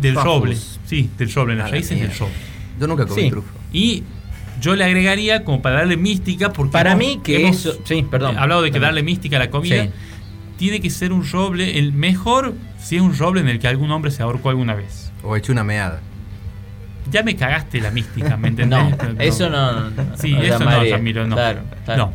del 0.00 0.14
Fajos. 0.14 0.40
roble. 0.40 0.56
Sí, 0.86 1.10
del 1.18 1.32
roble, 1.32 1.52
en 1.54 1.58
las 1.58 1.70
raíces 1.70 1.98
del 2.00 2.16
roble. 2.18 2.34
Yo 2.80 2.86
nunca 2.86 3.06
comí 3.06 3.22
Sí. 3.22 3.30
trufa. 3.30 3.48
Y 3.72 4.04
yo 4.60 4.74
le 4.76 4.84
agregaría 4.84 5.44
como 5.44 5.60
para 5.62 5.76
darle 5.76 5.96
mística, 5.96 6.52
porque 6.52 6.72
Para 6.72 6.92
hemos- 6.92 6.98
mí 7.04 7.20
que 7.22 7.42
hemos, 7.42 7.56
eso... 7.56 7.78
Sí, 7.84 8.04
perdón. 8.10 8.38
hablado 8.38 8.62
de 8.62 8.70
que 8.70 8.78
darle 8.80 9.02
mística 9.02 9.36
a 9.36 9.40
la 9.40 9.50
comida, 9.50 9.84
Sí. 9.84 9.90
Tiene 10.58 10.80
que 10.80 10.90
ser 10.90 11.12
un 11.12 11.26
roble, 11.26 11.78
el 11.78 11.92
mejor 11.92 12.52
si 12.78 12.96
es 12.96 13.02
un 13.02 13.16
roble 13.16 13.40
en 13.40 13.48
el 13.48 13.58
que 13.58 13.68
algún 13.68 13.90
hombre 13.90 14.10
se 14.10 14.22
ahorcó 14.22 14.50
alguna 14.50 14.74
vez. 14.74 15.10
O 15.22 15.36
hecho 15.36 15.52
una 15.52 15.64
meada. 15.64 16.00
Ya 17.10 17.22
me 17.22 17.36
cagaste 17.36 17.80
la 17.80 17.90
mística, 17.90 18.36
¿me 18.36 18.48
entendés? 18.48 18.78
No, 18.78 19.20
eso 19.20 19.48
no. 19.48 19.90
no 19.90 20.16
Sí, 20.16 20.32
no 20.32 20.42
eso 20.42 20.58
no. 20.58 20.84
Ramiro, 20.84 21.26
no. 21.26 21.36
Claro, 21.36 21.60
claro. 21.84 22.06
No. 22.06 22.12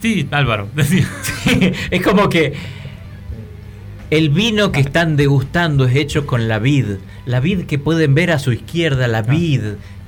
Sí, 0.00 0.26
Álvaro. 0.32 0.68
decía. 0.74 1.06
es 1.90 2.02
como 2.02 2.28
que 2.28 2.54
el 4.10 4.30
vino 4.30 4.72
que 4.72 4.80
están 4.80 5.16
degustando 5.16 5.84
es 5.84 5.94
hecho 5.94 6.26
con 6.26 6.48
la 6.48 6.58
vid. 6.58 6.96
La 7.26 7.40
vid 7.40 7.66
que 7.66 7.78
pueden 7.78 8.14
ver 8.14 8.32
a 8.32 8.38
su 8.38 8.52
izquierda, 8.52 9.06
la 9.08 9.22
vid 9.22 9.62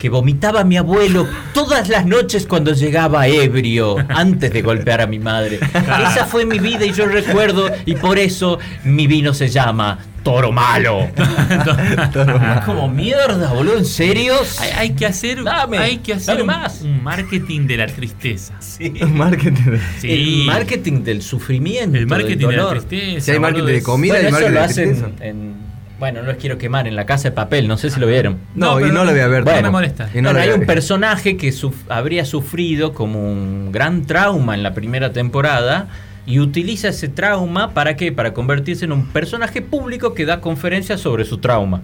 que 0.05 0.11
vomitaba 0.11 0.65
mi 0.65 0.77
abuelo 0.77 1.27
todas 1.55 1.89
las 1.89 2.05
noches 2.05 2.47
cuando 2.47 2.75
llegaba 2.75 3.27
ebrio, 3.27 3.97
antes 4.11 4.53
de 4.53 4.61
golpear 4.61 5.01
a 5.01 5.07
mi 5.07 5.19
madre. 5.19 5.59
Esa 5.73 6.27
fue 6.27 6.45
mi 6.45 6.59
vida 6.59 6.85
y 6.85 6.93
yo 6.93 7.07
recuerdo, 7.07 7.71
y 7.87 7.95
por 7.95 8.19
eso 8.19 8.59
mi 8.85 9.07
vino 9.07 9.33
se 9.33 9.49
llama 9.49 9.99
Toro 10.23 10.53
Malo. 10.53 11.09
Es 11.17 12.65
como 12.67 12.87
mierda, 12.91 13.51
boludo, 13.55 13.79
¿en 13.79 13.87
serio? 13.87 14.35
hay, 14.61 14.71
hay 14.77 14.91
que 14.95 15.07
hacer, 15.07 15.43
Dame, 15.43 15.79
hay 15.79 15.97
que 15.99 16.13
hacer 16.13 16.43
un, 16.43 16.49
más. 16.49 16.83
un 16.83 17.03
marketing 17.03 17.67
de 17.67 17.77
la 17.79 17.87
tristeza. 17.87 18.59
Marketing. 19.09 19.79
Sí. 20.01 20.11
El 20.11 20.45
marketing 20.45 21.03
del 21.03 21.23
sufrimiento. 21.23 21.97
El 21.97 22.07
marketing 22.07 22.37
del 22.37 22.51
de 22.51 22.57
la 22.59 22.63
dolor. 22.65 22.83
tristeza. 22.85 23.21
Si 23.25 23.31
hay 23.31 23.39
marketing 23.39 23.67
de 23.67 23.83
comida 23.83 24.15
Bueno, 24.15 24.29
y 24.29 24.33
eso 24.33 24.41
marketing 24.41 24.53
lo 24.55 24.61
de 24.61 24.65
hacen 24.67 24.89
tristeza. 24.91 25.25
en, 25.25 25.64
bueno, 25.99 26.21
no 26.23 26.27
los 26.29 26.37
quiero 26.37 26.59
quemar 26.59 26.87
en 26.89 26.97
la 26.97 27.07
casa 27.07 27.29
de 27.31 27.33
papel, 27.33 27.69
no 27.69 27.77
sé 27.77 27.91
si 27.91 28.01
lo 28.01 28.07
vieron. 28.07 28.39
No, 28.55 28.79
No, 28.81 28.87
y 28.87 28.91
no 28.91 29.05
lo 29.05 29.13
voy 29.13 29.21
a 29.21 29.29
ver. 29.29 29.45
no 29.45 29.53
me 29.63 29.71
molesta. 29.71 30.09
Y 30.15 30.21
no 30.21 30.31
Bueno, 30.33 30.41
hay 30.41 30.51
un 30.59 30.67
personaje 30.67 31.37
que 31.37 31.51
suf- 31.53 31.85
habría 31.89 32.25
sufrido 32.25 32.93
como 32.95 33.21
un 33.21 33.71
gran 33.73 34.05
trauma 34.05 34.55
en 34.55 34.63
la 34.63 34.75
primera 34.75 35.13
temporada 35.13 35.89
y 36.27 36.41
utiliza 36.41 36.89
ese 36.89 37.09
trauma 37.09 37.73
para 37.75 37.97
qué? 37.97 38.11
Para 38.13 38.33
convertirse 38.35 38.85
en 38.87 38.93
un 38.93 39.07
personaje 39.09 39.63
público 39.63 40.15
que 40.15 40.25
da 40.25 40.41
conferencias 40.41 41.01
sobre 41.01 41.25
su 41.25 41.39
trauma. 41.39 41.83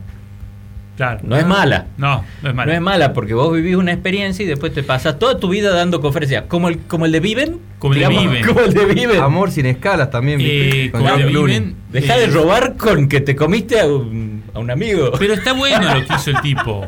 Claro. 1.01 1.21
No 1.23 1.35
es 1.39 1.47
mala. 1.47 1.87
No, 1.97 2.23
no 2.43 2.51
es 2.51 2.55
malo. 2.55 2.71
No 2.71 2.77
es 2.77 2.81
mala 2.83 3.13
porque 3.15 3.33
vos 3.33 3.51
vivís 3.55 3.75
una 3.75 3.91
experiencia 3.91 4.43
y 4.45 4.47
después 4.47 4.75
te 4.75 4.83
pasas 4.83 5.19
toda 5.19 5.39
tu 5.41 5.49
vida 5.49 5.75
dando 5.75 6.03
conferencias. 6.03 6.45
Como 6.47 6.69
el, 6.69 6.81
como 6.81 7.07
el 7.07 7.13
de 7.13 7.21
Viven. 7.21 7.59
Como 7.79 7.95
el 7.95 8.01
de 8.01 8.09
Viven. 8.09 8.45
Como 8.47 8.61
el 8.61 8.75
de 8.75 8.85
Viven. 8.85 9.23
Amor 9.23 9.51
sin 9.51 9.65
escalas 9.65 10.11
también. 10.11 10.41
Eh, 10.43 10.91
Con 10.93 11.01
como 11.01 11.15
el 11.15 11.23
de. 11.23 11.29
Viven, 11.29 11.77
Deja 11.91 12.19
eh, 12.19 12.21
de 12.21 12.27
robar 12.27 12.77
con 12.77 13.09
que 13.09 13.23
te 13.23 13.35
comiste 13.35 13.81
a 13.81 13.87
un, 13.87 14.43
a 14.53 14.59
un 14.59 14.71
amigo. 14.71 15.13
Pero 15.19 15.33
está 15.33 15.55
bueno 15.55 15.95
lo 15.95 16.07
que 16.07 16.13
hizo 16.17 16.31
el 16.33 16.41
tipo. 16.43 16.87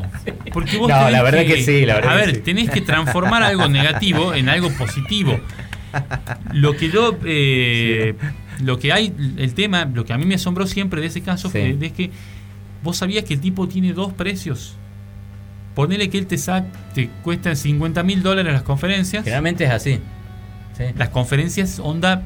Porque 0.53 0.77
vos 0.77 0.87
No, 0.89 1.09
la 1.09 1.23
verdad 1.23 1.43
que 1.45 1.63
sí, 1.63 1.83
la 1.83 1.95
verdad 1.95 2.13
A 2.17 2.19
que 2.19 2.25
ver, 2.27 2.35
sí. 2.35 2.41
tenés 2.43 2.69
que 2.69 2.81
transformar 2.81 3.41
algo 3.41 3.67
negativo 3.67 4.35
en 4.35 4.47
algo 4.47 4.69
positivo. 4.73 5.39
Lo 6.51 6.75
que 6.75 6.89
yo. 6.91 7.17
eh, 7.25 8.13
Lo 8.63 8.77
que 8.77 8.93
hay. 8.93 9.11
El 9.37 9.55
tema, 9.55 9.85
lo 9.91 10.05
que 10.05 10.13
a 10.13 10.19
mí 10.19 10.25
me 10.25 10.35
asombró 10.35 10.67
siempre 10.67 11.01
de 11.01 11.07
ese 11.07 11.21
caso 11.21 11.49
Sí. 11.49 11.51
fue 11.77 11.77
es 11.87 11.91
que 11.93 12.11
vos 12.83 12.97
sabías 12.97 13.23
que 13.23 13.33
el 13.35 13.39
tipo 13.39 13.67
tiene 13.67 13.93
dos 13.93 14.13
precios. 14.13 14.75
Ponele 15.75 16.09
que 16.09 16.17
él 16.19 16.27
te 16.27 16.37
saca, 16.37 16.67
te 16.93 17.09
cuestan 17.23 17.55
50 17.55 18.03
mil 18.03 18.21
dólares 18.21 18.53
las 18.53 18.61
conferencias. 18.63 19.23
Generalmente 19.23 19.63
es 19.63 19.71
así. 19.71 19.99
Sí. 20.77 20.83
Las 20.95 21.09
conferencias, 21.09 21.79
onda, 21.79 22.23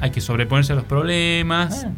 hay 0.00 0.10
que 0.10 0.20
sobreponerse 0.20 0.72
a 0.72 0.76
los 0.76 0.84
problemas. 0.84 1.84
Ah. 1.86 1.92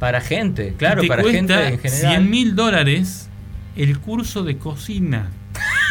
Para 0.00 0.20
gente, 0.20 0.74
claro, 0.76 1.02
te 1.02 1.08
para 1.08 1.22
cuesta 1.22 1.38
gente 1.38 1.68
en 1.68 1.78
general. 1.78 2.10
100 2.16 2.30
mil 2.30 2.56
dólares 2.56 3.28
el 3.76 3.98
curso 4.00 4.42
de 4.42 4.56
cocina. 4.58 5.30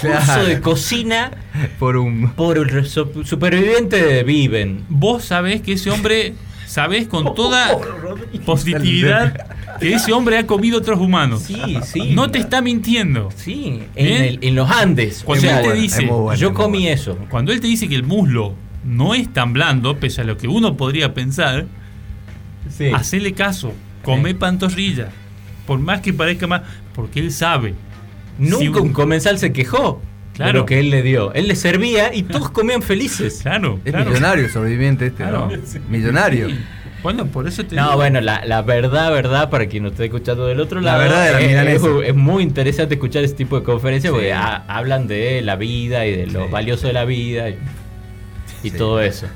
Curso 0.00 0.44
de 0.44 0.60
cocina 0.60 1.30
Por 1.78 1.96
un. 1.96 2.30
por 2.32 2.58
el 2.58 2.68
reso- 2.68 3.24
superviviente 3.24 4.02
de 4.04 4.22
Viven. 4.24 4.84
Vos 4.88 5.24
sabés 5.24 5.60
que 5.62 5.74
ese 5.74 5.90
hombre, 5.90 6.34
sabés 6.74 7.06
con 7.06 7.34
toda 7.36 7.78
positividad 8.44 9.46
que 9.80 9.94
ese 9.94 10.12
hombre 10.12 10.38
ha 10.38 10.46
comido 10.46 10.78
otros 10.78 10.98
humanos. 11.00 11.42
Sí, 11.42 11.78
sí. 11.84 12.14
No 12.14 12.30
te 12.30 12.38
está 12.38 12.60
mintiendo. 12.62 13.30
Sí, 13.36 13.82
en, 13.94 14.06
Bien. 14.06 14.22
el- 14.24 14.38
en 14.42 14.54
los 14.54 14.70
Andes. 14.70 15.22
Cuando 15.24 15.48
él 15.50 15.62
te 15.62 15.72
dice, 15.74 16.06
bueno, 16.06 16.34
yo 16.34 16.52
comí 16.52 16.80
bueno. 16.80 16.94
eso. 16.94 17.18
Cuando 17.30 17.52
él 17.52 17.60
te 17.60 17.66
dice 17.68 17.88
que 17.88 17.94
el 17.94 18.02
muslo 18.04 18.54
no 18.84 19.14
es 19.14 19.32
tan 19.32 19.52
blando, 19.52 19.98
pese 19.98 20.22
a 20.22 20.24
lo 20.24 20.36
que 20.36 20.48
uno 20.48 20.76
podría 20.76 21.14
pensar, 21.14 21.66
Sí. 22.76 22.86
hacele 22.94 23.32
caso, 23.34 23.72
come 24.02 24.34
pantorrilla. 24.34 25.10
Por 25.66 25.78
más 25.78 26.00
que 26.00 26.12
parezca 26.12 26.46
más, 26.46 26.62
porque 26.94 27.20
él 27.20 27.30
sabe. 27.30 27.74
Nunca 28.38 28.58
Si- 28.58 28.68
un 28.68 28.92
comensal 28.92 29.38
se 29.38 29.52
quejó 29.52 30.02
de 30.34 30.38
Claro. 30.44 30.58
lo 30.60 30.66
que 30.66 30.80
él 30.80 30.90
le 30.90 31.02
dio. 31.02 31.32
Él 31.32 31.46
le 31.48 31.54
servía 31.56 32.12
y 32.14 32.24
todos 32.24 32.50
comían 32.50 32.82
felices. 32.82 33.40
Claro, 33.42 33.78
Es 33.84 33.92
claro. 33.92 34.10
millonario 34.10 34.44
el 34.46 34.50
sobreviviente 34.50 35.06
este, 35.06 35.22
Claro. 35.22 35.48
¿no? 35.50 35.80
Millonario. 35.88 36.48
Bueno, 37.02 37.26
por 37.26 37.46
eso 37.46 37.64
te 37.66 37.76
No, 37.76 37.82
digo. 37.84 37.96
bueno, 37.96 38.20
la, 38.22 38.44
la 38.46 38.62
verdad, 38.62 39.12
verdad, 39.12 39.50
para 39.50 39.66
quien 39.66 39.82
no 39.82 39.90
esté 39.90 40.06
escuchando 40.06 40.46
del 40.46 40.58
otro 40.58 40.80
La 40.80 40.92
lado, 40.92 41.02
verdad 41.04 41.24
de 41.26 41.32
la 41.32 41.40
es, 41.40 41.46
milanesa. 41.48 41.86
es- 42.02 42.08
es 42.08 42.14
muy 42.14 42.42
interesante 42.42 42.94
escuchar 42.94 43.22
este 43.24 43.36
tipo 43.36 43.58
de 43.60 43.62
conferencias 43.64 44.10
Sí. 44.10 44.14
porque 44.14 44.32
ha- 44.32 44.64
hablan 44.68 45.06
de 45.06 45.42
la 45.42 45.56
vida 45.56 46.06
y 46.06 46.16
de 46.16 46.26
lo 46.28 46.46
Sí. 46.46 46.50
valioso 46.50 46.86
de 46.86 46.92
la 46.94 47.04
vida 47.04 47.50
y, 47.50 47.58
y 48.62 48.70
Sí. 48.70 48.76
todo 48.78 49.00
eso. 49.02 49.26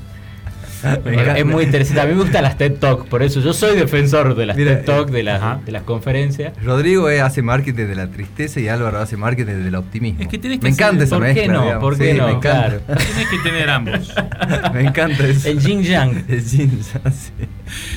Es, 1.35 1.45
muy 1.45 1.65
interesante. 1.65 2.01
A 2.01 2.05
mí 2.05 2.13
me 2.13 2.21
gustan 2.21 2.43
las 2.43 2.57
TED 2.57 2.73
Talk, 2.73 3.07
por 3.07 3.21
eso 3.21 3.41
yo 3.41 3.53
soy 3.53 3.75
defensor 3.75 4.35
de 4.35 4.45
las 4.45 4.55
Mira, 4.57 4.77
TED 4.77 4.85
Talk, 4.85 5.09
de 5.09 5.29
ajá. 5.29 5.55
las, 5.55 5.65
de 5.65 5.71
las 5.71 5.83
conferencias. 5.83 6.53
Rodrigo 6.63 7.09
eh, 7.09 7.21
hace 7.21 7.41
marketing 7.41 7.87
de 7.87 7.95
la 7.95 8.07
tristeza 8.09 8.59
y 8.59 8.67
Álvaro 8.67 8.99
hace 8.99 9.17
marketing 9.17 9.63
del 9.63 9.75
optimismo. 9.75 10.21
Es 10.21 10.27
que 10.27 10.37
tenés 10.37 10.59
que 10.59 10.63
me 10.63 10.69
encanta 10.69 11.03
esa 11.03 11.17
¿Por 11.17 11.27
qué 11.27 11.33
mezcla. 11.33 11.53
no? 11.53 11.61
digamos. 11.63 11.83
¿Por 11.83 11.97
qué 11.97 12.11
Sí, 12.11 12.17
no? 12.17 12.27
Me 12.27 12.33
encanta. 12.33 12.79
Claro. 12.79 12.81
Tenés 13.03 13.27
que 13.29 13.37
tener 13.39 13.69
ambos. 13.69 14.13
me 14.73 14.81
encanta 14.81 15.27
eso. 15.27 15.49
El 15.49 15.59
yin 15.59 15.83
yang. 15.83 16.25
El 16.29 16.45
yin, 16.45 16.79
ya 16.79 17.11
sé. 17.11 17.31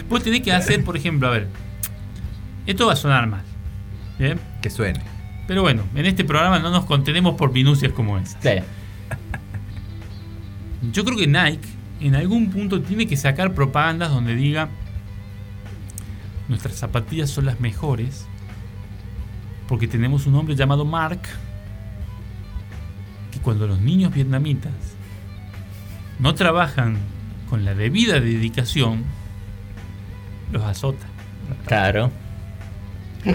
Vos 0.09 0.23
tenés 0.23 0.41
que 0.41 0.53
hacer, 0.53 0.83
por 0.85 0.97
ejemplo, 0.97 1.29
a 1.29 1.31
ver. 1.31 1.49
Esto 2.67 2.87
va 2.87 2.95
a 2.95 2.97
sonar 2.97 3.27
mal. 3.27 3.43
¿Bien? 4.19 4.39
Que 4.61 4.71
suene. 4.71 5.01
Pero 5.47 5.63
bueno, 5.63 5.83
en 5.95 6.07
este 6.07 6.25
programa 6.25 6.59
no 6.59 6.71
nos 6.71 6.85
contenemos 6.85 7.35
por 7.37 7.53
minucias 7.53 7.93
como 7.93 8.19
esa. 8.19 8.41
Sí. 8.41 8.63
Yo 10.93 11.05
creo 11.05 11.17
que 11.17 11.27
Nike 11.27 11.69
en 12.03 12.17
algún 12.17 12.51
punto 12.51 12.83
tiene 12.83 13.07
que 13.07 13.17
sacar 13.17 13.55
propagandas 13.55 14.11
donde 14.11 14.35
diga 14.35 14.69
nuestras 16.49 16.77
zapatillas 16.77 17.31
son 17.31 17.47
las 17.47 17.61
mejores 17.61 18.27
porque 19.69 19.87
tenemos 19.87 20.27
un 20.27 20.35
hombre 20.35 20.55
llamado 20.57 20.85
Mark 20.85 21.23
que 23.31 23.39
cuando 23.39 23.67
los 23.67 23.81
niños 23.81 24.13
vietnamitas 24.13 24.73
no 26.19 26.35
trabajan 26.35 26.99
con 27.49 27.65
la 27.65 27.75
debida 27.75 28.21
dedicación 28.21 29.05
los 30.53 30.63
azota. 30.63 31.07
Claro. 31.67 32.11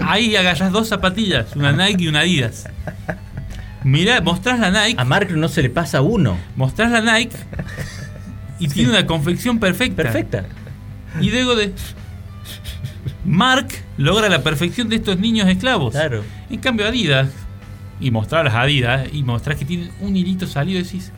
Ahí 0.04 0.36
agarras 0.36 0.70
dos 0.70 0.88
zapatillas, 0.88 1.56
una 1.56 1.72
Nike 1.72 2.04
y 2.04 2.08
una 2.08 2.20
Adidas. 2.20 2.68
Mirá, 3.84 4.20
mostrás 4.20 4.58
la 4.58 4.70
Nike 4.70 5.00
A 5.00 5.04
Mark 5.04 5.30
no 5.30 5.48
se 5.48 5.62
le 5.62 5.70
pasa 5.70 6.02
uno. 6.02 6.36
mostrás 6.56 6.90
la 6.90 7.00
Nike 7.00 7.36
y 8.58 8.68
tiene 8.68 8.90
una 8.90 9.06
confección 9.06 9.58
perfecta. 9.58 10.02
Perfecta. 10.04 10.44
Y 11.20 11.30
luego 11.30 11.54
de. 11.56 11.72
Mark 13.24 13.68
logra 13.96 14.28
la 14.28 14.42
perfección 14.42 14.88
de 14.88 14.96
estos 14.96 15.18
niños 15.18 15.48
esclavos. 15.48 15.92
Claro. 15.92 16.22
En 16.50 16.60
cambio, 16.60 16.86
Adidas, 16.86 17.28
y 18.00 18.10
mostrar 18.10 18.44
las 18.44 18.54
Adidas, 18.54 19.08
y 19.12 19.22
mostrás 19.22 19.56
que 19.58 19.64
tienen 19.64 19.90
un 20.00 20.16
hilito 20.16 20.46
salido, 20.46 20.82
decís, 20.82 21.12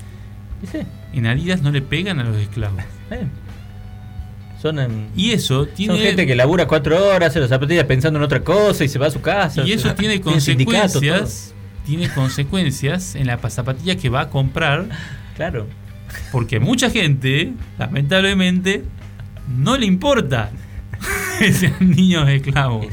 en 1.12 1.26
Adidas 1.26 1.62
no 1.62 1.70
le 1.70 1.82
pegan 1.82 2.18
a 2.20 2.24
los 2.24 2.36
esclavos. 2.36 2.82
Eh. 3.10 3.26
Son, 4.60 4.78
en- 4.78 5.08
Y 5.16 5.30
eso 5.32 5.66
tiene. 5.66 5.94
son 5.94 6.02
gente 6.02 6.26
que 6.26 6.34
labura 6.36 6.66
cuatro 6.66 6.96
horas, 7.08 7.30
hace 7.30 7.40
las 7.40 7.48
zapatillas 7.48 7.84
pensando 7.84 8.18
en 8.18 8.24
otra 8.24 8.42
cosa 8.44 8.84
y 8.84 8.88
se 8.88 8.98
va 8.98 9.06
a 9.06 9.10
su 9.10 9.20
casa. 9.20 9.62
y 9.64 9.72
eso 9.72 9.94
tiene 9.94 10.14
sindicato, 10.40 10.80
consecuencias. 11.00 11.54
Tiene 11.86 12.08
consecuencias 12.10 13.14
en 13.14 13.26
la 13.26 13.38
zapatilla 13.48 13.96
que 13.96 14.08
va 14.10 14.22
a 14.22 14.28
comprar. 14.28 14.86
Claro. 15.34 15.66
Porque 16.32 16.60
mucha 16.60 16.90
gente, 16.90 17.52
lamentablemente, 17.78 18.84
no 19.58 19.76
le 19.76 19.86
importa 19.86 20.50
que 21.38 21.52
sean 21.52 21.74
niños 21.80 22.28
esclavos. 22.28 22.86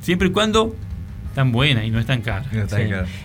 Siempre 0.00 0.28
y 0.28 0.30
cuando 0.30 0.74
tan 1.34 1.52
buena 1.52 1.84
y 1.84 1.90
no 1.90 2.00
es 2.00 2.06
tan 2.06 2.20
cara. 2.22 2.44
No 2.52 2.68
Sí. 2.68 2.76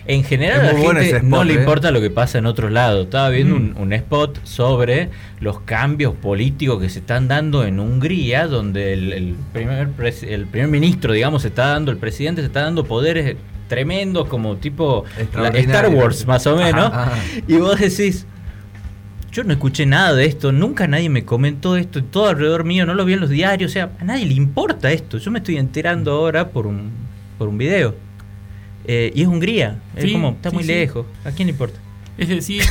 En 0.06 0.22
general 0.22 0.60
a 0.60 0.72
la 0.72 0.72
bueno 0.74 1.00
spot, 1.00 1.22
no 1.22 1.42
le 1.42 1.54
¿eh? 1.54 1.56
importa 1.56 1.90
lo 1.90 2.00
que 2.00 2.10
pasa 2.10 2.38
en 2.38 2.46
otros 2.46 2.70
lados. 2.70 3.06
Estaba 3.06 3.28
viendo 3.30 3.56
Mm. 3.56 3.58
un, 3.58 3.76
un 3.76 3.92
spot 3.92 4.38
sobre 4.44 5.08
los 5.40 5.60
cambios 5.60 6.14
políticos 6.14 6.80
que 6.80 6.88
se 6.90 7.00
están 7.00 7.26
dando 7.26 7.64
en 7.64 7.80
Hungría, 7.80 8.46
donde 8.46 8.92
el, 8.92 9.12
el 9.12 9.34
primer, 9.52 9.88
pres- 9.96 10.22
el 10.28 10.46
primer 10.46 10.68
ministro, 10.68 11.12
digamos, 11.12 11.42
se 11.42 11.48
está 11.48 11.68
dando, 11.68 11.90
el 11.90 11.96
presidente 11.98 12.40
se 12.42 12.46
está 12.46 12.62
dando 12.62 12.84
poderes 12.84 13.36
tremendos 13.68 14.28
como 14.28 14.56
tipo 14.58 15.04
la- 15.34 15.48
Star. 15.48 15.88
Wars 15.88 16.24
más 16.26 16.46
o 16.46 16.56
menos. 16.56 16.92
Ajá. 16.92 17.12
Y 17.48 17.54
vos 17.56 17.80
decís, 17.80 18.26
yo 19.34 19.42
no 19.42 19.52
escuché 19.52 19.84
nada 19.84 20.14
de 20.14 20.26
esto, 20.26 20.52
nunca 20.52 20.86
nadie 20.86 21.08
me 21.08 21.24
comentó 21.24 21.76
esto, 21.76 22.04
todo 22.04 22.28
alrededor 22.28 22.62
mío, 22.62 22.86
no 22.86 22.94
lo 22.94 23.04
vi 23.04 23.14
en 23.14 23.20
los 23.20 23.30
diarios, 23.30 23.72
o 23.72 23.74
sea, 23.74 23.90
a 23.98 24.04
nadie 24.04 24.26
le 24.26 24.34
importa 24.34 24.92
esto. 24.92 25.18
Yo 25.18 25.32
me 25.32 25.40
estoy 25.40 25.56
enterando 25.56 26.12
ahora 26.12 26.50
por 26.50 26.68
un, 26.68 26.92
por 27.36 27.48
un 27.48 27.58
video. 27.58 27.96
Eh, 28.86 29.10
y 29.12 29.22
es 29.22 29.26
Hungría, 29.26 29.80
es 29.96 30.12
como, 30.12 30.30
está 30.30 30.50
sí, 30.50 30.54
muy 30.54 30.62
sí. 30.62 30.70
lejos. 30.70 31.06
¿A 31.24 31.32
quién 31.32 31.48
le 31.48 31.52
importa? 31.52 31.80
Es 32.16 32.28
decir, 32.28 32.62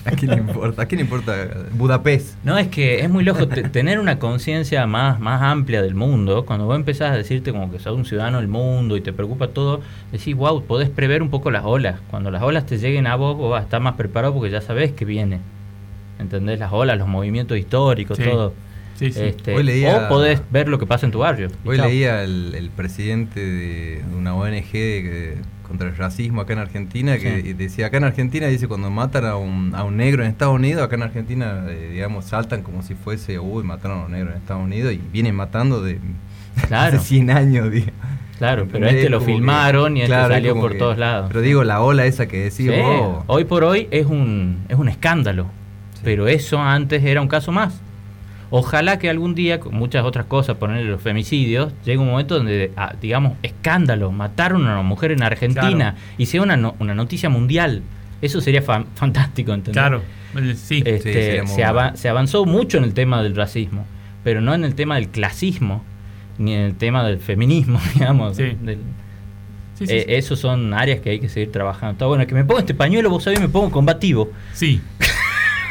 ¿A 0.06 0.10
quién 0.12 0.30
le 0.30 0.36
importa? 0.38 0.82
¿A 0.82 0.86
quién 0.86 0.98
le 0.98 1.04
importa 1.04 1.34
Budapest? 1.72 2.36
No, 2.44 2.56
es 2.58 2.68
que 2.68 3.00
es 3.00 3.10
muy 3.10 3.24
te- 3.24 3.62
tener 3.68 3.98
una 3.98 4.18
conciencia 4.18 4.86
más, 4.86 5.20
más 5.20 5.42
amplia 5.42 5.82
del 5.82 5.94
mundo. 5.94 6.44
Cuando 6.46 6.66
vos 6.66 6.76
empezás 6.76 7.12
a 7.12 7.16
decirte 7.16 7.52
como 7.52 7.70
que 7.70 7.78
sos 7.78 7.96
un 7.96 8.04
ciudadano 8.04 8.38
del 8.38 8.48
mundo 8.48 8.96
y 8.96 9.00
te 9.02 9.12
preocupa 9.12 9.48
todo, 9.48 9.80
decís, 10.10 10.34
wow, 10.34 10.64
podés 10.64 10.88
prever 10.88 11.22
un 11.22 11.28
poco 11.30 11.50
las 11.50 11.64
olas. 11.64 12.00
Cuando 12.10 12.30
las 12.30 12.42
olas 12.42 12.66
te 12.66 12.78
lleguen 12.78 13.06
a 13.06 13.16
vos, 13.16 13.36
vos 13.36 13.50
vas 13.50 13.60
a 13.60 13.64
estar 13.64 13.80
más 13.80 13.94
preparado 13.96 14.32
porque 14.34 14.50
ya 14.50 14.60
sabés 14.60 14.92
que 14.92 15.04
viene. 15.04 15.40
¿Entendés? 16.18 16.58
Las 16.58 16.72
olas, 16.72 16.98
los 16.98 17.08
movimientos 17.08 17.56
históricos, 17.58 18.16
Sí. 18.18 18.24
todo. 18.24 18.52
sí, 18.96 19.12
sí. 19.12 19.20
Este, 19.22 19.54
Hoy 19.54 19.62
leía- 19.62 20.04
O 20.04 20.08
podés 20.08 20.42
ver 20.50 20.68
lo 20.68 20.78
que 20.78 20.84
pasa 20.86 21.06
en 21.06 21.12
tu 21.12 21.20
barrio. 21.20 21.48
Hoy 21.64 21.76
chao. 21.78 21.86
leía 21.88 22.22
el, 22.22 22.54
el 22.54 22.68
presidente 22.70 23.40
de 23.40 24.04
una 24.16 24.34
ONG 24.34 24.70
que- 24.72 25.36
contra 25.70 25.88
el 25.88 25.96
racismo 25.96 26.40
acá 26.42 26.52
en 26.52 26.58
Argentina 26.58 27.16
que 27.16 27.40
Sí. 27.42 27.52
decía 27.54 27.86
acá 27.86 27.96
en 27.98 28.04
Argentina 28.04 28.48
dice 28.48 28.66
cuando 28.68 28.90
matan 28.90 29.24
a 29.24 29.36
un, 29.36 29.72
a 29.74 29.84
un 29.84 29.96
negro 29.96 30.24
en 30.24 30.28
Estados 30.30 30.54
Unidos 30.56 30.82
acá 30.82 30.96
en 30.96 31.02
Argentina 31.04 31.64
eh, 31.68 31.90
digamos 31.92 32.24
saltan 32.26 32.62
como 32.62 32.82
si 32.82 32.94
fuese 32.94 33.38
uy 33.38 33.62
mataron 33.62 34.00
a 34.00 34.04
un 34.06 34.12
negro 34.12 34.30
en 34.32 34.36
Estados 34.36 34.64
Unidos 34.64 34.92
y 34.92 35.00
vienen 35.12 35.34
matando 35.36 35.80
de 35.80 35.98
Claro. 36.68 36.98
hace 36.98 37.06
100 37.06 37.30
años 37.30 37.70
digo. 37.70 37.86
Claro, 38.38 38.66
pero 38.70 38.86
este 38.88 39.08
lo 39.08 39.20
que- 39.20 39.26
filmaron 39.26 39.96
y 39.96 40.00
este 40.02 40.12
claro, 40.12 40.34
salió 40.34 40.54
por 40.56 40.72
que- 40.72 40.78
todos 40.78 40.98
lados. 40.98 41.26
pero 41.28 41.40
digo 41.40 41.62
la 41.62 41.80
ola 41.82 42.04
esa 42.06 42.26
que 42.26 42.38
decís 42.38 42.56
Sí, 42.56 42.68
vos 42.68 43.22
Hoy 43.28 43.44
por 43.44 43.62
hoy 43.64 43.86
es 43.92 44.06
un, 44.06 44.58
es 44.68 44.76
un 44.76 44.88
escándalo. 44.88 45.44
Sí. 45.94 46.00
Pero 46.04 46.26
eso 46.26 46.58
antes 46.60 47.04
era 47.04 47.20
un 47.20 47.28
caso 47.28 47.52
más. 47.52 47.80
Ojalá 48.52 48.98
que 48.98 49.08
algún 49.08 49.34
día, 49.36 49.60
con 49.60 49.74
muchas 49.76 50.04
otras 50.04 50.26
cosas, 50.26 50.56
ponerle 50.56 50.90
los 50.90 51.00
femicidios, 51.00 51.72
llegue 51.84 51.98
un 51.98 52.08
momento 52.08 52.36
donde, 52.36 52.72
ah, 52.76 52.94
digamos, 53.00 53.34
escándalo, 53.44 54.10
mataron 54.10 54.66
a 54.66 54.72
una 54.72 54.82
mujer 54.82 55.12
en 55.12 55.22
Argentina 55.22 55.92
Claro. 55.92 55.96
y 56.18 56.26
sea 56.26 56.42
una, 56.42 56.56
no- 56.56 56.74
una 56.80 56.94
noticia 56.94 57.28
mundial. 57.28 57.82
Eso 58.22 58.40
sería 58.40 58.60
fan- 58.62 58.86
fantástico, 58.96 59.52
¿entendés? 59.52 59.72
Claro, 59.80 60.02
eh, 60.36 60.54
sí. 60.56 60.82
Este, 60.84 61.12
Sí, 61.12 61.12
sería 61.12 61.42
muy 61.44 61.54
se, 61.54 61.72
bueno. 61.72 61.96
se 61.96 62.08
avanzó 62.08 62.44
mucho 62.44 62.78
en 62.78 62.84
el 62.84 62.92
tema 62.92 63.22
del 63.22 63.36
racismo, 63.36 63.86
pero 64.24 64.40
no 64.40 64.52
en 64.52 64.64
el 64.64 64.74
tema 64.74 64.96
del 64.96 65.08
clasismo, 65.08 65.84
ni 66.38 66.52
en 66.54 66.60
el 66.62 66.74
tema 66.74 67.04
del 67.06 67.18
feminismo, 67.18 67.78
digamos. 67.94 68.36
Sí. 68.36 68.56
del- 68.60 68.78
Sí, 69.78 69.86
sí, 69.86 69.94
eh, 69.94 70.04
sí. 70.06 70.12
Esos 70.14 70.38
son 70.38 70.74
áreas 70.74 71.00
que 71.00 71.08
hay 71.08 71.20
que 71.20 71.30
seguir 71.30 71.50
trabajando. 71.52 71.92
Está 71.92 72.04
bueno, 72.04 72.26
que 72.26 72.34
me 72.34 72.44
pongo 72.44 72.60
este 72.60 72.74
pañuelo, 72.74 73.08
vos 73.08 73.22
sabés, 73.24 73.40
me 73.40 73.48
pongo 73.48 73.70
combativo. 73.70 74.30
Sí. 74.52 74.78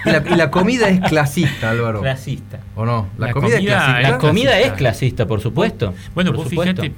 Y 0.05 0.09
la, 0.09 0.23
y 0.29 0.35
la 0.35 0.49
comida 0.51 0.89
es 0.89 0.99
clasista 1.01 1.69
Álvaro 1.71 2.01
Clasista. 2.01 2.59
o 2.75 2.85
no 2.85 3.07
la, 3.17 3.27
La 3.27 3.33
comida, 3.33 3.57
comida 3.57 3.59
es 3.59 3.65
clasista 3.65 4.01
La 4.11 4.17
comida 4.17 4.49
clasista. 4.51 4.67
es 4.73 4.77
clasista, 4.77 5.25
por 5.27 5.41
supuesto. 5.41 5.93
Bueno, 6.15 6.31
por 6.31 6.37
vos 6.43 6.49
supuesto. 6.49 6.81
fíjate, 6.81 6.95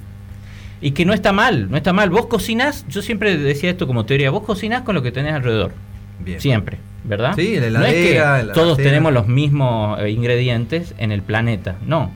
Y 0.82 0.92
que 0.92 1.06
no 1.06 1.14
está 1.14 1.32
mal, 1.32 1.70
no 1.70 1.78
está 1.78 1.94
mal. 1.94 2.10
Vos 2.10 2.26
cocinás, 2.28 2.86
yo 2.90 3.02
siempre 3.02 3.38
decía 3.38 3.70
esto 3.70 3.88
como 3.88 4.06
teoría, 4.06 4.30
vos 4.32 4.44
cocinás 4.44 4.82
con 4.82 4.96
lo 4.96 5.02
que 5.02 5.12
tenés 5.12 5.34
alrededor. 5.34 5.72
Bien. 6.20 6.40
Siempre, 6.40 6.78
¿verdad? 7.04 7.34
Sí, 7.36 7.56
en 7.56 7.74
la 7.74 7.80
no 7.80 7.86
es 7.86 7.94
que 7.94 8.12
heladera, 8.18 8.44
la 8.44 8.54
todos 8.54 8.78
tenemos 8.78 9.12
los 9.12 9.28
mismos 9.28 10.00
eh, 10.00 10.10
ingredientes 10.12 10.94
en 11.00 11.12
el 11.12 11.22
planeta. 11.24 11.76
No. 11.86 12.12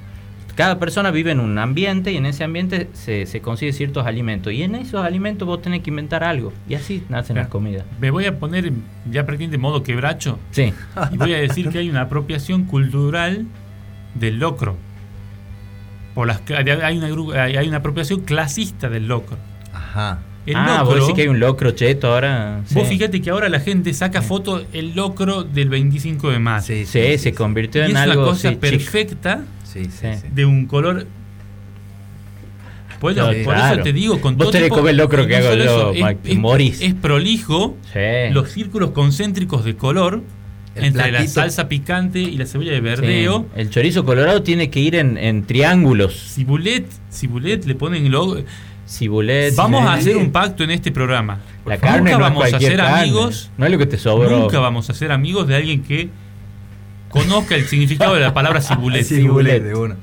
Cada 0.56 0.80
persona 0.80 1.12
vive 1.12 1.32
en 1.32 1.42
un 1.42 1.58
ambiente 1.60 2.12
y 2.14 2.18
en 2.18 2.26
ese 2.26 2.46
ambiente 2.46 2.88
se, 2.94 3.26
se 3.26 3.42
consigue 3.42 3.74
ciertos 3.74 4.06
alimentos. 4.08 4.54
Y 4.54 4.64
en 4.64 4.76
esos 4.76 5.04
alimentos 5.06 5.46
vos 5.46 5.62
tenés 5.62 5.82
que 5.82 5.90
inventar 5.90 6.24
algo. 6.24 6.54
Y 6.70 6.76
así 6.76 7.04
nacen 7.10 7.36
las 7.36 7.50
comidas. 7.50 7.84
me 8.00 8.10
voy 8.10 8.26
a 8.26 8.40
poner 8.40 8.72
ya 9.12 9.26
prácticamente 9.26 9.56
en 9.56 9.62
modo 9.62 9.84
quebracho 9.84 10.40
Sí. 10.52 10.74
y 11.12 11.18
voy 11.18 11.34
a 11.34 11.38
decir 11.40 11.70
que 11.70 11.80
hay 11.80 11.90
una 11.90 12.02
apropiación 12.02 12.64
cultural 12.66 13.46
del 14.14 14.40
locro. 14.40 14.78
Por 16.14 16.28
las, 16.28 16.42
hay, 16.50 16.98
una, 16.98 17.08
hay 17.44 17.68
una 17.68 17.78
apropiación 17.78 18.22
clasista 18.22 18.88
del 18.90 19.08
locro. 19.10 19.38
ajá 19.74 20.20
El 20.46 20.56
ah, 20.56 20.78
locro, 20.80 20.86
vos 20.86 20.96
decís 21.02 21.16
que 21.16 21.22
hay 21.24 21.28
un 21.28 21.40
locro 21.42 21.72
cheto 21.72 22.14
ahora. 22.14 22.62
Vos 22.72 22.88
Sí. 22.88 22.96
fíjate 22.98 23.22
que 23.22 23.30
ahora 23.30 23.50
la 23.50 23.60
gente 23.60 23.94
saca 23.94 24.22
foto 24.22 24.64
el 24.72 24.96
locro 24.96 25.44
del 25.44 25.68
25 25.68 26.30
de 26.30 26.40
mayo. 26.40 26.66
sí, 26.66 26.86
Sí, 26.86 27.18
se 27.18 27.34
convirtió 27.34 27.82
y 27.82 27.92
en 27.92 27.98
es 27.98 28.04
algo 28.04 28.22
una 28.24 28.32
cosa 28.32 28.52
perfecta 28.54 29.44
sí, 29.76 29.86
sí, 29.86 29.92
Sí. 29.92 30.08
sí. 30.22 30.28
de 30.34 30.46
un 30.46 30.66
color. 30.66 31.06
Bueno, 33.02 33.32
Sí, 33.32 33.44
por 33.44 33.54
claro. 33.56 33.76
eso 33.76 33.84
te 33.84 33.94
digo, 33.94 34.22
con 34.22 34.36
Vos 34.38 34.46
todo 34.46 34.52
tenés 34.54 34.68
tipo- 34.68 34.78
comer 34.78 34.96
locro 34.96 35.28
que 35.28 35.36
hago 35.36 35.54
yo, 35.56 35.92
Mike, 35.94 36.18
es, 36.24 36.32
es- 36.32 36.38
morís. 36.38 36.82
es 36.82 36.94
prolijo, 36.94 37.76
Sí. 37.94 38.34
los 38.34 38.50
círculos 38.52 38.92
concéntricos 38.92 39.64
de 39.66 39.76
color 39.76 40.24
El 40.76 40.86
entre 40.86 41.12
la 41.12 41.28
salsa 41.28 41.68
picante 41.68 42.20
y 42.20 42.38
la 42.38 42.46
cebolla 42.46 42.72
de 42.72 42.78
Sí. 42.78 42.84
verdeo. 42.84 43.46
El 43.56 43.70
chorizo 43.70 44.06
colorado 44.06 44.42
tiene 44.44 44.70
que 44.70 44.80
ir 44.80 44.96
en, 44.96 45.18
en 45.18 45.44
triángulos. 45.46 46.14
Cibulet, 46.34 46.86
cibulet 47.12 47.66
le 47.66 47.76
ponen 47.76 48.10
logo. 48.12 48.38
Cibulet. 48.88 49.56
Vamos 49.56 49.86
a 49.86 49.94
hacer 49.94 50.16
un 50.18 50.32
pacto 50.32 50.64
en 50.64 50.72
este 50.72 50.92
programa. 50.92 51.40
La 51.66 51.76
Nunca 51.76 52.00
no 52.02 52.20
vamos 52.20 52.54
a 52.54 52.60
ser 52.60 52.78
carne. 52.78 53.00
amigos. 53.02 53.50
No 53.58 53.66
es 53.66 53.72
lo 53.72 53.78
que 53.78 53.86
te 53.88 53.98
sobró. 53.98 54.30
Nunca 54.40 54.60
vamos 54.60 54.90
a 54.90 54.94
ser 54.94 55.12
amigos 55.12 55.48
de 55.48 55.56
alguien 55.56 55.84
que 55.84 56.10
conozca 57.22 57.56
el 57.56 57.66
significado 57.68 58.14
de 58.16 58.22
la 58.22 58.34
palabra 58.34 58.62
cibulet. 58.68 59.06
Cibulet. 59.06 59.64
de 59.64 59.76
una. 59.76 59.96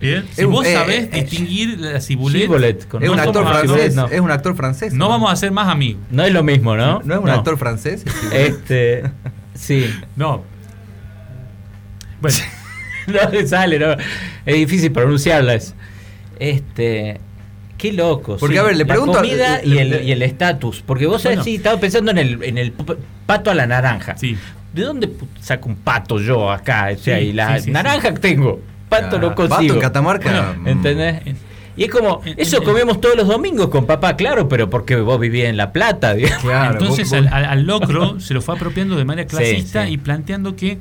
Bien. 0.00 0.24
Si 0.32 0.44
vos 0.44 0.66
eh, 0.66 0.74
sabés 0.74 1.04
eh, 1.04 1.08
distinguir 1.12 1.78
la 1.80 2.00
cibulet, 2.00 2.42
Cibulet, 2.42 2.86
Es 3.00 3.08
un 3.08 3.18
actor 3.20 3.46
francés, 3.46 3.94
no. 3.94 4.06
es 4.08 4.20
un 4.20 4.30
actor 4.30 4.54
francés. 4.56 4.92
no 4.92 5.08
vamos 5.08 5.32
a 5.32 5.36
ser 5.36 5.50
más 5.52 5.68
amigos. 5.68 6.02
No 6.10 6.24
es 6.24 6.32
lo 6.32 6.42
mismo, 6.42 6.76
¿no? 6.76 7.00
¿No 7.04 7.14
es 7.14 7.20
un 7.20 7.30
actor 7.30 7.56
francés? 7.56 8.04
Este. 8.32 9.04
Sí. 9.54 9.86
No. 10.16 10.42
Bueno, 12.20 12.36
No 13.06 13.30
le 13.30 13.46
sale, 13.46 13.78
¿no? 13.78 13.92
Es 14.46 14.54
difícil 14.56 14.90
pronunciarlas. 14.92 15.74
Este. 16.38 17.20
Qué 17.78 17.92
loco. 17.92 18.36
Porque, 18.38 18.54
sí. 18.54 18.58
a 18.58 18.62
ver, 18.62 18.76
le 18.76 18.84
La 18.84 18.88
pregunto 18.88 19.18
a- 19.18 19.22
comida 19.22 19.60
le- 19.62 19.68
y 19.74 19.78
el 19.78 19.90
le- 19.90 20.02
y 20.04 20.12
el 20.12 20.22
estatus. 20.22 20.82
Porque 20.86 21.06
vos 21.06 21.22
sabés, 21.22 21.38
Bueno. 21.38 21.44
sí, 21.44 21.54
estaba 21.56 21.78
pensando 21.80 22.10
en 22.10 22.18
el, 22.18 22.42
en 22.42 22.58
el 22.58 22.72
pato 23.26 23.50
a 23.50 23.54
la 23.54 23.66
naranja. 23.66 24.16
sí. 24.16 24.36
¿De 24.74 24.82
dónde 24.82 25.08
saco 25.40 25.68
un 25.68 25.76
pato 25.76 26.18
yo 26.18 26.50
acá? 26.50 26.88
O 26.94 26.98
sea, 26.98 27.18
Sí, 27.18 27.26
y 27.26 27.32
la 27.32 27.58
sí, 27.58 27.64
sí, 27.66 27.70
naranja 27.70 28.12
que 28.12 28.20
tengo. 28.20 28.60
Pato 28.88 29.18
no 29.18 29.34
consigo. 29.34 29.56
Pato 29.60 29.74
en 29.74 29.80
Catamarca. 29.80 30.30
Bueno, 30.30 30.62
mm, 30.62 30.68
¿Entendés? 30.68 31.22
Y 31.76 31.84
es 31.84 31.90
como, 31.90 32.20
En- 32.24 32.34
eso 32.38 32.58
en- 32.58 32.64
comemos 32.64 33.00
todos 33.00 33.16
los 33.16 33.26
domingos 33.26 33.68
con 33.68 33.86
papá, 33.86 34.14
claro, 34.16 34.48
pero 34.48 34.70
porque 34.70 34.96
vos 34.96 35.18
vivís 35.18 35.44
en 35.44 35.56
La 35.56 35.72
Plata, 35.72 36.14
digamos. 36.14 36.42
Claro, 36.44 36.72
Entonces 36.78 37.08
vos- 37.08 37.18
al, 37.18 37.24
vos- 37.24 37.32
al- 37.32 37.44
al 37.46 37.66
locro 37.66 38.20
se 38.20 38.34
lo 38.34 38.40
fue 38.42 38.54
apropiando 38.56 38.96
de 38.96 39.04
manera 39.04 39.28
Sí, 39.28 39.36
clasista 39.36 39.86
sí. 39.86 39.92
y 39.94 39.96
planteando 39.98 40.54
que 40.54 40.78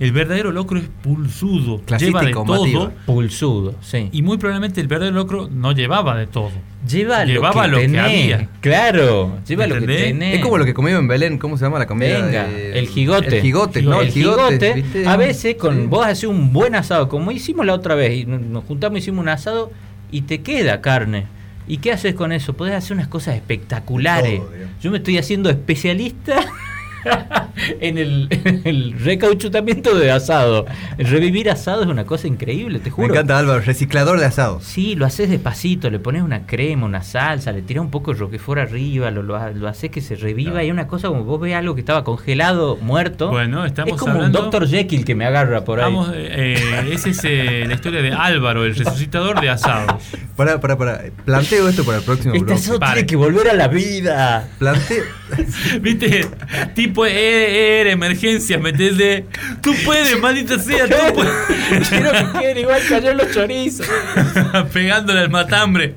el 0.00 0.12
verdadero 0.12 0.50
locro 0.52 0.78
es 0.78 0.84
pulsudo, 1.02 1.80
Clasista 1.86 2.06
lleva 2.20 2.22
y 2.24 2.26
de 2.26 2.32
todo 2.32 2.92
Pulsudo, 3.06 3.74
sí. 3.80 4.08
y 4.12 4.22
muy 4.22 4.36
probablemente 4.38 4.80
el 4.80 4.88
verdadero 4.88 5.14
locro 5.16 5.48
no 5.52 5.72
llevaba 5.72 6.16
de 6.16 6.26
todo. 6.26 6.50
Lleva 6.88 7.24
Llevaba 7.24 7.68
lo 7.68 7.78
lo 7.80 7.92
que, 7.92 7.98
había. 8.00 8.48
Claro, 8.60 9.38
lleva 9.46 9.68
lo 9.68 9.78
que 9.78 9.86
tenés. 9.86 10.34
Es 10.36 10.42
como 10.42 10.58
lo 10.58 10.64
que 10.64 10.74
comimos 10.74 10.98
en 10.98 11.06
Belén, 11.06 11.38
¿cómo 11.38 11.56
se 11.56 11.64
llama 11.64 11.78
la 11.78 11.86
comida? 11.86 12.20
Venga, 12.20 12.44
de- 12.48 12.78
el 12.78 12.88
jigote. 12.88 13.36
El 13.36 13.42
jigote, 13.42 13.82
¿no? 13.82 14.00
el 14.00 14.10
¿viste? 14.10 15.06
a 15.06 15.16
veces 15.16 15.54
con 15.54 15.76
Sí. 15.82 15.86
vos 15.86 16.04
haces 16.06 16.24
un 16.24 16.52
buen 16.52 16.74
asado, 16.74 17.08
como 17.08 17.30
hicimos 17.30 17.64
la 17.66 17.74
otra 17.74 17.94
vez, 17.94 18.18
y 18.18 18.26
nos 18.26 18.64
juntamos, 18.64 18.98
hicimos 18.98 19.22
un 19.22 19.28
asado 19.28 19.70
y 20.10 20.22
te 20.22 20.40
queda 20.42 20.80
carne. 20.80 21.26
¿Y 21.68 21.76
qué 21.76 21.92
haces 21.92 22.14
con 22.14 22.32
eso? 22.32 22.54
Podés 22.54 22.74
hacer 22.74 22.94
unas 22.96 23.06
cosas 23.06 23.36
espectaculares. 23.36 24.40
Todo. 24.40 24.50
Yo 24.82 24.90
me 24.90 24.98
estoy 24.98 25.18
haciendo 25.18 25.48
especialista 25.50 26.40
en 27.80 27.98
el, 27.98 28.28
en 28.30 28.62
el 28.64 28.92
recauchutamiento 28.98 29.94
de 29.96 30.10
asado. 30.10 30.66
El 30.98 31.06
revivir 31.06 31.50
asado 31.50 31.82
es 31.82 31.88
una 31.88 32.04
cosa 32.04 32.26
increíble, 32.28 32.78
te 32.78 32.86
Me 32.86 32.90
juro. 32.90 33.08
encanta 33.14 33.38
Álvaro, 33.38 33.60
reciclador 33.60 34.18
de 34.18 34.26
asados. 34.26 34.64
Sí, 34.64 34.94
lo 34.94 35.06
haces 35.06 35.30
despacito, 35.30 35.90
le 35.90 35.98
pones 35.98 36.22
una 36.22 36.46
crema, 36.46 36.86
una 36.86 37.02
salsa, 37.02 37.52
le 37.52 37.62
tiras 37.62 37.82
un 37.84 37.90
poco 37.90 38.12
de 38.12 38.20
roquefort 38.20 38.60
arriba, 38.60 39.10
lo, 39.10 39.22
lo, 39.22 39.36
ha- 39.36 39.50
lo 39.50 39.68
haces 39.68 39.90
que 39.90 40.00
se 40.00 40.16
reviva 40.16 40.62
y 40.62 40.66
es 40.68 40.72
una 40.72 40.86
cosa 40.86 41.08
como 41.08 41.24
vos 41.24 41.40
ves 41.40 41.54
algo 41.54 41.74
que 41.74 41.80
estaba 41.80 42.04
congelado, 42.04 42.76
muerto. 42.76 43.30
Bueno, 43.30 43.64
estamos 43.64 43.92
es 43.94 43.98
como 43.98 44.14
hablando- 44.14 44.44
un 44.44 44.50
Dr. 44.50 44.68
Jekyll 44.68 45.04
que 45.04 45.14
me 45.14 45.24
agarra 45.26 45.64
por 45.64 45.80
ahí. 45.80 45.84
Vamos, 45.84 46.10
eh, 46.14 46.56
eh, 46.58 46.90
esa 46.92 47.08
es 47.10 47.20
eh, 47.24 47.64
la 47.66 47.74
historia 47.74 48.02
de 48.02 48.12
Álvaro, 48.12 48.64
el 48.64 48.74
resucitador 48.74 49.40
de 49.40 49.50
asados. 49.50 50.02
Para, 50.36 50.60
para, 50.60 50.76
para. 50.78 51.00
Planteo 51.24 51.68
esto 51.68 51.84
para 51.84 51.98
el 51.98 52.04
próximo 52.04 52.34
este 52.34 52.44
bloque. 52.46 52.60
asado 52.60 52.78
tiene 52.78 53.06
que 53.06 53.16
volver 53.16 53.48
a 53.48 53.54
la 53.54 53.68
vida. 53.68 54.48
Planteo. 54.58 55.04
¿Viste? 55.80 56.26
Tipo, 56.74 57.06
eh, 57.06 57.80
era 57.80 57.90
emergencia, 57.92 58.58
¿me 58.58 58.70
entendés? 58.70 59.24
Tú 59.60 59.74
puedes, 59.84 60.18
maldita 60.20 60.58
sea, 60.58 60.86
tú 60.86 61.14
puedes. 61.14 61.88
Quiero 61.88 62.10
que 62.10 62.38
queden 62.38 62.58
igual 62.58 62.80
cayó 62.88 63.14
los 63.14 63.30
chorizos. 63.32 63.86
Pegándole 64.72 65.20
al 65.20 65.30
matambre. 65.30 65.94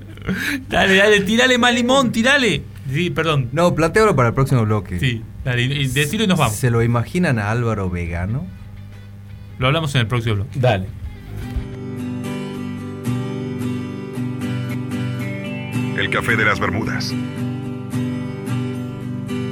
Dale, 0.69 0.95
dale, 0.95 1.19
tirale 1.21 1.57
más 1.57 1.73
limón, 1.73 2.11
tirale. 2.11 2.63
Sí, 2.91 3.09
perdón. 3.09 3.49
No, 3.51 3.73
plantealo 3.75 4.15
para 4.15 4.29
el 4.29 4.33
próximo 4.33 4.63
bloque. 4.63 4.99
Sí, 4.99 5.23
dale, 5.43 5.63
y 5.63 5.87
decilo 5.87 6.23
y 6.23 6.27
nos 6.27 6.39
vamos. 6.39 6.55
¿Se 6.55 6.69
lo 6.69 6.81
imaginan 6.83 7.39
a 7.39 7.51
Álvaro 7.51 7.89
vegano? 7.89 8.45
Lo 9.59 9.67
hablamos 9.67 9.93
en 9.95 10.01
el 10.01 10.07
próximo 10.07 10.35
bloque. 10.35 10.59
Dale. 10.59 10.87
El 15.97 16.09
café 16.09 16.35
de 16.35 16.43
las 16.43 16.59
Bermudas. 16.59 17.13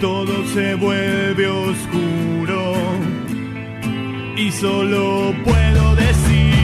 todo 0.00 0.44
se 0.46 0.74
vuelve 0.74 1.46
oscuro. 1.46 2.74
Y 4.36 4.50
solo 4.52 5.34
puedo 5.44 5.96
decir 5.96 6.59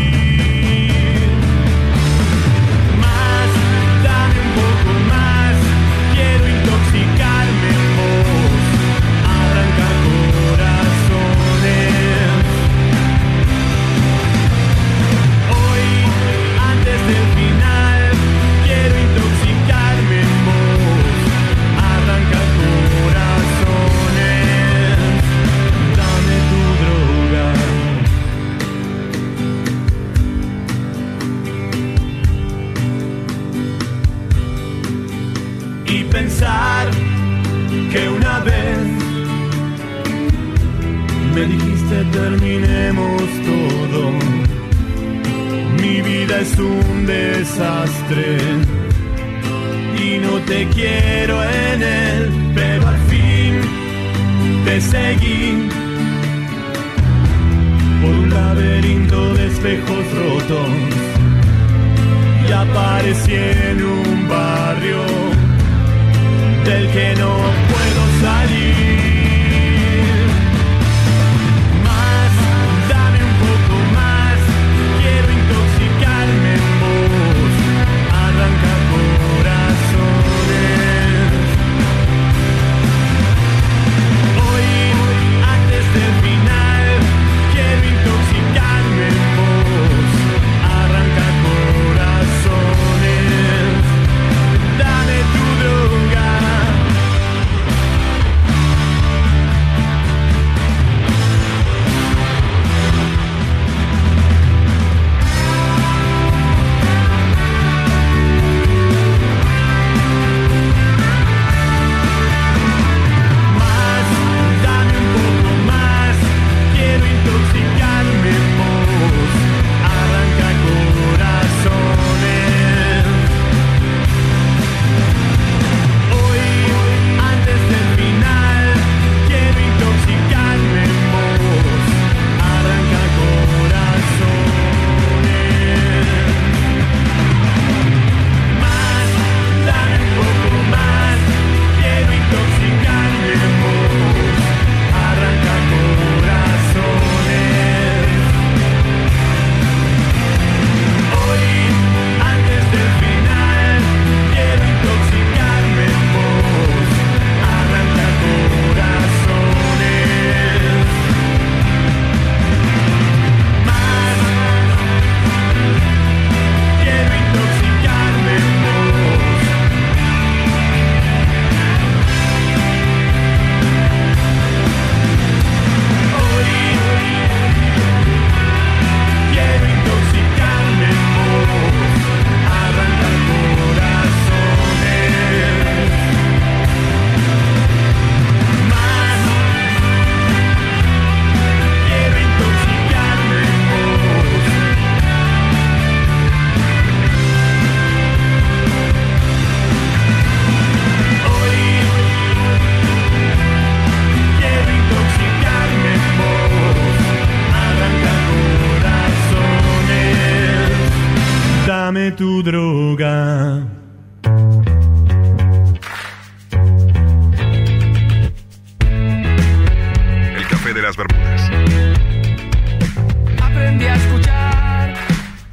Aprendí 223.43 223.87
a 223.87 223.95
escuchar 223.97 224.95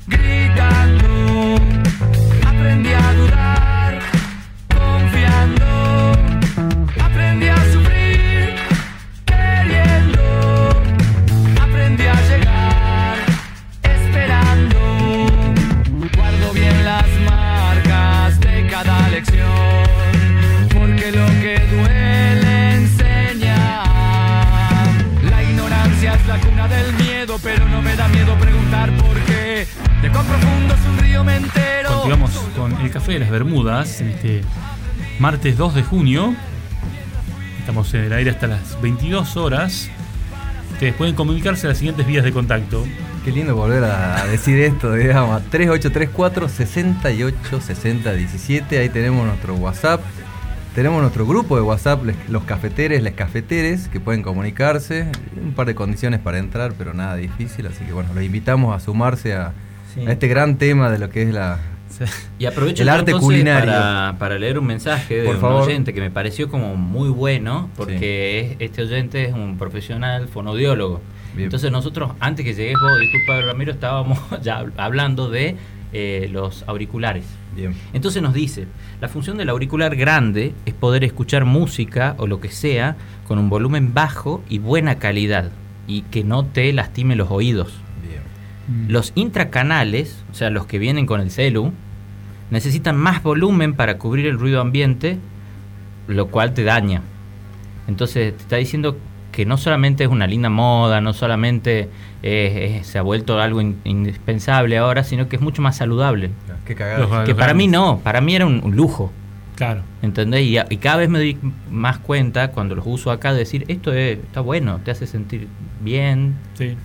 gritando. 0.08 1.56
Aprendí 2.46 2.94
a 2.94 3.14
durar 3.14 3.43
Sigamos 32.04 32.32
con 32.58 32.74
el 32.82 32.92
Café 32.92 33.14
de 33.14 33.20
las 33.20 33.30
Bermudas 33.32 34.02
en 34.02 34.10
este 34.10 34.42
martes 35.20 35.58
2 35.58 35.76
de 35.76 35.84
junio. 35.84 36.36
Estamos 37.60 37.94
en 37.94 38.02
el 38.02 38.14
aire 38.14 38.32
hasta 38.32 38.48
las 38.48 38.80
22 38.82 39.38
horas. 39.38 39.90
Ustedes 40.74 40.94
pueden 40.96 41.16
comunicarse 41.16 41.66
a 41.68 41.70
las 41.70 41.78
siguientes 41.78 42.06
vías 42.06 42.26
de 42.26 42.34
contacto. 42.34 42.86
Qué 43.24 43.32
lindo 43.32 43.56
volver 43.56 43.84
a 43.86 44.26
decir 44.26 44.60
esto, 44.60 44.94
digamos. 44.94 45.42
3834 45.50 46.50
68 46.50 47.62
60 47.62 48.12
17. 48.14 48.80
Ahí 48.80 48.90
tenemos 48.90 49.26
nuestro 49.26 49.56
WhatsApp. 49.56 50.02
Tenemos 50.76 51.02
nuestro 51.02 51.26
grupo 51.26 51.56
de 51.56 51.62
WhatsApp, 51.62 52.04
les- 52.04 52.16
los 52.30 52.44
cafeteres, 52.44 53.02
las 53.04 53.14
cafeteres, 53.14 53.88
que 53.88 54.00
pueden 54.02 54.24
comunicarse. 54.24 55.08
Un 55.42 55.54
par 55.54 55.68
de 55.68 55.76
condiciones 55.76 56.20
para 56.20 56.40
entrar, 56.40 56.74
pero 56.78 56.94
nada 56.94 57.16
difícil. 57.16 57.66
Así 57.68 57.86
que 57.86 57.94
bueno, 57.94 58.10
los 58.14 58.24
invitamos 58.24 58.76
a 58.76 58.84
sumarse 58.84 59.36
a, 59.36 59.54
Sí. 59.94 60.06
a 60.08 60.12
este 60.12 60.28
gran 60.28 60.58
tema 60.58 60.90
de 60.90 60.98
lo 61.00 61.10
que 61.10 61.24
es 61.24 61.34
la. 61.34 61.60
Y 62.40 62.46
aprovecho 62.46 62.82
El 62.82 62.90
arte 62.90 63.14
culinario. 63.14 63.72
Para, 63.72 64.16
para 64.18 64.40
leer 64.40 64.58
un 64.58 64.66
mensaje 64.66 65.18
de 65.22 65.26
Por 65.26 65.36
un 65.36 65.42
favor. 65.42 65.62
oyente 65.64 65.94
que 65.94 66.02
me 66.02 66.10
pareció 66.10 66.50
como 66.50 66.76
muy 66.76 67.10
bueno, 67.10 67.70
porque 67.78 68.40
es- 68.52 68.56
este 68.60 68.82
oyente 68.82 69.26
es 69.26 69.34
un 69.34 69.58
profesional 69.58 70.28
fonodiólogo. 70.28 71.02
Entonces 71.38 71.72
nosotros, 71.72 72.12
antes 72.20 72.46
que 72.46 72.54
llegues 72.54 72.76
vos, 72.82 73.00
disculpa 73.00 73.42
Ramiro, 73.42 73.72
estábamos 73.72 74.20
ya 74.42 74.62
hab- 74.62 74.72
hablando 74.78 75.30
de 75.30 75.56
eh, 75.94 76.30
los 76.32 76.64
auriculares. 76.68 77.26
Bien. 77.56 77.76
Entonces 77.94 78.22
nos 78.24 78.34
dice, 78.34 78.66
la 79.00 79.08
función 79.08 79.38
del 79.38 79.50
auricular 79.50 79.96
grande 79.96 80.54
es 80.66 80.74
poder 80.74 81.04
escuchar 81.04 81.46
música 81.46 82.16
o 82.18 82.26
lo 82.26 82.40
que 82.40 82.50
sea 82.50 82.96
con 83.28 83.38
un 83.38 83.50
volumen 83.50 83.94
bajo 83.94 84.44
y 84.50 84.58
buena 84.58 84.98
calidad 84.98 85.52
y 85.86 86.02
que 86.04 86.24
no 86.24 86.44
te 86.46 86.74
lastime 86.74 87.16
los 87.16 87.30
oídos. 87.30 87.72
Bien. 88.82 88.92
Los 88.92 89.12
intracanales, 89.16 90.24
o 90.32 90.36
sea, 90.36 90.50
los 90.50 90.66
que 90.66 90.80
vienen 90.80 91.06
con 91.06 91.22
el 91.22 91.32
celu, 91.32 91.72
necesitan 92.52 92.96
más 92.98 93.24
volumen 93.24 93.74
para 93.74 93.98
cubrir 93.98 94.26
el 94.28 94.38
ruido 94.40 94.62
ambiente, 94.62 95.18
lo 96.08 96.28
cual 96.28 96.54
te 96.54 96.64
daña. 96.64 97.02
Entonces 97.88 98.36
te 98.36 98.42
está 98.44 98.56
diciendo 98.58 98.98
que 99.32 99.46
no 99.46 99.58
solamente 99.58 100.04
es 100.04 100.10
una 100.10 100.28
linda 100.28 100.50
moda, 100.50 101.02
no 101.02 101.12
solamente 101.14 101.90
eh, 102.22 102.78
eh, 102.80 102.82
se 102.84 103.00
ha 103.00 103.02
vuelto 103.02 103.40
algo 103.42 103.62
in- 103.62 103.78
indispensable 103.84 104.78
ahora, 104.78 105.04
sino 105.04 105.28
que 105.28 105.38
es 105.38 105.42
mucho 105.42 105.62
más 105.62 105.78
saludable. 105.78 106.30
Qué 106.66 106.76
cagada. 106.76 107.00
Los- 107.00 107.10
Que 107.26 107.32
los 107.32 107.40
para 107.40 107.54
mí 107.54 107.68
no, 107.68 108.00
para 108.04 108.22
mí 108.22 108.36
era 108.36 108.46
un, 108.46 108.62
un 108.64 108.76
lujo. 108.76 109.12
Claro. 109.56 109.82
¿Entendés? 110.02 110.42
Y, 110.46 110.58
y 110.70 110.78
cada 110.78 110.98
vez 110.98 111.10
me 111.10 111.18
doy 111.20 111.38
más 111.70 111.98
cuenta 112.00 112.50
cuando 112.52 112.76
los 112.76 112.86
uso 112.88 113.12
acá 113.12 113.34
de 113.34 113.40
decir, 113.40 113.66
esto 113.68 113.92
es- 113.92 114.20
está 114.20 114.42
bueno, 114.42 114.80
te 114.84 114.92
hace 114.92 115.08
sentir 115.08 115.48
bien. 115.82 116.36
Sí. 116.54 116.76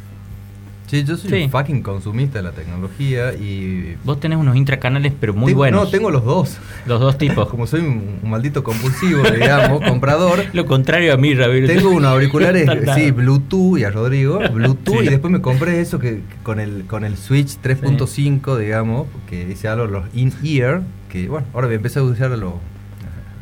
Sí, 0.89 1.05
yo 1.05 1.19
soy 1.19 1.31
Sí. 1.31 1.43
un 1.45 1.51
fucking 1.51 1.83
consumista 1.83 2.39
de 2.39 2.45
la 2.45 2.53
tecnología 2.53 3.35
y. 3.35 3.97
Vos 4.05 4.19
tenés 4.21 4.39
unos 4.39 4.57
intracanales, 4.57 5.13
pero 5.21 5.35
muy 5.35 5.53
Tengo- 5.53 5.59
buenos. 5.59 5.85
No, 5.85 5.91
tengo 5.91 6.11
los 6.11 6.25
dos. 6.25 6.57
Los 6.87 6.99
dos 6.99 7.19
tipos. 7.19 7.47
Como 7.51 7.67
soy 7.67 7.81
un, 7.81 8.19
un 8.23 8.31
maldito 8.31 8.65
compulsivo, 8.65 9.23
digamos, 9.31 9.83
comprador. 9.89 10.45
Lo 10.55 10.65
contrario 10.65 11.13
a 11.13 11.19
mí, 11.19 11.35
Ramiro. 11.35 11.67
Tengo 11.67 11.91
unos 11.91 12.11
auriculares, 12.11 12.67
sí, 12.95 13.11
Bluetooth 13.11 13.79
y 13.79 13.85
a 13.85 13.91
Rodrigo, 13.91 14.41
Bluetooth 14.51 15.01
Sí. 15.01 15.05
y 15.07 15.09
después 15.11 15.31
me 15.31 15.43
compré 15.43 15.81
eso 15.83 15.99
que, 15.99 16.17
que 16.23 16.37
con 16.43 16.59
el 16.59 16.85
con 16.87 17.05
el 17.05 17.19
Switch 17.19 17.59
3.5, 17.63 18.57
digamos, 18.57 19.07
que 19.29 19.45
dice 19.45 19.69
algo 19.69 19.87
los 19.87 20.05
in-ear, 20.15 20.81
que 21.11 21.29
bueno, 21.29 21.47
ahora 21.53 21.69
a 21.69 21.73
empezar 21.75 22.03
a 22.03 22.07
usar 22.07 22.31
lo, 22.31 22.61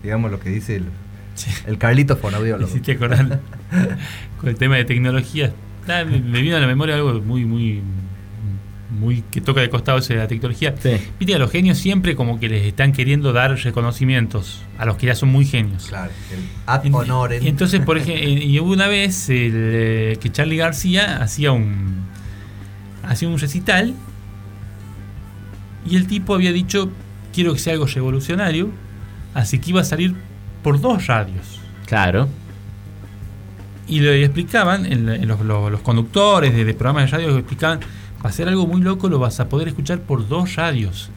digamos 0.02 0.32
lo 0.32 0.40
que 0.40 0.50
dice 0.50 0.74
el, 0.76 0.86
el 1.66 1.78
Carlito 1.78 2.16
Me 2.16 2.20
Fonaudiólogo. 2.22 2.68
hiciste 2.68 2.92
acordar 2.92 3.38
con 4.40 4.48
el 4.48 4.56
tema 4.56 4.76
de 4.76 4.84
tecnología. 4.84 5.52
Nada, 5.86 6.04
me, 6.04 6.20
me 6.20 6.42
vino 6.42 6.56
a 6.56 6.60
la 6.60 6.66
memoria 6.66 6.94
algo 6.94 7.20
muy, 7.20 7.44
muy, 7.44 7.82
muy 8.90 9.22
que 9.30 9.40
toca 9.40 9.60
de 9.60 9.68
costado 9.68 9.98
ese 9.98 10.14
de 10.14 10.20
la 10.20 10.28
tecnología. 10.28 10.74
Sí. 10.78 10.96
Viste, 11.18 11.34
a 11.34 11.38
los 11.38 11.50
genios 11.50 11.78
siempre 11.78 12.16
como 12.16 12.38
que 12.40 12.48
les 12.48 12.64
están 12.64 12.92
queriendo 12.92 13.32
dar 13.32 13.56
reconocimientos 13.56 14.62
a 14.78 14.86
los 14.86 14.96
que 14.96 15.06
ya 15.06 15.14
son 15.14 15.30
muy 15.30 15.44
genios. 15.44 15.86
Claro, 15.86 16.10
el 16.32 16.40
ad 16.66 16.84
honorem. 16.92 17.42
Y 17.42 17.48
entonces, 17.48 17.80
por 17.80 17.98
ejemplo, 17.98 18.24
y 18.28 18.58
hubo 18.60 18.72
una 18.72 18.88
vez 18.88 19.28
el, 19.28 19.52
eh, 19.54 20.18
que 20.20 20.30
Charlie 20.30 20.56
García 20.56 21.22
hacía 21.22 21.52
un 21.52 22.06
hacía 23.02 23.28
un 23.28 23.38
recital 23.38 23.94
y 25.88 25.96
el 25.96 26.06
tipo 26.08 26.34
había 26.34 26.52
dicho 26.52 26.90
quiero 27.32 27.52
que 27.52 27.60
sea 27.60 27.74
algo 27.74 27.86
revolucionario, 27.86 28.70
así 29.34 29.58
que 29.58 29.70
iba 29.70 29.80
a 29.80 29.84
salir 29.84 30.14
por 30.62 30.80
dos 30.80 31.06
radios. 31.06 31.60
Claro. 31.86 32.28
Y 33.88 34.00
le 34.00 34.24
explicaban, 34.24 34.84
en, 34.86 35.08
en 35.08 35.28
los, 35.28 35.40
los- 35.40 35.70
los 35.70 35.80
conductores 35.80 36.54
de, 36.54 36.64
de 36.64 36.74
programas 36.74 37.10
de 37.10 37.16
radio 37.18 37.36
explicaban, 37.36 37.80
va 38.24 38.30
a 38.30 38.32
ser 38.32 38.48
algo 38.48 38.66
muy 38.66 38.80
loco, 38.80 39.08
lo 39.08 39.18
vas 39.18 39.38
a 39.40 39.48
poder 39.48 39.68
escuchar 39.68 40.00
por 40.00 40.26
dos 40.28 40.56
radios. 40.56 41.10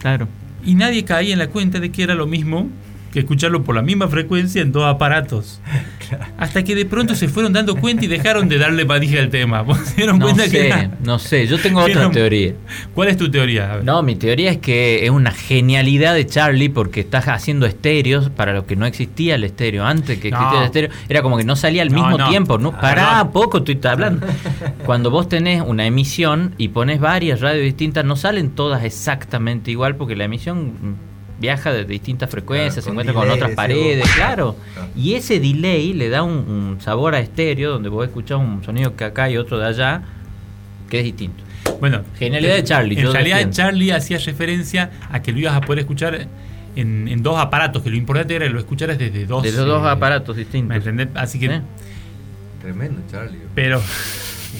Claro. 0.00 0.26
Y 0.64 0.74
nadie 0.74 1.04
caía 1.04 1.32
en 1.32 1.38
la 1.38 1.48
cuenta 1.48 1.78
de 1.78 1.90
que 1.92 2.02
era 2.02 2.14
lo 2.14 2.26
mismo 2.26 2.68
que 3.16 3.20
escucharlo 3.20 3.64
por 3.64 3.74
la 3.74 3.80
misma 3.80 4.08
frecuencia 4.08 4.60
en 4.60 4.72
dos 4.72 4.84
aparatos. 4.84 5.58
Hasta 6.38 6.62
que 6.62 6.74
de 6.74 6.84
pronto 6.84 7.14
se 7.14 7.28
fueron 7.28 7.52
dando 7.54 7.74
cuenta 7.76 8.04
y 8.04 8.08
dejaron 8.08 8.48
de 8.48 8.58
darle 8.58 8.84
manija 8.84 9.18
al 9.20 9.30
tema. 9.30 9.64
Se 9.86 9.96
dieron 9.96 10.18
No 10.18 10.26
cuenta 10.26 10.44
que 10.44 10.50
sé, 10.50 10.66
era- 10.68 10.90
no 11.02 11.18
sé. 11.18 11.46
Yo 11.46 11.58
tengo 11.58 11.80
otra 11.80 12.10
teoría. 12.10 12.52
¿Cuál 12.94 13.08
es 13.08 13.16
tu 13.16 13.30
teoría? 13.30 13.80
No, 13.82 14.02
mi 14.02 14.14
teoría 14.16 14.50
es 14.50 14.58
que 14.58 15.04
es 15.04 15.10
una 15.10 15.30
genialidad 15.32 16.14
de 16.14 16.26
Charlie 16.26 16.68
porque 16.68 17.00
estás 17.00 17.26
haciendo 17.28 17.66
estéreos 17.66 18.28
para 18.30 18.52
lo 18.52 18.66
que 18.66 18.76
no 18.76 18.86
existía 18.86 19.34
el 19.34 19.44
estéreo. 19.44 19.84
Antes 19.84 20.18
que 20.18 20.30
No. 20.30 20.36
existía 20.36 20.58
el 20.60 20.66
estéreo, 20.66 20.90
era 21.08 21.22
como 21.22 21.38
que 21.38 21.44
no 21.44 21.56
salía 21.56 21.82
al 21.82 21.90
mismo 21.90 22.18
no. 22.18 22.28
tiempo. 22.28 22.58
¿no? 22.58 22.72
Ah, 22.76 22.80
Pará, 22.80 23.30
poco 23.32 23.58
estoy 23.58 23.80
hablando. 23.90 24.26
Cuando 24.84 25.10
vos 25.10 25.28
tenés 25.28 25.62
una 25.66 25.86
emisión 25.86 26.54
y 26.58 26.68
pones 26.68 27.00
varias 27.00 27.40
radios 27.40 27.64
distintas, 27.64 28.04
no 28.04 28.14
salen 28.16 28.50
todas 28.50 28.84
exactamente 28.84 29.70
igual 29.72 29.96
porque 29.96 30.14
la 30.14 30.24
emisión 30.24 30.96
viaja 31.38 31.72
de 31.72 31.84
distintas 31.84 32.30
frecuencias, 32.30 32.74
Claro, 32.74 32.84
se 32.84 32.90
encuentra 32.90 33.14
con 33.14 33.30
otras 33.30 33.50
paredes, 33.52 34.08
claro. 34.14 34.56
Claro. 34.74 34.88
Y 34.96 35.14
ese 35.14 35.38
delay 35.40 35.92
le 35.92 36.08
da 36.08 36.22
un, 36.22 36.32
un 36.32 36.80
sabor 36.80 37.14
a 37.14 37.20
estéreo 37.20 37.72
donde 37.72 37.88
vos 37.88 38.06
escuchás 38.06 38.38
un 38.38 38.64
sonido 38.64 38.96
que 38.96 39.04
acá 39.04 39.28
y 39.30 39.36
otro 39.36 39.58
de 39.58 39.66
allá, 39.66 40.02
que 40.88 40.98
es 40.98 41.04
distinto. 41.04 41.42
Bueno, 41.80 42.02
Genialidad 42.18 42.54
de 42.54 42.64
Charlie, 42.64 42.96
En 42.96 43.04
yo 43.04 43.12
realidad. 43.12 43.50
Charlie 43.50 43.90
hacía 43.92 44.18
referencia 44.18 44.90
a 45.10 45.20
que 45.20 45.32
lo 45.32 45.38
ibas 45.40 45.54
a 45.54 45.60
poder 45.60 45.80
escuchar 45.80 46.26
en, 46.74 47.08
en 47.08 47.22
dos 47.22 47.38
aparatos, 47.38 47.82
que 47.82 47.90
lo 47.90 47.96
importante 47.96 48.36
era 48.36 48.46
que 48.46 48.52
lo 48.52 48.58
escucharas 48.60 48.98
desde 48.98 49.26
dos. 49.26 49.42
De 49.42 49.52
los 49.52 49.66
dos 49.66 49.84
eh, 49.84 49.90
aparatos 49.90 50.36
¿Me 50.36 50.42
distintos. 50.42 50.76
entendés? 50.76 51.08
Así 51.14 51.38
que. 51.38 51.46
¿Eh? 51.46 51.60
Tremendo, 52.62 53.02
Charlie. 53.10 53.40
Pero. 53.54 53.82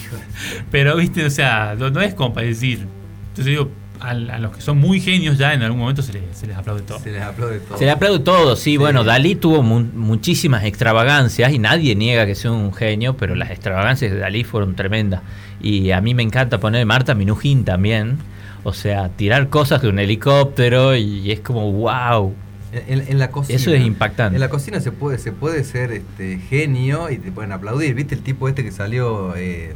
pero, 0.70 0.96
viste, 0.96 1.24
o 1.24 1.30
sea, 1.30 1.74
no, 1.78 1.90
no 1.90 2.00
es 2.00 2.14
como 2.14 2.34
para 2.34 2.46
decir. 2.46 2.86
Entonces 3.28 3.46
digo, 3.46 3.70
a, 4.06 4.10
a 4.10 4.38
los 4.38 4.54
que 4.54 4.60
son 4.60 4.78
muy 4.78 5.00
genios 5.00 5.38
ya 5.38 5.52
en 5.54 5.62
algún 5.62 5.80
momento 5.80 6.02
se 6.02 6.12
les, 6.12 6.22
se 6.32 6.46
les 6.46 6.56
aplaude 6.56 6.82
todo. 6.82 6.98
Se 7.00 7.12
les 7.12 7.22
aplaude 7.22 7.60
todo. 7.60 7.78
Se 7.78 7.84
le 7.84 7.90
aplaude 7.90 8.18
todo, 8.20 8.56
sí, 8.56 8.76
bueno, 8.76 9.04
Dalí 9.04 9.34
tuvo 9.34 9.62
mu- 9.62 9.80
muchísimas 9.94 10.64
extravagancias 10.64 11.52
y 11.52 11.58
nadie 11.58 11.94
niega 11.94 12.26
que 12.26 12.34
sea 12.34 12.52
un 12.52 12.72
genio, 12.72 13.16
pero 13.16 13.34
las 13.34 13.50
extravagancias 13.50 14.12
de 14.12 14.18
Dalí 14.18 14.44
fueron 14.44 14.74
tremendas. 14.76 15.22
Y 15.60 15.90
a 15.90 16.00
mí 16.00 16.14
me 16.14 16.22
encanta 16.22 16.58
poner 16.60 16.84
Marta 16.86 17.14
Minujín 17.14 17.64
también, 17.64 18.18
o 18.64 18.72
sea, 18.72 19.08
tirar 19.10 19.48
cosas 19.48 19.82
de 19.82 19.88
un 19.88 19.98
helicóptero 19.98 20.96
y 20.96 21.30
es 21.32 21.40
como, 21.40 21.72
wow. 21.72 22.34
En, 22.72 23.00
en- 23.00 23.08
en 23.12 23.18
la 23.18 23.30
cocina. 23.30 23.56
Eso 23.56 23.72
es 23.72 23.80
impactante. 23.84 24.36
En 24.36 24.40
la 24.40 24.50
cocina 24.50 24.80
se 24.80 24.92
puede, 24.92 25.18
se 25.18 25.32
puede 25.32 25.64
ser 25.64 25.92
este, 25.92 26.38
genio 26.38 27.10
y 27.10 27.16
te 27.18 27.32
pueden 27.32 27.52
aplaudir. 27.52 27.94
¿Viste 27.94 28.14
el 28.16 28.22
tipo 28.22 28.48
este 28.48 28.64
que 28.64 28.72
salió 28.72 29.34
eh, 29.36 29.72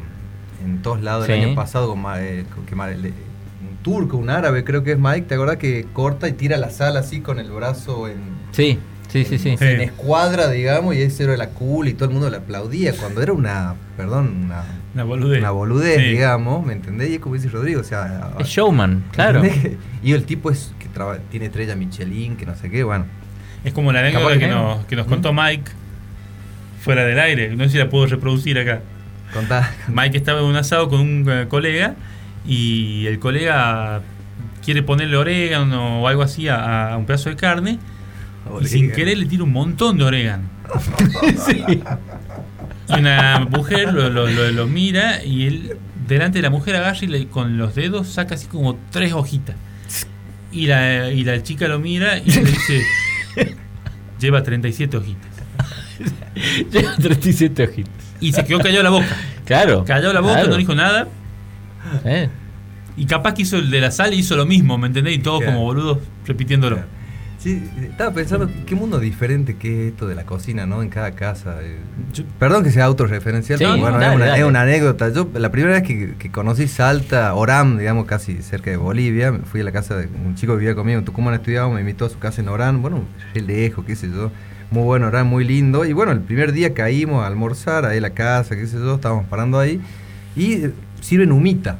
en 0.64 0.82
todos 0.82 1.00
lados 1.00 1.26
el 1.28 1.40
año 1.42 1.54
pasado 1.54 1.88
con, 1.88 2.04
eh, 2.18 2.44
con 2.54 2.66
que 2.66 2.74
turco, 3.82 4.16
un 4.16 4.30
árabe, 4.30 4.64
creo 4.64 4.82
que 4.84 4.92
es 4.92 4.98
Mike? 4.98 5.22
¿Te 5.22 5.34
acordás 5.34 5.56
que 5.56 5.86
corta 5.92 6.28
y 6.28 6.32
tira 6.32 6.56
la 6.56 6.70
sal 6.70 6.96
así 6.96 7.20
con 7.20 7.38
el 7.38 7.50
brazo 7.50 8.08
en, 8.08 8.18
Sí, 8.52 8.78
sí, 9.08 9.24
sí, 9.24 9.38
sí. 9.38 9.50
en, 9.50 9.62
en 9.62 9.80
escuadra, 9.82 10.50
digamos, 10.50 10.94
y 10.94 11.02
ese 11.02 11.24
era 11.24 11.36
la 11.36 11.48
cool 11.50 11.88
y 11.88 11.94
todo 11.94 12.06
el 12.08 12.12
mundo 12.12 12.28
le 12.30 12.36
aplaudía 12.38 12.92
cuando 12.94 13.22
era 13.22 13.32
una, 13.32 13.74
perdón, 13.96 14.42
una, 14.46 14.64
Una 14.94 15.04
boludez. 15.04 15.38
una 15.38 15.50
boludez, 15.50 15.96
Sí. 15.98 16.02
digamos, 16.10 16.64
¿me 16.66 16.72
entendés? 16.74 17.10
Y 17.10 17.14
es 17.14 17.20
como 17.20 17.34
dice 17.36 17.48
Rodrigo, 17.48 17.80
o 17.80 17.84
sea... 17.84 18.30
Es 18.38 18.48
showman, 18.48 19.04
claro. 19.12 19.42
¿entendés? 19.44 19.78
Y 20.02 20.12
el 20.12 20.24
tipo 20.24 20.50
es 20.50 20.72
que 20.78 20.88
traba- 20.88 21.18
tiene 21.30 21.46
estrella 21.46 21.76
Michelin, 21.76 22.36
que 22.36 22.46
no 22.46 22.54
sé 22.56 22.70
qué, 22.70 22.82
bueno. 22.84 23.04
Es 23.64 23.72
como 23.74 23.92
la 23.92 24.00
anécdota 24.00 24.32
que 24.34 24.38
que 24.40 24.46
no. 24.48 24.76
nos, 24.76 24.86
que 24.86 24.96
nos 24.96 25.06
contó 25.06 25.32
Mike 25.34 25.70
fuera 26.80 27.04
del 27.04 27.18
aire. 27.20 27.54
No 27.56 27.64
sé 27.64 27.70
si 27.70 27.78
la 27.78 27.88
puedo 27.90 28.06
reproducir 28.06 28.58
acá. 28.58 28.80
Contá. 29.34 29.70
Mike 29.88 30.16
estaba 30.16 30.40
en 30.40 30.46
un 30.46 30.56
asado 30.56 30.88
con 30.88 31.00
un 31.00 31.26
eh, 31.30 31.46
colega 31.48 31.94
y 32.46 33.06
el 33.06 33.18
colega 33.18 34.00
quiere 34.64 34.82
ponerle 34.82 35.16
orégano 35.16 36.02
o 36.02 36.08
algo 36.08 36.22
así 36.22 36.48
a, 36.48 36.92
a 36.92 36.96
un 36.96 37.06
pedazo 37.06 37.30
de 37.30 37.36
carne 37.36 37.78
y 38.60 38.66
sin 38.66 38.90
querer 38.92 39.18
le 39.18 39.26
tira 39.26 39.44
un 39.44 39.52
montón 39.52 39.98
de 39.98 40.04
orégano. 40.04 40.44
Y 42.88 42.98
una 42.98 43.46
mujer 43.48 43.92
lo, 43.92 44.10
lo- 44.10 44.26
lo- 44.26 44.50
lo 44.50 44.66
mira 44.66 45.22
y 45.24 45.46
él 45.46 45.76
delante 46.08 46.38
de 46.38 46.42
la 46.42 46.50
mujer 46.50 46.74
agarra 46.74 46.98
y 47.02 47.06
le- 47.06 47.26
con 47.28 47.56
los 47.56 47.74
dedos 47.76 48.08
saca 48.08 48.34
así 48.34 48.46
como 48.46 48.76
tres 48.90 49.12
hojitas. 49.12 49.54
Y 50.50 50.66
la, 50.66 51.08
y 51.10 51.22
la 51.22 51.40
chica 51.42 51.68
lo 51.68 51.78
mira 51.78 52.18
y 52.18 52.30
le 52.32 52.40
dice, 52.42 52.82
lleva 54.20 54.42
37 54.42 54.96
hojitas. 54.96 55.30
Lleva 56.72 56.96
37 56.96 57.62
ojitos. 57.62 57.92
Y 58.20 58.32
se 58.32 58.44
quedó 58.44 58.58
callado 58.58 58.82
la 58.82 58.90
boca. 58.90 59.16
Claro. 59.44 59.84
Calló 59.84 60.12
la 60.12 60.20
boca, 60.20 60.34
claro. 60.34 60.48
no 60.50 60.56
dijo 60.56 60.74
nada. 60.74 61.06
Eh, 62.04 62.28
Y 62.96 63.06
capaz 63.06 63.34
que 63.34 63.42
hizo 63.42 63.56
el 63.56 63.70
de 63.70 63.80
la 63.80 63.90
sal 63.90 64.12
y 64.14 64.18
hizo 64.18 64.36
lo 64.36 64.44
mismo, 64.46 64.76
¿me 64.76 64.88
entendés? 64.88 65.14
Y 65.14 65.18
todos 65.18 65.40
Claro. 65.40 65.54
como 65.54 65.64
boludos 65.66 65.98
repitiéndolo. 66.26 66.76
Claro. 66.76 66.90
Sí, 67.38 67.62
estaba 67.82 68.12
pensando 68.12 68.50
qué 68.66 68.74
mundo 68.74 69.00
diferente 69.00 69.56
que 69.56 69.86
es 69.86 69.92
esto 69.92 70.06
de 70.06 70.14
la 70.14 70.26
cocina, 70.26 70.66
¿no? 70.66 70.82
En 70.82 70.90
cada 70.90 71.12
casa. 71.12 71.56
eh. 71.62 71.78
Yo- 72.12 72.24
Perdón 72.38 72.62
que 72.64 72.70
sea 72.70 72.84
autorreferencial, 72.84 73.58
Sí, 73.58 73.64
pero 73.64 73.78
bueno, 73.80 73.96
dale, 73.98 74.08
es, 74.10 74.16
una, 74.16 74.26
dale. 74.26 74.38
es 74.40 74.44
una 74.46 74.60
anécdota. 74.60 75.08
Yo 75.10 75.26
la 75.32 75.50
primera 75.50 75.72
vez 75.74 75.82
que, 75.84 76.16
que 76.18 76.30
conocí 76.30 76.68
Salta, 76.68 77.32
Orán, 77.34 77.78
digamos 77.78 78.04
casi 78.04 78.42
cerca 78.42 78.70
de 78.70 78.76
Bolivia, 78.76 79.32
fui 79.44 79.62
a 79.62 79.64
la 79.64 79.72
casa 79.72 79.96
de 79.96 80.06
un 80.22 80.34
chico 80.34 80.52
que 80.52 80.58
vivía 80.58 80.74
conmigo 80.74 80.98
en 80.98 81.04
Tucumán 81.06 81.32
estudiaba, 81.32 81.72
me 81.72 81.80
invitó 81.80 82.04
a 82.04 82.10
su 82.10 82.18
casa 82.18 82.42
en 82.42 82.48
Orán, 82.50 82.82
bueno, 82.82 83.04
re 83.34 83.40
lejos, 83.40 83.86
qué 83.86 83.96
sé 83.96 84.08
yo. 84.10 84.30
Muy 84.70 84.82
bueno, 84.82 85.06
Orán, 85.06 85.26
muy 85.26 85.44
lindo. 85.44 85.86
Y 85.86 85.94
bueno, 85.94 86.12
el 86.12 86.20
primer 86.20 86.52
día 86.52 86.74
caímos 86.74 87.24
a 87.24 87.26
almorzar 87.26 87.86
ahí 87.86 87.96
en 87.96 88.02
la 88.02 88.10
casa, 88.10 88.54
qué 88.54 88.66
sé 88.66 88.76
yo, 88.76 88.96
estábamos 88.96 89.24
parando 89.28 89.58
ahí. 89.58 89.80
Y 90.36 90.66
sirven 91.00 91.32
humita, 91.32 91.78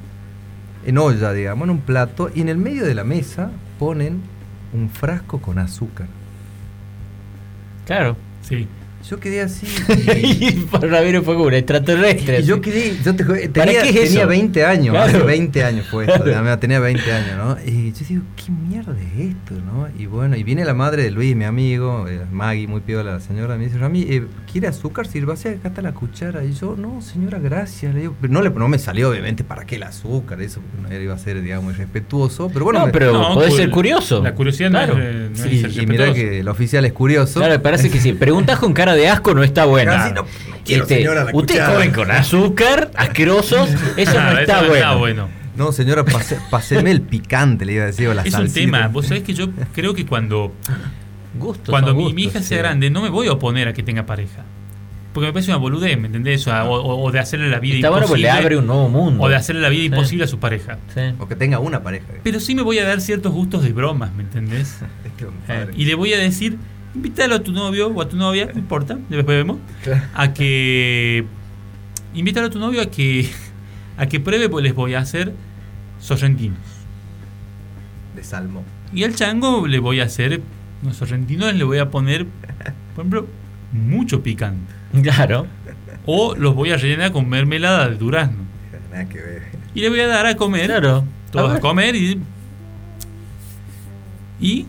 en 0.85 0.99
olla, 0.99 1.33
digamos, 1.33 1.65
en 1.65 1.71
un 1.71 1.81
plato. 1.81 2.31
Y 2.35 2.41
en 2.41 2.49
el 2.49 2.57
medio 2.57 2.85
de 2.85 2.95
la 2.95 3.05
mesa 3.05 3.51
ponen 3.79 4.23
un 4.73 4.91
frasco 4.91 5.41
con 5.41 5.59
azúcar. 5.59 6.07
Claro. 7.87 8.17
Sí. 8.43 8.67
Yo 9.09 9.19
quedé 9.19 9.41
así. 9.41 9.67
y 10.23 10.51
para 10.71 11.01
mí 11.03 11.13
fue 11.25 11.35
como 11.35 11.45
un 11.47 11.55
extraterrestre. 11.55 12.41
Y 12.41 12.45
yo 12.45 12.61
quedé, 12.61 12.95
yo 13.05 13.15
te 13.17 13.25
juro, 13.25 13.39
¿Para 13.53 13.65
tenía, 13.67 13.83
qué 13.83 13.89
es 13.89 14.09
tenía 14.09 14.21
eso? 14.21 14.29
20 14.29 14.65
años, 14.65 14.91
Claro. 14.95 15.09
hace 15.17 15.19
20 15.27 15.65
años 15.65 15.87
fue 15.91 16.05
esto, 16.05 16.23
Claro. 16.23 16.59
tenía 16.59 16.79
20 16.81 17.13
años, 17.13 17.37
¿no? 17.37 17.57
Y 17.67 17.93
yo 17.93 18.07
digo, 18.09 18.23
¿qué 18.37 18.53
mierda 18.53 18.95
es 19.01 19.31
esto, 19.31 19.55
no? 19.65 19.89
Y 19.99 20.07
bueno, 20.07 20.37
y 20.37 20.45
viene 20.45 20.65
la 20.65 20.75
madre 20.75 21.03
de 21.03 21.11
Luis, 21.11 21.35
mi 21.35 21.45
amigo, 21.45 22.07
eh, 22.09 22.21
Maggie, 22.31 22.67
muy 22.69 22.83
piola 22.83 23.13
la 23.15 23.21
señora, 23.21 23.57
me 23.57 23.65
dice, 23.65 23.79
Rami, 23.79 24.03
eh, 24.09 24.27
¿quiere 24.51 24.69
azúcar? 24.69 25.07
Sírvase, 25.09 25.49
acá 25.51 25.69
está 25.69 25.83
la 25.83 25.93
cuchara. 25.93 26.45
Y 26.45 26.53
yo, 26.53 26.77
no, 26.79 27.01
señora, 27.01 27.39
gracias. 27.39 27.93
Le 27.95 28.01
digo, 28.03 28.15
pero 28.21 28.33
no, 28.33 28.43
le, 28.43 28.51
no 28.51 28.69
me 28.69 28.79
salió, 28.79 29.11
obviamente, 29.11 29.43
¿para 29.45 29.65
qué 29.65 29.77
el 29.77 29.83
azúcar? 29.85 30.41
Eso 30.43 30.61
no 30.83 30.95
iba 30.95 31.15
a 31.15 31.19
ser, 31.19 31.41
digamos, 31.43 31.75
irrespetuoso, 31.75 32.49
pero 32.53 32.65
bueno, 32.67 32.81
no, 32.81 32.87
me- 32.87 32.93
pero 32.93 33.13
No, 33.13 33.35
podés 33.35 33.51
cu- 33.51 33.57
ser 33.57 33.71
curioso. 33.71 34.23
La 34.23 34.35
curiosidad 34.35 34.71
Claro. 34.71 34.97
no 34.99 35.03
es, 35.03 35.31
no 35.31 35.45
es 35.47 35.51
sí, 35.73 35.81
y 35.81 35.87
mirá 35.87 36.05
respetuoso. 36.05 36.15
que 36.15 36.41
el 36.41 36.49
oficial 36.49 36.85
es 36.85 36.93
curioso. 36.93 37.41
Claro, 37.41 37.55
me 37.55 37.59
parece 37.61 37.91
que 37.91 37.99
si 37.99 38.13
preguntas 38.21 38.59
con 38.59 38.73
cara 38.73 38.95
de 38.95 39.00
asco 39.09 39.35
no 39.35 39.43
está 39.43 39.65
buena. 39.65 39.93
Casi 39.93 40.15
no- 40.15 40.23
no 40.23 40.29
quiero, 40.65 40.83
Este, 40.85 40.97
señora, 40.97 41.25
la 41.25 41.31
Ustedes 41.35 41.61
cuchara. 41.61 41.73
comen 41.75 41.91
con 41.93 42.11
azúcar, 42.11 42.91
asquerosos, 42.97 43.69
eso 43.97 44.21
no 44.21 44.39
está 44.39 44.53
eso 44.59 44.63
no 44.63 44.69
bueno. 44.69 44.75
está 44.75 44.95
bueno. 44.95 45.29
No, 45.57 45.73
señora, 45.73 46.05
pase- 46.05 46.39
páseme 46.51 46.91
el 46.91 47.03
picante, 47.03 47.65
le 47.67 47.73
iba 47.75 47.83
a 47.85 47.87
decir, 47.87 48.09
o 48.09 48.15
la 48.15 48.23
Es 48.23 48.29
un 48.29 48.33
salsita. 48.33 48.61
tema. 48.61 48.89
Vos 48.89 49.07
sabés 49.07 49.23
que 49.25 49.35
yo 49.35 49.49
creo 49.75 49.95
que 49.95 50.07
cuando, 50.07 50.53
Gustos 51.39 51.71
cuando 51.71 51.95
mi, 51.95 52.03
gustos, 52.03 52.15
mi 52.15 52.23
hija 52.25 52.39
sea 52.43 52.57
sí. 52.59 52.63
grande, 52.63 52.91
no 52.91 53.03
me 53.03 53.09
voy 53.09 53.27
a 53.29 53.33
oponer 53.33 53.69
a 53.69 53.73
que 53.73 53.83
tenga 53.83 54.07
pareja. 54.07 54.45
Porque 55.13 55.27
me 55.27 55.33
parece 55.33 55.51
una 55.51 55.59
boludez, 55.59 55.99
¿me 55.99 56.07
entendés? 56.07 56.47
O, 56.47 56.53
o- 56.53 57.05
o 57.05 57.11
de 57.13 57.19
hacerle 57.19 57.49
la 57.51 57.59
vida 57.59 57.75
Está 57.77 57.91
bueno 57.91 58.05
imposible. 58.07 58.29
le 58.29 58.31
abre 58.31 58.57
un 58.57 58.67
nuevo 58.69 58.89
mundo. 58.89 59.23
o 59.25 59.29
de 59.29 59.35
hacerle 59.37 59.61
la 59.61 59.69
vida 59.69 59.81
Sí. 59.81 59.87
imposible 59.87 60.25
a 60.25 60.29
su 60.29 60.39
pareja. 60.39 60.79
Sí. 60.95 61.01
O 61.19 61.27
que 61.27 61.35
tenga 61.35 61.59
una 61.59 61.83
pareja. 61.83 62.07
Pero 62.23 62.39
sí 62.41 62.55
me 62.55 62.63
voy 62.63 62.79
a 62.79 62.85
dar 62.87 63.01
ciertos 63.01 63.33
gustos 63.33 63.65
de 63.65 63.73
bromas, 63.73 64.15
¿me 64.15 64.23
entendés? 64.23 64.79
Este 65.05 65.27
Eh, 65.49 65.67
y 65.77 65.85
le 65.87 65.95
voy 65.97 66.13
a 66.15 66.19
decir, 66.19 66.59
invítalo 66.95 67.37
a 67.37 67.43
tu 67.43 67.53
novio 67.53 67.89
o 67.89 68.03
a 68.03 68.09
tu 68.09 68.17
novia, 68.17 68.51
no 68.53 68.59
importa, 68.59 68.99
después 69.09 69.37
vemos, 69.37 69.59
a 70.15 70.33
que 70.33 71.25
invítalo 72.15 72.49
a 72.49 72.51
tu 72.51 72.59
novio 72.59 72.83
a 72.83 72.87
que 72.87 73.31
a 73.97 74.07
que 74.07 74.19
pruebe, 74.19 74.49
pues 74.49 74.63
les 74.63 74.75
voy 74.75 74.95
a 74.95 75.01
hacer 75.01 75.35
sorrentinos. 76.01 76.59
de 78.17 78.25
salmo. 78.25 78.65
Y 78.93 79.05
al 79.05 79.15
chango 79.15 79.67
le 79.67 79.79
voy 79.79 80.01
a 80.01 80.05
hacer 80.05 80.41
unos 80.83 80.97
sorrentinos, 80.97 81.55
le 81.55 81.65
voy 81.65 81.79
a 81.79 81.91
poner, 81.91 82.27
por 82.95 83.05
ejemplo, 83.05 83.27
mucho 83.73 84.23
picante. 84.23 84.73
Claro. 85.03 85.47
O 86.07 86.35
los 86.35 86.55
voy 86.55 86.71
a 86.71 86.77
rellenar 86.77 87.13
con 87.13 87.29
mermelada 87.29 87.89
de 87.89 87.97
durazno. 87.97 88.39
Nada 88.91 89.09
que 89.09 89.21
ver. 89.21 89.43
Y 89.75 89.81
le 89.83 89.91
voy 89.91 90.01
a 90.01 90.07
dar 90.09 90.27
a 90.27 90.35
comer. 90.35 90.67
Claro. 90.67 91.05
Todos 91.31 91.53
A 91.53 91.57
a, 91.57 91.61
comer 91.61 91.95
y. 91.95 92.21
¿Y 94.41 94.67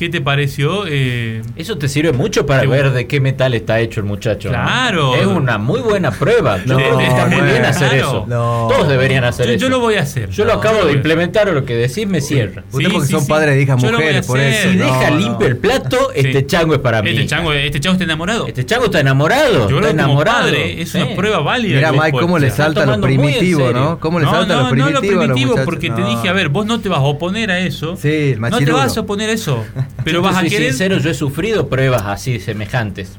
qué 0.00 0.08
te 0.08 0.20
pareció? 0.22 0.84
Eh, 0.88 1.42
Eso 1.56 1.76
te 1.76 1.86
sirve 1.86 2.12
mucho 2.12 2.46
para 2.46 2.66
ver 2.66 2.90
de 2.92 3.06
qué 3.06 3.20
metal 3.20 3.52
está 3.52 3.80
hecho 3.80 4.00
el 4.00 4.06
muchacho. 4.06 4.48
¿no? 4.48 4.54
Claro. 4.54 5.14
Es 5.14 5.26
una 5.26 5.58
muy 5.58 5.80
buena 5.80 6.10
prueba. 6.10 6.56
Yo 6.64 6.72
No, 6.72 6.76
creo 6.78 6.96
que 6.98 7.04
está 7.06 7.26
muy 7.26 7.34
bueno, 7.36 7.50
bien 7.52 7.64
hacer 7.66 7.88
claro. 7.90 8.06
eso. 8.08 8.24
No. 8.26 8.68
Todos 8.70 8.88
deberían 8.88 9.24
hacer 9.24 9.46
yo, 9.46 9.52
eso. 9.52 9.60
yo 9.60 9.68
lo 9.68 9.80
voy 9.80 9.96
a 9.96 10.00
hacer. 10.02 10.30
Yo 10.30 10.44
lo 10.46 10.54
No, 10.54 10.58
acabo 10.60 10.78
yo 10.80 10.86
de 10.86 10.92
implementar, 10.94 11.48
lo 11.52 11.64
que 11.66 11.74
decís 11.76 12.06
me 12.06 12.22
cierra. 12.22 12.64
Ustedes 12.72 12.86
Sí, 12.88 12.92
porque 12.94 13.06
sí, 13.08 13.12
son 13.12 13.20
sí. 13.22 13.28
padres 13.28 13.54
de 13.56 13.62
hijas 13.62 13.82
Yo 13.82 13.90
lo 13.90 13.98
voy 13.98 14.04
a 14.04 14.08
mujeres, 14.08 14.26
por 14.26 14.38
hacer. 14.40 14.52
eso. 14.54 14.70
Si 14.70 14.76
no, 14.78 14.84
deja 14.86 15.10
no. 15.10 15.16
limpio 15.18 15.46
el 15.46 15.56
plato, 15.58 15.98
Sí. 16.14 16.20
este 16.24 16.46
chango 16.46 16.72
es 16.74 16.80
para 16.80 17.02
mí. 17.02 17.10
Este 17.10 17.26
chango, 17.26 17.52
este 17.52 17.78
chango 17.80 17.92
está 17.94 18.04
enamorado. 18.04 18.46
Este 18.46 18.64
chango 18.64 18.84
está 18.86 19.00
enamorado. 19.00 19.68
yo 19.68 19.76
está 19.80 19.90
enamorado. 19.90 20.40
padre 20.44 20.80
es 20.80 20.94
una 20.94 21.06
Sí. 21.08 21.12
prueba 21.14 21.40
válida. 21.40 21.76
Mira, 21.76 21.92
Mike, 21.92 22.12
cómo 22.18 22.38
le 22.38 22.50
salta 22.50 22.86
lo 22.86 22.98
primitivo. 23.02 23.70
¿no? 23.72 24.00
¿Cómo 24.00 24.18
le 24.18 24.24
no, 24.24 24.30
salta 24.32 24.54
no, 24.56 24.62
lo 24.62 24.70
primitivo? 24.70 24.88
no 24.88 24.92
lo 24.92 24.98
a 24.98 25.26
los 25.26 25.34
primitivo, 25.36 25.64
porque 25.66 25.90
te 25.90 26.00
No. 26.00 26.08
dije, 26.08 26.28
a 26.28 26.32
ver, 26.32 26.48
vos 26.48 26.64
no 26.64 26.80
te 26.80 26.88
vas 26.88 27.00
a 27.00 27.02
oponer 27.02 27.50
a 27.50 27.58
eso. 27.58 27.96
Sí, 27.96 28.32
el 28.32 28.40
no 28.40 28.58
te 28.58 28.72
vas 28.72 28.96
a 28.96 29.00
oponer 29.00 29.28
a 29.28 29.32
eso. 29.32 29.62
Pero 30.04 30.22
vas 30.22 30.36
a 30.36 30.42
querer. 30.42 30.70
sincero, 30.70 30.98
yo 30.98 31.10
he 31.10 31.14
sufrido 31.14 31.68
pruebas 31.68 32.02
así 32.06 32.40
semejantes. 32.40 33.16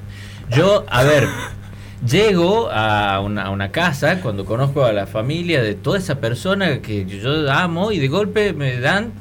Yo, 0.56 0.86
a 0.90 1.04
ver, 1.04 1.28
llego 2.06 2.70
a 2.72 3.20
una, 3.22 3.44
a 3.44 3.50
una 3.52 3.72
casa 3.72 4.20
cuando 4.22 4.46
conozco 4.46 4.84
a 4.84 4.92
la 4.92 5.08
familia 5.08 5.62
de 5.62 5.76
toda 5.76 5.98
esa 5.98 6.20
persona 6.20 6.80
que 6.82 7.06
yo 7.06 7.52
amo 7.52 7.92
y 7.92 8.00
de 8.00 8.08
golpe 8.08 8.54
me 8.54 8.80
dan 8.80 9.12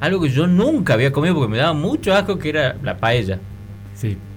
algo 0.00 0.22
que 0.22 0.30
yo 0.30 0.46
nunca 0.46 0.94
había 0.94 1.12
comido 1.12 1.34
porque 1.34 1.50
me 1.50 1.58
daba 1.58 1.74
mucho 1.74 2.14
asco 2.14 2.38
que 2.38 2.48
era 2.48 2.76
la 2.82 2.96
paella. 2.96 3.38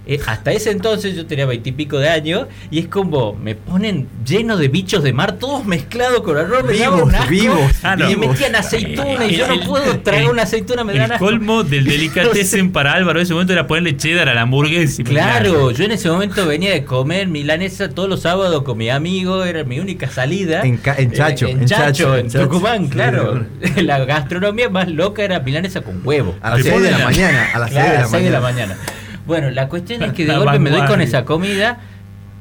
Eh, 0.06 0.20
hasta 0.28 0.51
ese 0.51 0.72
entonces 0.72 1.16
yo 1.16 1.26
tenía 1.26 1.45
veintipico 1.45 1.97
de 1.97 2.10
años 2.10 2.47
y 2.70 2.80
es 2.80 2.88
como 2.88 3.34
me 3.36 3.56
ponen 3.56 4.08
lleno 4.26 4.58
de 4.58 4.68
bichos 4.68 5.01
de 5.01 5.14
mar, 5.14 5.34
todos 5.39 5.66
mezclados 5.66 6.22
con 6.24 6.38
arroz, 6.38 6.66
me 6.66 6.74
Vivos, 6.74 7.01
un 7.04 7.16
asco, 7.16 7.30
vivos, 7.30 7.72
Ah, 7.84 7.95
no. 7.95 8.10
y 8.12 8.16
me 8.18 8.28
metían 8.28 8.54
aceituna 8.56 9.26
y 9.26 9.36
yo 9.38 9.47
no 9.47 9.54
El- 9.54 9.60
puedo 9.62 9.99
tragar 10.01 10.24
el- 10.24 10.30
una 10.30 10.41
aceituna, 10.43 10.84
me 10.84 10.91
El 10.91 10.99
dan 10.99 11.14
asco. 11.14 11.26
colmo 11.26 11.64
del 11.64 11.86
delicatessen 11.86 12.72
para 12.74 12.91
Álvaro 12.93 13.20
en 13.20 13.24
ese 13.24 13.32
momento 13.34 13.54
era 13.54 13.66
ponerle 13.66 13.95
cheddar 13.95 14.28
a 14.28 14.34
la 14.34 14.41
hamburguesa. 14.41 15.04
Claro, 15.04 15.72
yo 15.72 15.86
en 15.86 15.91
ese 15.91 16.10
momento 16.10 16.45
venía 16.45 16.72
de 16.72 16.84
comer 16.84 17.28
milanesa 17.30 17.89
todos 17.89 18.10
los 18.10 18.22
sábados 18.24 18.64
con 18.64 18.78
mi 18.78 18.89
amigo, 18.89 19.45
era 19.45 19.64
mi 19.64 19.80
única 19.80 20.10
salida. 20.10 20.64
En 20.64 20.78
ca- 20.78 20.95
en 20.97 21.14
Chacho, 21.14 21.47
Eh, 21.47 21.51
en, 21.51 21.60
en 21.62 21.66
Chacho, 21.66 21.84
Chacho, 21.86 22.14
en 22.18 22.26
en 22.26 22.30
Chacho. 22.32 22.43
Tucumán, 22.49 22.84
Sí, 22.86 22.89
claro. 22.89 23.45
La 23.82 24.04
gastronomía 24.04 24.70
más 24.70 24.89
loca 24.89 25.24
era 25.24 25.39
milanesa 25.39 25.80
con 25.82 26.01
huevo. 26.04 26.36
A 26.41 26.49
las 26.49 26.64
Te 26.64 26.70
6 26.72 26.82
de 26.84 26.91
la 26.91 26.97
mañana. 26.99 27.47
A 27.54 27.60
las 27.60 27.70
6 27.70 27.72
Claro, 27.72 27.89
de 27.89 27.89
a 27.89 27.93
la 27.93 27.99
las 28.01 28.12
seis 28.12 28.24
de 28.26 28.30
la 28.32 28.39
mañana. 28.41 28.78
Bueno, 29.26 29.49
la 29.51 29.67
cuestión 29.67 30.03
es 30.03 30.13
que 30.13 30.26
de 30.26 30.34
La 30.34 30.39
golpe 30.39 30.59
me 30.59 30.69
doy 30.69 30.86
con 30.88 31.01
esa 31.01 31.24
comida 31.26 31.78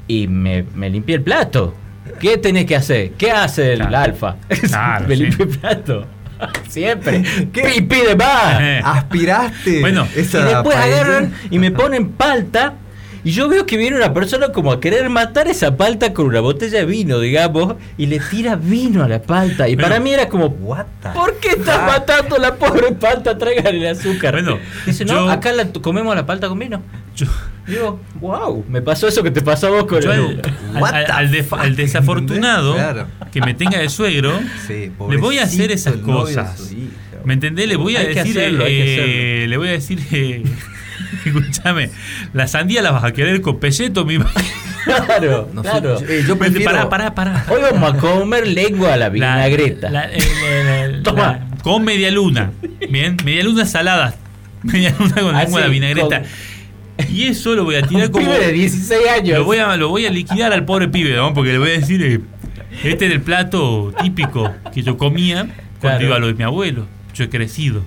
y 0.08 0.26
me, 0.28 0.64
me 0.74 0.90
limpié 0.90 1.16
el 1.16 1.22
plato. 1.22 1.74
¿Qué 2.20 2.36
tenés 2.38 2.66
que 2.66 2.76
hacer? 2.76 3.12
¿Qué 3.12 3.30
hace 3.30 3.74
el 3.74 3.86
Claro. 3.86 4.12
alfa? 4.12 4.36
Claro, 4.68 5.06
me 5.08 5.16
sí. 5.16 5.22
limpio 5.24 5.44
el 5.46 5.58
plato. 5.58 6.06
Siempre. 6.68 7.22
¿Qué? 7.52 7.76
Y 7.76 7.82
pide 7.82 8.16
más. 8.16 8.60
Eh. 8.60 8.80
Aspiraste. 8.82 9.80
Bueno, 9.80 10.08
Y 10.12 10.20
después 10.22 10.76
agarran 10.76 11.32
y 11.50 11.58
me 11.60 11.70
ponen 11.70 12.08
palta. 12.10 12.74
Y 13.24 13.30
yo 13.30 13.48
veo 13.48 13.66
que 13.66 13.76
viene 13.76 13.96
una 13.96 14.12
persona 14.12 14.48
como 14.48 14.72
a 14.72 14.80
querer 14.80 15.08
matar 15.08 15.46
esa 15.46 15.76
palta 15.76 16.12
con 16.12 16.26
una 16.26 16.40
botella 16.40 16.78
de 16.80 16.86
vino, 16.86 17.20
digamos, 17.20 17.76
y 17.96 18.06
le 18.06 18.18
tira 18.18 18.56
vino 18.56 19.04
a 19.04 19.08
la 19.08 19.22
palta. 19.22 19.68
Y 19.68 19.74
Bueno. 19.76 19.88
para 19.88 20.00
mí 20.00 20.12
era 20.12 20.28
como, 20.28 20.46
What 20.46 20.86
the 21.02 21.08
¿por 21.10 21.36
qué 21.38 21.50
estás 21.50 21.86
matando 21.86 22.36
la 22.38 22.56
pobre 22.56 22.90
palta? 22.92 23.38
Traigan 23.38 23.76
el 23.76 23.86
azúcar. 23.86 24.32
Bueno, 24.34 24.58
Dice, 24.86 25.04
no, 25.04 25.14
yo- 25.26 25.30
acá 25.30 25.52
la, 25.52 25.66
comemos 25.72 26.14
la 26.16 26.26
palta 26.26 26.48
con 26.48 26.58
vino. 26.58 26.82
Yo, 27.14 27.26
Digo, 27.66 28.00
wow, 28.20 28.64
me 28.68 28.82
pasó 28.82 29.06
eso 29.06 29.22
que 29.22 29.30
te 29.30 29.40
pasó 29.40 29.68
a 29.68 29.70
vos 29.70 29.84
con 29.84 30.00
yo 30.00 30.12
el... 30.12 30.20
al, 30.20 30.42
al- 30.74 30.82
What 30.82 30.94
al- 31.12 31.30
def- 31.30 31.76
desafortunado 31.76 32.74
Claro. 32.74 33.06
que 33.32 33.40
me 33.40 33.54
tenga 33.54 33.78
de 33.78 33.88
suegro, 33.88 34.32
Sí, 34.66 34.90
le 35.10 35.16
voy 35.18 35.38
a 35.38 35.44
hacer 35.44 35.70
esas 35.70 35.94
cosas. 35.98 36.72
¿Me 37.24 37.34
entendés? 37.34 37.68
Le 37.68 37.76
voy 37.76 37.94
a 37.94 38.00
Hay 38.00 38.06
que 38.08 38.14
decir, 38.24 38.38
hay 38.40 38.56
que 38.56 39.44
eh, 39.44 39.46
le 39.46 39.56
voy 39.56 39.68
a 39.68 39.72
decir, 39.72 40.00
eh, 40.10 40.42
escúchame, 41.24 41.90
la 42.32 42.46
sandía 42.46 42.82
la 42.82 42.90
vas 42.90 43.04
a 43.04 43.12
querer 43.12 43.40
con 43.40 43.58
pelleto, 43.60 44.04
mi 44.04 44.18
Claro, 44.84 45.48
No 45.52 45.62
sé, 45.62 45.70
claro. 45.70 46.00
yo- 46.00 46.06
eh, 46.08 46.24
yo 46.26 46.36
prefiero- 46.38 46.64
Pará, 46.64 46.88
pará, 46.88 47.14
pará. 47.14 47.46
Hoy 47.48 47.60
vamos 47.62 47.94
a 47.94 47.96
comer 47.98 48.48
lengua 48.48 48.94
a 48.94 48.96
la 48.96 49.04
La- 49.06 49.08
vinagreta. 49.10 49.90
la- 49.90 50.10
eh, 50.12 50.18
la- 50.64 50.88
la- 50.88 51.02
Toma. 51.04 51.22
la- 51.22 51.46
con 51.62 51.84
media 51.84 52.10
luna. 52.10 52.50
Bien, 52.90 53.16
media 53.24 53.44
luna 53.44 53.64
salada. 53.64 54.14
Media 54.64 54.94
luna 54.98 55.14
con 55.14 55.36
lengua 55.36 55.60
de 55.60 55.66
sí, 55.66 55.72
vinagreta. 55.72 56.22
Y 57.10 57.24
eso 57.24 57.54
lo 57.54 57.64
voy 57.64 57.76
a 57.76 57.82
tirar 57.82 58.06
Un 58.06 58.12
como. 58.12 58.26
pibe 58.26 58.38
de 58.46 58.52
16 58.52 59.08
años. 59.08 59.38
Lo 59.38 59.44
voy, 59.44 59.58
a, 59.58 59.76
lo 59.76 59.88
voy 59.88 60.06
a 60.06 60.10
liquidar 60.10 60.52
al 60.52 60.64
pobre 60.64 60.88
pibe, 60.88 61.14
¿no? 61.16 61.32
Porque 61.34 61.52
le 61.52 61.58
voy 61.58 61.70
a 61.70 61.72
decir, 61.72 62.02
eh, 62.02 62.20
este 62.84 63.06
es 63.06 63.12
el 63.12 63.22
plato 63.22 63.92
típico 64.02 64.52
que 64.72 64.82
yo 64.82 64.96
comía 64.98 65.46
cuando 65.80 65.98
Claro. 65.98 66.04
iba 66.06 66.16
a 66.16 66.18
lo 66.20 66.26
de 66.28 66.34
mi 66.34 66.44
abuelo. 66.44 66.86
Yo 67.14 67.24
he 67.24 67.28
crecido 67.28 67.82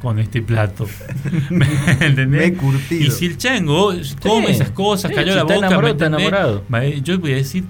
con 0.00 0.18
este 0.18 0.40
plato. 0.42 0.86
¿Me 1.50 1.66
entendés? 2.00 2.26
Me 2.28 2.44
he 2.46 2.54
curtido. 2.54 3.04
Y 3.06 3.10
si 3.10 3.26
el 3.26 3.36
chango 3.36 3.92
come 4.22 4.50
esas 4.50 4.70
cosas, 4.70 5.10
Sí, 5.10 5.14
cayó 5.14 5.32
si 5.32 5.34
la 5.36 5.42
está 5.42 5.54
boca, 5.54 5.66
enamorado, 5.66 5.94
¿me 5.98 6.06
enamorado. 6.06 6.64
Va, 6.72 6.84
eh, 6.84 7.00
Yo 7.02 7.18
voy 7.18 7.32
a 7.32 7.36
decir, 7.36 7.64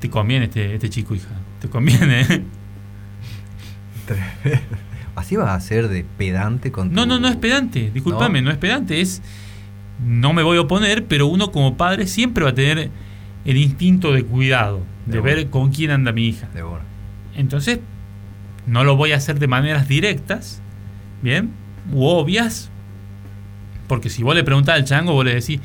te 0.00 0.08
conviene 0.10 0.44
este, 0.46 0.74
este 0.74 0.88
chico, 0.88 1.14
hija. 1.14 1.28
Te 1.60 1.68
conviene. 1.68 2.26
Así 5.16 5.36
vas 5.36 5.50
a 5.50 5.60
ser 5.60 5.88
de 5.88 6.04
pedante 6.18 6.72
con 6.72 6.92
No, 6.92 7.02
tu- 7.02 7.08
no, 7.08 7.20
no 7.20 7.28
es 7.28 7.36
pedante. 7.36 7.90
Discúlpame, 7.92 8.42
no. 8.42 8.50
es 8.50 8.58
pedante. 8.58 9.00
Es. 9.00 9.22
No 10.04 10.32
me 10.32 10.42
voy 10.42 10.58
a 10.58 10.62
oponer, 10.62 11.04
pero 11.06 11.28
uno 11.28 11.52
como 11.52 11.76
padre 11.76 12.06
siempre 12.08 12.42
va 12.44 12.50
a 12.50 12.54
tener 12.54 12.90
el 13.44 13.56
instinto 13.56 14.12
de 14.12 14.24
cuidado, 14.24 14.82
de 15.06 15.12
De 15.16 15.20
ver 15.20 15.34
bueno. 15.36 15.50
con 15.52 15.70
quién 15.70 15.92
anda 15.92 16.10
mi 16.12 16.26
hija. 16.26 16.48
De 16.52 16.62
bueno. 16.62 16.84
Entonces, 17.36 17.78
No 18.66 18.82
lo 18.82 18.96
voy 18.96 19.12
a 19.12 19.16
hacer 19.16 19.38
de 19.38 19.46
maneras 19.46 19.86
directas, 19.88 20.60
¿bien? 21.22 21.50
U 21.92 22.04
obvias. 22.06 22.70
Porque 23.86 24.08
si 24.08 24.22
vos 24.22 24.34
le 24.34 24.44
preguntás 24.44 24.76
al 24.76 24.84
chango, 24.84 25.12
vos 25.12 25.24
le 25.24 25.34
decís, 25.34 25.60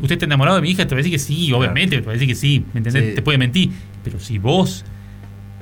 ¿usted 0.00 0.12
está 0.12 0.26
enamorado 0.26 0.56
de 0.56 0.62
mi 0.62 0.70
hija? 0.70 0.86
Te 0.86 0.94
va 0.94 1.00
a 1.00 1.02
decir 1.02 1.12
que 1.12 1.18
sí, 1.18 1.52
obviamente, 1.52 1.96
te 1.98 2.06
va 2.06 2.12
a 2.12 2.14
decir 2.14 2.28
que 2.28 2.34
sí, 2.34 2.64
¿me 2.72 2.78
entendés? 2.78 3.10
Sí. 3.10 3.14
Te 3.14 3.22
puede 3.22 3.38
mentir. 3.38 3.70
Pero 4.04 4.20
si 4.20 4.38
vos 4.38 4.84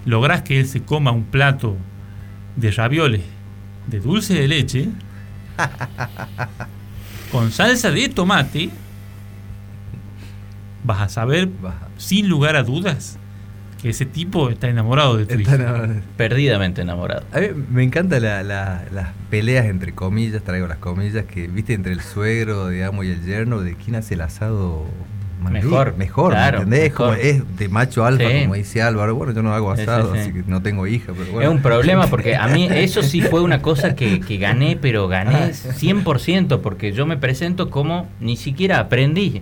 lográs 0.05 0.43
que 0.43 0.61
él 0.61 0.67
se 0.67 0.83
coma 0.83 1.11
un 1.11 1.25
plato 1.25 1.77
de 2.57 2.71
ravioles 2.71 3.23
de 3.87 4.01
dulce 4.01 4.35
de 4.35 4.49
leche 4.49 4.89
con 7.33 7.51
salsa 7.51 7.91
de 7.91 8.09
tomate, 8.09 8.71
vas 10.85 11.03
a 11.03 11.09
saber, 11.09 11.49
sin 11.97 12.29
lugar 12.29 12.57
a 12.57 12.63
dudas, 12.63 13.19
ese 13.89 14.05
tipo 14.05 14.51
está 14.51 14.69
enamorado 14.69 15.17
de 15.17 15.41
hija. 15.41 15.55
enamorado. 15.55 15.95
Perdidamente 16.17 16.83
enamorado. 16.83 17.25
A 17.33 17.41
mí 17.41 17.47
me 17.71 17.83
encantan 17.83 18.23
la- 18.23 18.43
la- 18.43 18.85
las 18.93 19.09
peleas 19.31 19.65
entre 19.67 19.93
comillas, 19.93 20.43
traigo 20.43 20.67
las 20.67 20.79
comillas, 20.79 21.25
que 21.25 21.49
viste 21.49 21.73
entre 21.73 21.93
el 21.93 22.01
suegro, 22.03 22.69
digamos, 22.69 23.05
y 23.07 23.11
el 23.11 23.25
yerno, 23.25 23.61
de 23.63 23.75
quién 23.75 23.97
hace 23.97 24.15
el 24.15 24.21
asado 24.21 24.85
más 25.43 25.53
Mejor, 25.53 25.97
mejor, 25.97 26.33
claro, 26.33 26.59
¿me 26.59 26.65
entendés? 26.65 26.91
mejor. 26.91 27.07
Como 27.17 27.19
es 27.23 27.57
de 27.57 27.69
macho 27.71 28.05
alfa, 28.05 28.29
Sí. 28.29 28.41
como 28.43 28.55
dice 28.57 28.83
Álvaro. 28.83 29.15
Bueno, 29.15 29.33
yo 29.33 29.43
no 29.43 29.55
hago 29.55 29.75
Sí, 29.75 29.79
sí, 29.79 29.89
asado, 29.89 30.13
sí. 30.13 30.19
así 30.21 30.33
que 30.35 30.43
no 30.47 30.61
tengo 30.61 30.87
hija, 30.87 31.15
pero 31.17 31.33
bueno. 31.33 31.49
Es 31.51 31.57
un 31.57 31.63
problema 31.63 32.07
porque 32.09 32.37
a 32.37 32.47
mí 32.49 32.69
eso 32.71 33.03
sí 33.03 33.23
fue 33.23 33.41
una 33.41 33.63
cosa 33.63 33.95
que, 33.95 34.21
que 34.21 34.37
gané, 34.37 34.77
pero 34.77 35.09
gané 35.09 35.55
100% 35.55 36.61
porque 36.61 36.93
yo 36.93 37.07
me 37.07 37.17
presento 37.17 37.71
como 37.71 38.07
ni 38.21 38.37
siquiera 38.37 38.81
aprendí. 38.81 39.41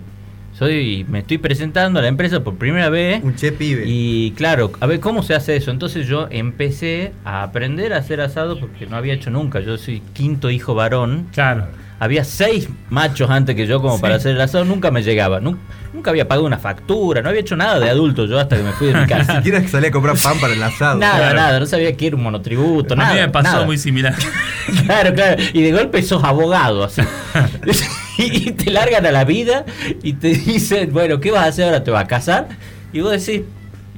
Soy, 0.59 1.05
me 1.07 1.19
estoy 1.19 1.37
presentando 1.37 1.99
a 1.99 2.01
la 2.01 2.09
empresa 2.09 2.41
por 2.43 2.55
primera 2.57 2.89
vez 2.89 3.23
Un 3.23 3.33
che 3.35 3.53
pibe. 3.53 3.83
y 3.87 4.31
claro, 4.31 4.73
a 4.81 4.85
ver 4.87 4.99
cómo 4.99 5.23
se 5.23 5.33
hace 5.33 5.55
eso. 5.55 5.71
Entonces 5.71 6.05
yo 6.05 6.27
empecé 6.29 7.13
a 7.23 7.43
aprender 7.43 7.93
a 7.93 7.97
hacer 7.97 8.19
asado 8.19 8.59
porque 8.59 8.85
no 8.85 8.97
había 8.97 9.13
hecho 9.13 9.29
nunca. 9.31 9.61
Yo 9.61 9.77
soy 9.77 10.01
quinto 10.13 10.49
hijo 10.49 10.75
varón. 10.75 11.27
Claro. 11.33 11.67
Había 12.01 12.23
seis 12.25 12.69
machos 12.89 13.29
antes 13.29 13.55
que 13.55 13.67
yo 13.67 13.81
como 13.81 13.95
Sí. 13.95 14.01
para 14.01 14.15
hacer 14.15 14.33
el 14.35 14.41
asado, 14.41 14.65
nunca 14.65 14.91
me 14.91 15.01
llegaba. 15.01 15.39
Nun- 15.39 15.57
Nunca, 15.91 16.11
había 16.11 16.27
pagado 16.27 16.45
una 16.45 16.59
factura, 16.59 17.21
no 17.23 17.29
había 17.29 17.41
hecho 17.41 17.55
nada 17.55 17.79
de 17.79 17.89
adulto 17.89 18.25
yo 18.27 18.37
hasta 18.39 18.55
que 18.57 18.61
me 18.63 18.71
fui 18.73 18.87
de 18.87 18.93
mi 18.93 18.99
Ni 19.01 19.07
casa. 19.07 19.37
siquiera 19.37 19.59
que 19.59 19.67
salía 19.69 19.89
a 19.89 19.91
comprar 19.91 20.15
pan 20.21 20.39
para 20.39 20.53
el 20.53 20.61
asado. 20.61 20.99
Nada, 20.99 21.17
Claro. 21.17 21.35
nada, 21.35 21.59
no 21.59 21.65
sabía 21.65 21.97
que 21.97 22.05
era 22.07 22.15
un 22.15 22.21
monotributo, 22.23 22.93
a 22.93 22.97
nada. 22.97 23.13
mí 23.15 23.19
me 23.21 23.29
pasó 23.29 23.53
nada. 23.53 23.65
muy 23.65 23.77
similar. 23.77 24.13
Claro, 24.85 25.13
claro. 25.15 25.41
Y 25.51 25.63
de 25.63 25.71
golpe 25.71 26.03
sos 26.03 26.23
abogado, 26.23 26.83
así. 26.83 27.01
y 28.47 28.51
te 28.51 28.71
largan 28.71 29.05
a 29.05 29.11
la 29.11 29.23
vida 29.25 29.65
y 30.03 30.13
te 30.13 30.29
dicen, 30.29 30.91
bueno, 30.93 31.19
¿qué 31.19 31.31
vas 31.31 31.43
a 31.45 31.47
hacer 31.47 31.65
ahora? 31.65 31.83
¿Te 31.83 31.91
vas 31.91 32.03
a 32.03 32.07
casar? 32.07 32.47
Y 32.93 33.01
vos 33.01 33.11
decís, 33.11 33.43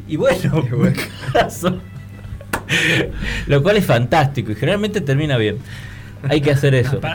y 0.08 0.16
bueno, 0.18 0.64
Y 0.72 0.76
bueno. 0.76 1.00
caso. 1.34 1.80
Lo 3.48 3.62
cual 3.64 3.78
es 3.78 3.86
fantástico 3.86 4.52
y 4.52 4.56
generalmente 4.56 5.02
termina 5.02 5.38
bien. 5.38 5.58
Hay 6.30 6.42
que 6.42 6.52
hacer 6.52 6.76
eso. 6.76 7.00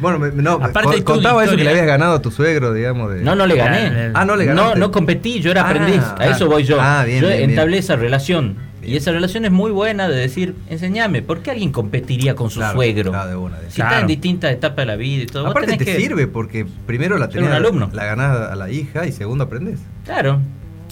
Bueno, 0.00 0.18
me- 0.18 0.30
no, 0.30 0.52
Aparte 0.62 1.02
contaba 1.04 1.42
eso 1.44 1.56
que 1.56 1.64
le 1.64 1.70
habías 1.70 1.86
ganado 1.86 2.14
a 2.16 2.20
tu 2.22 2.30
suegro, 2.30 2.74
digamos. 2.74 3.14
De... 3.14 3.22
No, 3.22 3.34
no 3.34 3.46
le 3.46 3.56
gané. 3.56 4.10
Ah, 4.12 4.26
no 4.26 4.36
le 4.36 4.44
No, 4.44 4.54
ganaste. 4.54 4.78
no 4.78 4.90
competí, 4.90 5.40
yo 5.40 5.50
era 5.50 5.62
Ah, 5.62 5.70
aprendiz. 5.70 6.02
A 6.18 6.26
eso 6.28 6.46
voy 6.48 6.64
yo. 6.64 6.78
Ah, 6.80 7.04
bien, 7.06 7.22
yo 7.22 7.28
bien, 7.28 7.50
entablé 7.50 7.72
bien. 7.72 7.82
esa 7.82 7.96
relación. 7.96 8.56
Bien. 8.86 8.94
Y 8.94 8.96
esa 8.98 9.10
relación 9.12 9.44
es 9.44 9.50
muy 9.52 9.70
buena 9.70 10.08
de 10.08 10.16
decir, 10.16 10.54
enseñame, 10.70 11.20
¿por 11.22 11.40
qué 11.42 11.50
alguien 11.50 11.72
competiría 11.72 12.34
con 12.34 12.50
su 12.50 12.60
Claro, 12.60 12.74
suegro? 12.74 13.10
claro, 13.10 13.28
de 13.30 13.36
una, 13.36 13.58
de- 13.58 13.68
Si 13.70 13.76
Claro. 13.76 13.90
está 13.90 14.00
en 14.00 14.06
distintas 14.06 14.52
etapas 14.52 14.76
de 14.78 14.86
la 14.86 14.96
vida 14.96 15.22
y 15.24 15.26
todo. 15.26 15.42
vos 15.44 15.50
Aparte 15.50 15.72
tenés 15.72 15.84
te 15.86 15.92
que- 15.96 16.00
sirve 16.00 16.26
porque 16.26 16.66
primero 16.86 17.18
la 17.18 17.28
tenés, 17.28 17.50
alumno. 17.50 17.90
la 17.92 18.04
ganás 18.04 18.50
a 18.50 18.54
la 18.56 18.70
hija 18.70 19.06
y 19.06 19.12
segundo 19.12 19.44
aprendes. 19.44 19.80
Claro, 20.04 20.40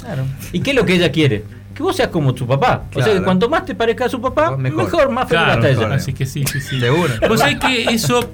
claro. 0.02 0.24
¿Y 0.52 0.60
qué 0.60 0.70
es 0.70 0.76
lo 0.76 0.84
que 0.84 0.94
ella 0.94 1.10
quiere? 1.12 1.44
Que 1.74 1.82
vos 1.82 1.96
seas 1.96 2.08
como 2.08 2.34
tu 2.34 2.46
papá. 2.46 2.84
O 2.94 3.02
sea, 3.02 3.12
que 3.14 3.22
cuanto 3.22 3.48
más 3.48 3.64
te 3.64 3.74
parezca 3.74 4.04
a 4.04 4.08
su 4.08 4.20
papá, 4.20 4.56
Mejor. 4.56 4.84
mejor, 4.84 5.10
más 5.10 5.28
feliz 5.28 5.42
Claro, 5.44 5.66
ella. 5.66 5.94
así 5.94 6.12
que 6.12 6.24
sí, 6.26 6.44
sí, 6.46 6.60
sí. 6.60 6.78
Seguro. 6.78 7.12
Vos 7.28 7.40
sabés 7.40 7.58
que 7.58 7.84
eso. 7.92 8.30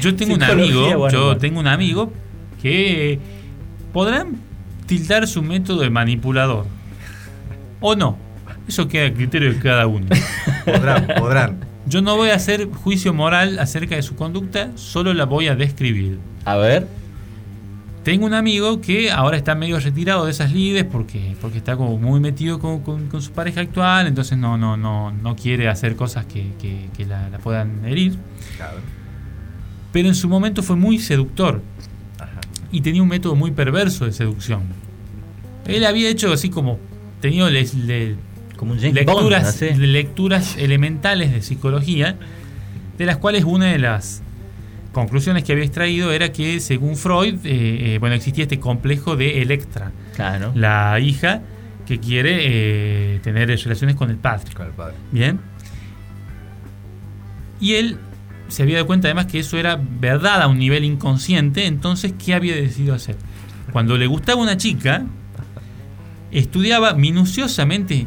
Yo 0.00 0.14
tengo 0.14 0.34
un 0.34 0.42
amigo, 0.42 0.80
bueno, 0.98 1.08
yo 1.10 1.24
bueno. 1.26 1.38
tengo 1.38 1.60
un 1.60 1.66
amigo 1.66 2.12
que 2.60 3.18
podrán 3.92 4.36
tildar 4.86 5.26
su 5.26 5.42
método 5.42 5.82
de 5.82 5.90
manipulador. 5.90 6.66
O 7.86 7.94
no. 7.94 8.16
Eso 8.66 8.88
queda 8.88 9.08
a 9.08 9.12
criterio 9.12 9.52
de 9.52 9.58
cada 9.58 9.86
uno. 9.86 10.06
Podrán, 10.64 11.06
podrán. 11.18 11.56
Yo 11.86 12.00
no 12.00 12.16
voy 12.16 12.30
a 12.30 12.34
hacer 12.36 12.66
juicio 12.72 13.12
moral 13.12 13.58
acerca 13.58 13.94
de 13.94 14.00
su 14.02 14.16
conducta, 14.16 14.70
solo 14.74 15.12
la 15.12 15.26
voy 15.26 15.48
a 15.48 15.54
describir. 15.54 16.18
A 16.46 16.56
ver. 16.56 16.88
Tengo 18.04 18.24
un 18.24 18.32
amigo 18.32 18.80
que 18.80 19.10
ahora 19.10 19.36
está 19.36 19.54
medio 19.54 19.78
retirado 19.80 20.24
de 20.24 20.30
esas 20.30 20.50
lides 20.52 20.84
porque, 20.84 21.36
porque 21.42 21.58
está 21.58 21.76
como 21.76 21.98
muy 21.98 22.20
metido 22.20 22.58
con, 22.58 22.80
con- 22.80 23.08
con 23.08 23.20
su 23.20 23.32
pareja 23.32 23.60
actual, 23.60 24.06
entonces 24.06 24.38
no, 24.38 24.56
no, 24.56 24.78
no, 24.78 25.10
no 25.12 25.36
quiere 25.36 25.68
hacer 25.68 25.94
cosas 25.94 26.24
que, 26.24 26.52
que- 26.58 26.88
que 26.96 27.04
la, 27.04 27.28
la 27.28 27.36
puedan 27.38 27.84
herir. 27.84 28.16
Claro. 28.56 28.78
Pero 29.92 30.08
en 30.08 30.14
su 30.14 30.26
momento 30.28 30.62
fue 30.62 30.76
muy 30.76 30.98
seductor 30.98 31.60
Ajá. 32.18 32.40
y 32.72 32.80
tenía 32.80 33.02
un 33.02 33.08
método 33.08 33.34
muy 33.34 33.50
perverso 33.50 34.06
de 34.06 34.12
seducción. 34.12 34.62
Él 35.66 35.84
había 35.84 36.08
hecho 36.08 36.32
así 36.32 36.48
como 36.48 36.78
tenido 37.28 37.48
le- 37.50 38.16
Como 38.56 38.72
un 38.72 38.78
James 38.78 38.94
lecturas, 38.94 39.58
Bond, 39.60 39.72
así. 39.72 39.86
lecturas 39.86 40.56
elementales 40.58 41.32
de 41.32 41.42
psicología, 41.42 42.16
de 42.98 43.06
las 43.06 43.16
cuales 43.16 43.44
una 43.44 43.66
de 43.66 43.78
las 43.78 44.22
conclusiones 44.92 45.42
que 45.42 45.52
había 45.52 45.64
extraído 45.64 46.12
era 46.12 46.30
que 46.32 46.60
según 46.60 46.96
Freud, 46.96 47.34
eh, 47.44 47.94
eh, 47.94 47.98
bueno, 47.98 48.14
existía 48.14 48.44
este 48.44 48.60
complejo 48.60 49.16
de 49.16 49.42
Electra, 49.42 49.90
Claro. 50.14 50.52
la 50.54 51.00
hija 51.00 51.42
que 51.86 51.98
quiere 51.98 52.36
eh, 53.16 53.20
tener 53.22 53.48
relaciones 53.48 53.96
con 53.96 54.10
el 54.10 54.16
padre. 54.16 54.52
Con 54.54 54.66
el 54.66 54.72
padre. 54.72 54.94
Bien. 55.10 55.40
Y 57.60 57.74
él 57.74 57.96
se 58.48 58.62
había 58.62 58.76
dado 58.76 58.86
cuenta 58.86 59.08
además 59.08 59.26
que 59.26 59.38
eso 59.40 59.56
era 59.58 59.80
verdad 60.00 60.42
a 60.42 60.46
un 60.48 60.58
nivel 60.58 60.84
inconsciente, 60.84 61.66
entonces, 61.66 62.12
¿qué 62.24 62.34
había 62.34 62.54
decidido 62.54 62.94
hacer? 62.94 63.16
Cuando 63.72 63.96
le 63.96 64.06
gustaba 64.06 64.40
una 64.40 64.56
chica, 64.56 65.04
estudiaba 66.34 66.92
minuciosamente 66.94 68.06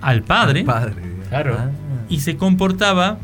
al 0.00 0.22
padre 0.22 0.60
El 0.60 0.66
padre. 0.66 0.94
Claro. 1.30 1.56
Ah. 1.58 1.70
y 2.08 2.20
se 2.20 2.36
comportaba 2.36 3.18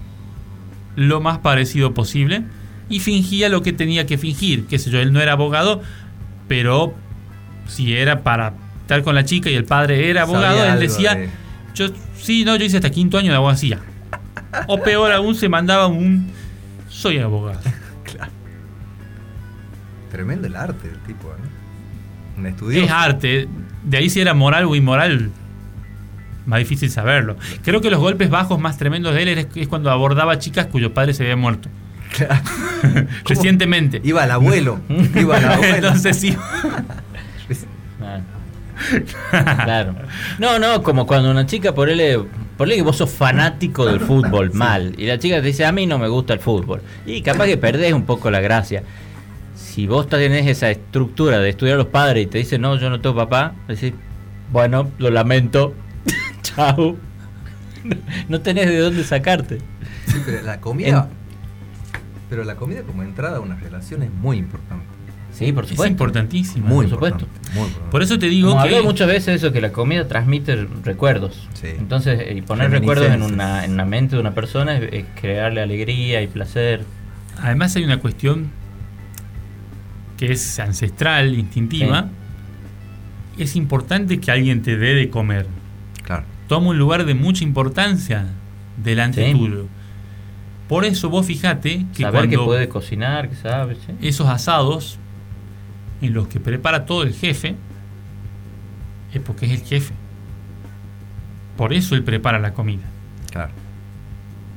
lo 0.96 1.20
más 1.20 1.38
parecido 1.38 1.92
posible 1.94 2.42
y 2.88 3.00
fingía 3.00 3.48
lo 3.48 3.62
que 3.62 3.72
tenía 3.72 4.06
que 4.06 4.18
fingir, 4.18 4.66
qué 4.66 4.78
sé 4.78 4.90
yo, 4.90 4.98
él 5.00 5.12
no 5.12 5.20
era 5.20 5.32
abogado, 5.32 5.82
pero 6.48 6.94
si 7.68 7.94
era 7.94 8.22
para 8.22 8.54
estar 8.80 9.02
con 9.04 9.14
la 9.14 9.24
chica 9.24 9.48
y 9.50 9.54
el 9.54 9.64
padre 9.64 10.10
era 10.10 10.22
abogado, 10.22 10.58
Sabía 10.58 10.72
él 10.74 10.80
decía, 10.80 11.14
de- 11.14 11.28
yo 11.74 11.86
sí, 12.16 12.44
no, 12.44 12.56
yo 12.56 12.64
hice 12.64 12.78
hasta 12.78 12.90
quinto 12.90 13.16
año 13.18 13.30
de 13.30 13.36
abogacía. 13.36 13.78
O 14.66 14.82
peor 14.82 15.12
aún, 15.12 15.36
se 15.36 15.48
mandaba 15.48 15.86
un 15.86 16.28
soy 16.88 17.18
abogado. 17.18 17.60
Tremendo 20.10 20.46
el 20.48 20.56
arte 20.56 20.88
del 20.88 20.98
tipo, 21.00 21.28
¿no? 21.28 22.40
Un 22.40 22.46
estudioso. 22.46 22.84
Es 22.86 22.90
arte, 22.90 23.48
de 23.84 23.96
ahí 23.96 24.10
si 24.10 24.20
era 24.20 24.34
moral 24.34 24.66
o 24.66 24.74
inmoral, 24.74 25.30
más 26.46 26.58
difícil 26.58 26.90
saberlo. 26.90 27.36
Creo 27.62 27.80
que 27.80 27.90
los 27.90 28.00
golpes 28.00 28.30
bajos 28.30 28.58
más 28.58 28.78
tremendos 28.78 29.14
de 29.14 29.22
él 29.22 29.28
es, 29.28 29.46
es 29.54 29.68
cuando 29.68 29.90
abordaba 29.90 30.38
chicas 30.38 30.66
cuyo 30.66 30.92
padre 30.94 31.14
se 31.14 31.22
había 31.22 31.36
muerto. 31.36 31.68
Recientemente. 33.24 34.00
Iba 34.04 34.24
al 34.24 34.30
abuelo. 34.30 34.80
Iba 35.14 35.36
al 35.36 35.44
abuelo. 35.44 35.76
Entonces 35.76 36.16
sí. 36.16 36.36
Claro. 37.98 38.24
Claro. 39.64 39.94
No, 40.38 40.58
no, 40.58 40.82
como 40.82 41.06
cuando 41.06 41.30
una 41.30 41.46
chica 41.46 41.74
por 41.74 41.90
él, 41.90 42.24
por 42.56 42.68
que 42.68 42.82
vos 42.82 42.96
sos 42.96 43.10
fanático 43.10 43.86
del 43.86 44.00
fútbol, 44.00 44.52
mal. 44.54 44.94
Y 44.96 45.06
la 45.06 45.18
chica 45.18 45.36
te 45.36 45.48
dice, 45.48 45.64
a 45.64 45.72
mí 45.72 45.86
no 45.86 45.98
me 45.98 46.08
gusta 46.08 46.32
el 46.32 46.40
fútbol. 46.40 46.80
Y 47.06 47.22
capaz 47.22 47.46
que 47.46 47.56
perdés 47.56 47.92
un 47.92 48.04
poco 48.04 48.30
la 48.30 48.40
gracia. 48.40 48.82
Si 49.70 49.86
vos 49.86 50.08
tenés 50.08 50.46
esa 50.48 50.68
estructura 50.70 51.38
de 51.38 51.48
estudiar 51.50 51.76
a 51.76 51.78
los 51.78 51.86
padres 51.86 52.24
y 52.24 52.26
te 52.26 52.38
dicen, 52.38 52.60
no, 52.60 52.76
yo 52.76 52.90
no 52.90 53.00
tengo 53.00 53.14
papá, 53.14 53.54
decís, 53.68 53.92
bueno, 54.52 54.90
lo 54.98 55.10
lamento. 55.10 55.74
Chao. 56.42 56.96
No 58.28 58.40
tenés 58.40 58.66
de 58.66 58.78
dónde 58.78 59.04
sacarte. 59.04 59.58
Sí, 60.06 60.16
pero 60.26 60.42
la 60.42 60.60
comida. 60.60 61.08
Pero 62.28 62.42
la 62.44 62.56
comida 62.56 62.82
como 62.82 63.02
entrada 63.04 63.36
a 63.36 63.40
una 63.40 63.54
relación 63.56 64.02
es 64.02 64.10
muy 64.12 64.38
importante. 64.38 64.84
Sí, 65.32 65.52
por 65.52 65.62
Es 65.64 65.70
supuesto. 65.70 65.90
importantísimo. 65.92 66.66
Muy 66.66 66.86
por 66.86 66.94
supuesto. 66.94 67.18
importante, 67.26 67.50
muy 67.54 67.66
importante. 67.68 67.90
Por 67.92 68.02
eso 68.02 68.18
te 68.18 68.26
digo 68.26 68.50
Como 68.50 68.62
que. 68.64 68.68
hablé 68.74 68.82
muchas 68.82 69.06
veces 69.06 69.36
eso, 69.36 69.52
que 69.52 69.60
la 69.60 69.70
comida 69.70 70.08
transmite 70.08 70.66
recuerdos. 70.82 71.48
Sí. 71.54 71.68
Entonces, 71.78 72.20
eh, 72.20 72.34
y 72.36 72.42
poner 72.42 72.72
recuerdos 72.72 73.06
en 73.10 73.22
una, 73.22 73.64
en 73.64 73.76
la 73.76 73.84
mente 73.84 74.16
de 74.16 74.20
una 74.20 74.34
persona 74.34 74.76
es, 74.76 74.92
es 74.92 75.04
crearle 75.20 75.62
alegría 75.62 76.20
y 76.22 76.26
placer. 76.26 76.82
Además 77.40 77.76
hay 77.76 77.84
una 77.84 78.00
cuestión 78.00 78.50
que 80.20 80.32
es 80.32 80.58
ancestral, 80.60 81.32
instintiva. 81.34 82.08
Es 83.38 83.56
importante 83.56 84.20
que 84.20 84.30
alguien 84.30 84.60
te 84.60 84.76
dé 84.76 84.94
de 84.94 85.08
comer. 85.08 85.46
Claro. 86.02 86.24
Toma 86.46 86.68
un 86.68 86.78
lugar 86.78 87.06
de 87.06 87.14
mucha 87.14 87.42
importancia 87.42 88.26
delante 88.76 89.24
Sí. 89.24 89.32
tuyo. 89.32 89.66
Por 90.68 90.84
eso 90.84 91.08
vos 91.08 91.24
fijate 91.24 91.86
que 91.96 92.02
Saber 92.02 92.28
que 92.28 92.36
cuando 92.36 92.44
puede 92.44 92.68
cocinar, 92.68 93.30
que 93.30 93.34
sabe. 93.36 93.76
¿sí? 93.76 93.92
esos 94.02 94.28
asados 94.28 94.98
en 96.02 96.12
los 96.12 96.28
que 96.28 96.38
prepara 96.38 96.84
todo 96.84 97.02
el 97.02 97.14
jefe 97.14 97.54
es 99.14 99.20
porque 99.22 99.46
es 99.46 99.52
el 99.52 99.66
jefe. 99.66 99.94
Por 101.56 101.72
eso 101.72 101.94
él 101.94 102.04
prepara 102.04 102.38
la 102.38 102.52
comida. 102.52 102.82
Claro. 103.32 103.52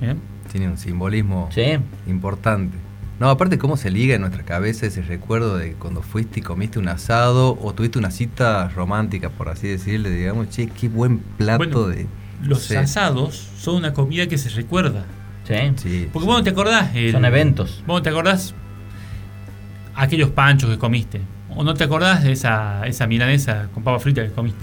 ¿bien? 0.01 0.19
Tiene 0.51 0.67
un 0.67 0.77
simbolismo 0.77 1.47
Sí. 1.53 1.77
importante. 2.07 2.77
No, 3.23 3.29
aparte 3.29 3.57
cómo 3.57 3.77
se 3.77 3.89
liga 3.89 4.15
en 4.15 4.19
nuestra 4.19 4.43
cabeza 4.43 4.85
ese 4.85 5.01
recuerdo 5.01 5.55
de 5.57 5.75
cuando 5.75 6.01
fuiste 6.01 6.41
y 6.41 6.43
comiste 6.43 6.77
un 6.77 6.89
asado 6.89 7.57
o 7.61 7.73
tuviste 7.73 7.97
una 7.97 8.11
cita 8.11 8.67
romántica, 8.67 9.29
por 9.29 9.47
así 9.47 9.65
decirle, 9.65 10.09
digamos, 10.09 10.49
che, 10.49 10.67
qué 10.67 10.89
buen 10.89 11.19
plato 11.19 11.57
Bueno, 11.59 11.87
de... 11.87 12.05
Los 12.41 12.69
asados 12.71 13.49
son 13.57 13.75
una 13.75 13.93
comida 13.93 14.27
que 14.27 14.37
se 14.37 14.49
recuerda. 14.49 15.05
Sí. 15.47 15.55
Sí. 15.77 16.09
Porque 16.11 16.25
vos 16.27 16.37
no 16.39 16.43
te 16.43 16.49
acordás. 16.49 16.93
el- 16.97 17.13
Son 17.13 17.23
eventos. 17.23 17.81
Vos 17.87 17.99
no 17.99 18.01
te 18.01 18.09
acordás 18.09 18.53
aquellos 19.95 20.29
panchos 20.31 20.69
que 20.69 20.77
comiste. 20.77 21.21
O 21.55 21.63
no 21.63 21.75
te 21.75 21.85
acordás 21.85 22.25
de 22.25 22.33
esa, 22.33 22.85
esa 22.87 23.07
milanesa 23.07 23.69
con 23.73 23.83
papa 23.83 23.99
frita 23.99 24.21
que 24.21 24.33
comiste. 24.33 24.59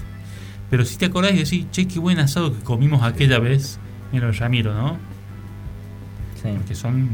Pero 0.69 0.85
sí 0.85 0.97
te 0.97 1.05
acordás 1.07 1.33
y 1.33 1.37
decís, 1.39 1.65
che, 1.71 1.87
qué 1.87 1.97
buen 1.97 2.19
asado 2.19 2.55
que 2.55 2.63
comimos 2.63 3.01
aquella 3.01 3.39
vez 3.39 3.79
en 4.13 4.21
el 4.21 4.35
Ramiro, 4.37 4.75
¿no? 4.75 4.97
Sí. 6.43 6.49
Que 6.67 6.75
son 6.75 7.09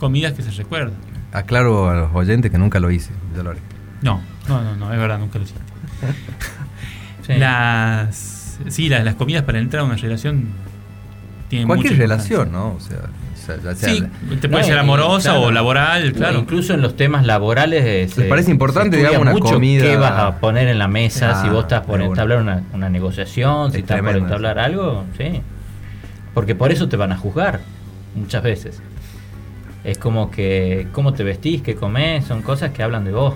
comidas 0.00 0.32
que 0.32 0.42
se 0.42 0.50
recuerdan. 0.50 0.94
Aclaro 1.32 1.88
a 1.88 1.94
los 1.94 2.10
oyentes 2.14 2.50
que 2.50 2.58
nunca 2.58 2.80
lo 2.80 2.90
hice. 2.90 3.12
Yo 3.36 3.42
lo 3.44 3.50
haré. 3.50 3.60
No, 4.02 4.20
no, 4.48 4.62
no, 4.62 4.74
no, 4.76 4.92
es 4.92 4.98
verdad, 4.98 5.18
nunca 5.20 5.38
lo 5.38 5.44
hiciste. 5.44 5.62
Sí. 7.26 7.34
Las, 7.38 8.58
sí, 8.68 8.88
las, 8.88 9.04
las 9.04 9.14
comidas 9.14 9.44
para 9.44 9.58
entrar 9.58 9.82
a 9.82 9.84
una 9.84 9.94
relación 9.96 10.48
tienen 11.48 11.68
Cualquier 11.68 11.92
mucha 11.92 12.02
relación. 12.02 12.50
¿no? 12.50 12.72
O 12.72 12.80
sea, 12.80 12.96
o 12.98 13.36
sea, 13.36 13.56
ya 13.62 13.74
sea 13.74 13.88
Sí, 13.94 14.04
te 14.40 14.48
puede 14.48 14.62
No, 14.62 14.66
ser 14.68 14.76
y- 14.76 14.80
amorosa 14.80 15.30
claro. 15.30 15.42
o 15.46 15.50
laboral, 15.52 16.12
claro. 16.12 16.38
Incluso 16.40 16.74
en 16.74 16.80
los 16.82 16.96
temas 16.96 17.24
laborales. 17.26 17.84
eh, 17.84 18.08
se- 18.12 18.22
parece 18.24 18.50
importante, 18.50 18.96
se 18.96 19.02
digamos, 19.02 19.20
una 19.22 19.32
mucho 19.32 19.44
comida- 19.54 19.82
¿Qué 19.84 19.96
vas 19.96 20.12
a 20.18 20.38
poner 20.40 20.66
en 20.68 20.78
la 20.78 20.88
mesa? 20.88 21.38
Ah, 21.38 21.42
si 21.44 21.50
vos 21.50 21.62
estás 21.64 21.82
por 21.86 21.96
una. 22.00 22.06
entablar 22.06 22.38
una, 22.38 22.62
una 22.72 22.88
negociación, 22.88 23.70
si 23.70 23.76
Es 23.78 23.82
estás 23.82 24.00
por 24.00 24.16
entablar 24.16 24.58
algo, 24.58 25.04
sí. 25.16 25.42
Porque 26.34 26.54
por 26.54 26.72
eso 26.72 26.88
te 26.88 26.96
van 26.96 27.12
a 27.12 27.16
juzgar 27.16 27.60
muchas 28.16 28.42
veces. 28.42 28.82
Es 29.84 29.98
como 29.98 30.30
que 30.30 30.86
cómo 30.92 31.12
te 31.14 31.24
vestís, 31.24 31.62
qué 31.62 31.74
comés, 31.74 32.24
son 32.26 32.42
cosas 32.42 32.70
que 32.72 32.82
hablan 32.82 33.04
de 33.04 33.12
vos. 33.12 33.34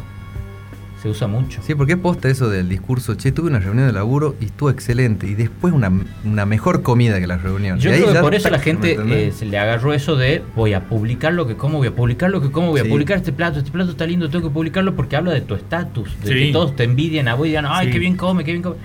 Se 1.03 1.11
usa 1.11 1.27
mucho. 1.27 1.61
Sí, 1.62 1.75
porque 1.75 1.99
posta 1.99 2.29
eso 2.31 2.49
del 2.49 2.66
discurso, 2.66 3.15
che, 3.15 3.31
tuve 3.31 3.49
una 3.51 3.59
reunión 3.59 3.87
de 3.87 3.93
laburo 3.93 4.37
y 4.41 4.47
estuvo 4.47 4.71
excelente. 4.71 5.27
Y 5.27 5.35
después 5.35 5.75
una, 5.75 5.93
una 6.25 6.47
mejor 6.47 6.81
comida 6.83 7.21
que 7.21 7.27
la 7.27 7.37
reunión. 7.37 7.79
Yo 7.79 7.91
Y 7.91 7.93
ahí 7.95 8.01
creo 8.03 8.15
que 8.15 8.21
por 8.21 8.35
eso 8.35 8.49
la 8.49 8.57
¿me 8.57 8.62
gente 8.65 8.97
eh, 9.27 9.31
se 9.33 9.45
le 9.45 9.59
agarró 9.59 9.93
eso 9.93 10.16
de 10.16 10.43
voy 10.57 10.73
a 10.73 10.85
publicar 10.89 11.35
lo 11.35 11.47
que 11.47 11.57
como, 11.57 11.77
voy 11.77 11.89
a 11.89 11.95
publicar 11.95 12.31
lo 12.31 12.41
que 12.41 12.51
como, 12.51 12.69
voy 12.71 12.81
a 12.81 12.85
publicar 12.89 13.19
este 13.19 13.33
plato, 13.35 13.59
este 13.59 13.71
plato 13.71 13.91
está 13.91 14.07
lindo, 14.07 14.31
tengo 14.31 14.49
que 14.49 14.55
publicarlo 14.55 14.97
porque 14.97 15.16
habla 15.16 15.33
de 15.33 15.43
tu 15.43 15.55
estatus, 15.55 16.09
de 16.23 16.29
Sí. 16.33 16.47
que 16.47 16.53
todos 16.53 16.75
te 16.75 16.85
envidian 16.85 17.29
a 17.29 17.35
vos 17.35 17.47
y 17.47 17.51
digan, 17.51 17.66
ay, 17.69 17.89
Sí. 17.89 17.93
qué 17.93 17.99
bien 17.99 18.16
come, 18.16 18.43
qué 18.43 18.53
bien 18.53 18.62
come. 18.62 18.77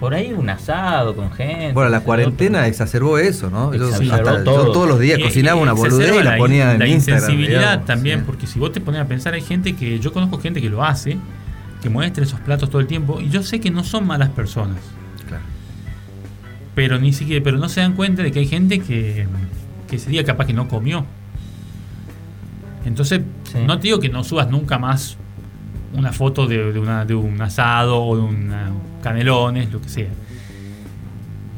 Por 0.00 0.12
ahí 0.12 0.32
un 0.32 0.50
asado 0.50 1.14
con 1.14 1.30
gente. 1.32 1.72
Bueno, 1.72 1.88
la 1.90 1.98
yo, 2.00 2.04
cuarentena 2.04 2.58
pero- 2.58 2.68
exacerbó 2.70 3.18
eso, 3.18 3.48
¿no? 3.48 3.72
Yo, 3.74 3.88
Exacerbó 3.88 4.14
hasta- 4.14 4.38
yo 4.38 4.44
todo. 4.44 4.72
todos 4.72 4.88
los 4.88 4.98
días 5.00 5.18
Y- 5.18 5.22
cocinaba 5.22 5.58
y 5.58 5.62
una 5.62 5.72
boludez 5.72 6.12
y 6.20 6.22
la 6.24 6.36
ponía 6.36 6.72
en 6.72 6.78
la 6.80 6.86
Instagram. 6.86 7.22
insensibilidad 7.22 7.60
digamos. 7.60 7.86
también, 7.86 8.18
Sí. 8.20 8.24
porque 8.26 8.46
si 8.46 8.58
vos 8.58 8.72
te 8.72 8.80
pones 8.80 9.00
a 9.00 9.06
pensar, 9.06 9.34
hay 9.34 9.40
gente 9.42 9.74
que 9.74 9.98
yo 10.00 10.12
conozco 10.12 10.38
gente 10.40 10.60
que 10.60 10.68
lo 10.68 10.84
hace, 10.84 11.16
que 11.80 11.88
muestra 11.88 12.24
esos 12.24 12.40
platos 12.40 12.68
todo 12.70 12.80
el 12.80 12.86
tiempo, 12.86 13.20
y 13.20 13.28
yo 13.30 13.42
sé 13.42 13.60
que 13.60 13.70
no 13.70 13.84
son 13.84 14.06
malas 14.06 14.30
personas, 14.30 14.78
Claro. 15.28 15.44
pero 16.74 16.98
ni 16.98 17.12
siquiera, 17.12 17.42
pero 17.44 17.56
no 17.58 17.68
se 17.68 17.80
dan 17.80 17.94
cuenta 17.94 18.22
de 18.22 18.32
que 18.32 18.40
hay 18.40 18.46
gente 18.48 18.80
que, 18.80 19.26
que 19.88 19.96
ese 19.96 20.10
día 20.10 20.24
capaz 20.24 20.46
que 20.46 20.54
no 20.54 20.66
comió. 20.68 21.06
Entonces, 22.84 23.20
Sí. 23.44 23.58
no 23.66 23.78
te 23.78 23.84
digo 23.84 24.00
que 24.00 24.08
no 24.08 24.24
subas 24.24 24.50
nunca 24.50 24.78
más 24.78 25.16
una 25.94 26.12
foto 26.12 26.46
de, 26.46 26.72
de 26.72 26.78
una- 26.78 27.04
de 27.04 27.14
un 27.14 27.40
asado 27.40 28.02
o 28.02 28.16
de 28.16 28.22
una 28.22 28.70
canelones, 29.02 29.70
lo 29.72 29.80
que 29.80 29.88
sea. 29.88 30.08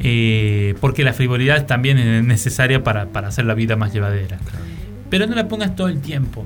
Eh, 0.00 0.74
porque 0.80 1.04
la 1.04 1.12
frivolidad 1.12 1.66
también 1.66 1.98
es 1.98 2.22
necesaria 2.24 2.82
para, 2.84 3.06
para 3.06 3.28
hacer 3.28 3.44
la 3.46 3.54
vida 3.54 3.76
más 3.76 3.92
llevadera. 3.92 4.38
Pero 5.08 5.26
no 5.26 5.34
la 5.34 5.48
pongas 5.48 5.74
todo 5.74 5.88
el 5.88 6.00
tiempo. 6.00 6.44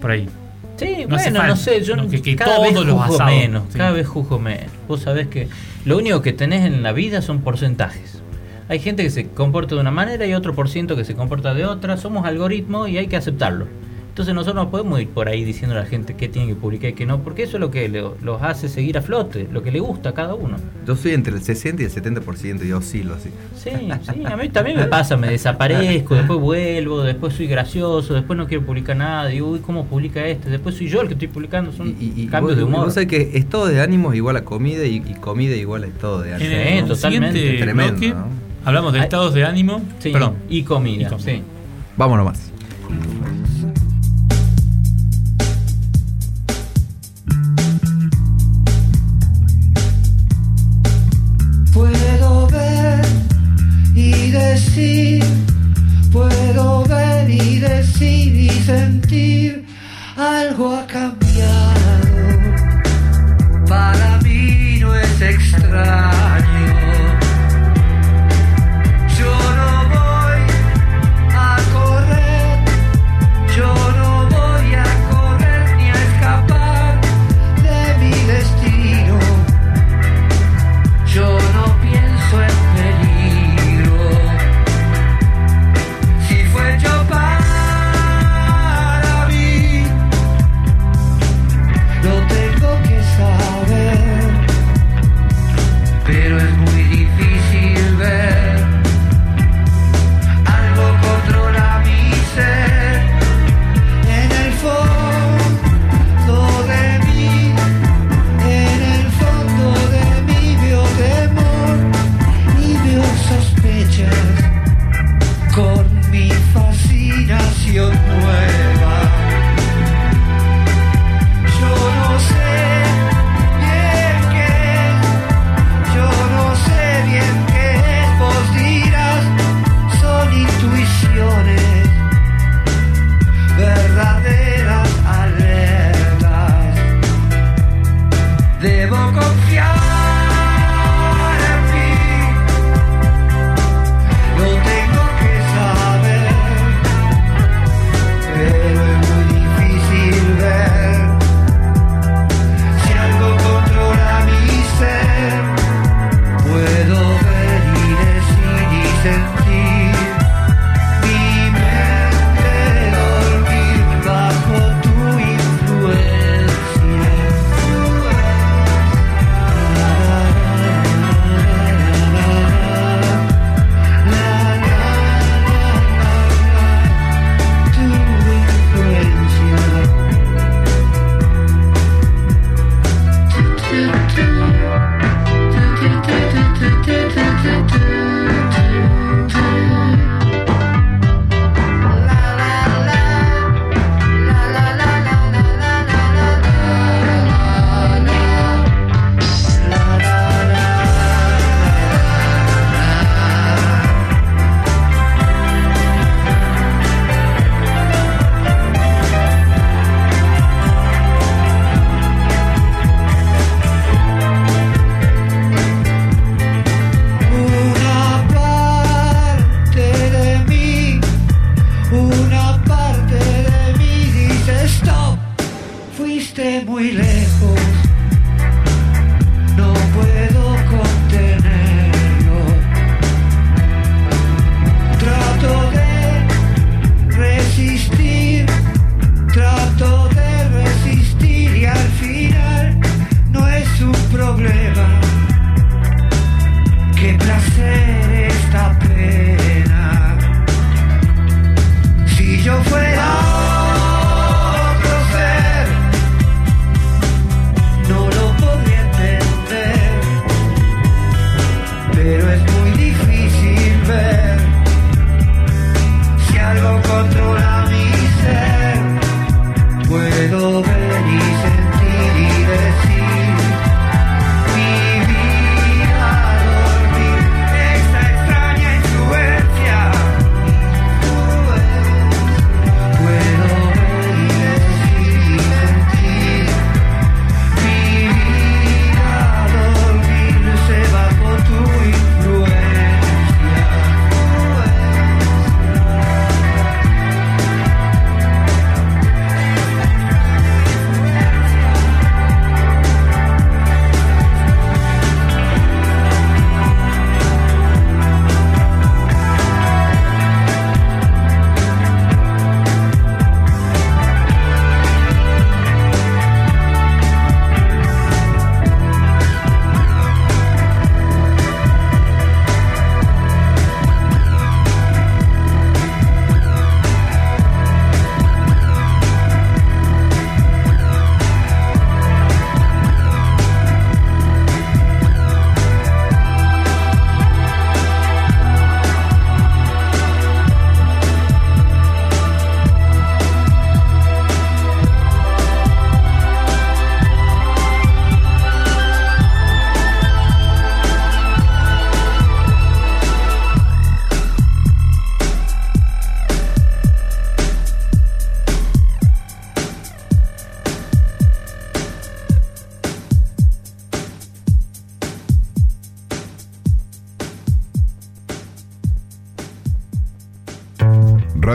Por 0.00 0.10
ahí. 0.10 0.28
Sí, 0.76 1.04
No 1.08 1.16
bueno, 1.16 1.42
no 1.46 1.56
sé, 1.56 1.82
yo 1.82 1.96
no, 1.96 2.08
que- 2.08 2.22
que 2.22 2.36
cada 2.36 2.56
todos 2.56 2.66
vez 2.68 2.74
los 2.74 2.84
juzgo 2.84 3.02
asados, 3.14 3.32
menos, 3.32 3.62
sí. 3.70 3.78
cada 3.78 3.90
vez 3.92 4.06
juzgo 4.06 4.38
menos. 4.38 4.70
Vos 4.86 5.00
sabés 5.02 5.26
que 5.28 5.48
lo 5.84 5.98
único 5.98 6.22
que 6.22 6.32
tenés 6.32 6.64
en 6.66 6.82
la 6.82 6.92
vida 6.92 7.20
son 7.22 7.40
porcentajes. 7.40 8.22
Hay 8.68 8.78
gente 8.80 9.02
que 9.02 9.10
se 9.10 9.28
comporta 9.28 9.74
de 9.74 9.80
una 9.80 9.90
manera 9.90 10.26
y 10.26 10.34
otro 10.34 10.54
por 10.54 10.68
ciento 10.68 10.94
que 10.94 11.04
se 11.04 11.14
comporta 11.14 11.54
de 11.54 11.64
otra. 11.66 11.96
Somos 11.96 12.26
algoritmos 12.26 12.88
y 12.88 12.98
hay 12.98 13.06
que 13.08 13.16
aceptarlo. 13.16 13.66
Entonces 14.18 14.34
nosotros 14.34 14.64
no 14.64 14.68
podemos 14.72 15.00
ir 15.00 15.06
por 15.10 15.28
ahí 15.28 15.44
diciendo 15.44 15.76
a 15.76 15.78
la 15.78 15.86
gente 15.86 16.14
qué 16.16 16.28
tiene 16.28 16.48
que 16.48 16.56
publicar 16.56 16.90
y 16.90 16.94
qué 16.94 17.06
no, 17.06 17.20
porque 17.22 17.44
eso 17.44 17.56
es 17.56 17.60
lo 17.60 17.70
que 17.70 17.88
le- 17.88 18.02
los 18.20 18.42
hace 18.42 18.68
seguir 18.68 18.98
a 18.98 19.00
flote, 19.00 19.46
lo 19.52 19.62
que 19.62 19.70
le 19.70 19.78
gusta 19.78 20.08
a 20.08 20.12
cada 20.12 20.34
uno. 20.34 20.56
Yo 20.84 20.96
soy 20.96 21.12
entre 21.12 21.32
el 21.36 21.40
60 21.40 21.82
y 21.82 21.84
el 21.84 21.92
70% 21.92 22.64
y 22.66 22.72
oscilo 22.72 23.14
así. 23.14 23.28
Sí, 23.56 23.70
sí, 24.12 24.24
a 24.26 24.36
mí 24.36 24.48
también 24.52 24.76
me 24.76 24.86
pasa, 24.86 25.16
me 25.16 25.28
desaparezco, 25.30 26.14
después 26.16 26.40
vuelvo, 26.40 27.02
después 27.02 27.32
soy 27.34 27.46
gracioso, 27.46 28.12
después 28.12 28.36
no 28.36 28.48
quiero 28.48 28.66
publicar 28.66 28.96
nada, 28.96 29.28
digo, 29.28 29.50
uy, 29.50 29.60
¿cómo 29.60 29.84
publica 29.86 30.26
este? 30.26 30.50
Después 30.50 30.74
soy 30.74 30.88
yo 30.88 31.00
el 31.02 31.06
que 31.06 31.12
estoy 31.14 31.28
publicando, 31.28 31.70
son 31.70 31.90
Y, 31.90 32.06
y- 32.16 32.22
y 32.22 32.26
cambios 32.26 32.54
vos, 32.54 32.56
de 32.56 32.64
humor. 32.64 32.84
vos 32.86 32.94
sabés 32.94 33.08
que 33.08 33.38
estado 33.38 33.68
de 33.68 33.80
ánimo 33.80 34.10
es 34.10 34.16
igual 34.16 34.36
a 34.36 34.44
comida 34.44 34.84
y, 34.84 34.96
y 34.96 35.14
comida 35.20 35.54
igual 35.54 35.84
a 35.84 35.86
estado 35.86 36.22
de 36.22 36.34
ánimo. 36.34 36.88
totalmente. 36.88 37.58
Tremendo, 37.58 38.16
hablamos 38.64 38.92
de 38.94 38.98
estados 38.98 39.32
de 39.32 39.44
ánimo. 39.44 39.80
Sí, 40.00 40.10
Perdón. 40.10 40.34
y 40.48 40.64
comida, 40.64 41.02
Y 41.02 41.04
comida. 41.06 41.18
sí. 41.24 41.40
Vámonos 41.96 42.24
más. 42.26 42.47
Puedo 56.12 56.84
ver 56.84 57.30
y 57.30 57.58
decir 57.58 58.34
y 58.34 58.50
sentir, 58.50 59.64
algo 60.16 60.76
ha 60.76 60.86
cambiado. 60.86 61.78
Para 63.66 64.18
mí 64.22 64.78
no 64.80 64.94
es 64.94 65.20
extraño. 65.20 66.77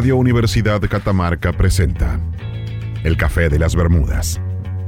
Radio 0.04 0.18
Universidad 0.18 0.82
Catamarca 0.82 1.54
presenta 1.54 2.20
El 3.06 3.16
Café 3.16 3.48
de 3.48 3.58
las 3.58 3.74
Bermudas, 3.74 4.42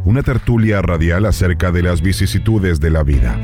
una 0.03 0.23
tertulia 0.23 0.81
radial 0.81 1.25
acerca 1.25 1.71
de 1.71 1.83
las 1.83 2.01
vicisitudes 2.01 2.81
de 2.81 2.89
la 2.89 3.01
vida, 3.03 3.39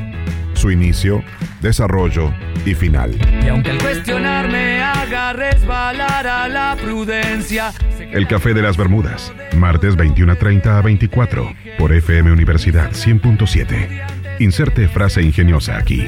su 0.52 0.70
inicio, 0.70 1.24
desarrollo 1.62 2.30
y 2.66 2.74
final. 2.74 3.16
Y 3.42 3.48
aunque 3.48 3.70
el 3.70 3.78
cuestionar 3.78 4.50
me 4.50 4.82
haga 4.82 5.32
resbalar 5.32 6.26
a 6.26 6.46
la 6.46 6.76
prudencia, 6.78 7.72
El 7.98 8.28
Café 8.28 8.52
de 8.52 8.60
las 8.60 8.76
Bermudas, 8.76 9.32
martes 9.56 9.96
21.30 9.96 10.66
a 10.66 10.82
24, 10.82 11.54
por 11.78 11.94
FM 11.94 12.32
Universidad 12.32 12.90
100.7. 12.90 14.40
Inserte 14.40 14.88
frase 14.88 15.22
ingeniosa 15.22 15.78
aquí. 15.78 16.06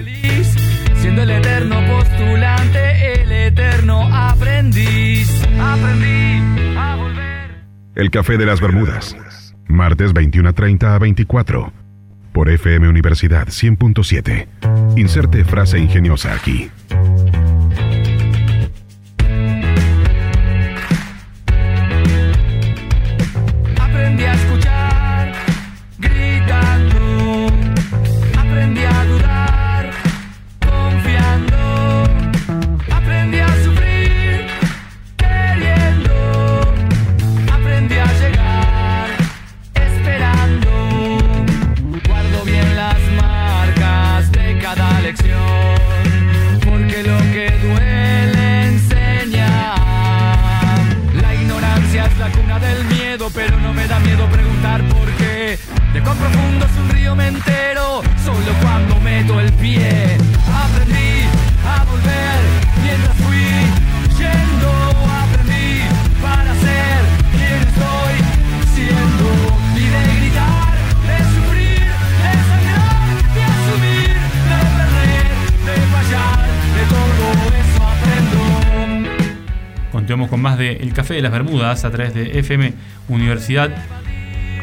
siendo 1.01 1.23
el 1.23 1.31
eterno 1.31 1.77
postulante, 1.87 2.84
Aprendí 5.61 6.77
a 6.77 6.97
volver. 6.97 7.65
El 7.95 8.11
Café 8.11 8.37
de 8.37 8.47
las 8.47 8.61
Bermudas, 8.61 9.17
martes 9.67 10.13
21.30 10.15 10.95
a 10.95 10.99
24, 10.99 11.73
por 12.33 12.51
FM 12.51 12.89
Universidad 12.89 13.49
100.7. 13.49 14.47
Inserte 14.97 15.45
frase 15.45 15.79
ingeniosa 15.79 16.35
aquí. 16.35 16.71
Las 81.25 81.33
Bermudas 81.33 81.85
a 81.85 81.91
través 81.91 82.15
de 82.15 82.39
FM 82.39 82.73
Universidad 83.09 83.71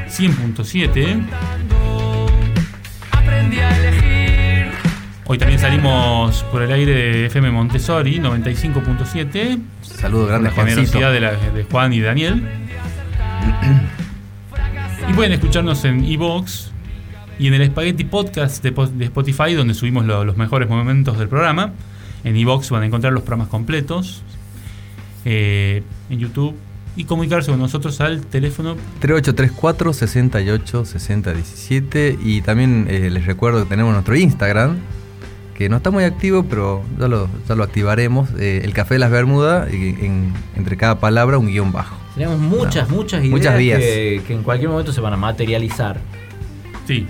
100.7. 0.08 1.22
Aprendí 3.12 3.60
a 3.60 3.78
elegir. 3.78 4.72
Hoy 5.26 5.38
también 5.38 5.60
salimos 5.60 6.44
por 6.52 6.62
el 6.62 6.72
aire 6.72 6.92
de 6.94 7.26
FM 7.28 7.52
Montessori 7.52 8.20
95.7. 8.20 9.60
Saludo 9.82 10.28
grande, 10.28 10.50
La 10.50 10.56
Juancito. 10.56 10.82
generosidad 10.82 11.12
de, 11.14 11.20
la- 11.20 11.32
de 11.54 11.64
Juan 11.64 11.94
y 11.94 12.02
Daniel. 12.02 12.44
y 15.10 15.14
pueden 15.14 15.32
escucharnos 15.34 15.84
en 15.86 16.04
Evox 16.06 16.72
y 17.40 17.48
en 17.48 17.56
el 17.56 17.68
Spaghetti 17.68 18.04
Podcast 18.04 18.64
de, 18.64 18.72
po- 18.72 18.88
de 18.88 19.06
Spotify, 19.06 19.54
donde 19.54 19.74
subimos 19.74 20.06
lo- 20.06 20.24
los 20.26 20.38
mejores 20.38 20.70
momentos 20.70 21.18
del 21.18 21.28
programa. 21.28 21.72
En 22.24 22.36
Evox 22.36 22.70
van 22.70 22.84
a 22.84 22.86
encontrar 22.86 23.14
los 23.14 23.24
programas 23.24 23.48
completos. 23.48 24.22
Eh, 25.26 25.84
en 26.10 26.20
YouTube. 26.20 26.56
Y 26.96 27.06
comunicarse 27.06 27.50
con 27.52 27.60
nosotros 27.60 28.02
al 28.02 28.20
teléfono 28.26 28.76
3834 29.00 29.94
68 29.94 30.84
60 30.86 31.34
17 31.34 32.18
y 32.22 32.42
también 32.42 32.86
eh, 32.90 33.10
les 33.10 33.26
recuerdo 33.26 33.64
que 33.64 33.70
tenemos 33.70 33.94
nuestro 33.94 34.14
Instagram 34.18 34.78
que 35.56 35.70
no 35.70 35.78
está 35.78 35.90
muy 35.90 36.04
activo 36.04 36.44
pero 36.44 36.84
ya 37.00 37.08
lo, 37.08 37.30
ya 37.48 37.56
lo 37.56 37.64
activaremos 37.64 38.30
eh, 38.38 38.62
el 38.66 38.74
café 38.74 38.96
de 38.96 39.00
las 39.00 39.10
Bermudas 39.12 39.72
y 39.74 39.90
en- 40.06 40.34
entre 40.58 40.76
cada 40.76 41.00
palabra 41.00 41.38
un 41.38 41.48
guion 41.48 41.72
bajo 41.72 41.96
Tenemos 42.16 42.40
muchas, 42.40 42.90
No. 42.90 42.96
muchas 42.96 43.22
ideas 43.22 43.32
Muchas 43.32 43.58
vías. 43.58 43.80
Que, 43.80 44.22
que 44.28 44.34
en 44.34 44.44
cualquier 44.44 44.70
momento 44.70 44.92
se 44.92 45.00
van 45.00 45.14
a 45.14 45.18
materializar. 45.18 45.98
Sí, 46.86 47.08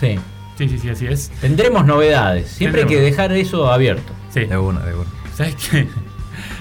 Sí. 0.00 0.18
sí, 0.56 0.68
sí, 0.70 0.78
sí, 0.78 0.88
así 0.88 1.06
es. 1.08 1.28
Tendremos 1.42 1.84
novedades. 1.84 2.48
Siempre 2.48 2.82
hay 2.82 2.88
que 2.88 3.00
dejar 3.00 3.32
eso 3.32 3.70
abierto. 3.70 4.14
Sí. 4.32 4.46
de 4.46 4.56
una 4.56 4.80
de 4.80 4.94
una 4.94 5.10
¿Sabes 5.36 5.56
qué? 5.56 5.86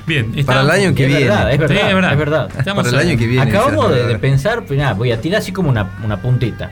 Bien, 0.06 0.34
para 0.46 0.62
el 0.62 0.70
año 0.70 0.94
que 0.94 1.04
es 1.04 1.10
viene 1.10 1.26
verdad, 1.26 1.52
es 1.54 1.58
verdad, 1.60 1.76
Sí, 1.76 1.82
es 1.88 1.94
verdad. 1.96 2.12
es 2.12 2.18
verdad. 2.20 2.50
Estamos 2.60 2.84
para 2.86 3.02
el 3.02 3.08
año 3.10 3.18
que 3.18 3.26
viene 3.28 3.42
Acabamos 3.50 3.92
de, 3.96 4.20
pensar, 4.20 4.66
pues 4.66 4.78
nada, 4.78 4.94
voy 4.94 5.12
a 5.12 5.22
tirar 5.22 5.40
así 5.40 5.52
como 5.52 5.70
una, 5.70 5.98
una 6.04 6.22
puntita. 6.22 6.72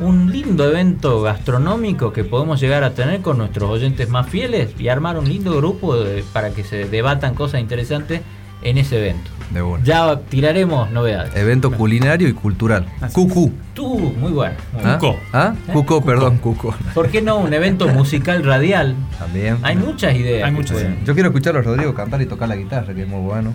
Un 0.00 0.32
lindo 0.32 0.68
evento 0.68 1.22
gastronómico 1.22 2.12
que 2.12 2.24
podemos 2.24 2.60
llegar 2.60 2.82
a 2.82 2.90
tener 2.94 3.20
con 3.20 3.38
nuestros 3.38 3.70
oyentes 3.70 4.08
más 4.08 4.28
fieles 4.28 4.70
y 4.78 4.88
armar 4.88 5.16
un 5.18 5.28
lindo 5.28 5.56
grupo 5.56 5.96
de- 5.96 6.24
para 6.32 6.50
que 6.50 6.64
se 6.64 6.86
debatan 6.86 7.34
cosas 7.34 7.60
interesantes 7.60 8.20
en 8.62 8.78
ese 8.78 8.98
evento. 8.98 9.30
De 9.50 9.62
una 9.62 9.84
Ya 9.84 10.18
tiraremos 10.28 10.90
novedades. 10.90 11.34
evento 11.36 11.70
culinario 11.70 12.28
y 12.28 12.32
cultural 12.32 12.86
Así 13.00 13.14
Cucú 13.14 13.52
Tú, 13.74 13.98
muy 13.98 14.30
bueno. 14.32 14.54
¿Ah? 14.84 14.98
Cuco. 15.00 15.18
¿Ah? 15.32 15.54
¿Eh? 15.68 15.72
Cuco 15.72 16.04
perdón 16.04 16.38
Cuco 16.38 16.74
¿Por 16.94 17.08
qué 17.08 17.20
no 17.22 17.38
un 17.38 17.52
evento 17.52 17.88
musical 17.88 18.44
radial? 18.44 18.94
también 19.18 19.58
Hay 19.62 19.76
muchas 19.76 20.14
ideas. 20.14 20.46
Hay 20.46 20.52
muchas, 20.52 20.78
sí. 20.78 20.86
yo 21.04 21.14
quiero 21.14 21.28
escuchar 21.30 21.56
a 21.56 21.62
Rodrigo 21.62 21.92
cantar 21.94 22.20
y 22.22 22.26
tocar 22.26 22.48
la 22.48 22.56
guitarra 22.56 22.94
que 22.94 23.02
es 23.02 23.08
muy 23.08 23.20
bueno 23.20 23.52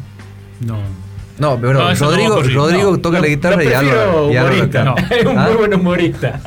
No. 0.62 0.78
no 1.38 1.58
pero 1.60 1.74
No, 1.80 1.90
eso 1.92 2.06
no 2.06 2.12
Rodrigo. 2.12 2.42
Rodrigo 2.42 2.92
No, 2.92 2.98
toca 3.00 3.20
la 3.20 3.28
guitarra 3.28 3.64
y. 3.64 3.68
No. 3.68 4.96
Es 5.10 5.26
un 5.26 5.38
¿Ah? 5.38 5.48
muy 5.48 5.56
buen 5.58 5.74
humorista. 5.74 6.40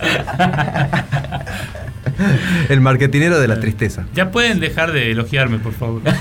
el 2.68 2.80
marketinero 2.80 3.40
de 3.40 3.48
la 3.48 3.58
tristeza 3.58 4.04
Ya 4.14 4.30
pueden 4.30 4.60
dejar 4.60 4.92
de 4.92 5.10
elogiarme, 5.12 5.58
por 5.58 5.72
favor. 5.72 6.02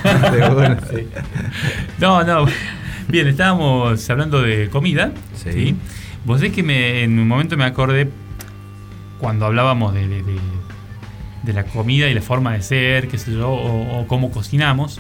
Sí. 0.92 1.08
No, 2.00 2.24
no. 2.24 2.46
Bien, 3.08 3.28
estábamos 3.28 4.10
hablando 4.10 4.42
de 4.42 4.70
comida. 4.70 5.12
Sí. 5.36 5.52
Sí. 5.52 5.76
Vos 6.26 6.40
sabés 6.40 6.54
que 6.54 6.64
me, 6.64 7.04
en 7.04 7.18
un 7.20 7.28
momento 7.28 7.58
me 7.58 7.64
acordé 7.66 8.10
cuando 9.20 9.46
hablábamos 9.46 9.94
de, 9.94 10.08
de- 10.08 10.24
de- 10.24 10.40
de 11.44 11.54
la 11.54 11.64
comida 11.64 12.08
y 12.08 12.14
la 12.14 12.22
forma 12.22 12.54
de 12.54 12.62
ser, 12.62 13.08
qué 13.08 13.18
sé 13.18 13.32
yo, 13.34 13.50
o, 13.50 14.02
o 14.02 14.08
cómo 14.08 14.30
cocinamos. 14.32 15.00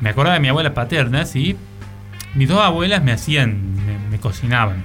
Me 0.00 0.10
acordaba 0.10 0.34
de 0.34 0.40
mi 0.40 0.48
abuela 0.48 0.74
paterna, 0.74 1.24
¿sí? 1.24 1.56
Mis 2.34 2.48
dos 2.48 2.60
abuelas 2.60 3.04
me 3.04 3.12
hacían, 3.12 3.76
me, 3.86 3.96
me 4.10 4.18
cocinaban. 4.18 4.82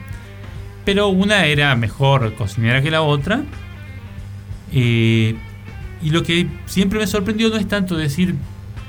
Pero 0.86 1.08
una 1.08 1.46
era 1.46 1.76
mejor 1.76 2.36
cocinera 2.36 2.82
que 2.84 2.92
la 2.92 3.02
otra. 3.02 3.42
Eh, 4.72 5.36
y 6.04 6.10
lo 6.12 6.22
que 6.24 6.48
siempre 6.68 7.00
me 7.00 7.08
sorprendió 7.08 7.50
no 7.50 7.56
es 7.58 7.68
tanto 7.68 7.98
decir 7.98 8.36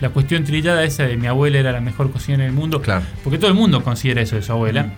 la 0.00 0.10
cuestión 0.10 0.44
trillada 0.44 0.84
esa 0.84 1.04
de 1.04 1.16
mi 1.16 1.26
abuela 1.26 1.58
era 1.58 1.72
la 1.72 1.80
mejor 1.80 2.10
cocinera 2.12 2.44
del 2.44 2.52
mundo, 2.52 2.80
Claro. 2.80 3.04
porque 3.24 3.38
todo 3.38 3.48
el 3.50 3.56
mundo 3.56 3.82
considera 3.82 4.20
eso 4.22 4.36
de 4.36 4.42
su 4.42 4.52
abuela, 4.52 4.92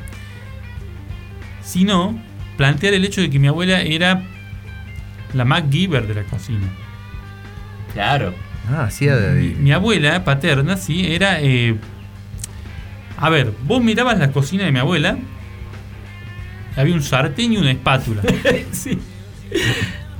sino 1.62 2.20
plantear 2.56 2.94
el 2.94 3.04
hecho 3.04 3.20
de 3.20 3.30
que 3.30 3.38
mi 3.38 3.48
abuela 3.48 3.80
era 3.82 4.22
la 5.34 5.44
MacGyver 5.44 6.06
de 6.06 6.14
la 6.14 6.22
cocina. 6.24 6.66
Claro. 7.94 8.34
Ah, 8.70 8.84
hacía 8.84 9.14
Mi, 9.16 9.20
de. 9.48 9.54
mi 9.58 9.72
abuela 9.72 10.24
paterna, 10.24 10.76
sí, 10.76 11.12
era... 11.12 11.40
eh, 11.40 11.76
a 13.16 13.28
ver, 13.30 13.52
vos 13.64 13.82
mirabas 13.82 14.18
la 14.18 14.32
cocina 14.32 14.64
de 14.64 14.72
mi 14.72 14.78
abuela, 14.78 15.18
había 16.76 16.94
un 16.94 17.02
sartén 17.02 17.52
y 17.52 17.56
una 17.56 17.70
espátula. 17.70 18.22
sí. 18.72 18.98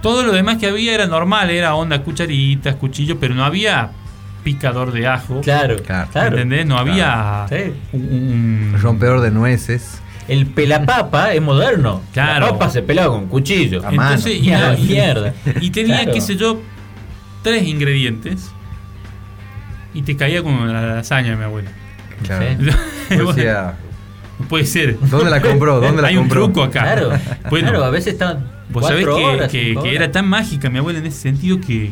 Todo 0.02 0.22
lo 0.22 0.32
demás 0.32 0.56
que 0.58 0.66
había 0.66 0.94
era 0.94 1.06
normal, 1.06 1.50
era 1.50 1.74
onda 1.74 2.02
cucharitas, 2.02 2.74
cuchillos, 2.76 3.18
pero 3.20 3.34
no 3.34 3.44
había 3.44 3.90
picador 4.42 4.92
de 4.92 5.06
ajo. 5.06 5.40
Claro, 5.42 5.76
Claro. 5.82 6.08
¿Entendés? 6.28 6.66
No 6.66 6.76
había 6.78 7.46
Sí. 7.48 7.72
un, 7.92 8.00
un- 8.74 8.80
Rompedor 8.80 9.20
de 9.20 9.30
nueces. 9.30 10.00
El 10.28 10.46
pelapapa 10.46 11.32
es 11.34 11.42
moderno. 11.42 12.02
Claro. 12.12 12.46
La 12.46 12.52
papa 12.52 12.70
se 12.70 12.82
pelaba 12.82 13.08
con 13.14 13.26
cuchillo. 13.26 13.80
A 13.86 13.90
mano. 13.90 14.02
Entonces, 14.14 14.36
y, 14.40 14.42
Ya, 14.46 14.72
no- 14.72 14.78
y- 14.78 14.82
mierda. 14.82 15.34
y 15.60 15.70
tenía, 15.70 15.96
Claro. 15.98 16.12
qué 16.12 16.20
sé 16.20 16.36
yo, 16.36 16.60
tres 17.42 17.64
ingredientes 17.66 18.50
y 19.92 20.02
te 20.02 20.16
caía 20.16 20.42
como 20.42 20.66
la 20.66 20.82
lasaña 20.96 21.30
de 21.30 21.36
mi 21.36 21.44
abuela. 21.44 21.70
Claro. 22.24 22.46
Sí. 22.48 23.16
No 23.16 24.44
puede 24.48 24.64
ser. 24.66 24.98
¿Dónde 25.00 25.30
la 25.30 25.40
compró? 25.40 25.80
¿Dónde 25.80 26.00
la 26.02 26.08
Hay 26.08 26.16
compró? 26.16 26.44
un 26.46 26.52
truco 26.52 26.62
acá. 26.64 26.82
Claro, 26.82 27.10
Bueno, 27.50 27.68
claro, 27.70 27.84
a 27.84 27.90
veces 27.90 28.12
están 28.14 28.46
vos 28.70 28.86
sabés 28.86 29.06
que, 29.50 29.76
era 29.92 30.12
tan 30.12 30.28
mágica 30.28 30.70
mi 30.70 30.78
abuela 30.78 31.00
en 31.00 31.06
ese 31.06 31.20
sentido 31.20 31.60
que, 31.60 31.90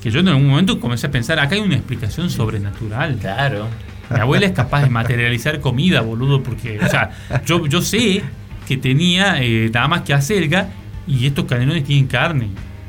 que 0.00 0.10
yo 0.10 0.20
en 0.20 0.28
algún 0.28 0.48
momento 0.48 0.80
comencé 0.80 1.06
a 1.06 1.10
pensar, 1.10 1.38
acá 1.38 1.54
hay 1.54 1.60
una 1.60 1.76
explicación 1.76 2.30
sobrenatural. 2.30 3.16
Claro. 3.16 3.68
Mi 4.10 4.18
abuela 4.18 4.46
es 4.46 4.52
capaz 4.52 4.82
de 4.82 4.90
materializar 4.90 5.60
comida, 5.60 6.00
boludo, 6.00 6.42
porque, 6.42 6.80
o 6.80 6.88
sea, 6.88 7.10
yo, 7.46 7.66
yo 7.66 7.80
sé 7.80 8.22
que 8.66 8.76
tenía 8.76 9.42
eh, 9.42 9.70
nada 9.72 9.88
más 9.88 10.02
que 10.02 10.14
acelga 10.14 10.68
y 11.06 11.26
estos 11.26 11.44
canelones 11.44 11.84
tienen 11.84 12.06
carne. 12.06 12.48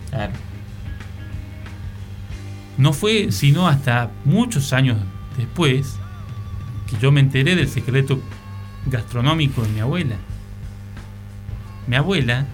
Claro. 0.10 0.34
No 2.78 2.94
fue 2.94 3.32
sino 3.32 3.68
hasta 3.68 4.10
muchos 4.26 4.74
años 4.74 4.98
después 5.38 5.98
que 6.90 6.98
yo 6.98 7.12
me 7.12 7.20
enteré 7.20 7.56
del 7.56 7.68
secreto 7.68 8.22
gastronómico 8.86 9.62
de 9.62 9.70
mi 9.70 9.80
abuela. 9.80 10.16
Mi 11.88 11.96
abuela 11.96 12.46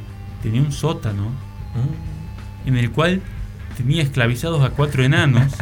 tenía 0.41 0.61
un 0.61 0.71
sótano 0.71 1.31
en 2.65 2.75
el 2.77 2.91
cual 2.91 3.21
tenía 3.77 4.03
esclavizados 4.03 4.63
a 4.65 4.71
cuatro 4.71 5.03
enanos, 5.03 5.53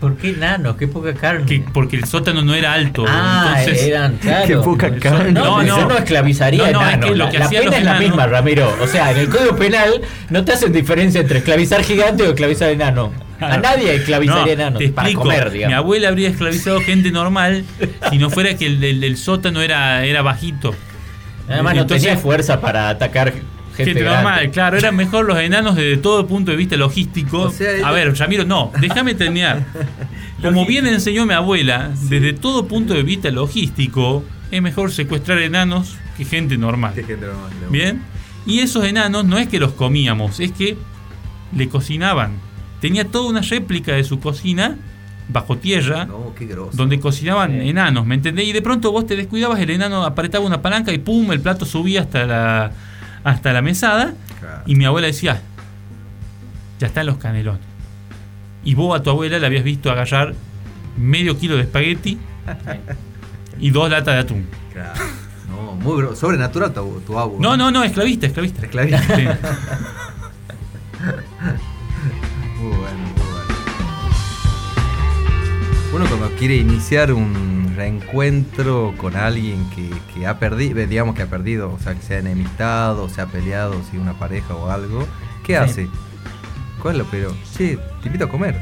¿Por 0.00 0.16
qué 0.18 0.32
nanos? 0.32 0.76
Qué 0.76 0.86
poca 0.86 1.14
carne. 1.14 1.46
que, 1.46 1.64
porque 1.72 1.96
el 1.96 2.04
sótano 2.04 2.42
no 2.42 2.52
era 2.54 2.74
alto. 2.74 3.06
Ah, 3.08 3.54
entonces, 3.60 3.86
eran, 3.86 4.16
claro. 4.18 4.46
Qué 4.46 4.56
poca 4.58 4.94
carne. 4.98 5.32
No, 5.32 5.44
No, 5.44 5.62
no, 5.62 5.76
no. 5.80 5.88
no 5.88 5.96
esclavizaría 5.96 6.70
No, 6.72 6.80
no, 6.80 6.80
es 6.82 6.88
enanos. 6.88 7.10
que 7.10 7.16
lo 7.16 7.24
La- 7.24 7.30
que 7.30 7.38
la 7.38 7.48
pena 7.48 7.64
los 7.64 7.74
es 7.74 7.84
la 7.84 7.90
enanos- 7.92 8.00
misma, 8.08 8.26
Ramiro. 8.26 8.76
O 8.82 8.86
sea, 8.86 9.12
en 9.12 9.16
el 9.18 9.28
Código 9.30 9.56
Penal 9.56 10.02
no 10.28 10.44
te 10.44 10.52
hacen 10.52 10.72
diferencia 10.72 11.22
entre 11.22 11.38
esclavizar 11.38 11.82
gigante 11.82 12.22
o 12.24 12.26
esclavizar 12.30 12.68
enano. 12.68 13.12
A 13.40 13.56
nadie 13.56 13.94
esclavizaría 13.94 14.44
No, 14.44 14.50
enanos 14.62 14.78
te 14.80 14.88
para 14.90 15.08
explico. 15.08 15.22
comer, 15.22 15.46
Mi 15.46 15.52
digamos. 15.54 15.76
abuela 15.78 16.08
habría 16.08 16.28
esclavizado 16.28 16.80
gente 16.82 17.10
normal 17.10 17.64
si 18.10 18.18
no 18.18 18.28
fuera 18.28 18.56
que 18.58 18.66
el, 18.66 18.84
el- 18.84 19.04
el 19.04 19.16
sótano 19.16 19.62
era, 19.62 20.04
era 20.04 20.20
bajito. 20.20 20.74
Además 21.48 21.76
no 21.76 21.82
Entonces- 21.82 22.06
tenía 22.08 22.20
fuerza 22.20 22.60
para 22.60 22.90
atacar 22.90 23.32
gente, 23.76 24.04
normal, 24.04 24.50
claro, 24.50 24.76
eran 24.78 24.96
mejor 24.96 25.24
los 25.26 25.38
enanos 25.38 25.76
desde 25.76 25.96
todo 25.96 26.26
punto 26.26 26.50
de 26.50 26.56
vista 26.56 26.76
logístico. 26.76 27.42
O 27.42 27.50
sea, 27.50 27.70
A 27.70 27.74
ellos- 27.76 27.92
ver, 27.94 28.16
Ramiro, 28.18 28.44
no, 28.44 28.72
déjame 28.80 29.14
terminar. 29.14 29.64
Como 30.42 30.66
bien 30.66 30.86
enseñó 30.86 31.24
mi 31.26 31.34
abuela, 31.34 31.90
desde 32.02 32.32
todo 32.34 32.66
punto 32.66 32.92
de 32.94 33.02
vista 33.02 33.30
logístico, 33.30 34.24
es 34.50 34.60
mejor 34.62 34.92
secuestrar 34.92 35.38
enanos 35.38 35.96
que 36.16 36.24
gente 36.24 36.56
normal. 36.58 36.92
Qué 36.94 37.02
gente 37.04 37.26
normal, 37.26 37.50
Bien, 37.70 38.02
y 38.46 38.60
esos 38.60 38.84
enanos 38.84 39.24
no 39.24 39.38
es 39.38 39.48
que 39.48 39.58
los 39.58 39.72
comíamos, 39.72 40.38
es 40.40 40.52
que 40.52 40.76
le 41.56 41.68
cocinaban. 41.68 42.32
Tenía 42.80 43.06
toda 43.06 43.30
una 43.30 43.40
réplica 43.40 43.92
de 43.94 44.04
su 44.04 44.20
cocina 44.20 44.76
bajo 45.26 45.56
tierra 45.56 46.04
No, 46.04 46.34
qué 46.38 46.44
grosso. 46.44 46.76
donde 46.76 47.00
cocinaban 47.00 47.52
Sí. 47.62 47.70
enanos, 47.70 48.04
¿me 48.04 48.14
entendés? 48.14 48.46
Y 48.46 48.52
de 48.52 48.60
pronto 48.60 48.92
vos 48.92 49.06
te 49.06 49.16
descuidabas, 49.16 49.58
el 49.60 49.70
enano 49.70 50.04
apretaba 50.04 50.44
una 50.44 50.60
palanca 50.60 50.92
y 50.92 50.98
pum, 50.98 51.32
el 51.32 51.40
plato 51.40 51.64
subía 51.64 52.02
hasta 52.02 52.26
la, 52.26 52.72
hasta 53.24 53.52
la 53.52 53.62
mesada. 53.62 54.14
Claro. 54.40 54.62
Y 54.66 54.76
mi 54.76 54.84
abuela 54.84 55.06
decía, 55.06 55.40
ya 56.78 56.86
están 56.86 57.06
los 57.06 57.16
canelones. 57.16 57.62
Y 58.62 58.74
vos 58.74 58.98
a 58.98 59.02
tu 59.02 59.10
abuela 59.10 59.38
le 59.38 59.46
habías 59.46 59.64
visto 59.64 59.90
agarrar 59.90 60.34
medio 60.96 61.36
kilo 61.38 61.56
de 61.56 61.62
espagueti 61.62 62.18
y 63.58 63.70
dos 63.70 63.90
latas 63.90 64.14
de 64.14 64.20
atún. 64.20 64.46
Claro. 64.72 64.92
No, 65.48 65.72
muy. 65.74 66.16
Sobrenatural 66.16 66.72
tu, 66.72 67.00
tu 67.06 67.18
abu. 67.18 67.40
No, 67.40 67.56
no, 67.56 67.70
no, 67.70 67.82
esclavista, 67.84 68.26
esclavista. 68.26 68.62
Esclavista. 68.64 69.16
Sí. 69.16 69.24
Muy 72.58 72.70
bueno, 72.70 72.98
muy 72.98 73.12
bueno. 73.12 73.54
Uno 75.92 76.06
cuando 76.06 76.30
quiere 76.36 76.56
iniciar 76.56 77.12
un 77.12 77.53
reencuentro 77.74 78.94
con 78.96 79.16
alguien 79.16 79.68
que, 79.70 79.90
que 80.14 80.26
ha 80.26 80.38
perdido, 80.38 80.84
digamos 80.86 81.14
que 81.14 81.22
ha 81.22 81.26
perdido, 81.26 81.72
o 81.72 81.78
sea, 81.78 81.94
que 81.94 82.02
se 82.02 82.14
ha 82.14 82.18
enemistado, 82.18 83.08
se 83.08 83.20
ha 83.20 83.26
peleado, 83.26 83.74
si 83.90 83.96
una 83.98 84.14
pareja 84.14 84.54
o 84.54 84.70
algo, 84.70 85.06
¿qué 85.44 85.56
hace? 85.56 85.88
¿Cuál 86.82 86.94
es 86.96 86.98
lo 86.98 87.04
peor? 87.06 87.34
Sí, 87.44 87.78
te 88.02 88.08
invito 88.08 88.24
a 88.24 88.28
comer. 88.28 88.60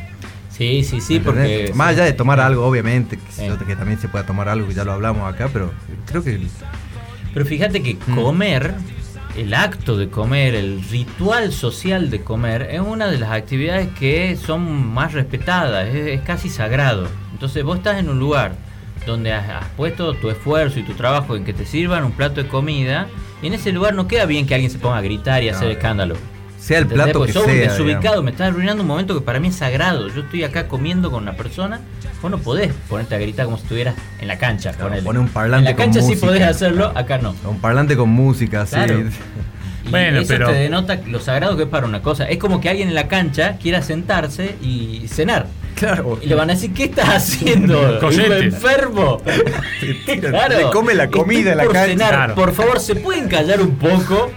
Sí, 0.50 0.84
sí, 0.84 1.00
sí, 1.00 1.18
porque... 1.18 1.72
Más 1.74 1.88
allá 1.88 2.04
de 2.04 2.12
tomar 2.12 2.38
algo, 2.38 2.66
obviamente, 2.66 3.16
que, 3.16 3.32
Sí. 3.32 3.48
que 3.66 3.74
también 3.76 3.98
se 3.98 4.08
pueda 4.08 4.26
tomar 4.26 4.48
algo, 4.48 4.68
que 4.68 4.74
ya 4.74 4.84
lo 4.84 4.92
hablamos 4.92 5.32
acá, 5.32 5.48
pero 5.52 5.72
creo 6.06 6.22
que 6.22 6.38
Pero 7.32 7.46
fíjate 7.46 7.82
que 7.82 7.96
Mm. 8.06 8.14
comer, 8.14 8.74
el 9.36 9.54
acto 9.54 9.96
de 9.96 10.10
comer, 10.10 10.54
el 10.54 10.82
ritual 10.90 11.52
social 11.52 12.10
de 12.10 12.20
comer, 12.22 12.68
es 12.70 12.80
una 12.82 13.06
de 13.06 13.18
las 13.18 13.30
actividades 13.30 13.88
que 13.98 14.36
son 14.36 14.86
más 14.92 15.14
respetadas, 15.14 15.88
es, 15.88 16.06
es 16.08 16.20
casi 16.20 16.50
sagrado. 16.50 17.08
Entonces 17.32 17.64
vos 17.64 17.78
estás 17.78 17.98
en 17.98 18.10
un 18.10 18.18
lugar 18.18 18.52
donde 19.06 19.32
has, 19.32 19.48
has 19.48 19.68
puesto 19.76 20.14
tu 20.14 20.30
esfuerzo 20.30 20.78
y 20.78 20.82
tu 20.82 20.94
trabajo 20.94 21.36
en 21.36 21.44
que 21.44 21.52
te 21.52 21.64
sirvan 21.66 22.04
un 22.04 22.12
plato 22.12 22.42
de 22.42 22.48
comida, 22.48 23.08
y 23.42 23.46
en 23.48 23.54
ese 23.54 23.72
lugar 23.72 23.94
no 23.94 24.06
queda 24.06 24.24
bien 24.26 24.46
que 24.46 24.54
alguien 24.54 24.70
se 24.70 24.78
ponga 24.78 24.98
a 24.98 25.02
gritar 25.02 25.42
y 25.42 25.48
hacer 25.48 25.70
escándalo. 25.70 26.14
sea 26.58 26.78
el 26.78 26.84
¿Entendés? 26.84 27.04
plato 27.06 27.18
Porque 27.18 27.32
que 27.32 27.38
sos 27.38 27.46
un 27.48 27.52
sea. 27.54 27.70
desubicado, 27.70 28.00
digamos. 28.02 28.24
me 28.24 28.30
estás 28.30 28.48
arruinando 28.50 28.82
un 28.82 28.86
momento 28.88 29.14
que 29.14 29.20
para 29.20 29.40
mí 29.40 29.48
es 29.48 29.56
sagrado. 29.56 30.08
Yo 30.08 30.20
estoy 30.22 30.44
acá 30.44 30.68
comiendo 30.68 31.10
con 31.10 31.24
una 31.24 31.32
persona, 31.32 31.80
vos 32.22 32.30
no 32.30 32.38
podés 32.38 32.72
ponerte 32.88 33.16
a 33.16 33.18
gritar 33.18 33.46
como 33.46 33.56
si 33.56 33.64
estuvieras 33.64 33.96
en 34.20 34.28
la 34.28 34.38
cancha. 34.38 34.70
Claro, 34.70 34.84
ponele. 34.90 35.02
pone 35.02 35.18
un 35.18 35.28
parlante 35.28 35.58
En 35.70 35.76
la 35.76 35.76
con 35.76 35.86
cancha 35.86 36.00
sí 36.02 36.06
música. 36.10 36.26
podés 36.28 36.42
hacerlo, 36.42 36.92
acá 36.94 37.18
no. 37.18 37.34
Un 37.44 37.58
parlante 37.60 37.96
con 37.96 38.08
música, 38.10 38.64
sí. 38.66 38.76
Claro. 38.76 39.02
Y 39.84 39.88
Bueno, 39.90 40.20
eso 40.20 40.28
pero- 40.28 40.46
te 40.46 40.52
denota 40.54 41.00
lo 41.08 41.18
sagrado 41.18 41.56
que 41.56 41.64
es 41.64 41.68
para 41.68 41.86
una 41.88 42.02
cosa. 42.02 42.28
Es 42.28 42.38
como 42.38 42.60
que 42.60 42.68
alguien 42.68 42.86
en 42.88 42.94
la 42.94 43.08
cancha 43.08 43.56
quiera 43.60 43.82
sentarse 43.82 44.54
y 44.62 45.08
cenar. 45.08 45.48
Claro. 45.74 46.18
Y 46.22 46.26
le 46.26 46.34
van 46.34 46.50
a 46.50 46.54
decir, 46.54 46.72
¿qué 46.72 46.84
estás 46.84 47.08
haciendo? 47.08 47.98
Enfermo. 48.10 49.20
Le 49.80 50.70
come 50.72 50.94
la 50.94 51.10
comida 51.10 51.52
en 51.52 51.58
la 51.58 51.64
por 51.64 51.72
cancha. 51.72 51.88
cenar. 51.90 52.08
Claro. 52.10 52.34
Por 52.34 52.52
favor, 52.52 52.80
¿se 52.80 52.94
pueden 52.96 53.28
callar 53.28 53.60
un 53.60 53.76
poco? 53.76 54.30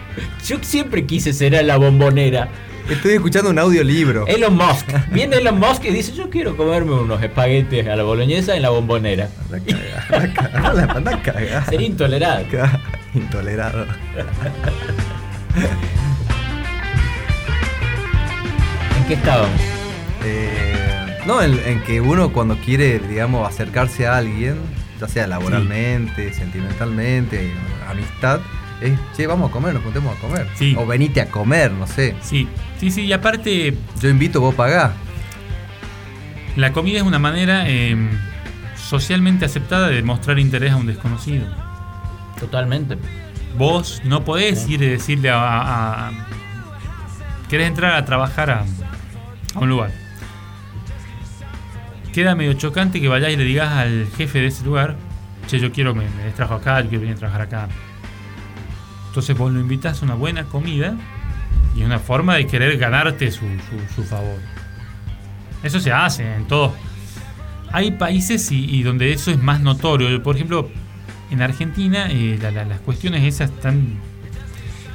Yo 0.48 0.57
siempre 0.62 1.06
quise 1.06 1.34
cenar 1.34 1.62
en 1.62 1.68
la 1.68 1.78
bombonera. 1.78 2.48
Estoy 2.90 3.14
escuchando 3.14 3.49
un 3.49 3.57
audiolibro. 3.57 4.28
Elon 4.28 4.56
Musk. 4.56 4.88
Viene 5.12 5.38
Elon 5.38 5.60
Musk 5.60 5.86
y 5.86 5.90
dice, 5.91 6.14
yo 6.14 6.30
quiero 6.30 6.56
comerme 6.56 6.94
unos 6.94 7.22
espaguetes 7.24 7.88
a 7.88 7.95
la 7.95 8.03
boloñesa 8.03 8.56
en 8.56 8.62
la 8.62 8.70
bombonera. 8.70 9.30
La 9.49 9.60
cagada, 9.60 10.06
la 10.20 10.34
cagada, 10.34 10.74
la 10.86 10.94
anda 10.94 11.22
cagada. 11.22 11.66
Sería 11.66 11.88
intolerable. 11.88 12.48
Cagada, 12.48 12.80
Intolerado. 13.16 13.86
¿En 18.98 19.06
qué 19.07 19.14
estábamos? 19.16 19.49
Eh, 20.24 20.74
no, 21.26 21.41
en, 21.41 21.60
en 21.65 21.81
que 21.84 22.02
uno 22.02 22.30
cuando 22.31 22.56
quiere, 22.57 22.99
digamos, 22.99 23.47
acercarse 23.47 24.07
a 24.07 24.18
alguien, 24.18 24.57
ya 24.99 25.07
sea 25.07 25.27
laboralmente, 25.27 26.34
sentimentalmente, 26.34 27.52
amistad, 27.89 28.39
es, 28.81 28.91
che, 29.15 29.26
vamos 29.27 29.49
a 29.49 29.53
comer, 29.53 29.73
nos 29.73 29.84
juntemos 29.84 30.15
a 30.18 30.22
comer. 30.22 30.47
Sí. 30.56 30.76
O 30.77 30.85
venite 30.85 31.22
a 31.22 31.27
comer, 31.31 31.72
no 31.72 31.88
sé. 31.88 32.15
Sí, 32.22 32.47
sí, 32.80 32.91
sí, 32.91 33.02
y 33.06 33.14
aparte 33.14 33.76
Yo 34.02 34.10
invito, 34.10 34.39
vos 34.41 34.53
pagás. 34.56 34.91
la 36.56 36.72
comida 36.73 36.97
es 36.97 37.03
una 37.03 37.19
manera 37.19 37.64
eh, 37.68 37.95
socialmente 38.76 39.45
aceptada 39.45 39.88
de 39.88 40.02
mostrar 40.03 40.39
interés 40.39 40.72
a 40.73 40.76
un 40.77 40.85
desconocido. 40.88 41.45
Totalmente. 42.39 42.97
Vos 43.57 44.02
no 44.03 44.26
podés 44.26 44.68
ir 44.69 44.81
y 44.81 44.88
decirle 44.88 45.30
a, 45.30 45.38
a- 45.39 46.07
a- 46.10 46.11
querés 47.49 47.68
entrar 47.68 47.93
a 47.95 48.03
trabajar 48.06 48.49
a, 48.52 48.65
a 49.56 49.60
un 49.60 49.69
lugar. 49.69 49.91
Queda 52.15 52.33
medio 52.33 52.53
chocante 52.53 53.01
que 53.01 53.09
vayáis 53.09 53.35
y 53.35 53.37
le 53.37 53.43
digas 53.43 53.73
al 53.73 54.07
jefe 54.15 54.39
de 54.39 54.47
ese 54.47 54.63
lugar, 54.63 54.95
che, 55.47 55.59
yo 55.59 55.73
quiero, 55.73 55.93
me, 55.93 56.05
me 56.17 56.23
des 56.23 56.33
trabajo 56.33 56.55
acá, 56.55 56.79
yo 56.81 56.87
quiero 56.87 57.01
venir 57.01 57.15
a 57.17 57.19
trabajar 57.19 57.41
acá. 57.41 57.67
Entonces 59.09 59.37
vos 59.37 59.51
lo 59.51 59.59
invitas 59.59 60.01
a 60.01 60.05
una 60.05 60.15
buena 60.15 60.45
comida 60.45 60.95
y 61.75 61.83
una 61.83 61.99
forma 61.99 62.35
de 62.35 62.47
querer 62.47 62.77
ganarte 62.77 63.29
su, 63.31 63.41
su- 63.41 63.93
su 63.95 64.03
favor. 64.05 64.39
Eso 65.61 65.81
se 65.81 65.91
hace 65.91 66.23
en 66.35 66.45
todos. 66.47 66.71
Hay 67.73 67.91
países 67.91 68.49
y, 68.49 68.63
y 68.63 68.83
donde 68.83 69.11
eso 69.11 69.29
es 69.31 69.37
más 69.37 69.59
notorio. 69.59 70.23
Por 70.23 70.35
ejemplo, 70.37 70.69
en 71.31 71.41
Argentina 71.41 72.07
eh, 72.09 72.39
la- 72.41 72.51
la- 72.51 72.63
las 72.63 72.79
cuestiones 72.79 73.23
esas 73.23 73.49
están 73.51 73.99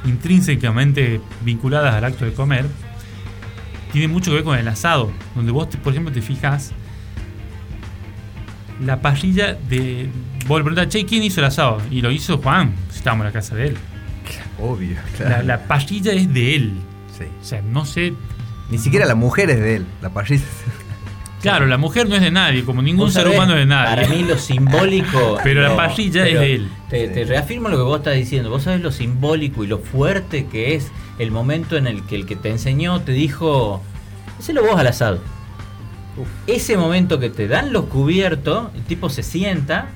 intrínsecamente 0.05 1.21
vinculadas 1.45 1.93
al 1.93 2.03
acto 2.03 2.25
de 2.25 2.33
comer 2.33 2.65
tienen 3.91 4.09
mucho 4.09 4.31
que 4.31 4.35
ver 4.37 4.43
con 4.43 4.57
el 4.57 4.67
asado, 4.67 5.11
donde 5.35 5.51
vos, 5.51 5.67
por 5.83 5.91
ejemplo, 5.93 6.11
te 6.13 6.21
fijas 6.21 6.71
la 8.81 9.01
parrilla 9.01 9.53
de... 9.69 10.09
Vos 10.47 10.59
le 10.59 10.63
preguntás, 10.65 10.89
che, 10.89 11.05
¿quién 11.05 11.23
hizo 11.23 11.39
el 11.39 11.45
asado? 11.45 11.81
Y 11.91 12.01
lo 12.01 12.11
hizo 12.11 12.37
Juan, 12.39 12.73
estábamos 12.93 13.23
en 13.25 13.27
la 13.27 13.33
casa 13.33 13.55
de 13.55 13.67
él. 13.67 13.77
Obvio, 14.59 14.95
La, 14.95 15.17
claro. 15.27 15.43
la 15.43 15.63
parrilla 15.65 16.13
es 16.13 16.33
de 16.33 16.55
él. 16.55 16.73
Sí. 17.17 17.25
O 17.41 17.43
sea, 17.43 17.61
no 17.61 17.85
sé... 17.85 18.13
Ni 18.69 18.77
siquiera 18.77 19.05
la 19.05 19.15
mujer 19.15 19.49
es 19.49 19.59
de 19.59 19.75
él, 19.77 19.85
la 20.01 20.09
parrilla. 20.09 20.43
Claro, 21.41 21.65
la 21.65 21.77
mujer 21.77 22.07
no 22.07 22.15
es 22.15 22.21
de 22.21 22.29
nadie, 22.31 22.63
como 22.63 22.81
ningún 22.83 23.11
ser 23.11 23.23
sabés, 23.23 23.35
humano 23.37 23.53
es 23.53 23.59
de 23.59 23.65
nadie. 23.65 23.95
Para 23.95 24.07
mí 24.15 24.23
lo 24.23 24.37
simbólico. 24.37 25.37
Pero 25.43 25.61
la 25.63 25.75
parrilla 25.75 26.27
es 26.27 26.39
de 26.39 26.55
él. 26.55 26.69
Te, 26.89 27.07
te 27.07 27.25
reafirmo 27.25 27.67
lo 27.67 27.77
que 27.77 27.83
vos 27.83 27.97
estás 27.97 28.13
diciendo. 28.15 28.49
Vos 28.51 28.63
sabés 28.63 28.81
lo 28.81 28.91
simbólico 28.91 29.63
y 29.63 29.67
lo 29.67 29.79
fuerte 29.79 30.45
que 30.45 30.75
es 30.75 30.91
el 31.17 31.31
momento 31.31 31.77
en 31.77 31.87
el 31.87 32.03
que 32.05 32.15
el 32.15 32.25
que 32.27 32.35
te 32.35 32.49
enseñó 32.49 33.01
te 33.01 33.11
dijo: 33.13 33.81
Hacelo 34.39 34.61
vos 34.61 34.79
al 34.79 34.85
asado. 34.87 35.19
Ese 36.47 36.77
momento 36.77 37.19
que 37.19 37.29
te 37.29 37.47
dan 37.47 37.71
los 37.73 37.85
cubiertos, 37.85 38.69
el 38.75 38.83
tipo 38.83 39.09
se 39.09 39.23
sienta, 39.23 39.87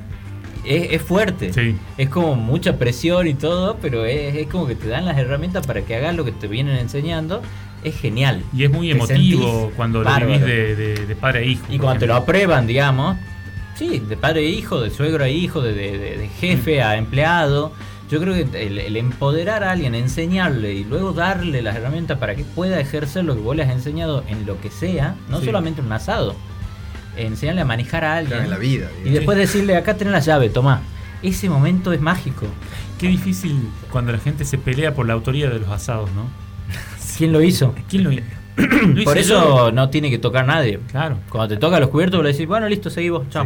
es, 0.63 0.93
es 0.93 1.01
fuerte. 1.01 1.51
Sí. 1.53 1.75
Es 1.97 2.09
como 2.09 2.35
mucha 2.35 2.77
presión 2.77 3.27
y 3.27 3.33
todo, 3.33 3.77
pero 3.81 4.05
es, 4.05 4.35
es 4.35 4.47
como 4.47 4.65
que 4.67 4.75
te 4.75 4.87
dan 4.87 5.05
las 5.05 5.17
herramientas 5.17 5.65
para 5.67 5.81
que 5.81 5.95
hagas 5.95 6.15
lo 6.15 6.23
que 6.25 6.31
te 6.31 6.47
vienen 6.47 6.77
enseñando. 6.77 7.41
es 7.83 7.95
genial. 7.99 8.41
Y 8.51 8.63
es 8.63 8.71
muy 8.71 8.87
Te 8.89 8.95
emotivo 8.95 9.71
cuando 9.75 10.01
lo 10.03 10.09
vivís 10.25 10.41
de, 10.41 10.75
de- 10.75 11.05
de 11.05 11.15
padre 11.15 11.45
hijo. 11.45 11.63
Y 11.69 11.77
cuando 11.77 11.99
te 11.99 12.07
lo 12.07 12.15
aprueban, 12.15 12.65
digamos, 12.65 13.15
sí, 13.75 13.99
de 13.99 14.17
padre 14.17 14.39
a 14.39 14.49
hijo, 14.49 14.81
de 14.81 14.89
suegro 14.89 15.23
a 15.23 15.29
hijo, 15.29 15.61
de- 15.61 15.73
de 15.73 16.27
jefe 16.39 16.81
a 16.81 16.95
empleado. 16.97 17.73
Yo 18.09 18.19
creo 18.21 18.33
que 18.35 18.65
el, 18.67 18.77
el 18.77 18.97
empoderar 18.97 19.63
a 19.63 19.71
alguien, 19.71 19.95
enseñarle 19.95 20.73
y 20.73 20.83
luego 20.83 21.11
darle 21.11 21.61
las 21.63 21.75
herramientas 21.75 22.19
para 22.19 22.35
que 22.35 22.43
pueda 22.43 22.79
ejercer 22.79 23.25
lo 23.25 23.33
que 23.35 23.41
vos 23.41 23.55
le 23.55 23.63
has 23.63 23.71
enseñado 23.71 24.23
en 24.27 24.45
lo 24.45 24.61
que 24.61 24.69
sea, 24.69 25.15
no 25.29 25.39
Sí. 25.39 25.45
solamente 25.47 25.81
un 25.81 25.91
asado, 25.91 26.35
enseñarle 27.17 27.61
a 27.61 27.65
manejar 27.65 28.03
a 28.05 28.17
alguien. 28.17 28.29
Claro, 28.39 28.43
en 28.45 28.49
la 28.51 28.57
vida, 28.57 28.89
Y 29.03 29.09
después 29.09 29.37
decirle, 29.37 29.75
acá 29.75 29.95
tenés 29.95 30.11
la 30.13 30.19
llave, 30.19 30.49
tomá. 30.49 30.81
Ese 31.23 31.49
momento 31.49 31.93
es 31.93 32.01
mágico. 32.01 32.45
Qué 32.99 33.07
difícil 33.07 33.69
cuando 33.91 34.11
la 34.11 34.19
gente 34.19 34.45
se 34.45 34.57
pelea 34.59 34.93
por 34.93 35.07
la 35.07 35.13
autoría 35.13 35.49
de 35.49 35.59
los 35.59 35.69
asados, 35.69 36.09
¿no? 36.11 36.27
¿Quién 37.17 37.31
lo 37.31 37.41
hizo? 37.41 37.73
¿Quién 37.89 38.03
lo, 38.03 38.11
lo 38.91 39.03
Por 39.03 39.17
eso 39.17 39.67
yo? 39.67 39.71
no 39.71 39.89
tiene 39.89 40.09
que 40.11 40.19
tocar 40.19 40.45
nadie. 40.45 40.79
Claro. 40.91 41.17
Cuando 41.29 41.55
te 41.55 41.59
toca 41.59 41.79
los 41.79 41.89
cubiertos, 41.89 42.21
le 42.23 42.31
decís, 42.33 42.45
bueno, 42.47 42.69
listo, 42.69 42.89
seguí 42.91 43.09
vos, 43.09 43.27
chao. 43.31 43.45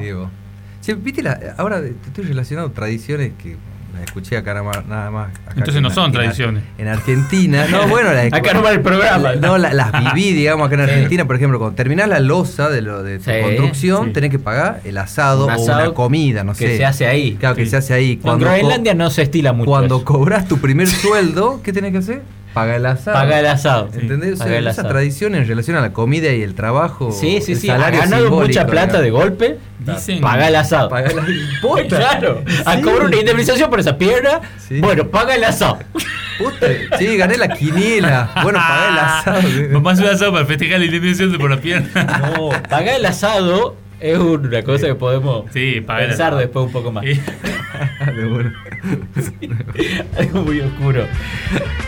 Sí, 0.82 0.94
viste, 0.96 1.24
la- 1.24 1.56
ahora 1.58 1.82
te 1.82 1.90
estoy 2.08 2.26
relacionando 2.26 2.72
tradiciones 2.74 3.32
que 3.42 3.56
escuché 4.04 4.38
acá 4.38 4.54
nada 4.54 4.64
más. 4.66 4.86
Nada 4.86 5.12
más 5.12 5.30
acá 5.30 5.42
Entonces 5.58 5.76
que 5.76 5.82
no 5.82 5.88
en- 5.90 5.94
son 5.96 6.06
en- 6.08 6.12
tradiciones. 6.12 6.64
En 6.78 6.88
Argentina, 6.88 7.66
no, 7.70 7.88
bueno, 7.90 8.12
las 8.14 8.32
Acá 8.34 8.54
no 8.54 8.62
va 8.64 8.72
el 8.72 8.82
programa. 8.82 9.36
No, 9.36 9.58
la- 9.58 9.74
las 9.74 9.92
viví, 10.14 10.34
digamos, 10.34 10.68
acá 10.68 10.76
en 10.82 10.86
Sí. 10.88 10.92
Argentina, 10.94 11.26
por 11.26 11.36
ejemplo, 11.36 11.60
cuando 11.60 11.76
terminás 11.76 12.08
la 12.08 12.20
losa 12.20 12.70
de, 12.70 12.82
lo, 12.82 13.04
de 13.04 13.18
tu 13.20 13.26
Sí, 13.26 13.32
construcción, 13.42 14.06
sí. 14.08 14.14
tenés 14.14 14.30
que 14.32 14.40
pagar 14.40 14.82
el 14.84 14.98
asado, 14.98 15.48
Un 15.48 15.54
o 15.54 15.62
una 15.62 15.94
comida, 15.94 16.44
no 16.44 16.54
que 16.54 16.68
sé. 16.68 16.78
se 16.78 16.86
hace 16.86 17.08
ahí. 17.08 17.36
Claro, 17.40 17.56
que 17.56 17.66
se 17.66 17.78
hace 17.78 17.94
ahí. 17.94 18.14
En 18.14 18.20
Cuando, 18.20 18.46
Groenlandia 18.46 18.94
no 18.94 19.10
se 19.10 19.22
estila 19.24 19.54
mucho. 19.54 19.70
cuando 19.70 19.98
eso. 19.98 20.06
cobras 20.06 20.48
tu 20.48 20.58
primer 20.60 20.88
sueldo, 20.88 21.62
¿qué 21.64 21.74
tenés 21.74 21.92
que 21.92 21.98
hacer? 22.00 22.22
Paga 22.60 22.76
el 22.76 22.86
asado. 22.86 23.18
Paga 23.18 23.40
el 23.40 23.46
asado. 23.48 23.90
¿Entendés? 23.94 24.34
O 24.34 24.36
sea, 24.38 24.46
Paga 24.46 24.58
el 24.58 24.68
esa 24.68 24.72
asado. 24.82 24.90
tradición 24.90 25.36
en 25.36 25.48
relación 25.48 25.78
a 25.78 25.82
la 25.82 25.94
comida 25.94 26.32
y 26.34 26.42
el 26.42 26.56
trabajo. 26.56 27.12
Sí, 27.12 27.42
sí, 27.42 27.54
el 27.54 27.58
sí. 27.60 27.70
Ha 27.70 27.78
salario 27.78 28.00
ganado 28.02 28.30
mucha 28.32 28.66
plata 28.68 29.02
digamos. 29.02 29.04
de 29.04 29.10
golpe. 29.12 29.58
Dicen- 29.80 30.22
Paga 30.22 30.48
el 30.50 30.56
asado. 30.56 30.90
Paga 30.90 31.10
el 31.10 31.50
Posta. 31.62 31.96
Claro. 31.98 32.44
A 32.66 32.80
cobrar 32.82 33.08
una 33.08 33.18
indemnización 33.18 33.70
por 33.70 33.80
esa 33.80 33.98
pierna. 33.98 34.42
Sí. 34.68 34.80
Bueno, 34.82 35.08
paga 35.08 35.36
el 35.36 35.44
asado. 35.44 35.80
Puta, 36.38 36.68
sí, 36.98 37.18
gané 37.18 37.38
la 37.38 37.50
quiniela. 37.50 38.30
Bueno, 38.44 38.60
pagué 38.60 38.90
el 38.92 38.98
asado. 39.00 39.42
Vamos 39.74 39.90
a 39.90 39.94
hacer 39.94 40.06
un 40.06 40.12
asado 40.16 40.32
para 40.34 40.46
festejar 40.46 40.80
la 40.80 40.86
de 40.88 41.38
por 41.40 41.50
la 41.50 41.58
pierna. 41.58 42.32
No, 42.36 42.50
paga 42.70 42.96
el 42.96 43.06
asado 43.06 43.76
es 44.00 44.18
una 44.18 44.64
cosa 44.64 44.88
que 44.88 44.96
podemos 44.96 45.46
Sí, 45.52 45.82
paga 45.82 46.04
el 46.04 46.08
pensar 46.10 46.36
después 46.36 46.66
un 46.66 46.72
poco 46.72 46.92
más. 46.92 47.04
De 48.16 48.26
bueno. 48.26 48.52
Algo 50.18 50.42
muy 50.44 50.62
oscuro. 50.62 51.06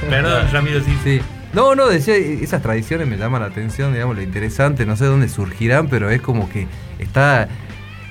Perdón, 0.10 0.48
Ramiro, 0.52 0.80
sí. 0.82 0.98
Sí. 1.04 1.22
No, 1.54 1.76
no, 1.76 1.88
decía, 1.88 2.16
esas 2.16 2.62
tradiciones 2.62 3.08
me 3.08 3.18
llaman 3.18 3.42
la 3.42 3.48
atención, 3.48 3.94
digamos, 3.94 4.16
lo 4.16 4.22
interesante, 4.22 4.86
no 4.86 4.96
sé 4.96 5.06
dónde 5.06 5.28
surgirán, 5.28 5.90
pero 5.90 6.10
es 6.10 6.22
como 6.22 6.50
que 6.50 6.68
está 6.98 7.50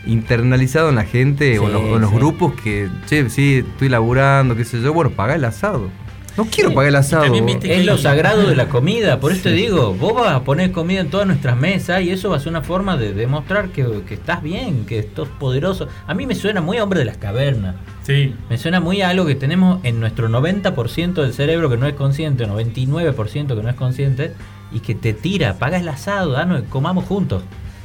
internalizado 0.07 0.91
en 0.91 0.97
la 0.97 1.05
gente 1.05 1.59
o 1.59 1.67
en 1.67 1.73
los, 1.73 1.83
en 1.83 2.01
los 2.01 2.13
grupos 2.13 2.53
que, 2.61 2.89
che, 3.07 3.29
sí, 3.31 3.65
estoy 3.67 3.89
laburando, 3.89 4.57
qué 4.57 4.65
sé 4.65 4.83
yo, 4.83 4.93
bueno, 4.93 5.11
paga 5.11 5.35
el 5.37 5.45
asado. 5.45 5.91
No 6.36 6.44
quiero 6.47 6.70
Sí. 6.70 6.74
pagar 6.77 6.89
el 6.90 6.97
asado. 6.97 7.24
Es 7.62 7.85
lo 7.86 7.98
sagrado 7.98 8.47
de 8.47 8.57
la 8.57 8.69
comida, 8.69 9.20
por 9.20 9.32
eso 9.32 9.43
te 9.44 9.52
digo, 9.52 9.93
vos 9.94 10.15
vas 10.15 10.32
a 10.35 10.44
poner 10.44 10.73
comida 10.73 11.01
en 11.01 11.11
todas 11.11 11.27
nuestras 11.27 11.57
mesas 11.57 12.02
y 12.02 12.11
eso 12.11 12.31
va 12.31 12.36
a 12.36 12.40
ser 12.40 12.51
una 12.51 12.62
forma 12.62 12.97
de 12.97 13.12
demostrar 13.12 13.69
que, 13.70 13.85
que 14.07 14.15
estás 14.15 14.43
bien, 14.43 14.86
que 14.86 14.98
estás 15.01 15.28
poderoso. 15.39 15.89
A 16.07 16.15
mí 16.15 16.27
me 16.27 16.35
suena 16.35 16.61
muy 16.61 16.78
a 16.78 16.85
hombre 16.85 17.01
de 17.01 17.05
las 17.07 17.16
cavernas, 17.19 17.74
Sí. 18.02 18.35
me 18.48 18.57
suena 18.59 18.81
muy 18.81 19.02
a 19.02 19.09
algo 19.11 19.27
que 19.27 19.35
tenemos 19.35 19.81
en 19.85 20.01
nuestro 20.01 20.28
90% 20.28 21.23
del 21.23 21.32
cerebro 21.35 21.69
que 21.69 21.77
no 21.77 21.86
es 21.86 21.94
consciente, 21.94 22.47
99% 22.47 23.55
que 23.57 23.62
no 23.62 23.69
es 23.69 23.77
consciente 23.77 24.32
y 24.73 24.81
que 24.81 24.94
te 24.94 25.12
tira, 25.12 25.55
paga 25.59 25.78
el 25.78 25.89
asado, 25.89 26.32
danos, 26.32 26.62
comamos 26.70 27.05
juntos. 27.05 27.43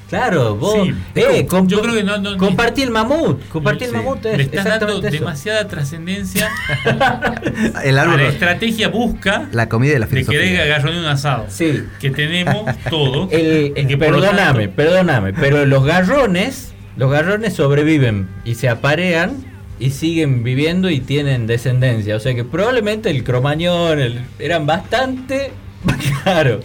Claro, 0.09 0.55
vos, 0.55 0.87
Sí, 0.87 0.93
eh, 1.15 1.47
comp- 1.47 1.67
yo 1.67 1.81
creo 1.81 1.95
que 1.95 2.03
no- 2.03 2.17
no- 2.19 2.37
compartí 2.37 2.83
el 2.83 2.91
mamut, 2.91 3.41
compartí 3.49 3.85
el 3.85 3.91
mamut, 3.91 4.23
es 4.25 4.37
Le 4.37 4.43
estás 4.43 4.63
dando 4.65 4.99
eso. 4.99 5.01
demasiada 5.09 5.67
trascendencia 5.67 6.49
El 7.83 7.97
árbol, 7.97 8.17
la 8.17 8.27
estrategia 8.29 8.89
busca 8.89 9.47
la 9.51 9.67
comida 9.67 9.95
y 9.95 9.99
la 9.99 10.05
de 10.05 10.11
filosofía. 10.11 10.39
querer 10.41 10.61
agarronear 10.61 10.99
un 11.01 11.07
asado. 11.07 11.45
Sí. 11.49 11.83
Que 11.99 12.11
tenemos 12.11 12.65
todo. 12.89 13.29
El- 13.31 13.73
que 13.87 13.97
perdóname, 13.97 14.67
tanto- 14.67 14.75
perdóname, 14.75 15.33
pero 15.33 15.65
los 15.65 15.83
garrones, 15.83 16.73
los 16.97 17.11
garrones 17.11 17.53
sobreviven 17.55 18.27
y 18.45 18.55
se 18.55 18.69
aparean 18.69 19.43
y 19.79 19.89
siguen 19.89 20.43
viviendo 20.43 20.89
y 20.91 20.99
tienen 20.99 21.47
descendencia. 21.47 22.15
O 22.15 22.19
sea 22.19 22.35
que 22.35 22.43
probablemente 22.43 23.09
el 23.09 23.23
cromañón 23.23 23.99
el- 23.99 24.21
eran 24.39 24.65
bastante 24.67 25.51
caros. 26.23 26.63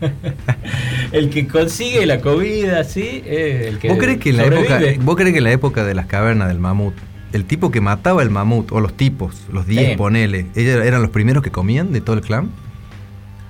el 1.12 1.30
que 1.30 1.46
consigue 1.46 2.06
la 2.06 2.20
comida, 2.20 2.84
sí, 2.84 3.22
es 3.26 3.66
el 3.66 3.78
que 3.78 3.88
¿Vos 3.88 3.98
crees 3.98 4.18
que 4.18 4.30
en 4.30 4.36
la 4.38 4.44
época, 4.46 4.80
vos 5.00 5.16
crees 5.16 5.32
que 5.32 5.38
en 5.38 5.44
la 5.44 5.52
época 5.52 5.84
de 5.84 5.94
las 5.94 6.06
cavernas 6.06 6.48
del 6.48 6.58
mamut, 6.58 6.94
el 7.32 7.44
tipo 7.44 7.70
que 7.70 7.80
mataba 7.80 8.22
el 8.22 8.30
mamut, 8.30 8.72
o 8.72 8.80
los 8.80 8.94
tipos, 8.96 9.42
los 9.52 9.66
10, 9.66 9.90
Sí. 9.90 9.96
ponele, 9.96 10.46
ellos 10.54 10.84
eran 10.84 11.02
los 11.02 11.10
primeros 11.10 11.42
que 11.42 11.50
comían 11.50 11.92
de 11.92 12.00
todo 12.00 12.16
el 12.16 12.22
clan? 12.22 12.50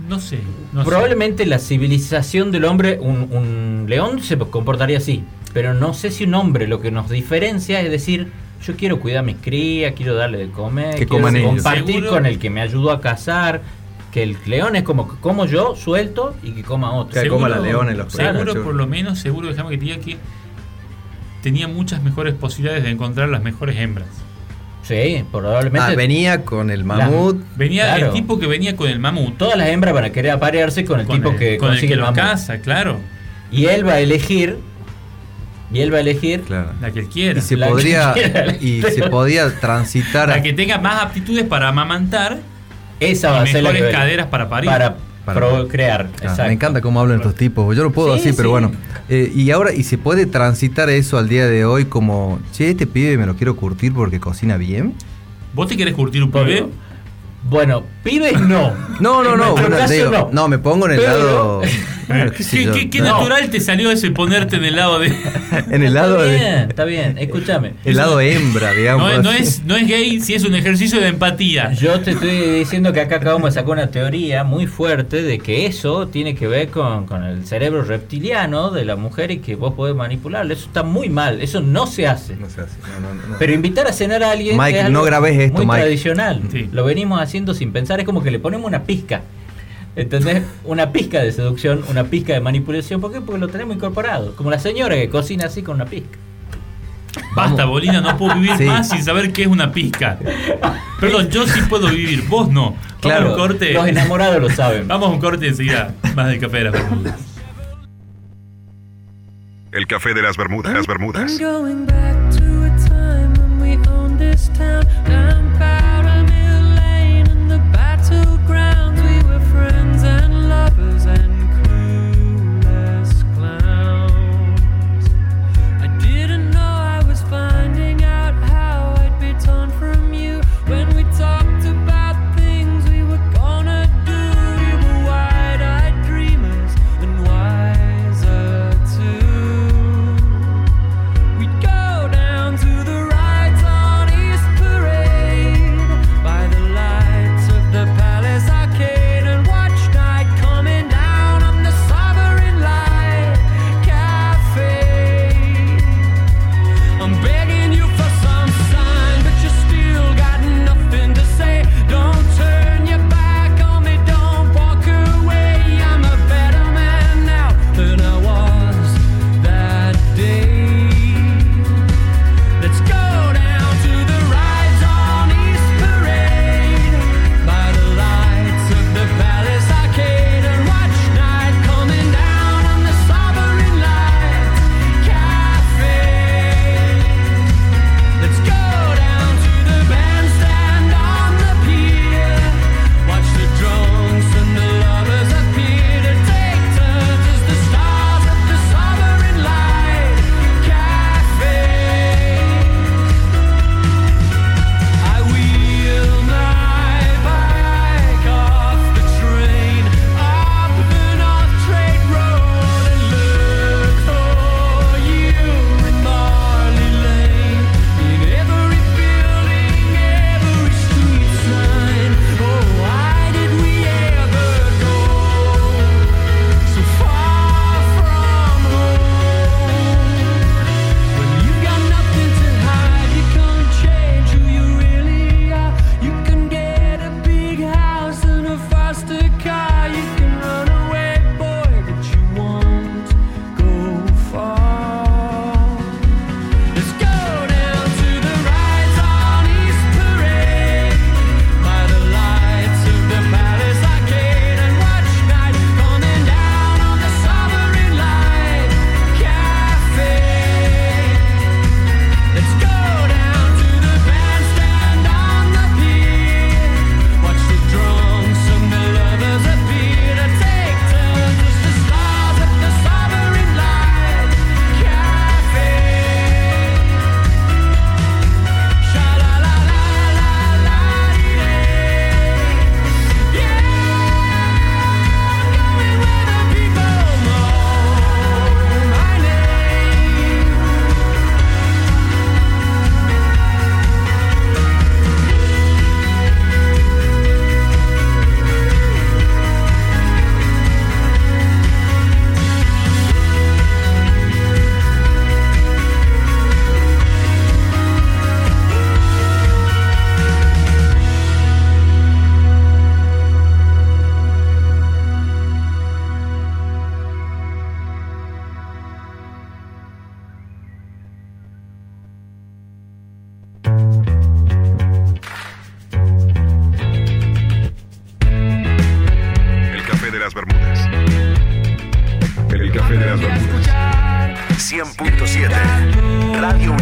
No 0.08 0.18
sé. 0.18 0.38
No 0.72 0.82
sé. 0.82 0.88
Probablemente 0.88 1.46
la 1.46 1.58
civilización 1.58 2.50
del 2.52 2.64
hombre, 2.64 2.98
un, 3.00 3.28
un 3.32 3.86
león 3.88 4.20
se 4.22 4.36
comportaría 4.38 4.98
así, 4.98 5.24
pero 5.52 5.74
no 5.74 5.94
sé 5.94 6.10
si 6.10 6.24
un 6.24 6.34
hombre 6.34 6.66
lo 6.66 6.80
que 6.80 6.90
nos 6.90 7.10
diferencia 7.10 7.80
es 7.80 7.90
decir, 7.90 8.28
yo 8.66 8.76
quiero 8.76 9.00
cuidar 9.00 9.20
a 9.20 9.22
mis 9.22 9.36
crías, 9.36 9.94
quiero 9.96 10.14
darle 10.14 10.38
de 10.38 10.50
comer, 10.50 10.90
Que 10.94 11.06
quiero 11.06 11.24
coman 11.24 11.42
compartir 11.42 12.06
con 12.06 12.26
el 12.26 12.38
que 12.38 12.50
me 12.50 12.60
ayudó 12.60 12.90
a 12.92 13.00
cazar, 13.00 13.62
que 14.12 14.22
el 14.24 14.36
león 14.46 14.74
es 14.76 14.82
como 14.82 15.08
que 15.08 15.20
como 15.20 15.46
yo, 15.46 15.76
suelto 15.76 16.34
y 16.42 16.52
que 16.52 16.62
coma 16.62 16.92
otro. 16.92 17.20
Que 17.22 17.28
coma 17.28 17.48
la 17.48 17.58
leona 17.60 17.92
y 17.92 17.96
los 17.96 18.12
Seguro, 18.12 18.62
por 18.64 18.74
lo 18.74 18.86
menos, 18.86 19.18
seguro, 19.20 19.48
déjame 19.48 19.70
que 19.70 19.78
te 19.78 19.84
diga 19.84 19.96
que 19.98 20.16
tenía 21.42 21.68
muchas 21.68 22.02
mejores 22.02 22.34
posibilidades 22.34 22.84
de 22.84 22.90
encontrar 22.90 23.28
las 23.28 23.42
mejores 23.42 23.76
hembras. 23.78 24.08
Sí, 24.82 25.24
probablemente. 25.30 25.92
Ah, 25.92 25.94
venía 25.94 26.44
con 26.44 26.70
el 26.70 26.84
mamut. 26.84 27.40
Venía 27.56 27.84
Claro. 27.84 28.06
el 28.06 28.12
tipo 28.12 28.40
que 28.40 28.46
venía 28.46 28.74
con 28.74 28.88
el 28.90 28.98
mamut. 28.98 29.36
Todas 29.38 29.56
las 29.56 29.68
hembras 29.68 29.94
van 29.94 30.04
a 30.04 30.10
querer 30.10 30.32
aparearse 30.32 30.84
con 30.84 30.98
el 31.00 31.06
con 31.06 31.16
tipo 31.16 31.30
el, 31.30 31.36
que 31.36 31.56
con 31.58 31.68
el 31.68 31.74
consigue 31.74 31.92
que 31.92 31.96
lo 31.96 32.02
mamut. 32.06 32.16
caza, 32.18 32.60
claro. 32.60 32.98
Y 33.52 33.66
él 33.66 33.86
va 33.86 33.92
a 33.94 34.00
elegir, 34.00 34.58
y 35.72 35.80
él 35.80 35.92
va 35.92 35.98
a 35.98 36.00
elegir 36.00 36.40
Claro. 36.42 36.72
La 36.80 36.90
que 36.90 37.00
él 37.00 37.08
quiera. 37.08 37.38
Y 37.38 37.42
se 37.42 37.56
La 37.56 37.68
podría 37.68 38.12
quiera. 38.12 38.56
y 38.60 38.82
se 38.82 39.08
podía 39.08 39.60
transitar 39.60 40.28
La 40.28 40.42
que 40.42 40.52
tenga 40.52 40.78
más 40.78 41.02
aptitudes 41.04 41.44
para 41.44 41.68
amamantar 41.68 42.38
esa 43.00 43.32
va 43.32 43.42
a 43.42 43.46
ser 43.46 43.62
la 43.62 43.72
que 43.72 43.90
caderas 43.90 44.26
para 44.28 44.48
parir. 44.48 44.70
para, 44.70 44.96
Para- 45.24 45.40
procrear. 45.40 46.08
Ah, 46.12 46.16
exacto. 46.22 46.44
me 46.44 46.52
encanta 46.52 46.80
cómo 46.80 47.00
hablan 47.00 47.18
estos 47.18 47.34
tipos. 47.34 47.76
Yo 47.76 47.82
no 47.82 47.90
puedo 47.92 48.14
Sí, 48.14 48.20
así, 48.28 48.32
pero 48.36 48.48
sí. 48.48 48.50
bueno. 48.50 48.72
Eh, 49.08 49.30
y 49.34 49.50
ahora, 49.50 49.72
y 49.72 49.82
se 49.82 49.98
puede 49.98 50.26
transitar 50.26 50.88
eso 50.90 51.18
al 51.18 51.28
día 51.28 51.46
de 51.46 51.64
hoy 51.64 51.84
como, 51.86 52.40
che, 52.52 52.70
este 52.70 52.86
pibe 52.86 53.16
me 53.18 53.26
lo 53.26 53.34
quiero 53.36 53.56
curtir 53.56 53.92
porque 53.92 54.18
cocina 54.20 54.56
bien. 54.56 54.94
¿Vos 55.52 55.66
te 55.68 55.76
querés 55.76 55.94
curtir 55.94 56.22
un 56.22 56.30
pibe? 56.30 56.66
Bueno, 57.42 57.82
pibes 58.04 58.38
no. 58.40 58.72
No, 59.00 59.22
no, 59.22 59.32
En 59.32 59.38
no. 59.38 59.44
nuestro 59.46 59.52
bueno, 59.62 59.76
caso, 59.76 59.92
digo, 59.92 60.10
no. 60.10 60.28
no, 60.32 60.48
me 60.48 60.58
pongo 60.58 60.86
en 60.86 60.92
el 60.92 60.98
Pero- 61.00 61.16
lado. 61.16 61.62
Qué 62.36 62.42
sé 62.42 62.56
¿Qué, 62.58 62.64
yo, 62.64 62.72
qué- 62.72 62.90
qué 62.90 62.98
no. 63.00 63.04
natural 63.06 63.50
te 63.50 63.60
salió 63.60 63.90
ese 63.90 64.10
ponerte 64.10 64.56
en 64.56 64.64
el 64.64 64.76
lado 64.76 64.98
de.? 64.98 65.12
En 65.70 65.82
el 65.82 65.94
lado 65.94 66.20
está 66.24 66.30
de. 66.32 66.38
bien, 66.38 66.68
está 66.70 66.84
bien. 66.84 67.18
Escúchame. 67.18 67.72
El 67.84 67.96
lado 67.96 68.20
hembra, 68.20 68.72
digamos. 68.76 69.08
No, 69.08 69.16
es- 69.18 69.22
no 69.24 69.32
es, 69.32 69.64
no 69.64 69.76
es 69.76 69.86
gay 69.88 70.20
si 70.20 70.34
es 70.34 70.44
un 70.44 70.54
ejercicio 70.54 71.00
de 71.00 71.08
empatía. 71.08 71.72
Yo 71.72 72.00
te 72.00 72.12
estoy 72.12 72.30
diciendo 72.58 72.92
que 72.92 73.00
acá 73.00 73.16
acabamos 73.16 73.54
de 73.54 73.60
sacar 73.60 73.70
una 73.72 73.86
teoría 73.90 74.44
muy 74.44 74.66
fuerte 74.66 75.22
de 75.22 75.38
que 75.38 75.66
eso 75.66 76.08
tiene 76.08 76.34
que 76.34 76.46
ver 76.46 76.68
con, 76.68 77.06
con 77.06 77.24
el 77.24 77.46
cerebro 77.46 77.82
reptiliano 77.82 78.70
de 78.70 78.84
la 78.84 78.96
mujer 78.96 79.30
y 79.30 79.38
que 79.38 79.54
vos 79.56 79.74
podés 79.74 79.94
manipularlo. 79.94 80.52
Eso 80.52 80.66
está 80.66 80.82
muy 80.82 81.08
mal. 81.08 81.40
Eso 81.40 81.60
no 81.60 81.86
se 81.86 82.06
hace. 82.06 82.36
No 82.36 82.46
no, 82.46 83.14
no. 83.28 83.36
Pero 83.38 83.52
invitar 83.52 83.86
a 83.86 83.92
cenar 83.92 84.22
a 84.22 84.30
alguien 84.32 84.56
Mike, 84.56 84.78
es 84.78 84.84
algo 84.86 84.98
no 84.98 85.04
grabes 85.04 85.38
esto, 85.38 85.56
muy 85.58 85.66
Mike. 85.66 85.80
tradicional. 85.82 86.42
Sí. 86.50 86.68
Lo 86.72 86.84
venimos 86.84 87.20
haciendo 87.20 87.54
sin 87.54 87.72
pensar. 87.72 88.00
Es 88.00 88.06
como 88.06 88.22
que 88.22 88.30
le 88.30 88.38
ponemos 88.38 88.66
una 88.66 88.82
pizca. 88.84 89.22
¿Entendés? 90.00 90.42
Una 90.64 90.92
pizca 90.92 91.20
de 91.20 91.30
seducción, 91.30 91.84
una 91.90 92.04
pizca 92.04 92.32
de 92.32 92.40
manipulación. 92.40 93.02
¿Por 93.02 93.12
qué? 93.12 93.20
Porque 93.20 93.38
lo 93.38 93.48
tenemos 93.48 93.76
incorporado. 93.76 94.34
Como 94.34 94.50
la 94.50 94.58
señora 94.58 94.94
que 94.96 95.10
cocina 95.10 95.44
así 95.46 95.62
con 95.62 95.74
una 95.74 95.84
pizca. 95.84 96.16
Basta, 97.36 97.66
Bolina, 97.66 98.00
no 98.00 98.16
puedo 98.16 98.34
vivir 98.36 98.56
Sí. 98.56 98.64
más 98.64 98.88
sin 98.88 99.02
saber 99.04 99.30
qué 99.32 99.42
es 99.42 99.48
una 99.48 99.72
pizca. 99.72 100.18
Perdón, 101.00 101.28
yo 101.28 101.46
sí 101.46 101.60
puedo 101.68 101.88
vivir, 101.90 102.26
vos 102.28 102.48
no. 102.48 102.70
Vamos 102.70 102.78
Claro. 103.02 103.30
un 103.32 103.36
corte. 103.38 103.74
Los 103.74 103.86
enamorados 103.88 104.40
lo 104.40 104.48
saben. 104.48 104.88
Vamos 104.88 105.08
a 105.08 105.12
un 105.12 105.20
corte 105.20 105.48
enseguida. 105.48 105.92
Más 106.14 106.28
del 106.28 106.40
café 106.40 106.58
de 106.58 106.64
las 106.64 106.72
Bermudas. 106.72 107.14
El 109.72 109.86
café 109.86 110.14
de 110.14 110.22
las 110.22 110.36
Bermudas. 110.38 110.72
Las 110.72 110.86
Bermudas. 110.86 111.38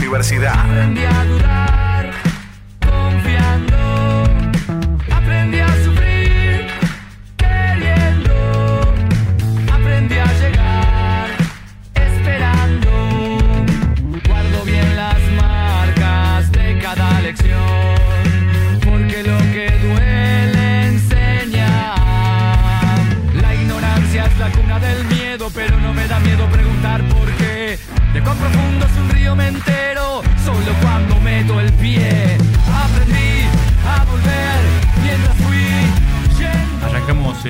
Universidad. 0.09 1.68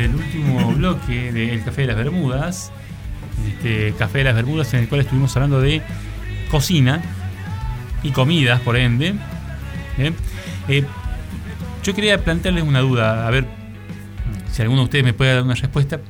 El 0.05 0.15
último 0.15 0.73
bloque 0.77 1.33
del 1.33 1.63
Café 1.65 1.83
de 1.83 1.87
las 1.89 1.97
Bermudas. 1.97 2.73
Este 3.47 3.95
Café 3.99 4.19
de 4.19 4.25
las 4.25 4.35
Bermudas 4.35 4.73
en 4.75 4.81
el 4.81 4.89
cual 4.89 5.01
estuvimos 5.03 5.35
hablando 5.37 5.61
de 5.61 5.83
cocina 6.51 7.01
y 8.03 8.11
comidas, 8.11 8.61
por 8.61 8.77
ende. 8.77 9.15
Eh, 10.69 10.85
yo 11.83 11.95
quería 11.95 12.23
plantearles 12.23 12.65
una 12.65 12.81
duda, 12.81 13.27
a 13.27 13.31
ver 13.31 13.47
si 14.53 14.63
alguno 14.63 14.83
de 14.83 14.85
ustedes 14.85 15.05
me 15.05 15.13
puede 15.13 15.35
dar 15.35 15.43
una 15.43 15.55
respuesta. 15.55 16.01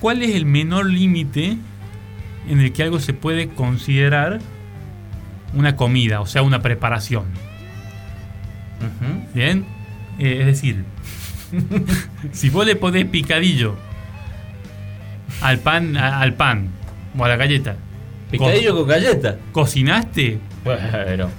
¿Cuál 0.00 0.22
es 0.22 0.34
el 0.34 0.44
menor 0.46 0.86
límite 0.86 1.56
en 2.48 2.60
el 2.60 2.72
que 2.72 2.82
algo 2.82 3.00
se 3.00 3.12
puede 3.14 3.48
considerar 3.48 4.40
una 5.54 5.74
comida, 5.76 6.20
o 6.20 6.26
sea, 6.26 6.42
una 6.42 6.60
preparación? 6.62 7.24
Bien, 9.34 9.64
Eh, 10.18 10.38
es 10.40 10.46
decir, 10.46 10.84
si 12.32 12.50
vos 12.50 12.66
le 12.66 12.76
ponés 12.76 13.04
picadillo 13.06 13.74
al 15.40 15.58
pan, 15.58 15.96
a- 15.96 16.20
al 16.20 16.34
pan 16.34 16.68
o 17.18 17.24
a 17.24 17.28
la 17.28 17.36
galleta, 17.36 17.76
Picadillo 18.30 18.74
con 18.74 18.88
galleta. 18.88 19.36
¿cocinaste? 19.52 20.38
Bueno. 20.64 21.30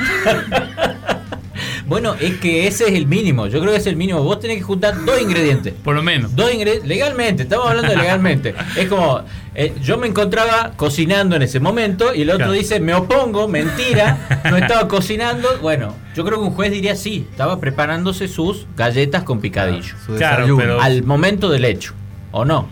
bueno, 1.86 2.14
es 2.20 2.38
que 2.38 2.66
ese 2.66 2.88
es 2.88 2.94
el 2.94 3.06
mínimo. 3.06 3.46
Yo 3.46 3.60
creo 3.60 3.72
que 3.72 3.78
es 3.78 3.86
el 3.86 3.96
mínimo. 3.96 4.22
Vos 4.22 4.40
tenés 4.40 4.56
que 4.58 4.62
juntar 4.62 5.04
dos 5.04 5.20
ingredientes. 5.20 5.72
Por 5.72 5.94
lo 5.94 6.02
menos. 6.02 6.34
Dos 6.34 6.52
ingredientes. 6.52 6.88
Legalmente, 6.88 7.44
estamos 7.44 7.68
hablando 7.68 7.90
de 7.92 7.96
legalmente. 7.96 8.54
Es 8.76 8.88
como, 8.88 9.22
eh, 9.54 9.74
yo 9.82 9.98
me 9.98 10.06
encontraba 10.06 10.72
cocinando 10.76 11.34
en 11.36 11.42
ese 11.42 11.58
momento 11.60 12.14
y 12.14 12.22
el 12.22 12.30
otro 12.30 12.38
Claro. 12.46 12.52
dice, 12.52 12.78
me 12.80 12.94
opongo, 12.94 13.48
mentira, 13.48 14.42
no 14.50 14.56
estaba 14.58 14.86
cocinando. 14.88 15.48
Bueno, 15.60 15.94
yo 16.14 16.24
creo 16.24 16.38
que 16.38 16.44
un 16.44 16.54
juez 16.54 16.70
diría 16.70 16.94
sí, 16.96 17.26
estaba 17.30 17.58
preparándose 17.60 18.28
sus 18.28 18.66
galletas 18.76 19.24
con 19.24 19.40
picadillo. 19.40 19.94
Su 20.06 20.14
Claro, 20.14 20.56
pero- 20.56 20.80
Al 20.80 21.02
momento 21.02 21.48
del 21.50 21.64
hecho, 21.64 21.94
¿o 22.32 22.44
no? 22.44 22.68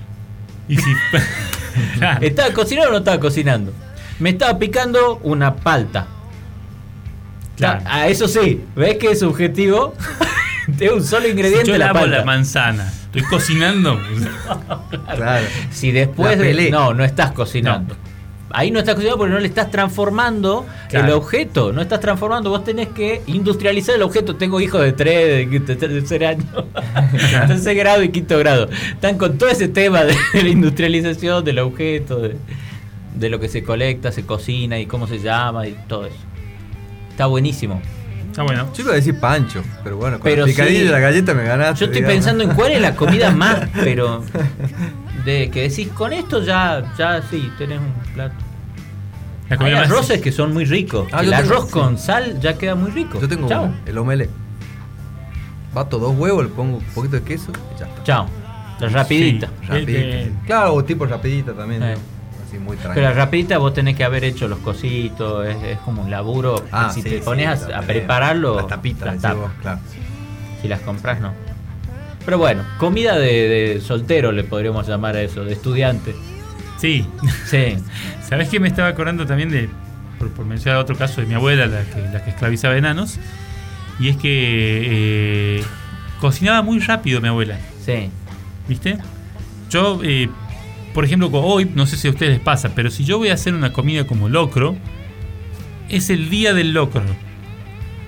Y 0.68 0.76
si. 0.76 0.82
Claro. 1.98 2.24
¿Estaba 2.26 2.52
cocinando 2.52 2.88
o 2.88 2.92
no 2.92 2.98
estaba 2.98 3.20
cocinando? 3.20 3.72
Me 4.18 4.30
estaba 4.30 4.58
picando 4.58 5.20
una 5.22 5.54
palta. 5.54 6.08
Claro. 7.56 7.80
Ah, 7.84 8.08
eso 8.08 8.26
sí, 8.26 8.64
¿ves 8.74 8.96
que 8.98 9.12
es 9.12 9.20
subjetivo? 9.20 9.94
es 10.80 10.90
un 10.90 11.04
solo 11.04 11.26
Si 11.26 11.30
ingrediente 11.32 11.66
yo 11.66 11.78
la 11.78 11.86
lavo 11.86 12.00
palta. 12.00 12.18
la 12.18 12.24
manzana, 12.24 12.92
estoy 13.12 13.22
cocinando. 13.22 13.98
Claro. 15.14 15.46
si 15.70 15.92
después 15.92 16.38
de. 16.38 16.70
No, 16.70 16.94
no 16.94 17.04
estás 17.04 17.32
cocinando. 17.32 17.96
Ahí 18.50 18.70
no 18.70 18.78
estás 18.78 18.94
cocinando 18.94 19.18
porque 19.18 19.34
no 19.34 19.40
le 19.40 19.46
estás 19.48 19.70
transformando 19.70 20.64
el 20.84 20.88
Claro. 21.00 21.18
objeto. 21.18 21.70
No 21.72 21.82
estás 21.82 22.00
transformando. 22.00 22.48
Vos 22.48 22.64
tenés 22.64 22.88
que 22.88 23.20
industrializar 23.26 23.94
el 23.94 24.02
objeto. 24.02 24.36
Tengo 24.36 24.58
hijos 24.60 24.80
de 24.80 24.92
3, 24.92 25.50
de, 25.50 25.76
tercer 25.76 26.24
año, 26.24 26.44
tercer 27.46 27.76
grado 27.76 28.02
y 28.02 28.08
quinto 28.08 28.38
grado. 28.38 28.70
Están 28.92 29.18
con 29.18 29.36
todo 29.36 29.50
ese 29.50 29.68
tema 29.68 30.04
de 30.04 30.14
la 30.42 30.48
industrialización 30.48 31.44
del 31.44 31.58
objeto, 31.58 32.20
de, 32.20 32.36
de 33.16 33.28
lo 33.28 33.38
que 33.38 33.48
se 33.48 33.62
colecta, 33.62 34.12
se 34.12 34.24
cocina 34.24 34.78
y 34.78 34.86
cómo 34.86 35.06
se 35.06 35.18
llama 35.18 35.66
y 35.66 35.76
todo 35.86 36.06
eso. 36.06 36.16
Está 37.10 37.26
buenísimo. 37.26 37.82
Está 38.38 38.42
bueno. 38.54 38.72
Yo 38.72 38.82
iba 38.84 38.92
a 38.92 38.94
decir 38.94 39.18
pancho, 39.18 39.62
pero 39.82 39.96
bueno, 39.96 40.18
con 40.20 40.22
Pero 40.24 40.44
el 40.44 40.50
picadillo 40.50 40.78
sí. 40.80 40.86
y 40.86 40.88
la 40.90 41.00
galleta 41.00 41.34
me 41.34 41.42
ganaste. 41.42 41.80
Yo 41.80 41.86
estoy 41.86 42.02
digamos. 42.02 42.14
pensando 42.14 42.44
en 42.44 42.50
cuál 42.54 42.70
es 42.70 42.80
la 42.80 42.94
comida 42.94 43.30
más, 43.36 43.68
pero 43.82 44.22
de 45.24 45.50
que 45.50 45.62
decís, 45.68 45.88
con 45.88 46.12
esto 46.12 46.40
ya, 46.44 46.84
ya 46.96 47.20
sí, 47.28 47.50
tenés 47.58 47.80
un 47.80 47.92
plato. 48.14 48.34
La 49.50 49.56
Hay 49.66 49.72
arroces 49.72 50.20
que 50.20 50.30
son 50.30 50.52
muy 50.54 50.64
ricos. 50.66 51.08
Ah, 51.10 51.20
el 51.24 51.30
tengo- 51.30 51.36
arroz 51.42 51.64
sí. 51.66 51.72
con 51.72 51.98
sal 51.98 52.38
ya 52.40 52.56
queda 52.56 52.76
muy 52.76 52.92
rico. 52.92 53.20
Yo 53.20 53.28
tengo 53.28 53.48
Chao. 53.48 53.74
el 53.86 53.98
omelette. 53.98 54.30
Bato 55.74 55.98
dos 55.98 56.16
huevos, 56.16 56.44
le 56.44 56.50
pongo 56.50 56.76
un 56.78 56.84
poquito 56.94 57.16
de 57.16 57.22
queso 57.22 57.50
y 57.74 57.80
ya 57.80 57.86
está. 57.86 58.02
Chao. 58.04 58.28
La 58.78 58.88
rapidita. 58.88 59.48
Sí. 59.62 59.66
Rapidita. 59.66 59.98
El- 60.00 60.32
Claro, 60.46 60.84
tipo 60.84 61.06
rapidita 61.06 61.52
también. 61.54 61.82
Eh. 61.82 61.94
¿no? 61.96 62.17
Así 62.48 62.58
muy 62.58 62.76
Pero 62.94 63.12
rapidita 63.12 63.58
vos 63.58 63.74
tenés 63.74 63.94
que 63.96 64.04
haber 64.04 64.24
hecho 64.24 64.48
los 64.48 64.58
cositos, 64.60 65.46
es, 65.46 65.56
es 65.62 65.78
como 65.80 66.02
un 66.02 66.10
laburo. 66.10 66.64
Ah, 66.72 66.90
si 66.92 67.02
sí, 67.02 67.10
te 67.10 67.18
sí, 67.18 67.22
pones 67.24 67.62
a- 67.62 67.80
prepararlo, 67.82 68.56
Las 68.56 68.66
tapitas, 68.68 69.06
las 69.14 69.20
tapas. 69.22 69.36
vos, 69.38 69.50
claro. 69.60 69.80
Si 70.62 70.68
las 70.68 70.80
compras, 70.80 71.20
no. 71.20 71.32
Pero 72.24 72.38
bueno, 72.38 72.62
comida 72.78 73.16
de, 73.18 73.48
de 73.74 73.80
soltero 73.80 74.32
le 74.32 74.44
podríamos 74.44 74.86
llamar 74.88 75.16
a 75.16 75.22
eso, 75.22 75.44
de 75.44 75.52
estudiante. 75.52 76.14
Sí. 76.78 77.06
Sí. 77.46 77.76
¿Sabés 78.28 78.48
que 78.48 78.60
me 78.60 78.68
estaba 78.68 78.88
acordando 78.88 79.26
también 79.26 79.50
de, 79.50 79.68
por, 80.18 80.30
por 80.30 80.44
mencionar 80.46 80.80
otro 80.80 80.96
caso 80.96 81.20
de 81.20 81.26
mi 81.26 81.34
abuela, 81.34 81.66
la 81.66 81.82
que, 81.84 82.00
la 82.12 82.24
que 82.24 82.30
esclavizaba 82.30 82.76
enanos? 82.76 83.18
Y 84.00 84.08
es 84.08 84.16
que 84.16 85.58
eh, 85.60 85.64
cocinaba 86.20 86.62
muy 86.62 86.78
rápido 86.80 87.20
mi 87.20 87.28
abuela, 87.28 87.58
Sí. 87.84 88.10
¿viste? 88.68 88.98
Yo, 89.70 90.00
eh, 90.04 90.28
por 90.98 91.04
ejemplo, 91.04 91.30
hoy, 91.30 91.70
no 91.76 91.86
sé 91.86 91.96
si 91.96 92.08
a 92.08 92.10
ustedes 92.10 92.32
les 92.32 92.40
pasa, 92.40 92.72
pero 92.74 92.90
si 92.90 93.04
yo 93.04 93.18
voy 93.18 93.28
a 93.28 93.34
hacer 93.34 93.54
una 93.54 93.72
comida 93.72 94.04
como 94.04 94.28
locro, 94.28 94.74
es 95.88 96.10
el 96.10 96.28
día 96.28 96.52
del 96.54 96.72
locro. 96.72 97.04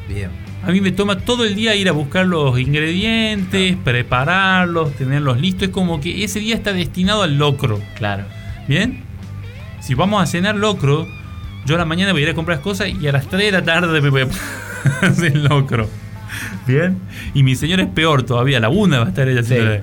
Bien. 0.09 0.29
A 0.65 0.73
mí 0.73 0.81
me 0.81 0.91
toma 0.91 1.21
todo 1.21 1.45
el 1.45 1.55
día 1.55 1.77
ir 1.77 1.89
a 1.89 1.93
buscar 1.93 2.27
los 2.27 2.59
ingredientes, 2.59 3.77
prepararlos, 3.85 4.93
tenerlos 4.95 5.41
listos. 5.41 5.69
Es 5.69 5.69
como 5.69 6.01
que 6.01 6.25
ese 6.25 6.41
día 6.41 6.57
está 6.57 6.73
destinado 6.73 7.23
al 7.23 7.39
locro. 7.39 7.81
Claro. 7.95 8.25
¿Bien? 8.67 9.05
Si 9.81 9.95
vamos 9.95 10.21
a 10.21 10.27
cenar 10.27 10.57
locro, 10.57 11.07
yo 11.67 11.77
a 11.77 11.79
la 11.79 11.85
mañana 11.85 12.11
voy 12.11 12.23
a 12.23 12.25
ir 12.25 12.31
a 12.31 12.35
comprar 12.35 12.61
cosas 12.61 12.89
y 12.89 13.07
a 13.07 13.13
las 13.13 13.29
3 13.29 13.41
de 13.41 13.53
la 13.53 13.63
tarde 13.63 14.01
me 14.01 14.11
voy 14.11 14.23
a 14.23 14.27
hacer 15.07 15.37
locro. 15.37 15.89
¿Bien? 16.67 16.99
Y 17.35 17.45
mi 17.45 17.55
señora 17.55 17.85
es 17.85 17.89
peor 17.89 18.25
todavía, 18.25 18.57
a 18.57 18.61
la 18.61 18.69
una 18.69 18.99
va 18.99 19.05
a 19.05 19.09
estar 19.11 19.29
ella 19.29 19.43
haciendo. 19.43 19.77
Sí. 19.77 19.81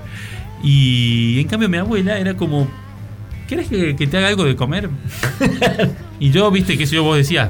Y 0.62 1.40
en 1.40 1.48
cambio 1.48 1.70
mi 1.70 1.78
abuela 1.78 2.18
era 2.18 2.36
como, 2.36 2.68
¿querés 3.48 3.68
que, 3.68 3.96
que 3.96 4.08
te 4.08 4.18
haga 4.18 4.28
algo 4.28 4.44
de 4.44 4.56
comer? 4.56 4.90
y 6.20 6.32
yo, 6.32 6.50
viste, 6.52 6.78
que 6.78 6.86
yo 6.86 7.04
vos 7.04 7.18
decías, 7.18 7.50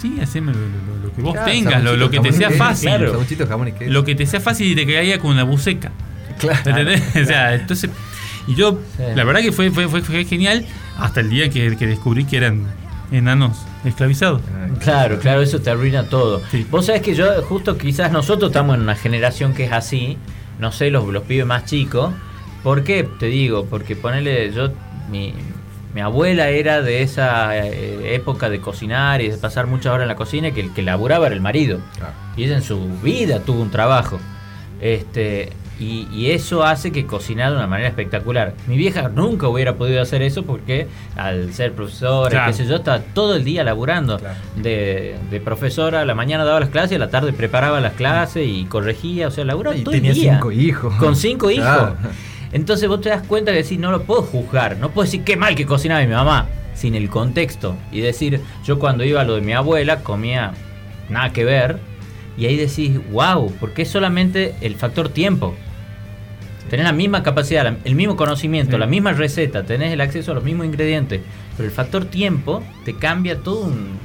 sí, 0.00 0.18
haceme 0.22 0.52
lo, 0.52 0.58
lo- 0.60 1.06
lo 1.08 1.14
que 1.14 1.22
vos 1.22 1.32
Claro, 1.34 1.50
tengas, 1.50 1.82
lo, 1.82 1.96
lo 1.96 2.10
que 2.10 2.20
te 2.20 2.32
sea 2.32 2.50
fácil. 2.50 2.88
claro. 2.88 3.24
Lo 3.86 4.04
que 4.04 4.14
te 4.14 4.26
sea 4.26 4.40
fácil 4.40 4.66
y 4.68 4.74
te 4.74 4.86
caiga 4.92 5.18
con 5.18 5.36
la 5.36 5.44
buceca. 5.44 5.90
Claro. 6.38 6.58
¿Entendés? 6.70 7.02
O 7.22 7.24
sea, 7.24 7.54
entonces. 7.54 7.90
Y 8.46 8.54
yo, 8.54 8.80
Sí. 8.96 9.02
la 9.14 9.24
verdad 9.24 9.40
que 9.42 9.52
fue, 9.52 9.70
fue, 9.70 9.88
fue, 9.88 10.00
fue 10.02 10.24
genial 10.24 10.64
hasta 10.98 11.20
el 11.20 11.28
día 11.30 11.50
que, 11.50 11.76
que 11.76 11.86
descubrí 11.86 12.24
que 12.24 12.38
eran 12.38 12.64
enanos 13.12 13.58
esclavizados. 13.84 14.40
Claro, 14.80 15.18
claro, 15.18 15.42
eso 15.42 15.60
te 15.60 15.70
arruina 15.70 16.04
todo. 16.04 16.40
Sí. 16.50 16.66
Vos 16.70 16.86
sabés 16.86 17.02
que 17.02 17.14
yo, 17.14 17.26
justo 17.42 17.76
quizás 17.76 18.10
nosotros 18.12 18.50
estamos 18.50 18.76
en 18.76 18.82
una 18.82 18.94
generación 18.96 19.52
que 19.52 19.64
es 19.64 19.72
así, 19.72 20.16
no 20.58 20.72
sé, 20.72 20.90
los, 20.90 21.06
los 21.08 21.22
pibes 21.24 21.46
más 21.46 21.64
chicos. 21.66 22.12
¿Por 22.62 22.84
qué? 22.84 23.08
Te 23.18 23.26
digo, 23.26 23.66
porque 23.68 23.96
ponele, 23.96 24.52
yo, 24.52 24.68
mi, 25.10 25.34
mi 25.94 26.00
abuela 26.00 26.48
era 26.50 26.82
de 26.82 27.02
esa 27.02 27.56
eh, 27.56 28.14
época 28.14 28.48
de 28.50 28.60
cocinar 28.60 29.20
y 29.22 29.28
de 29.30 29.36
pasar 29.38 29.66
muchas 29.66 29.92
horas 29.92 30.02
en 30.02 30.08
la 30.08 30.16
cocina 30.16 30.48
y 30.48 30.52
que 30.52 30.60
el 30.60 30.72
que 30.72 30.82
laburaba 30.82 31.26
era 31.26 31.34
el 31.34 31.40
marido. 31.40 31.80
Claro. 31.96 32.12
Y 32.36 32.44
ella 32.44 32.56
en 32.56 32.62
su 32.62 32.78
vida 33.02 33.40
tuvo 33.40 33.62
un 33.62 33.70
trabajo. 33.70 34.18
Este, 34.80 35.50
y, 35.78 36.06
y 36.12 36.30
eso 36.32 36.62
hace 36.64 36.92
que 36.92 37.06
cocinar 37.06 37.50
de 37.52 37.56
una 37.56 37.66
manera 37.66 37.88
espectacular. 37.88 38.54
Mi 38.66 38.76
vieja 38.76 39.08
nunca 39.08 39.48
hubiera 39.48 39.74
podido 39.76 40.02
hacer 40.02 40.20
eso 40.22 40.42
porque 40.44 40.86
al 41.16 41.52
ser 41.54 41.72
profesora, 41.72 42.30
Claro. 42.30 42.46
qué 42.46 42.52
sé 42.52 42.66
yo, 42.66 42.76
estaba 42.76 42.98
todo 43.00 43.34
el 43.34 43.44
día 43.44 43.64
laburando. 43.64 44.18
Claro. 44.18 44.36
De, 44.56 45.16
de 45.30 45.40
profesora, 45.40 46.02
a 46.02 46.04
la 46.04 46.14
mañana 46.14 46.44
daba 46.44 46.60
las 46.60 46.68
clases 46.68 46.92
y 46.92 46.94
a 46.96 46.98
la 46.98 47.08
tarde 47.10 47.32
preparaba 47.32 47.80
las 47.80 47.94
clases 47.94 48.46
y 48.46 48.64
corregía, 48.66 49.28
o 49.28 49.30
sea, 49.30 49.44
laburaba 49.46 49.74
Y 49.76 49.82
todo 49.82 49.92
tenía 49.92 50.10
el 50.10 50.16
día. 50.16 50.32
cinco 50.34 50.52
hijos. 50.52 50.94
Con 50.96 51.16
cinco 51.16 51.50
hijos. 51.50 51.92
Entonces 52.52 52.88
vos 52.88 53.00
te 53.00 53.10
das 53.10 53.22
cuenta 53.26 53.52
que 53.52 53.62
decís, 53.62 53.78
no 53.78 53.90
lo 53.92 54.02
puedo 54.02 54.22
juzgar, 54.22 54.76
no 54.78 54.90
puedo 54.90 55.04
decir 55.04 55.22
qué 55.22 55.36
mal 55.36 55.54
que 55.54 55.66
cocinaba 55.66 56.00
mi 56.00 56.08
mamá, 56.12 56.48
sin 56.74 56.94
el 56.94 57.08
contexto. 57.08 57.76
Y 57.92 58.00
decir, 58.00 58.40
yo 58.64 58.78
cuando 58.78 59.04
iba 59.04 59.20
a 59.20 59.24
lo 59.24 59.36
de 59.36 59.40
mi 59.40 59.52
abuela 59.52 60.00
comía 60.02 60.52
nada 61.08 61.32
que 61.32 61.44
ver, 61.44 61.78
y 62.36 62.46
ahí 62.46 62.56
decís, 62.56 62.92
wow, 63.10 63.52
porque 63.60 63.82
es 63.82 63.88
solamente 63.90 64.54
el 64.62 64.74
factor 64.76 65.08
tiempo. 65.10 65.54
Tenés 66.70 66.84
la 66.86 66.92
misma 66.92 67.22
capacidad, 67.22 67.76
el 67.84 67.94
mismo 67.94 68.16
conocimiento, 68.16 68.72
Sí. 68.76 68.78
la 68.80 68.86
misma 68.86 69.12
receta, 69.12 69.64
tenés 69.64 69.92
el 69.92 70.00
acceso 70.00 70.30
a 70.32 70.34
los 70.34 70.44
mismos 70.44 70.66
ingredientes, 70.66 71.20
pero 71.56 71.68
el 71.68 71.74
factor 71.74 72.04
tiempo 72.04 72.62
te 72.84 72.94
cambia 72.94 73.38
todo 73.38 73.62
un- 73.64 73.98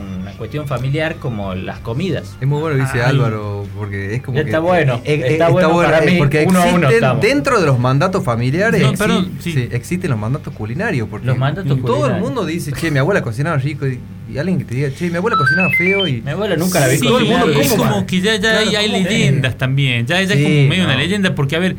una 0.00 0.32
cuestión 0.32 0.66
familiar 0.66 1.16
como 1.16 1.54
las 1.54 1.78
comidas. 1.80 2.36
Es 2.40 2.48
muy 2.48 2.60
bueno, 2.60 2.78
dice 2.78 3.02
Ay. 3.02 3.10
Álvaro, 3.10 3.66
porque 3.76 4.14
es 4.14 4.22
como 4.22 4.38
Está 4.38 4.50
que. 4.52 4.58
bueno, 4.58 4.94
eh, 5.04 5.14
eh, 5.14 5.32
está 5.32 5.48
bueno 5.48 5.74
para 5.76 6.02
eh, 6.04 6.10
mí, 6.10 6.18
Porque 6.18 6.44
uno 6.48 6.58
a 6.60 6.64
uno 6.66 6.72
existen, 6.76 6.94
estamos. 6.94 7.22
dentro 7.22 7.60
de 7.60 7.66
los 7.66 7.78
mandatos 7.78 8.24
familiares, 8.24 8.80
No, 8.82 8.92
perdón, 8.94 9.32
sí. 9.40 9.52
sí, 9.52 9.68
existen 9.70 10.10
los 10.10 10.18
mandatos 10.18 10.54
culinarios. 10.54 11.08
Porque 11.08 11.26
Los 11.26 11.36
mandatos 11.38 11.68
todo 11.68 11.76
el 11.76 11.82
culinarios. 11.92 12.20
mundo 12.20 12.46
dice, 12.46 12.72
che, 12.72 12.90
mi 12.90 12.98
abuela 12.98 13.22
cocinaba 13.22 13.56
rico. 13.58 13.86
Y, 13.86 14.00
y 14.32 14.38
alguien 14.38 14.58
que 14.58 14.64
te 14.64 14.74
diga, 14.76 14.90
che, 14.94 15.10
mi 15.10 15.16
abuela 15.16 15.36
cocinaba 15.36 15.68
feo. 15.76 16.06
Y 16.08 16.22
Mi 16.22 16.30
abuela 16.30 16.56
nunca 16.56 16.80
la 16.80 16.88
vi 16.88 16.96
Sí, 16.98 17.06
todo 17.06 17.18
el 17.18 17.26
mundo, 17.26 17.50
es 17.50 17.68
¿cómo 17.72 17.84
como 17.88 18.06
que 18.06 18.20
ya, 18.20 18.34
ya 18.36 18.40
Claro, 18.40 18.58
hay, 18.68 18.76
hay 18.76 18.86
¿cómo 18.90 18.98
leyendas 19.08 19.58
también. 19.58 20.06
Ya, 20.06 20.22
ya 20.22 20.34
Sí, 20.34 20.42
es 20.42 20.48
como 20.48 20.68
medio 20.68 20.84
una 20.84 20.94
no. 20.94 20.98
leyenda 21.00 21.34
porque, 21.34 21.56
a 21.56 21.58
ver, 21.58 21.76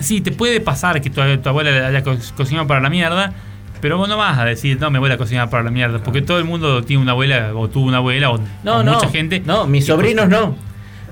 sí, 0.00 0.20
te 0.20 0.32
puede 0.32 0.60
pasar 0.60 1.00
que 1.00 1.10
tu, 1.10 1.20
tu 1.38 1.48
abuela 1.48 1.86
haya 1.86 2.02
co- 2.02 2.16
cocinado 2.36 2.66
para 2.66 2.80
la 2.80 2.90
mierda, 2.90 3.32
pero 3.84 3.98
vos 3.98 4.08
no 4.08 4.16
vas 4.16 4.38
a 4.38 4.46
decir, 4.46 4.80
no, 4.80 4.90
mi 4.90 4.96
abuela 4.96 5.18
cocinaba 5.18 5.50
para 5.50 5.62
la 5.62 5.70
mierda, 5.70 5.98
porque 6.02 6.22
todo 6.22 6.38
el 6.38 6.44
mundo 6.46 6.82
tiene 6.84 7.02
una 7.02 7.12
abuela 7.12 7.52
o 7.54 7.68
tuvo 7.68 7.84
una 7.86 7.98
abuela 7.98 8.30
o, 8.30 8.40
No, 8.62 8.76
o 8.78 8.82
no. 8.82 8.94
mucha 8.94 9.10
gente. 9.10 9.42
No, 9.44 9.66
mis 9.66 9.84
sobrinos 9.84 10.26
no. 10.26 10.56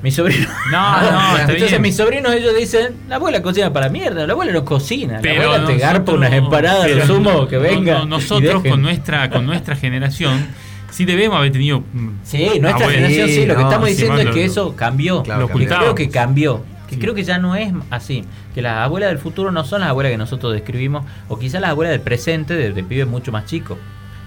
Mis 0.03 0.15
sobrinos. 0.17 0.49
No, 0.73 1.01
no, 1.03 1.39
Entonces 1.41 1.69
bien. 1.69 1.83
mis 1.83 1.95
sobrinos 1.99 2.33
ellos 2.33 2.57
dicen, 2.57 2.95
la 3.11 3.17
abuela 3.17 3.43
cocina 3.43 3.75
para 3.75 3.91
mierda, 3.91 4.27
la 4.27 4.33
abuela 4.33 4.53
no 4.55 4.65
cocina, 4.65 5.19
Pero 5.21 5.43
la 5.43 5.45
abuela 5.57 5.67
te 5.67 5.77
garpa 5.77 5.99
nosotros- 5.99 6.17
unas 6.17 6.33
empanadas, 6.33 6.91
lo 6.93 7.07
sumo 7.07 7.47
que 7.47 7.59
venga. 7.59 7.99
no, 7.99 8.07
nosotros 8.07 8.63
con 8.67 8.81
nuestra, 8.81 9.29
con 9.29 9.45
nuestra 9.45 9.77
generación 9.77 10.47
sí 10.91 11.05
debemos 11.05 11.37
haber 11.37 11.53
tenido. 11.53 11.85
Sí, 12.25 12.47
nuestra 12.59 12.87
abuela. 12.87 12.93
generación 13.09 13.29
sí, 13.29 13.45
lo 13.45 13.55
que 13.55 13.61
no, 13.63 13.69
estamos 13.69 13.89
diciendo 13.91 14.17
es 14.17 14.27
que 14.31 14.41
lo- 14.41 14.47
eso 14.47 14.75
cambió. 14.77 15.23
Claro, 15.23 15.43
lo 15.43 15.49
creo 15.49 15.95
que 15.95 16.09
cambió. 16.09 16.65
Que 16.93 16.99
creo 17.01 17.15
que 17.15 17.25
ya 17.25 17.39
no 17.39 17.57
es 17.57 17.73
así. 17.91 18.25
Que 18.55 18.63
las 18.63 18.79
abuelas 18.79 19.11
del 19.11 19.19
futuro 19.19 19.51
no 19.51 19.65
son 19.65 19.81
las 19.81 19.91
abuelas 19.91 20.13
que 20.13 20.19
nosotros 20.19 20.53
describimos, 20.53 21.05
o 21.29 21.39
quizás 21.39 21.61
las 21.61 21.71
abuelas 21.71 21.93
del 21.93 22.01
presente 22.03 22.55
de, 22.55 22.73
de 22.73 22.85
pibes 22.85 23.07
mucho 23.07 23.33
más 23.33 23.45
chicos, 23.47 23.79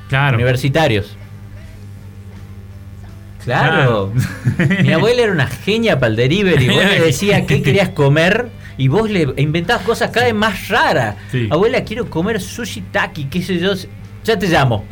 Claro. 0.09 0.35
universitarios. 0.35 1.15
Claro. 3.43 4.11
Mi 4.83 4.91
abuela 4.91 5.21
era 5.21 5.31
una 5.31 5.47
genia 5.47 5.99
para 5.99 6.09
el 6.09 6.15
delivery. 6.15 6.67
Vos 6.67 6.83
le 6.83 6.99
decías 6.99 7.43
qué 7.47 7.61
querías 7.61 7.89
comer 7.89 8.49
y 8.77 8.87
vos 8.87 9.09
le 9.09 9.27
inventabas 9.37 9.83
cosas 9.83 10.09
cada 10.11 10.25
vez 10.25 10.35
más 10.35 10.67
raras. 10.69 11.15
Sí. 11.31 11.47
Abuela, 11.51 11.83
quiero 11.83 12.09
comer 12.09 12.41
sushi 12.41 12.81
taki, 12.91 13.25
qué 13.25 13.41
sé 13.43 13.59
yo. 13.59 13.73
Ya 14.23 14.39
te 14.39 14.47
llamo. 14.47 14.85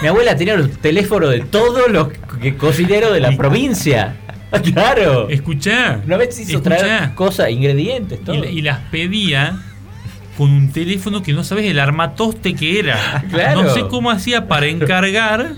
Mi 0.00 0.08
abuela 0.08 0.34
tenía 0.34 0.56
los 0.56 0.70
teléfonos 0.78 1.30
de 1.30 1.40
todos 1.40 1.90
los 1.90 2.08
que- 2.40 2.56
cocineros 2.56 3.12
de 3.12 3.20
la 3.20 3.36
provincia. 3.36 4.16
Claro. 4.72 5.28
Escuchá. 5.28 6.00
Una 6.04 6.16
vez 6.16 6.38
hizo 6.38 6.58
escuchá. 6.58 6.76
traer 6.76 7.14
cosas, 7.14 7.50
ingredientes, 7.50 8.22
todo. 8.22 8.34
Y, 8.36 8.40
la- 8.40 8.50
y 8.50 8.62
las 8.62 8.78
pedía 8.90 9.56
con 10.36 10.50
un 10.50 10.72
teléfono 10.72 11.22
que 11.22 11.32
no 11.32 11.44
sabes 11.44 11.64
el 11.66 11.78
armatoste 11.78 12.54
que 12.54 12.78
era. 12.78 13.24
Claro. 13.30 13.62
No 13.62 13.70
sé 13.74 13.82
cómo 13.88 14.10
hacía 14.10 14.48
para 14.48 14.66
encargar. 14.66 15.52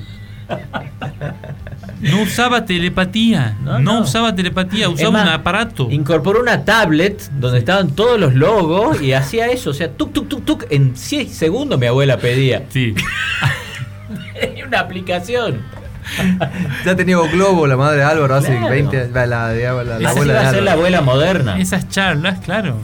No 2.01 2.21
usaba 2.23 2.65
telepatía. 2.67 3.57
No, 3.63 3.79
No, 3.79 3.95
no. 3.95 4.01
usaba 4.03 4.35
telepatía, 4.35 4.89
usaba 4.91 5.11
más, 5.11 5.23
un 5.29 5.33
aparato. 5.33 5.91
Incorporó 5.91 6.41
una 6.41 6.65
tablet 6.65 7.31
donde 7.33 7.59
estaban 7.59 7.93
todos 7.97 8.21
los 8.21 8.35
logos 8.35 9.01
y 9.01 9.13
hacía 9.15 9.47
eso. 9.47 9.71
O 9.71 9.75
sea, 9.75 9.91
tuk, 9.91 10.13
tuk, 10.13 10.29
tuk, 10.29 10.45
tuk. 10.45 10.65
En 10.71 10.97
6 10.97 11.35
segundos 11.35 11.79
mi 11.81 11.87
abuela 11.87 12.19
pedía. 12.19 12.65
Sí. 12.69 12.95
Una 14.67 14.81
aplicación. 14.81 15.63
Ya 16.85 16.97
tenía 16.97 17.17
Globo, 17.19 17.67
la 17.67 17.77
madre 17.77 17.99
de 17.99 18.05
Álvaro, 18.05 18.35
hace 18.35 18.49
Claro. 18.57 18.69
20 18.71 19.01
años. 19.01 19.11
La, 19.13 19.27
la, 19.27 19.53
la, 19.53 19.85
la 19.85 19.97
Esa 19.99 20.11
abuela 20.11 20.33
iba 20.33 20.41
de 20.43 20.47
a 20.47 20.51
ser 20.51 20.63
la 20.63 20.73
Álvaro. 20.73 20.73
abuela 20.73 21.01
moderna. 21.01 21.59
Esas 21.59 21.89
charlas, 21.89 22.39
claro. 22.45 22.77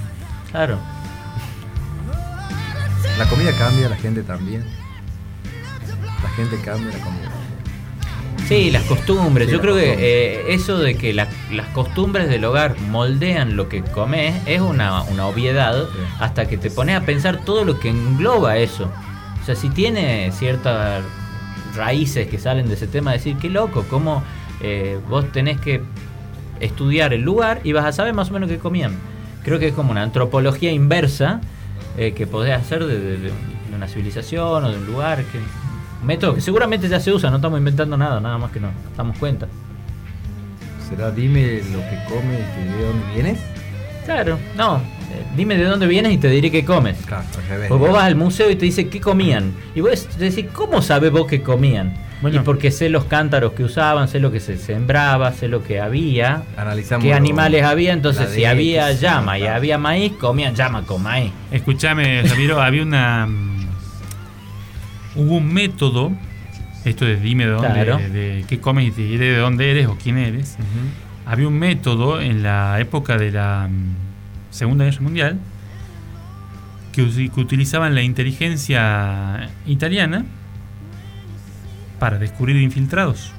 Claro. 0.51 0.79
La 3.19 3.27
comida 3.29 3.53
cambia, 3.59 3.89
la 3.89 3.97
gente 3.97 4.23
también. 4.23 4.65
La 6.23 6.29
gente 6.31 6.57
cambia, 6.65 6.97
la 6.97 7.05
comida. 7.05 7.29
Sí, 8.49 8.71
las 8.71 8.83
costumbres. 8.85 9.47
Sí, 9.47 9.53
Yo 9.53 9.59
las 9.59 9.63
creo 9.63 9.77
que 9.77 9.95
eh, 9.99 10.55
eso 10.55 10.79
de 10.79 10.97
que 10.97 11.13
la- 11.13 11.29
las 11.53 11.67
costumbres 11.69 12.29
del 12.29 12.45
hogar 12.45 12.77
moldean 12.89 13.57
lo 13.57 13.69
que 13.69 13.83
comes 13.83 14.35
es 14.47 14.61
una, 14.61 15.03
una 15.03 15.27
obviedad 15.27 15.85
Sí. 15.85 15.99
hasta 16.19 16.49
que 16.49 16.57
te 16.57 16.71
pones 16.71 16.97
a 16.97 17.03
pensar 17.03 17.39
todo 17.45 17.65
lo 17.65 17.79
que 17.79 17.91
engloba 17.91 18.57
eso. 18.57 18.91
O 19.41 19.45
sea, 19.47 19.55
si 19.55 19.69
tiene 19.71 20.33
ciertas 20.33 21.03
raíces 21.75 22.29
que 22.29 22.39
salen 22.39 22.69
de 22.69 22.75
ese 22.75 22.87
tema, 22.87 23.13
decir, 23.13 23.37
qué 23.37 23.49
loco, 23.49 23.85
cómo 23.89 24.23
eh, 24.61 24.99
vos 25.09 25.31
tenés 25.33 25.61
que 25.61 25.83
estudiar 26.61 27.13
el 27.15 27.23
lugar 27.23 27.61
y 27.65 27.73
vas 27.73 27.85
a 27.85 27.93
saber 27.93 28.15
más 28.15 28.31
o 28.31 28.35
menos 28.35 28.49
qué 28.49 28.59
comían. 28.59 28.93
Creo 29.45 29.59
que 29.59 29.69
es 29.69 29.75
como 29.75 29.91
una 29.91 30.03
antropología 30.03 30.71
inversa 30.71 31.41
eh, 31.97 32.13
que 32.13 32.27
podés 32.27 32.55
hacer 32.55 32.85
de, 32.85 33.33
una 33.75 33.89
civilización 33.89 34.65
o 34.65 34.71
de 34.71 34.77
un 34.77 34.87
lugar. 34.87 35.25
Que, 35.25 35.39
un 35.39 36.07
método 36.07 36.35
que 36.35 36.41
seguramente 36.41 36.89
ya 36.89 37.01
se 37.01 37.13
usa, 37.13 37.31
no 37.31 37.37
estamos 37.37 37.59
inventando 37.59 37.97
nada, 37.97 38.21
nada 38.21 38.39
más 38.39 38.51
que 38.51 38.61
no 38.61 38.69
nos 38.69 38.97
damos 38.97 39.19
cuenta. 39.19 39.49
¿Será 40.89 41.11
dime 41.11 41.63
lo 41.73 41.79
que 41.79 41.99
comes 42.09 42.41
y 42.59 42.69
de 42.69 42.87
dónde 42.87 43.15
vienes? 43.15 43.60
Claro, 44.05 44.39
no, 44.57 44.77
eh, 44.79 44.81
dime 45.37 45.57
de 45.57 45.65
dónde 45.65 45.87
vienes 45.87 46.13
y 46.13 46.19
te 46.19 46.29
diré 46.29 46.51
qué 46.51 46.65
comes. 46.65 46.97
Claro, 47.07 47.25
al 47.37 47.49
revés. 47.49 47.69
Pues 47.69 47.81
vos 47.81 47.93
vas 47.93 48.05
al 48.05 48.17
museo 48.17 48.51
y 48.51 48.57
te 48.57 48.65
dice 48.65 48.89
qué 48.89 49.01
comían. 49.01 49.53
Y 49.75 49.81
vos 49.81 50.09
decís, 50.19 50.47
¿cómo 50.53 50.83
sabés 50.83 51.11
vos 51.13 51.27
qué 51.27 51.43
comían? 51.43 51.95
Bueno. 52.23 52.37
y 52.43 52.45
porque 52.45 52.71
sé 52.71 52.91
los 52.91 53.05
cántaros 53.05 53.53
que 53.55 53.65
usaban, 53.65 54.07
sé 54.07 54.21
lo 54.21 54.31
que 54.31 54.41
se 54.41 54.59
sembraba, 54.59 55.33
sé 55.33 55.49
lo 55.49 55.65
que 55.65 55.81
había, 55.81 56.43
Analizamos. 56.55 57.03
qué 57.03 57.15
animales 57.15 57.63
había. 57.65 57.95
Entonces, 57.95 58.29
si 58.31 58.45
había 58.45 58.93
llama 58.93 59.39
y 59.39 59.47
había 59.47 59.79
maíz, 59.79 60.13
comían 60.21 60.55
llama 60.55 60.83
con 60.83 61.03
maíz. 61.03 61.33
Escúchame, 61.51 62.21
Ramiro, 62.23 62.61
había 62.63 62.83
una. 62.83 63.27
mm, 63.27 63.67
Hubo 65.17 65.37
un 65.39 65.51
método. 65.53 66.13
Esto 66.85 67.05
de 67.07 67.17
dime 67.17 67.45
de 67.47 67.53
dónde, 67.53 67.69
Claro. 67.73 67.97
de 67.99 68.45
qué 68.49 68.59
comes 68.61 68.89
y 68.89 68.91
te 68.91 69.03
diré 69.03 69.31
de 69.33 69.37
dónde 69.39 69.71
eres 69.71 69.87
o 69.87 69.97
quién 70.03 70.19
eres. 70.19 70.57
Había 71.31 71.47
un 71.47 71.61
método 71.61 72.21
en 72.21 72.43
la 72.43 72.81
época 72.81 73.17
de 73.17 73.31
la 73.31 73.69
mm, 73.71 73.95
Segunda 74.51 74.85
Guerra 74.85 75.01
Mundial 75.01 75.39
que, 76.91 77.03
utilizaban 77.03 77.95
la 77.95 78.03
inteligencia 78.03 79.49
italiana 79.65 80.25
para 82.01 82.19
descubrir 82.19 82.57
infiltrados. 82.57 83.31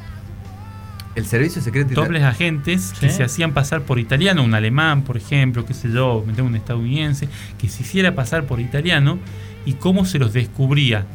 El 1.15 1.25
servicio 1.25 1.61
secreto 1.61 1.91
italiano. 1.91 2.07
Dobles 2.07 2.23
agentes 2.23 2.93
que 2.97 3.09
se 3.09 3.25
hacían 3.25 3.51
pasar 3.51 3.81
por 3.81 3.99
italiano, 3.99 4.41
un 4.41 4.53
alemán, 4.53 5.01
por 5.01 5.17
ejemplo, 5.17 5.65
qué 5.65 5.73
sé 5.73 5.91
yo, 5.91 6.19
un 6.19 6.55
estadounidense, 6.55 7.27
que 7.57 7.67
se 7.67 7.83
hiciera 7.83 8.15
pasar 8.15 8.45
por 8.45 8.61
italiano 8.61 9.19
y 9.65 9.73
cómo 9.73 10.05
se 10.05 10.17
los 10.17 10.31
descubría. 10.31 11.05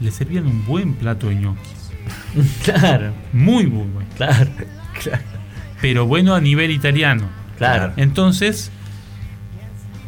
Le 0.00 0.10
servían 0.10 0.46
un 0.46 0.64
buen 0.64 0.94
plato 0.94 1.28
de 1.28 1.34
ñoquis. 1.34 1.90
claro, 2.64 3.12
Muy, 3.34 3.66
muy 3.66 3.88
bueno. 3.88 4.08
claro, 4.16 4.50
claro. 5.02 5.22
Pero 5.80 6.06
bueno 6.06 6.34
a 6.34 6.40
nivel 6.40 6.70
italiano. 6.70 7.28
Claro. 7.58 7.92
Entonces, 7.96 8.70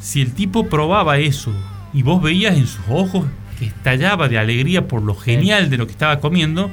si 0.01 0.21
el 0.23 0.33
tipo 0.33 0.67
probaba 0.69 1.19
eso 1.19 1.53
y 1.93 2.03
vos 2.03 2.23
veías 2.23 2.57
en 2.57 2.67
sus 2.67 2.85
ojos 2.89 3.25
que 3.59 3.67
estallaba 3.67 4.29
de 4.29 4.39
alegría 4.39 4.87
por 4.89 5.03
lo 5.03 5.15
genial 5.15 5.71
de 5.71 5.77
lo 5.79 5.87
que 5.87 5.93
estaba 5.93 6.21
comiendo, 6.21 6.71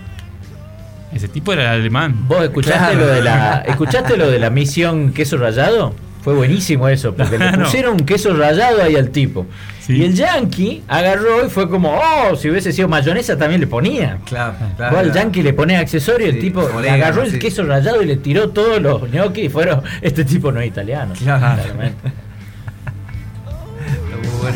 ese 1.14 1.27
tipo 1.27 1.53
era 1.53 1.73
el 1.76 1.81
alemán. 1.81 2.27
¿Vos 2.27 2.44
escuchaste 2.44 2.80
Claro. 2.95 2.99
lo 2.99 3.07
de 3.07 3.22
la 3.22 3.57
escuchaste 3.68 4.18
lo 4.18 4.30
de 4.30 4.40
la 4.40 4.49
misión 4.49 5.14
queso 5.14 5.38
rallado? 5.38 5.94
Fue 6.23 6.34
buenísimo 6.34 6.88
eso, 6.88 7.14
porque 7.14 7.38
le 7.38 7.52
pusieron 7.57 7.94
un 7.95 8.06
queso 8.06 8.34
rallado 8.35 8.81
ahí 8.81 8.95
al 8.95 9.10
tipo. 9.10 9.45
Sí. 9.85 9.97
Y 9.97 10.03
el 10.05 10.14
yankee 10.14 10.81
agarró 10.88 11.45
y 11.45 11.49
fue 11.49 11.69
como, 11.69 11.93
oh, 11.93 12.38
si 12.38 12.49
hubiese 12.49 12.72
sido 12.72 12.88
mayonesa 12.88 13.38
también 13.38 13.60
le 13.60 13.68
ponía. 13.68 14.19
Claro, 14.26 14.53
claro. 14.77 14.97
al 14.97 15.11
yankee 15.11 15.43
le 15.43 15.51
ponés 15.51 15.77
accesorio, 15.80 16.27
el 16.27 16.35
Sí, 16.35 16.39
tipo 16.39 16.61
le 16.61 16.68
orégano, 16.68 17.03
agarró 17.03 17.23
el 17.23 17.38
queso 17.38 17.65
rallado 17.65 18.01
y 18.01 18.05
le 18.05 18.15
tiró 18.15 18.49
todos 18.51 18.81
los 18.81 19.11
gnocchi 19.11 19.41
y 19.41 19.49
fueron, 19.49 19.81
este 20.01 20.23
tipo 20.23 20.53
no 20.53 20.61
es 20.61 20.68
italiano. 20.68 21.14
Claro. 21.22 21.64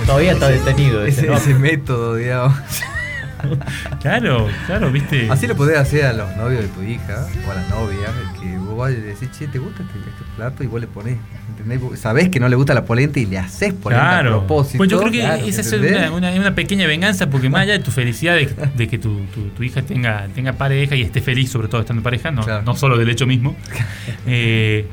Todavía 0.05 0.31
está 0.33 0.47
detenido 0.47 1.03
ese, 1.05 1.25
Ese, 1.25 1.33
ese 1.33 1.53
método, 1.55 2.15
digamos. 2.15 2.53
Claro, 4.01 4.47
claro, 4.65 4.91
viste. 4.91 5.29
Así 5.29 5.47
le 5.47 5.55
podés 5.55 5.77
hacer 5.77 6.05
a 6.05 6.13
los 6.13 6.35
novios 6.37 6.61
de 6.61 6.67
tu 6.69 6.81
hija 6.83 7.27
o 7.47 7.51
a 7.51 7.55
las 7.55 7.69
novias, 7.69 8.09
que 8.41 8.57
vos 8.57 8.77
vas 8.77 8.91
y 8.91 8.95
decís, 8.95 9.29
che, 9.37 9.47
¿te 9.47 9.59
gusta 9.59 9.83
este, 9.83 9.99
este 9.99 10.23
plato? 10.35 10.63
Y 10.63 10.67
vos 10.67 10.79
le 10.79 10.87
ponés, 10.87 11.17
¿entendés? 11.49 11.99
Sabés 11.99 12.29
que 12.29 12.39
no 12.39 12.47
le 12.47 12.55
gusta 12.55 12.73
la 12.73 12.85
polenta 12.85 13.19
y 13.19 13.25
le 13.25 13.37
haces 13.39 13.73
polenta 13.73 14.05
a 14.05 14.21
Claro. 14.21 14.39
propósito. 14.39 14.77
Pues 14.77 14.89
yo 14.89 14.99
creo 14.99 15.11
que 15.11 15.19
Claro, 15.19 15.45
esa 15.45 15.61
es 15.61 15.73
una, 15.73 16.11
una- 16.11 16.31
una 16.33 16.55
pequeña 16.55 16.87
venganza, 16.87 17.29
porque 17.29 17.49
más 17.49 17.61
allá 17.61 17.73
de 17.73 17.79
tu 17.79 17.91
felicidad 17.91 18.35
de, 18.35 18.47
de 18.75 18.87
que 18.87 18.97
tu, 18.97 19.19
tu- 19.33 19.49
tu 19.49 19.63
hija 19.63 19.81
tenga, 19.81 20.27
tenga 20.33 20.53
pareja 20.53 20.95
y 20.95 21.01
esté 21.01 21.21
feliz, 21.21 21.49
sobre 21.51 21.67
todo 21.67 21.81
estando 21.81 21.99
en 21.99 22.03
pareja, 22.03 22.31
no, 22.31 22.43
Claro. 22.43 22.63
no 22.63 22.75
solo 22.75 22.97
del 22.97 23.09
hecho 23.09 23.25
mismo, 23.27 23.55
eh, 24.27 24.85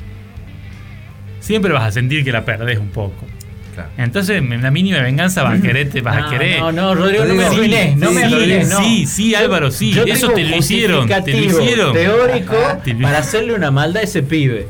siempre 1.39 1.71
vas 1.71 1.83
a 1.83 1.91
sentir 1.91 2.23
que 2.23 2.31
la 2.31 2.43
perdés 2.45 2.79
un 2.79 2.89
poco. 2.89 3.25
Claro. 3.75 3.89
Entonces, 3.97 4.37
en 4.37 4.61
la 4.63 4.71
mínima 4.71 4.99
venganza 4.99 5.43
vas 5.43 5.59
a 5.59 5.61
querer, 5.61 5.89
te 5.89 6.01
vas 6.01 6.15
a 6.17 6.27
Ah, 6.27 6.29
querer. 6.31 6.59
No, 6.59 6.71
no, 6.71 6.95
Rodrigo, 6.95 7.25
no 7.25 7.33
me 7.35 7.43
Sí, 7.49 7.53
arruines, 7.55 7.97
no 7.97 8.09
sí, 8.09 8.15
me 8.15 8.27
sí, 8.27 8.33
arruines, 8.33 8.69
no. 8.69 8.79
sí, 8.79 9.05
sí, 9.05 9.35
Álvaro, 9.35 9.69
sí, 9.71 9.91
Yo 9.91 10.03
eso 10.05 10.29
te 10.29 10.43
lo 10.45 10.55
hicieron, 10.57 11.07
te 11.07 11.31
lo 11.33 11.37
hicieron. 11.43 11.93
Teórico 11.93 12.55
Te 12.83 12.93
lo- 12.93 13.01
para 13.01 13.17
hacerle 13.19 13.53
una 13.53 13.69
maldad 13.71 14.01
a 14.01 14.05
ese 14.05 14.23
pibe. 14.23 14.67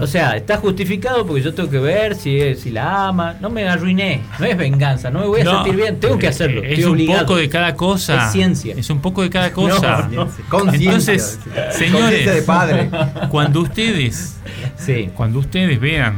O 0.00 0.06
sea, 0.08 0.36
está 0.36 0.56
justificado 0.56 1.24
porque 1.24 1.40
yo 1.40 1.54
tengo 1.54 1.70
que 1.70 1.78
ver 1.78 2.16
si, 2.16 2.54
si 2.56 2.70
la 2.70 3.06
ama. 3.08 3.36
No 3.40 3.48
me 3.48 3.66
arruiné, 3.68 4.20
no 4.38 4.44
es 4.44 4.56
venganza, 4.56 5.08
no 5.10 5.20
me 5.20 5.26
voy 5.26 5.40
a 5.40 5.44
No, 5.44 5.62
sentir 5.62 5.76
bien, 5.76 6.00
tengo 6.00 6.18
que 6.18 6.26
hacerlo. 6.26 6.62
Es 6.64 6.70
estoy 6.70 6.84
un 6.84 6.90
obligado. 6.92 7.20
poco 7.26 7.36
de 7.36 7.48
cada 7.48 7.74
cosa. 7.76 8.26
Es 8.26 8.32
ciencia. 8.32 8.74
Es 8.76 8.90
un 8.90 9.00
poco 9.00 9.22
de 9.22 9.30
cada 9.30 9.52
cosa. 9.52 10.08
No, 10.10 10.24
no. 10.26 10.30
Conciencia. 10.48 10.88
Entonces, 10.90 11.38
señores, 11.70 12.00
Conciencia 12.00 12.32
de 12.34 12.42
padre. 12.42 12.90
cuando 13.30 13.60
ustedes, 13.60 14.36
Sí. 14.76 15.10
cuando 15.14 15.38
ustedes 15.38 15.80
vean 15.80 16.16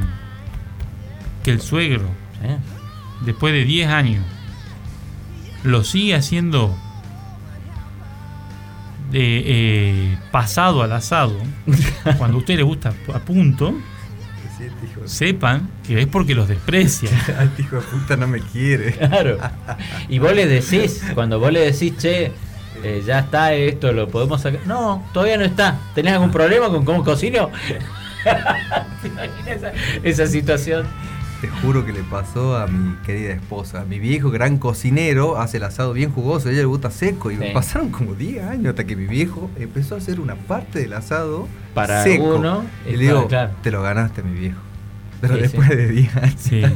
que 1.44 1.52
el 1.52 1.60
suegro, 1.60 2.08
¿eh? 2.42 2.56
después 3.24 3.52
de 3.54 3.64
10 3.64 3.88
años, 3.88 4.24
lo 5.62 5.84
sigue 5.84 6.14
haciendo 6.14 6.76
de, 9.10 9.42
eh, 9.46 10.18
pasado 10.32 10.82
al 10.82 10.92
asado, 10.92 11.36
cuando 12.18 12.38
a 12.38 12.40
usted 12.40 12.56
le 12.56 12.64
gusta 12.64 12.92
a 13.12 13.18
punto, 13.20 13.74
Sí, 14.56 14.68
sepan 15.06 15.68
que 15.84 16.00
es 16.00 16.06
porque 16.06 16.34
los 16.34 16.46
desprecia. 16.46 17.10
este 17.42 17.62
hijo 17.62 17.76
de 17.76 17.82
puta 17.82 18.16
no 18.16 18.28
me 18.28 18.40
quiere. 18.40 18.92
Claro. 18.92 19.38
Y 20.08 20.20
vos 20.20 20.32
le 20.32 20.46
decís, 20.46 21.02
cuando 21.12 21.40
vos 21.40 21.52
le 21.52 21.72
decís, 21.72 21.96
che, 21.96 22.30
eh, 22.82 23.02
ya 23.04 23.20
está 23.20 23.52
esto, 23.52 23.92
lo 23.92 24.08
podemos 24.08 24.40
sacar. 24.40 24.60
No, 24.66 25.04
todavía 25.12 25.38
no 25.38 25.44
está. 25.44 25.78
¿Tenés 25.94 26.12
algún 26.12 26.30
problema 26.30 26.68
con 26.68 26.84
cómo 26.84 27.02
cocino? 27.02 27.50
¿Te 29.02 29.08
imaginas 29.08 29.48
esa, 29.48 29.72
esa 30.04 30.26
situación? 30.28 30.86
Te 31.44 31.50
juro 31.50 31.84
que 31.84 31.92
le 31.92 32.02
pasó 32.02 32.56
a 32.56 32.66
mi 32.66 32.96
querida 33.04 33.34
esposa. 33.34 33.84
Mi 33.86 33.98
viejo 33.98 34.30
gran 34.30 34.56
cocinero 34.56 35.38
hace 35.38 35.58
el 35.58 35.64
asado 35.64 35.92
bien 35.92 36.10
jugoso, 36.10 36.48
a 36.48 36.52
ella 36.52 36.60
le 36.60 36.64
gusta 36.66 36.90
seco. 36.90 37.30
Y 37.30 37.36
Sí. 37.36 37.42
pasaron 37.52 37.90
como 37.90 38.14
10 38.14 38.42
años 38.44 38.68
hasta 38.70 38.84
que 38.84 38.96
mi 38.96 39.04
viejo 39.06 39.50
empezó 39.58 39.94
a 39.94 39.98
hacer 39.98 40.20
una 40.20 40.36
parte 40.36 40.78
del 40.78 40.94
asado 40.94 41.46
Para 41.74 42.02
seco. 42.02 42.36
uno, 42.36 42.64
Y 42.88 42.92
le 42.96 43.04
digo, 43.08 43.28
claro. 43.28 43.52
te 43.62 43.70
lo 43.70 43.82
ganaste, 43.82 44.22
mi 44.22 44.32
viejo. 44.38 44.58
Pero 45.20 45.34
Sí, 45.34 45.40
después 45.42 45.68
sí. 45.68 45.74
de 45.76 45.88
10 45.88 46.16
años. 46.16 46.72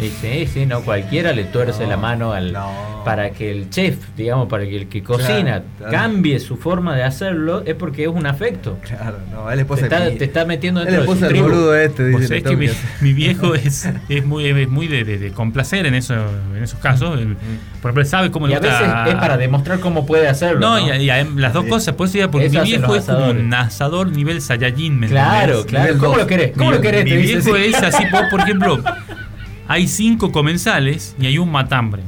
Sí. 0.00 0.06
Y 0.06 0.10
sí, 0.10 0.46
sí, 0.52 0.66
no, 0.66 0.80
cualquiera 0.82 1.32
le 1.32 1.44
tuerce 1.44 1.84
No, 1.84 1.90
la 1.90 1.96
mano 1.96 2.32
al 2.32 2.52
no. 2.52 3.02
para 3.04 3.30
que 3.30 3.50
el 3.50 3.70
chef, 3.70 3.96
digamos, 4.16 4.48
para 4.48 4.64
que 4.64 4.76
el 4.76 4.88
que 4.88 5.02
cocina 5.02 5.42
Claro, 5.42 5.64
claro. 5.78 5.92
cambie 5.92 6.38
su 6.40 6.56
forma 6.56 6.94
de 6.96 7.02
hacerlo, 7.04 7.62
es 7.66 7.74
porque 7.74 8.02
es 8.04 8.08
un 8.08 8.26
afecto. 8.26 8.78
Claro, 8.86 9.18
no, 9.32 9.50
él 9.50 9.56
Te 9.56 9.62
esposa 9.62 9.82
está, 9.84 10.00
de 10.00 10.10
mi- 10.12 10.18
te 10.18 10.24
está 10.24 10.44
metiendo 10.44 10.80
él 10.82 10.86
dentro 10.86 11.14
de 11.14 11.20
su 11.20 11.26
tribu. 11.28 11.44
boludo 11.48 11.74
este, 11.76 12.06
dice. 12.06 12.26
sabés 12.26 12.42
le 12.44 12.50
que 12.50 12.56
mi, 13.00 13.12
viejo 13.12 13.54
es, 13.54 13.88
es 14.08 14.24
muy, 14.26 14.46
es 14.46 14.68
muy 14.68 14.88
de, 14.88 15.04
de- 15.04 15.18
de 15.18 15.30
complacer 15.32 15.86
en, 15.86 15.94
eso, 15.94 16.14
en 16.56 16.62
esos 16.62 16.78
casos. 16.80 17.18
Él, 17.20 17.36
por 17.80 17.90
ejemplo, 17.90 18.02
él 18.02 18.06
sabe 18.08 18.30
cómo 18.30 18.46
Y 18.46 18.50
le 18.50 18.56
a 18.56 18.58
gusta. 18.60 18.80
veces 18.80 19.14
es 19.14 19.20
para 19.20 19.36
demostrar 19.36 19.80
cómo 19.80 20.06
puede 20.06 20.28
hacerlo. 20.28 20.60
No, 20.60 20.78
No, 20.78 20.94
y, 20.94 21.10
y 21.10 21.24
las 21.36 21.52
dos 21.52 21.64
Sí. 21.64 21.70
cosas, 21.70 21.94
pues 21.94 22.12
ya 22.12 22.30
porque 22.30 22.46
Eso 22.46 22.58
mi 22.60 22.64
viejo 22.64 22.94
es 22.96 23.04
como 23.04 23.30
un 23.30 23.52
asador 23.54 24.08
nivel 24.10 24.40
Saiyajin, 24.42 24.98
¿me 24.98 25.08
Claro, 25.08 25.64
claro. 25.66 25.96
¿Cómo 25.98 26.16
lo 26.16 26.26
querés? 26.26 26.52
¿Cómo 26.56 26.70
mi, 26.70 26.76
lo 26.76 26.82
querés? 26.82 27.04
mi 27.04 27.10
Te 27.10 27.16
viejo 27.16 27.56
es 27.56 27.82
así, 27.82 28.04
vos, 28.10 28.22
por 28.30 28.40
ejemplo, 28.40 28.82
hay 29.70 29.86
cinco 29.86 30.32
comensales 30.32 31.14
y 31.20 31.26
hay 31.26 31.38
un 31.38 31.50
matambre. 31.52 32.02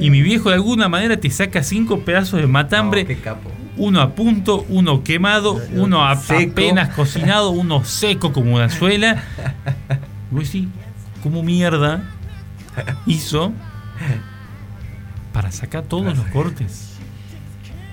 Y 0.00 0.10
mi 0.10 0.22
viejo 0.22 0.48
de 0.48 0.54
alguna 0.54 0.88
manera 0.88 1.16
te 1.16 1.28
saca 1.28 1.62
cinco 1.64 2.00
pedazos 2.04 2.40
de 2.40 2.46
matambre, 2.46 3.02
No, 3.02 3.08
qué 3.08 3.16
capo. 3.18 3.50
uno 3.76 4.00
a 4.00 4.14
punto, 4.14 4.64
uno 4.68 5.02
quemado, 5.02 5.60
uno 5.72 6.04
a- 6.04 6.12
apenas 6.12 6.90
cocinado, 6.90 7.50
uno 7.50 7.84
seco 7.84 8.32
como 8.32 8.54
una 8.54 8.68
suela. 8.70 9.24
Y 10.30 10.34
vos 10.34 10.44
decís, 10.44 10.68
¿cómo 11.22 11.42
mierda 11.42 12.02
hizo 13.06 13.52
para 15.32 15.50
sacar 15.50 15.82
todos 15.84 16.16
los 16.16 16.26
cortes? 16.26 16.87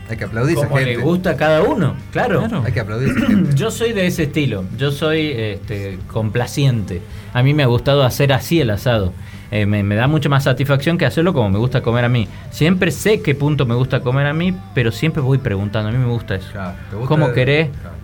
Hay 0.09 0.17
que 0.17 0.23
aplaudir 0.25 0.55
a 0.57 0.59
esa 0.59 0.67
Como 0.67 0.79
le 0.79 0.85
gente. 0.85 1.01
gusta 1.03 1.29
a 1.31 1.35
cada 1.35 1.63
uno, 1.63 1.95
claro. 2.11 2.39
Claro. 2.41 2.63
Hay 2.65 2.71
que 2.71 2.79
aplaudir 2.79 3.09
a 3.09 3.11
esa 3.17 3.25
gente. 3.27 3.49
Yo 3.55 3.71
soy 3.71 3.91
de 3.93 4.05
ese 4.07 4.23
estilo, 4.23 4.63
yo 4.77 4.91
soy 4.91 5.31
este, 5.35 5.97
complaciente. 6.07 7.01
A 7.33 7.41
mí 7.43 7.53
me 7.53 7.63
ha 7.63 7.67
gustado 7.67 8.03
hacer 8.03 8.31
así 8.33 8.61
el 8.61 8.69
asado. 8.69 9.13
Eh, 9.51 9.65
me, 9.65 9.83
me 9.83 9.95
da 9.95 10.07
mucha 10.07 10.27
más 10.29 10.43
satisfacción 10.43 10.97
que 10.97 11.05
hacerlo 11.05 11.33
como 11.33 11.49
me 11.49 11.57
gusta 11.59 11.81
comer 11.81 12.05
a 12.05 12.09
mí. 12.09 12.27
Siempre 12.51 12.91
sé 12.91 13.21
qué 13.21 13.35
punto 13.35 13.65
me 13.65 13.75
gusta 13.75 14.01
comer 14.01 14.25
a 14.27 14.33
mí, 14.33 14.55
pero 14.73 14.91
siempre 14.91 15.21
voy 15.21 15.37
preguntando. 15.37 15.89
A 15.89 15.91
mí 15.91 15.97
me 15.97 16.07
gusta 16.11 16.35
eso. 16.35 16.49
Claro, 16.51 16.75
¿te 16.89 16.95
gusta 16.95 17.07
¿Cómo 17.07 17.27
el- 17.27 17.33
querés? 17.33 17.69
Claro, 17.81 17.95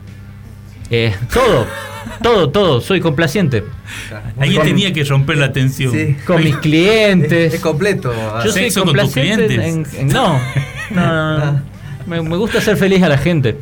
Eh, 0.90 1.16
todo, 1.34 1.66
todo, 2.22 2.50
todo. 2.50 2.82
Soy 2.82 3.00
complaciente. 3.00 3.64
claro. 4.10 4.26
Ahí 4.40 4.56
Con- 4.56 4.66
tenía 4.66 4.92
que 4.94 5.04
romper 5.04 5.38
la 5.38 5.52
tensión. 5.54 5.92
Sí. 5.94 6.16
Con 6.26 6.44
mis 6.44 6.54
Es, 6.56 6.58
clientes. 6.58 7.54
es 7.54 7.60
completo. 7.62 8.12
Yo 8.44 8.52
soy 8.52 8.64
¿Sexo 8.64 8.84
con 8.84 8.94
tus 8.94 9.02
complaciente 9.04 9.44
en- 9.46 9.62
clientes? 9.84 9.94
en- 10.00 10.08
no, 10.10 10.40
no, 10.92 11.38
no, 11.40 11.52
no. 11.54 11.71
Me, 12.06 12.22
me 12.22 12.38
gusta 12.38 12.58
hacer 12.60 12.78
feliz 12.78 13.02
a 13.04 13.10
la 13.10 13.18
gente, 13.18 13.58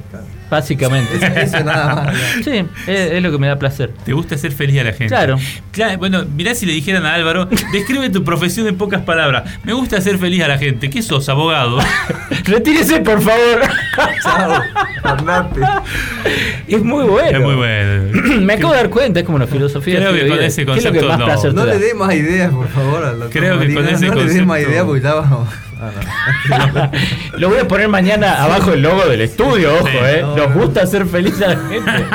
básicamente. 0.49 1.15
Eso, 1.17 1.25
eso 1.57 1.63
nada 1.63 1.95
más. 1.95 2.15
Sí, 2.43 2.65
es, 2.87 3.11
es 3.11 3.21
lo 3.23 3.31
que 3.31 3.37
me 3.37 3.47
da 3.47 3.57
placer. 3.57 3.91
Te 4.05 4.13
gusta 4.13 4.35
hacer 4.35 4.51
feliz 4.51 4.79
a 4.79 4.83
la 4.83 4.91
gente. 4.91 5.07
Claro. 5.07 5.37
Claro, 5.71 5.97
bueno, 5.99 6.25
mirá 6.35 6.55
si 6.55 6.65
le 6.65 6.73
dijeran 6.73 7.05
a 7.05 7.13
Álvaro, 7.13 7.47
describe 7.71 8.09
tu 8.09 8.23
profesión 8.23 8.67
en 8.67 8.77
pocas 8.77 9.01
palabras. 9.03 9.43
Me 9.63 9.73
gusta 9.73 9.97
hacer 9.97 10.17
feliz 10.17 10.41
a 10.43 10.47
la 10.47 10.57
gente. 10.57 10.89
¿Qué 10.89 11.01
sos, 11.01 11.27
abogado? 11.29 11.79
Retírese, 12.45 12.99
por 13.01 13.21
favor. 13.21 13.61
Chao. 14.23 14.61
Andate. 15.03 15.61
Es 16.67 16.83
muy 16.83 17.05
bueno. 17.05 17.37
Es 17.37 17.43
muy 17.43 17.55
bueno. 17.55 18.39
Me 18.41 18.53
acabo 18.53 18.73
de 18.73 18.77
dar 18.79 18.89
cuenta, 18.89 19.19
es 19.19 19.25
como 19.25 19.35
una 19.37 19.47
filosofía. 19.47 19.97
Creo 19.97 20.13
que 20.13 20.27
con 20.27 20.41
ese 20.41 20.65
¿Qué 20.65 20.71
es 20.73 20.83
lo 20.85 20.91
que 20.91 20.99
concepto 20.99 21.27
más 21.27 21.43
no. 21.45 21.53
No 21.53 21.65
le 21.65 21.79
dé 21.79 21.93
más 21.93 22.13
ideas, 22.13 22.51
por 22.51 22.67
favor, 22.67 23.03
al 23.05 23.19
doctor 23.19 23.29
Creo 23.41 23.59
que 23.59 23.73
con 23.73 23.87
ese 23.87 24.07
No 24.07 24.15
le 24.15 24.25
dé 24.25 24.41
más 24.45 24.57
concepto- 24.59 24.69
ideas 24.71 24.85
porque 24.85 25.01
vamos. 25.07 25.49
Ah, 25.81 25.91
no. 27.31 27.37
Lo 27.39 27.49
voy 27.49 27.59
a 27.59 27.67
poner 27.67 27.87
mañana 27.87 28.43
abajo 28.43 28.73
el 28.73 28.81
logo 28.81 29.05
del 29.05 29.21
estudio, 29.21 29.73
ojo, 29.75 29.87
eh. 29.87 30.19
No, 30.21 30.35
Nos 30.35 30.49
no. 30.49 30.55
gusta 30.61 30.81
hacer 30.83 31.05
feliz 31.05 31.41
a 31.41 31.47
la 31.49 31.55
gente. 31.55 32.05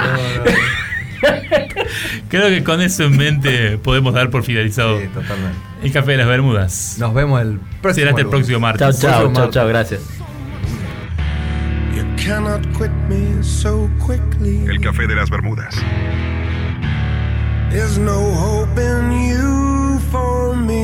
Creo 2.28 2.48
que 2.48 2.62
con 2.64 2.80
eso 2.82 3.04
en 3.04 3.16
mente 3.16 3.78
podemos 3.78 4.12
dar 4.12 4.28
por 4.30 4.42
finalizado 4.42 5.00
Sí, 5.00 5.06
totalmente. 5.08 5.56
el 5.82 5.92
café 5.92 6.10
de 6.12 6.16
las 6.18 6.26
Bermudas. 6.26 6.96
Nos 6.98 7.14
vemos 7.14 7.40
el 7.40 7.58
próximo 7.80 7.94
Será 7.94 8.10
hasta 8.10 8.20
el 8.22 8.28
próximo 8.28 8.60
martes. 8.60 9.00
Chao, 9.00 9.32
chao, 9.32 9.50
chao, 9.50 9.66
gracias. 9.68 10.00
You 11.96 12.04
cannot 12.22 12.60
quit 12.76 12.90
me 13.08 13.42
so 13.42 13.88
quickly. 14.04 14.66
El 14.68 14.80
café 14.80 15.06
de 15.06 15.14
las 15.14 15.30
Bermudas. 15.30 15.74
There's 17.70 17.96
no 17.98 18.12
hope 18.34 18.78
in 18.80 19.28
you 19.30 19.98
for 20.10 20.54
me. 20.56 20.83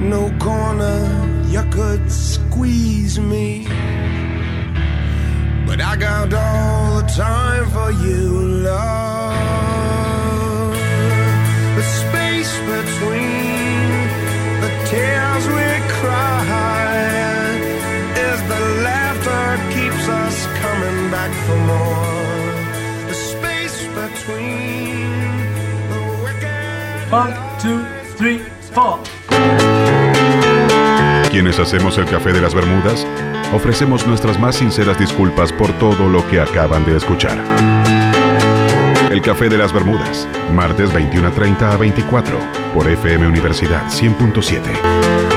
No 0.00 0.30
corner 0.38 1.42
you 1.48 1.62
could 1.70 2.10
squeeze 2.10 3.18
me. 3.18 3.66
But 5.66 5.80
I 5.80 5.96
got 5.96 6.32
all 6.32 7.02
the 7.02 7.08
time 7.08 7.68
for 7.70 7.90
you, 7.90 8.30
love. 8.62 10.72
The 11.74 11.82
space 11.82 12.56
between 12.60 13.90
the 14.62 14.70
tears 14.86 15.46
we 15.48 15.66
cry 15.98 17.58
is 18.14 18.40
the 18.52 18.60
laughter 18.86 19.58
keeps 19.74 20.08
us 20.08 20.46
coming 20.62 21.10
back 21.10 21.32
for 21.44 21.58
more. 21.72 22.54
The 23.08 23.14
space 23.14 23.82
between 23.98 25.10
the 25.90 26.00
wicked. 26.22 27.10
One, 27.10 27.34
two, 27.60 27.84
three, 28.16 28.38
four. 28.72 29.02
Quienes 31.30 31.58
hacemos 31.58 31.98
el 31.98 32.06
café 32.06 32.32
de 32.32 32.40
las 32.40 32.54
Bermudas, 32.54 33.06
ofrecemos 33.52 34.06
nuestras 34.06 34.40
más 34.40 34.56
sinceras 34.56 34.98
disculpas 34.98 35.52
por 35.52 35.70
todo 35.78 36.08
lo 36.08 36.26
que 36.28 36.40
acaban 36.40 36.86
de 36.86 36.96
escuchar. 36.96 37.38
El 39.10 39.20
café 39.20 39.50
de 39.50 39.58
las 39.58 39.72
Bermudas, 39.72 40.26
martes 40.54 40.90
21.30 40.90 41.62
a 41.62 41.76
24, 41.76 42.38
por 42.72 42.88
FM 42.88 43.28
Universidad 43.28 43.86
100.7. 43.88 45.27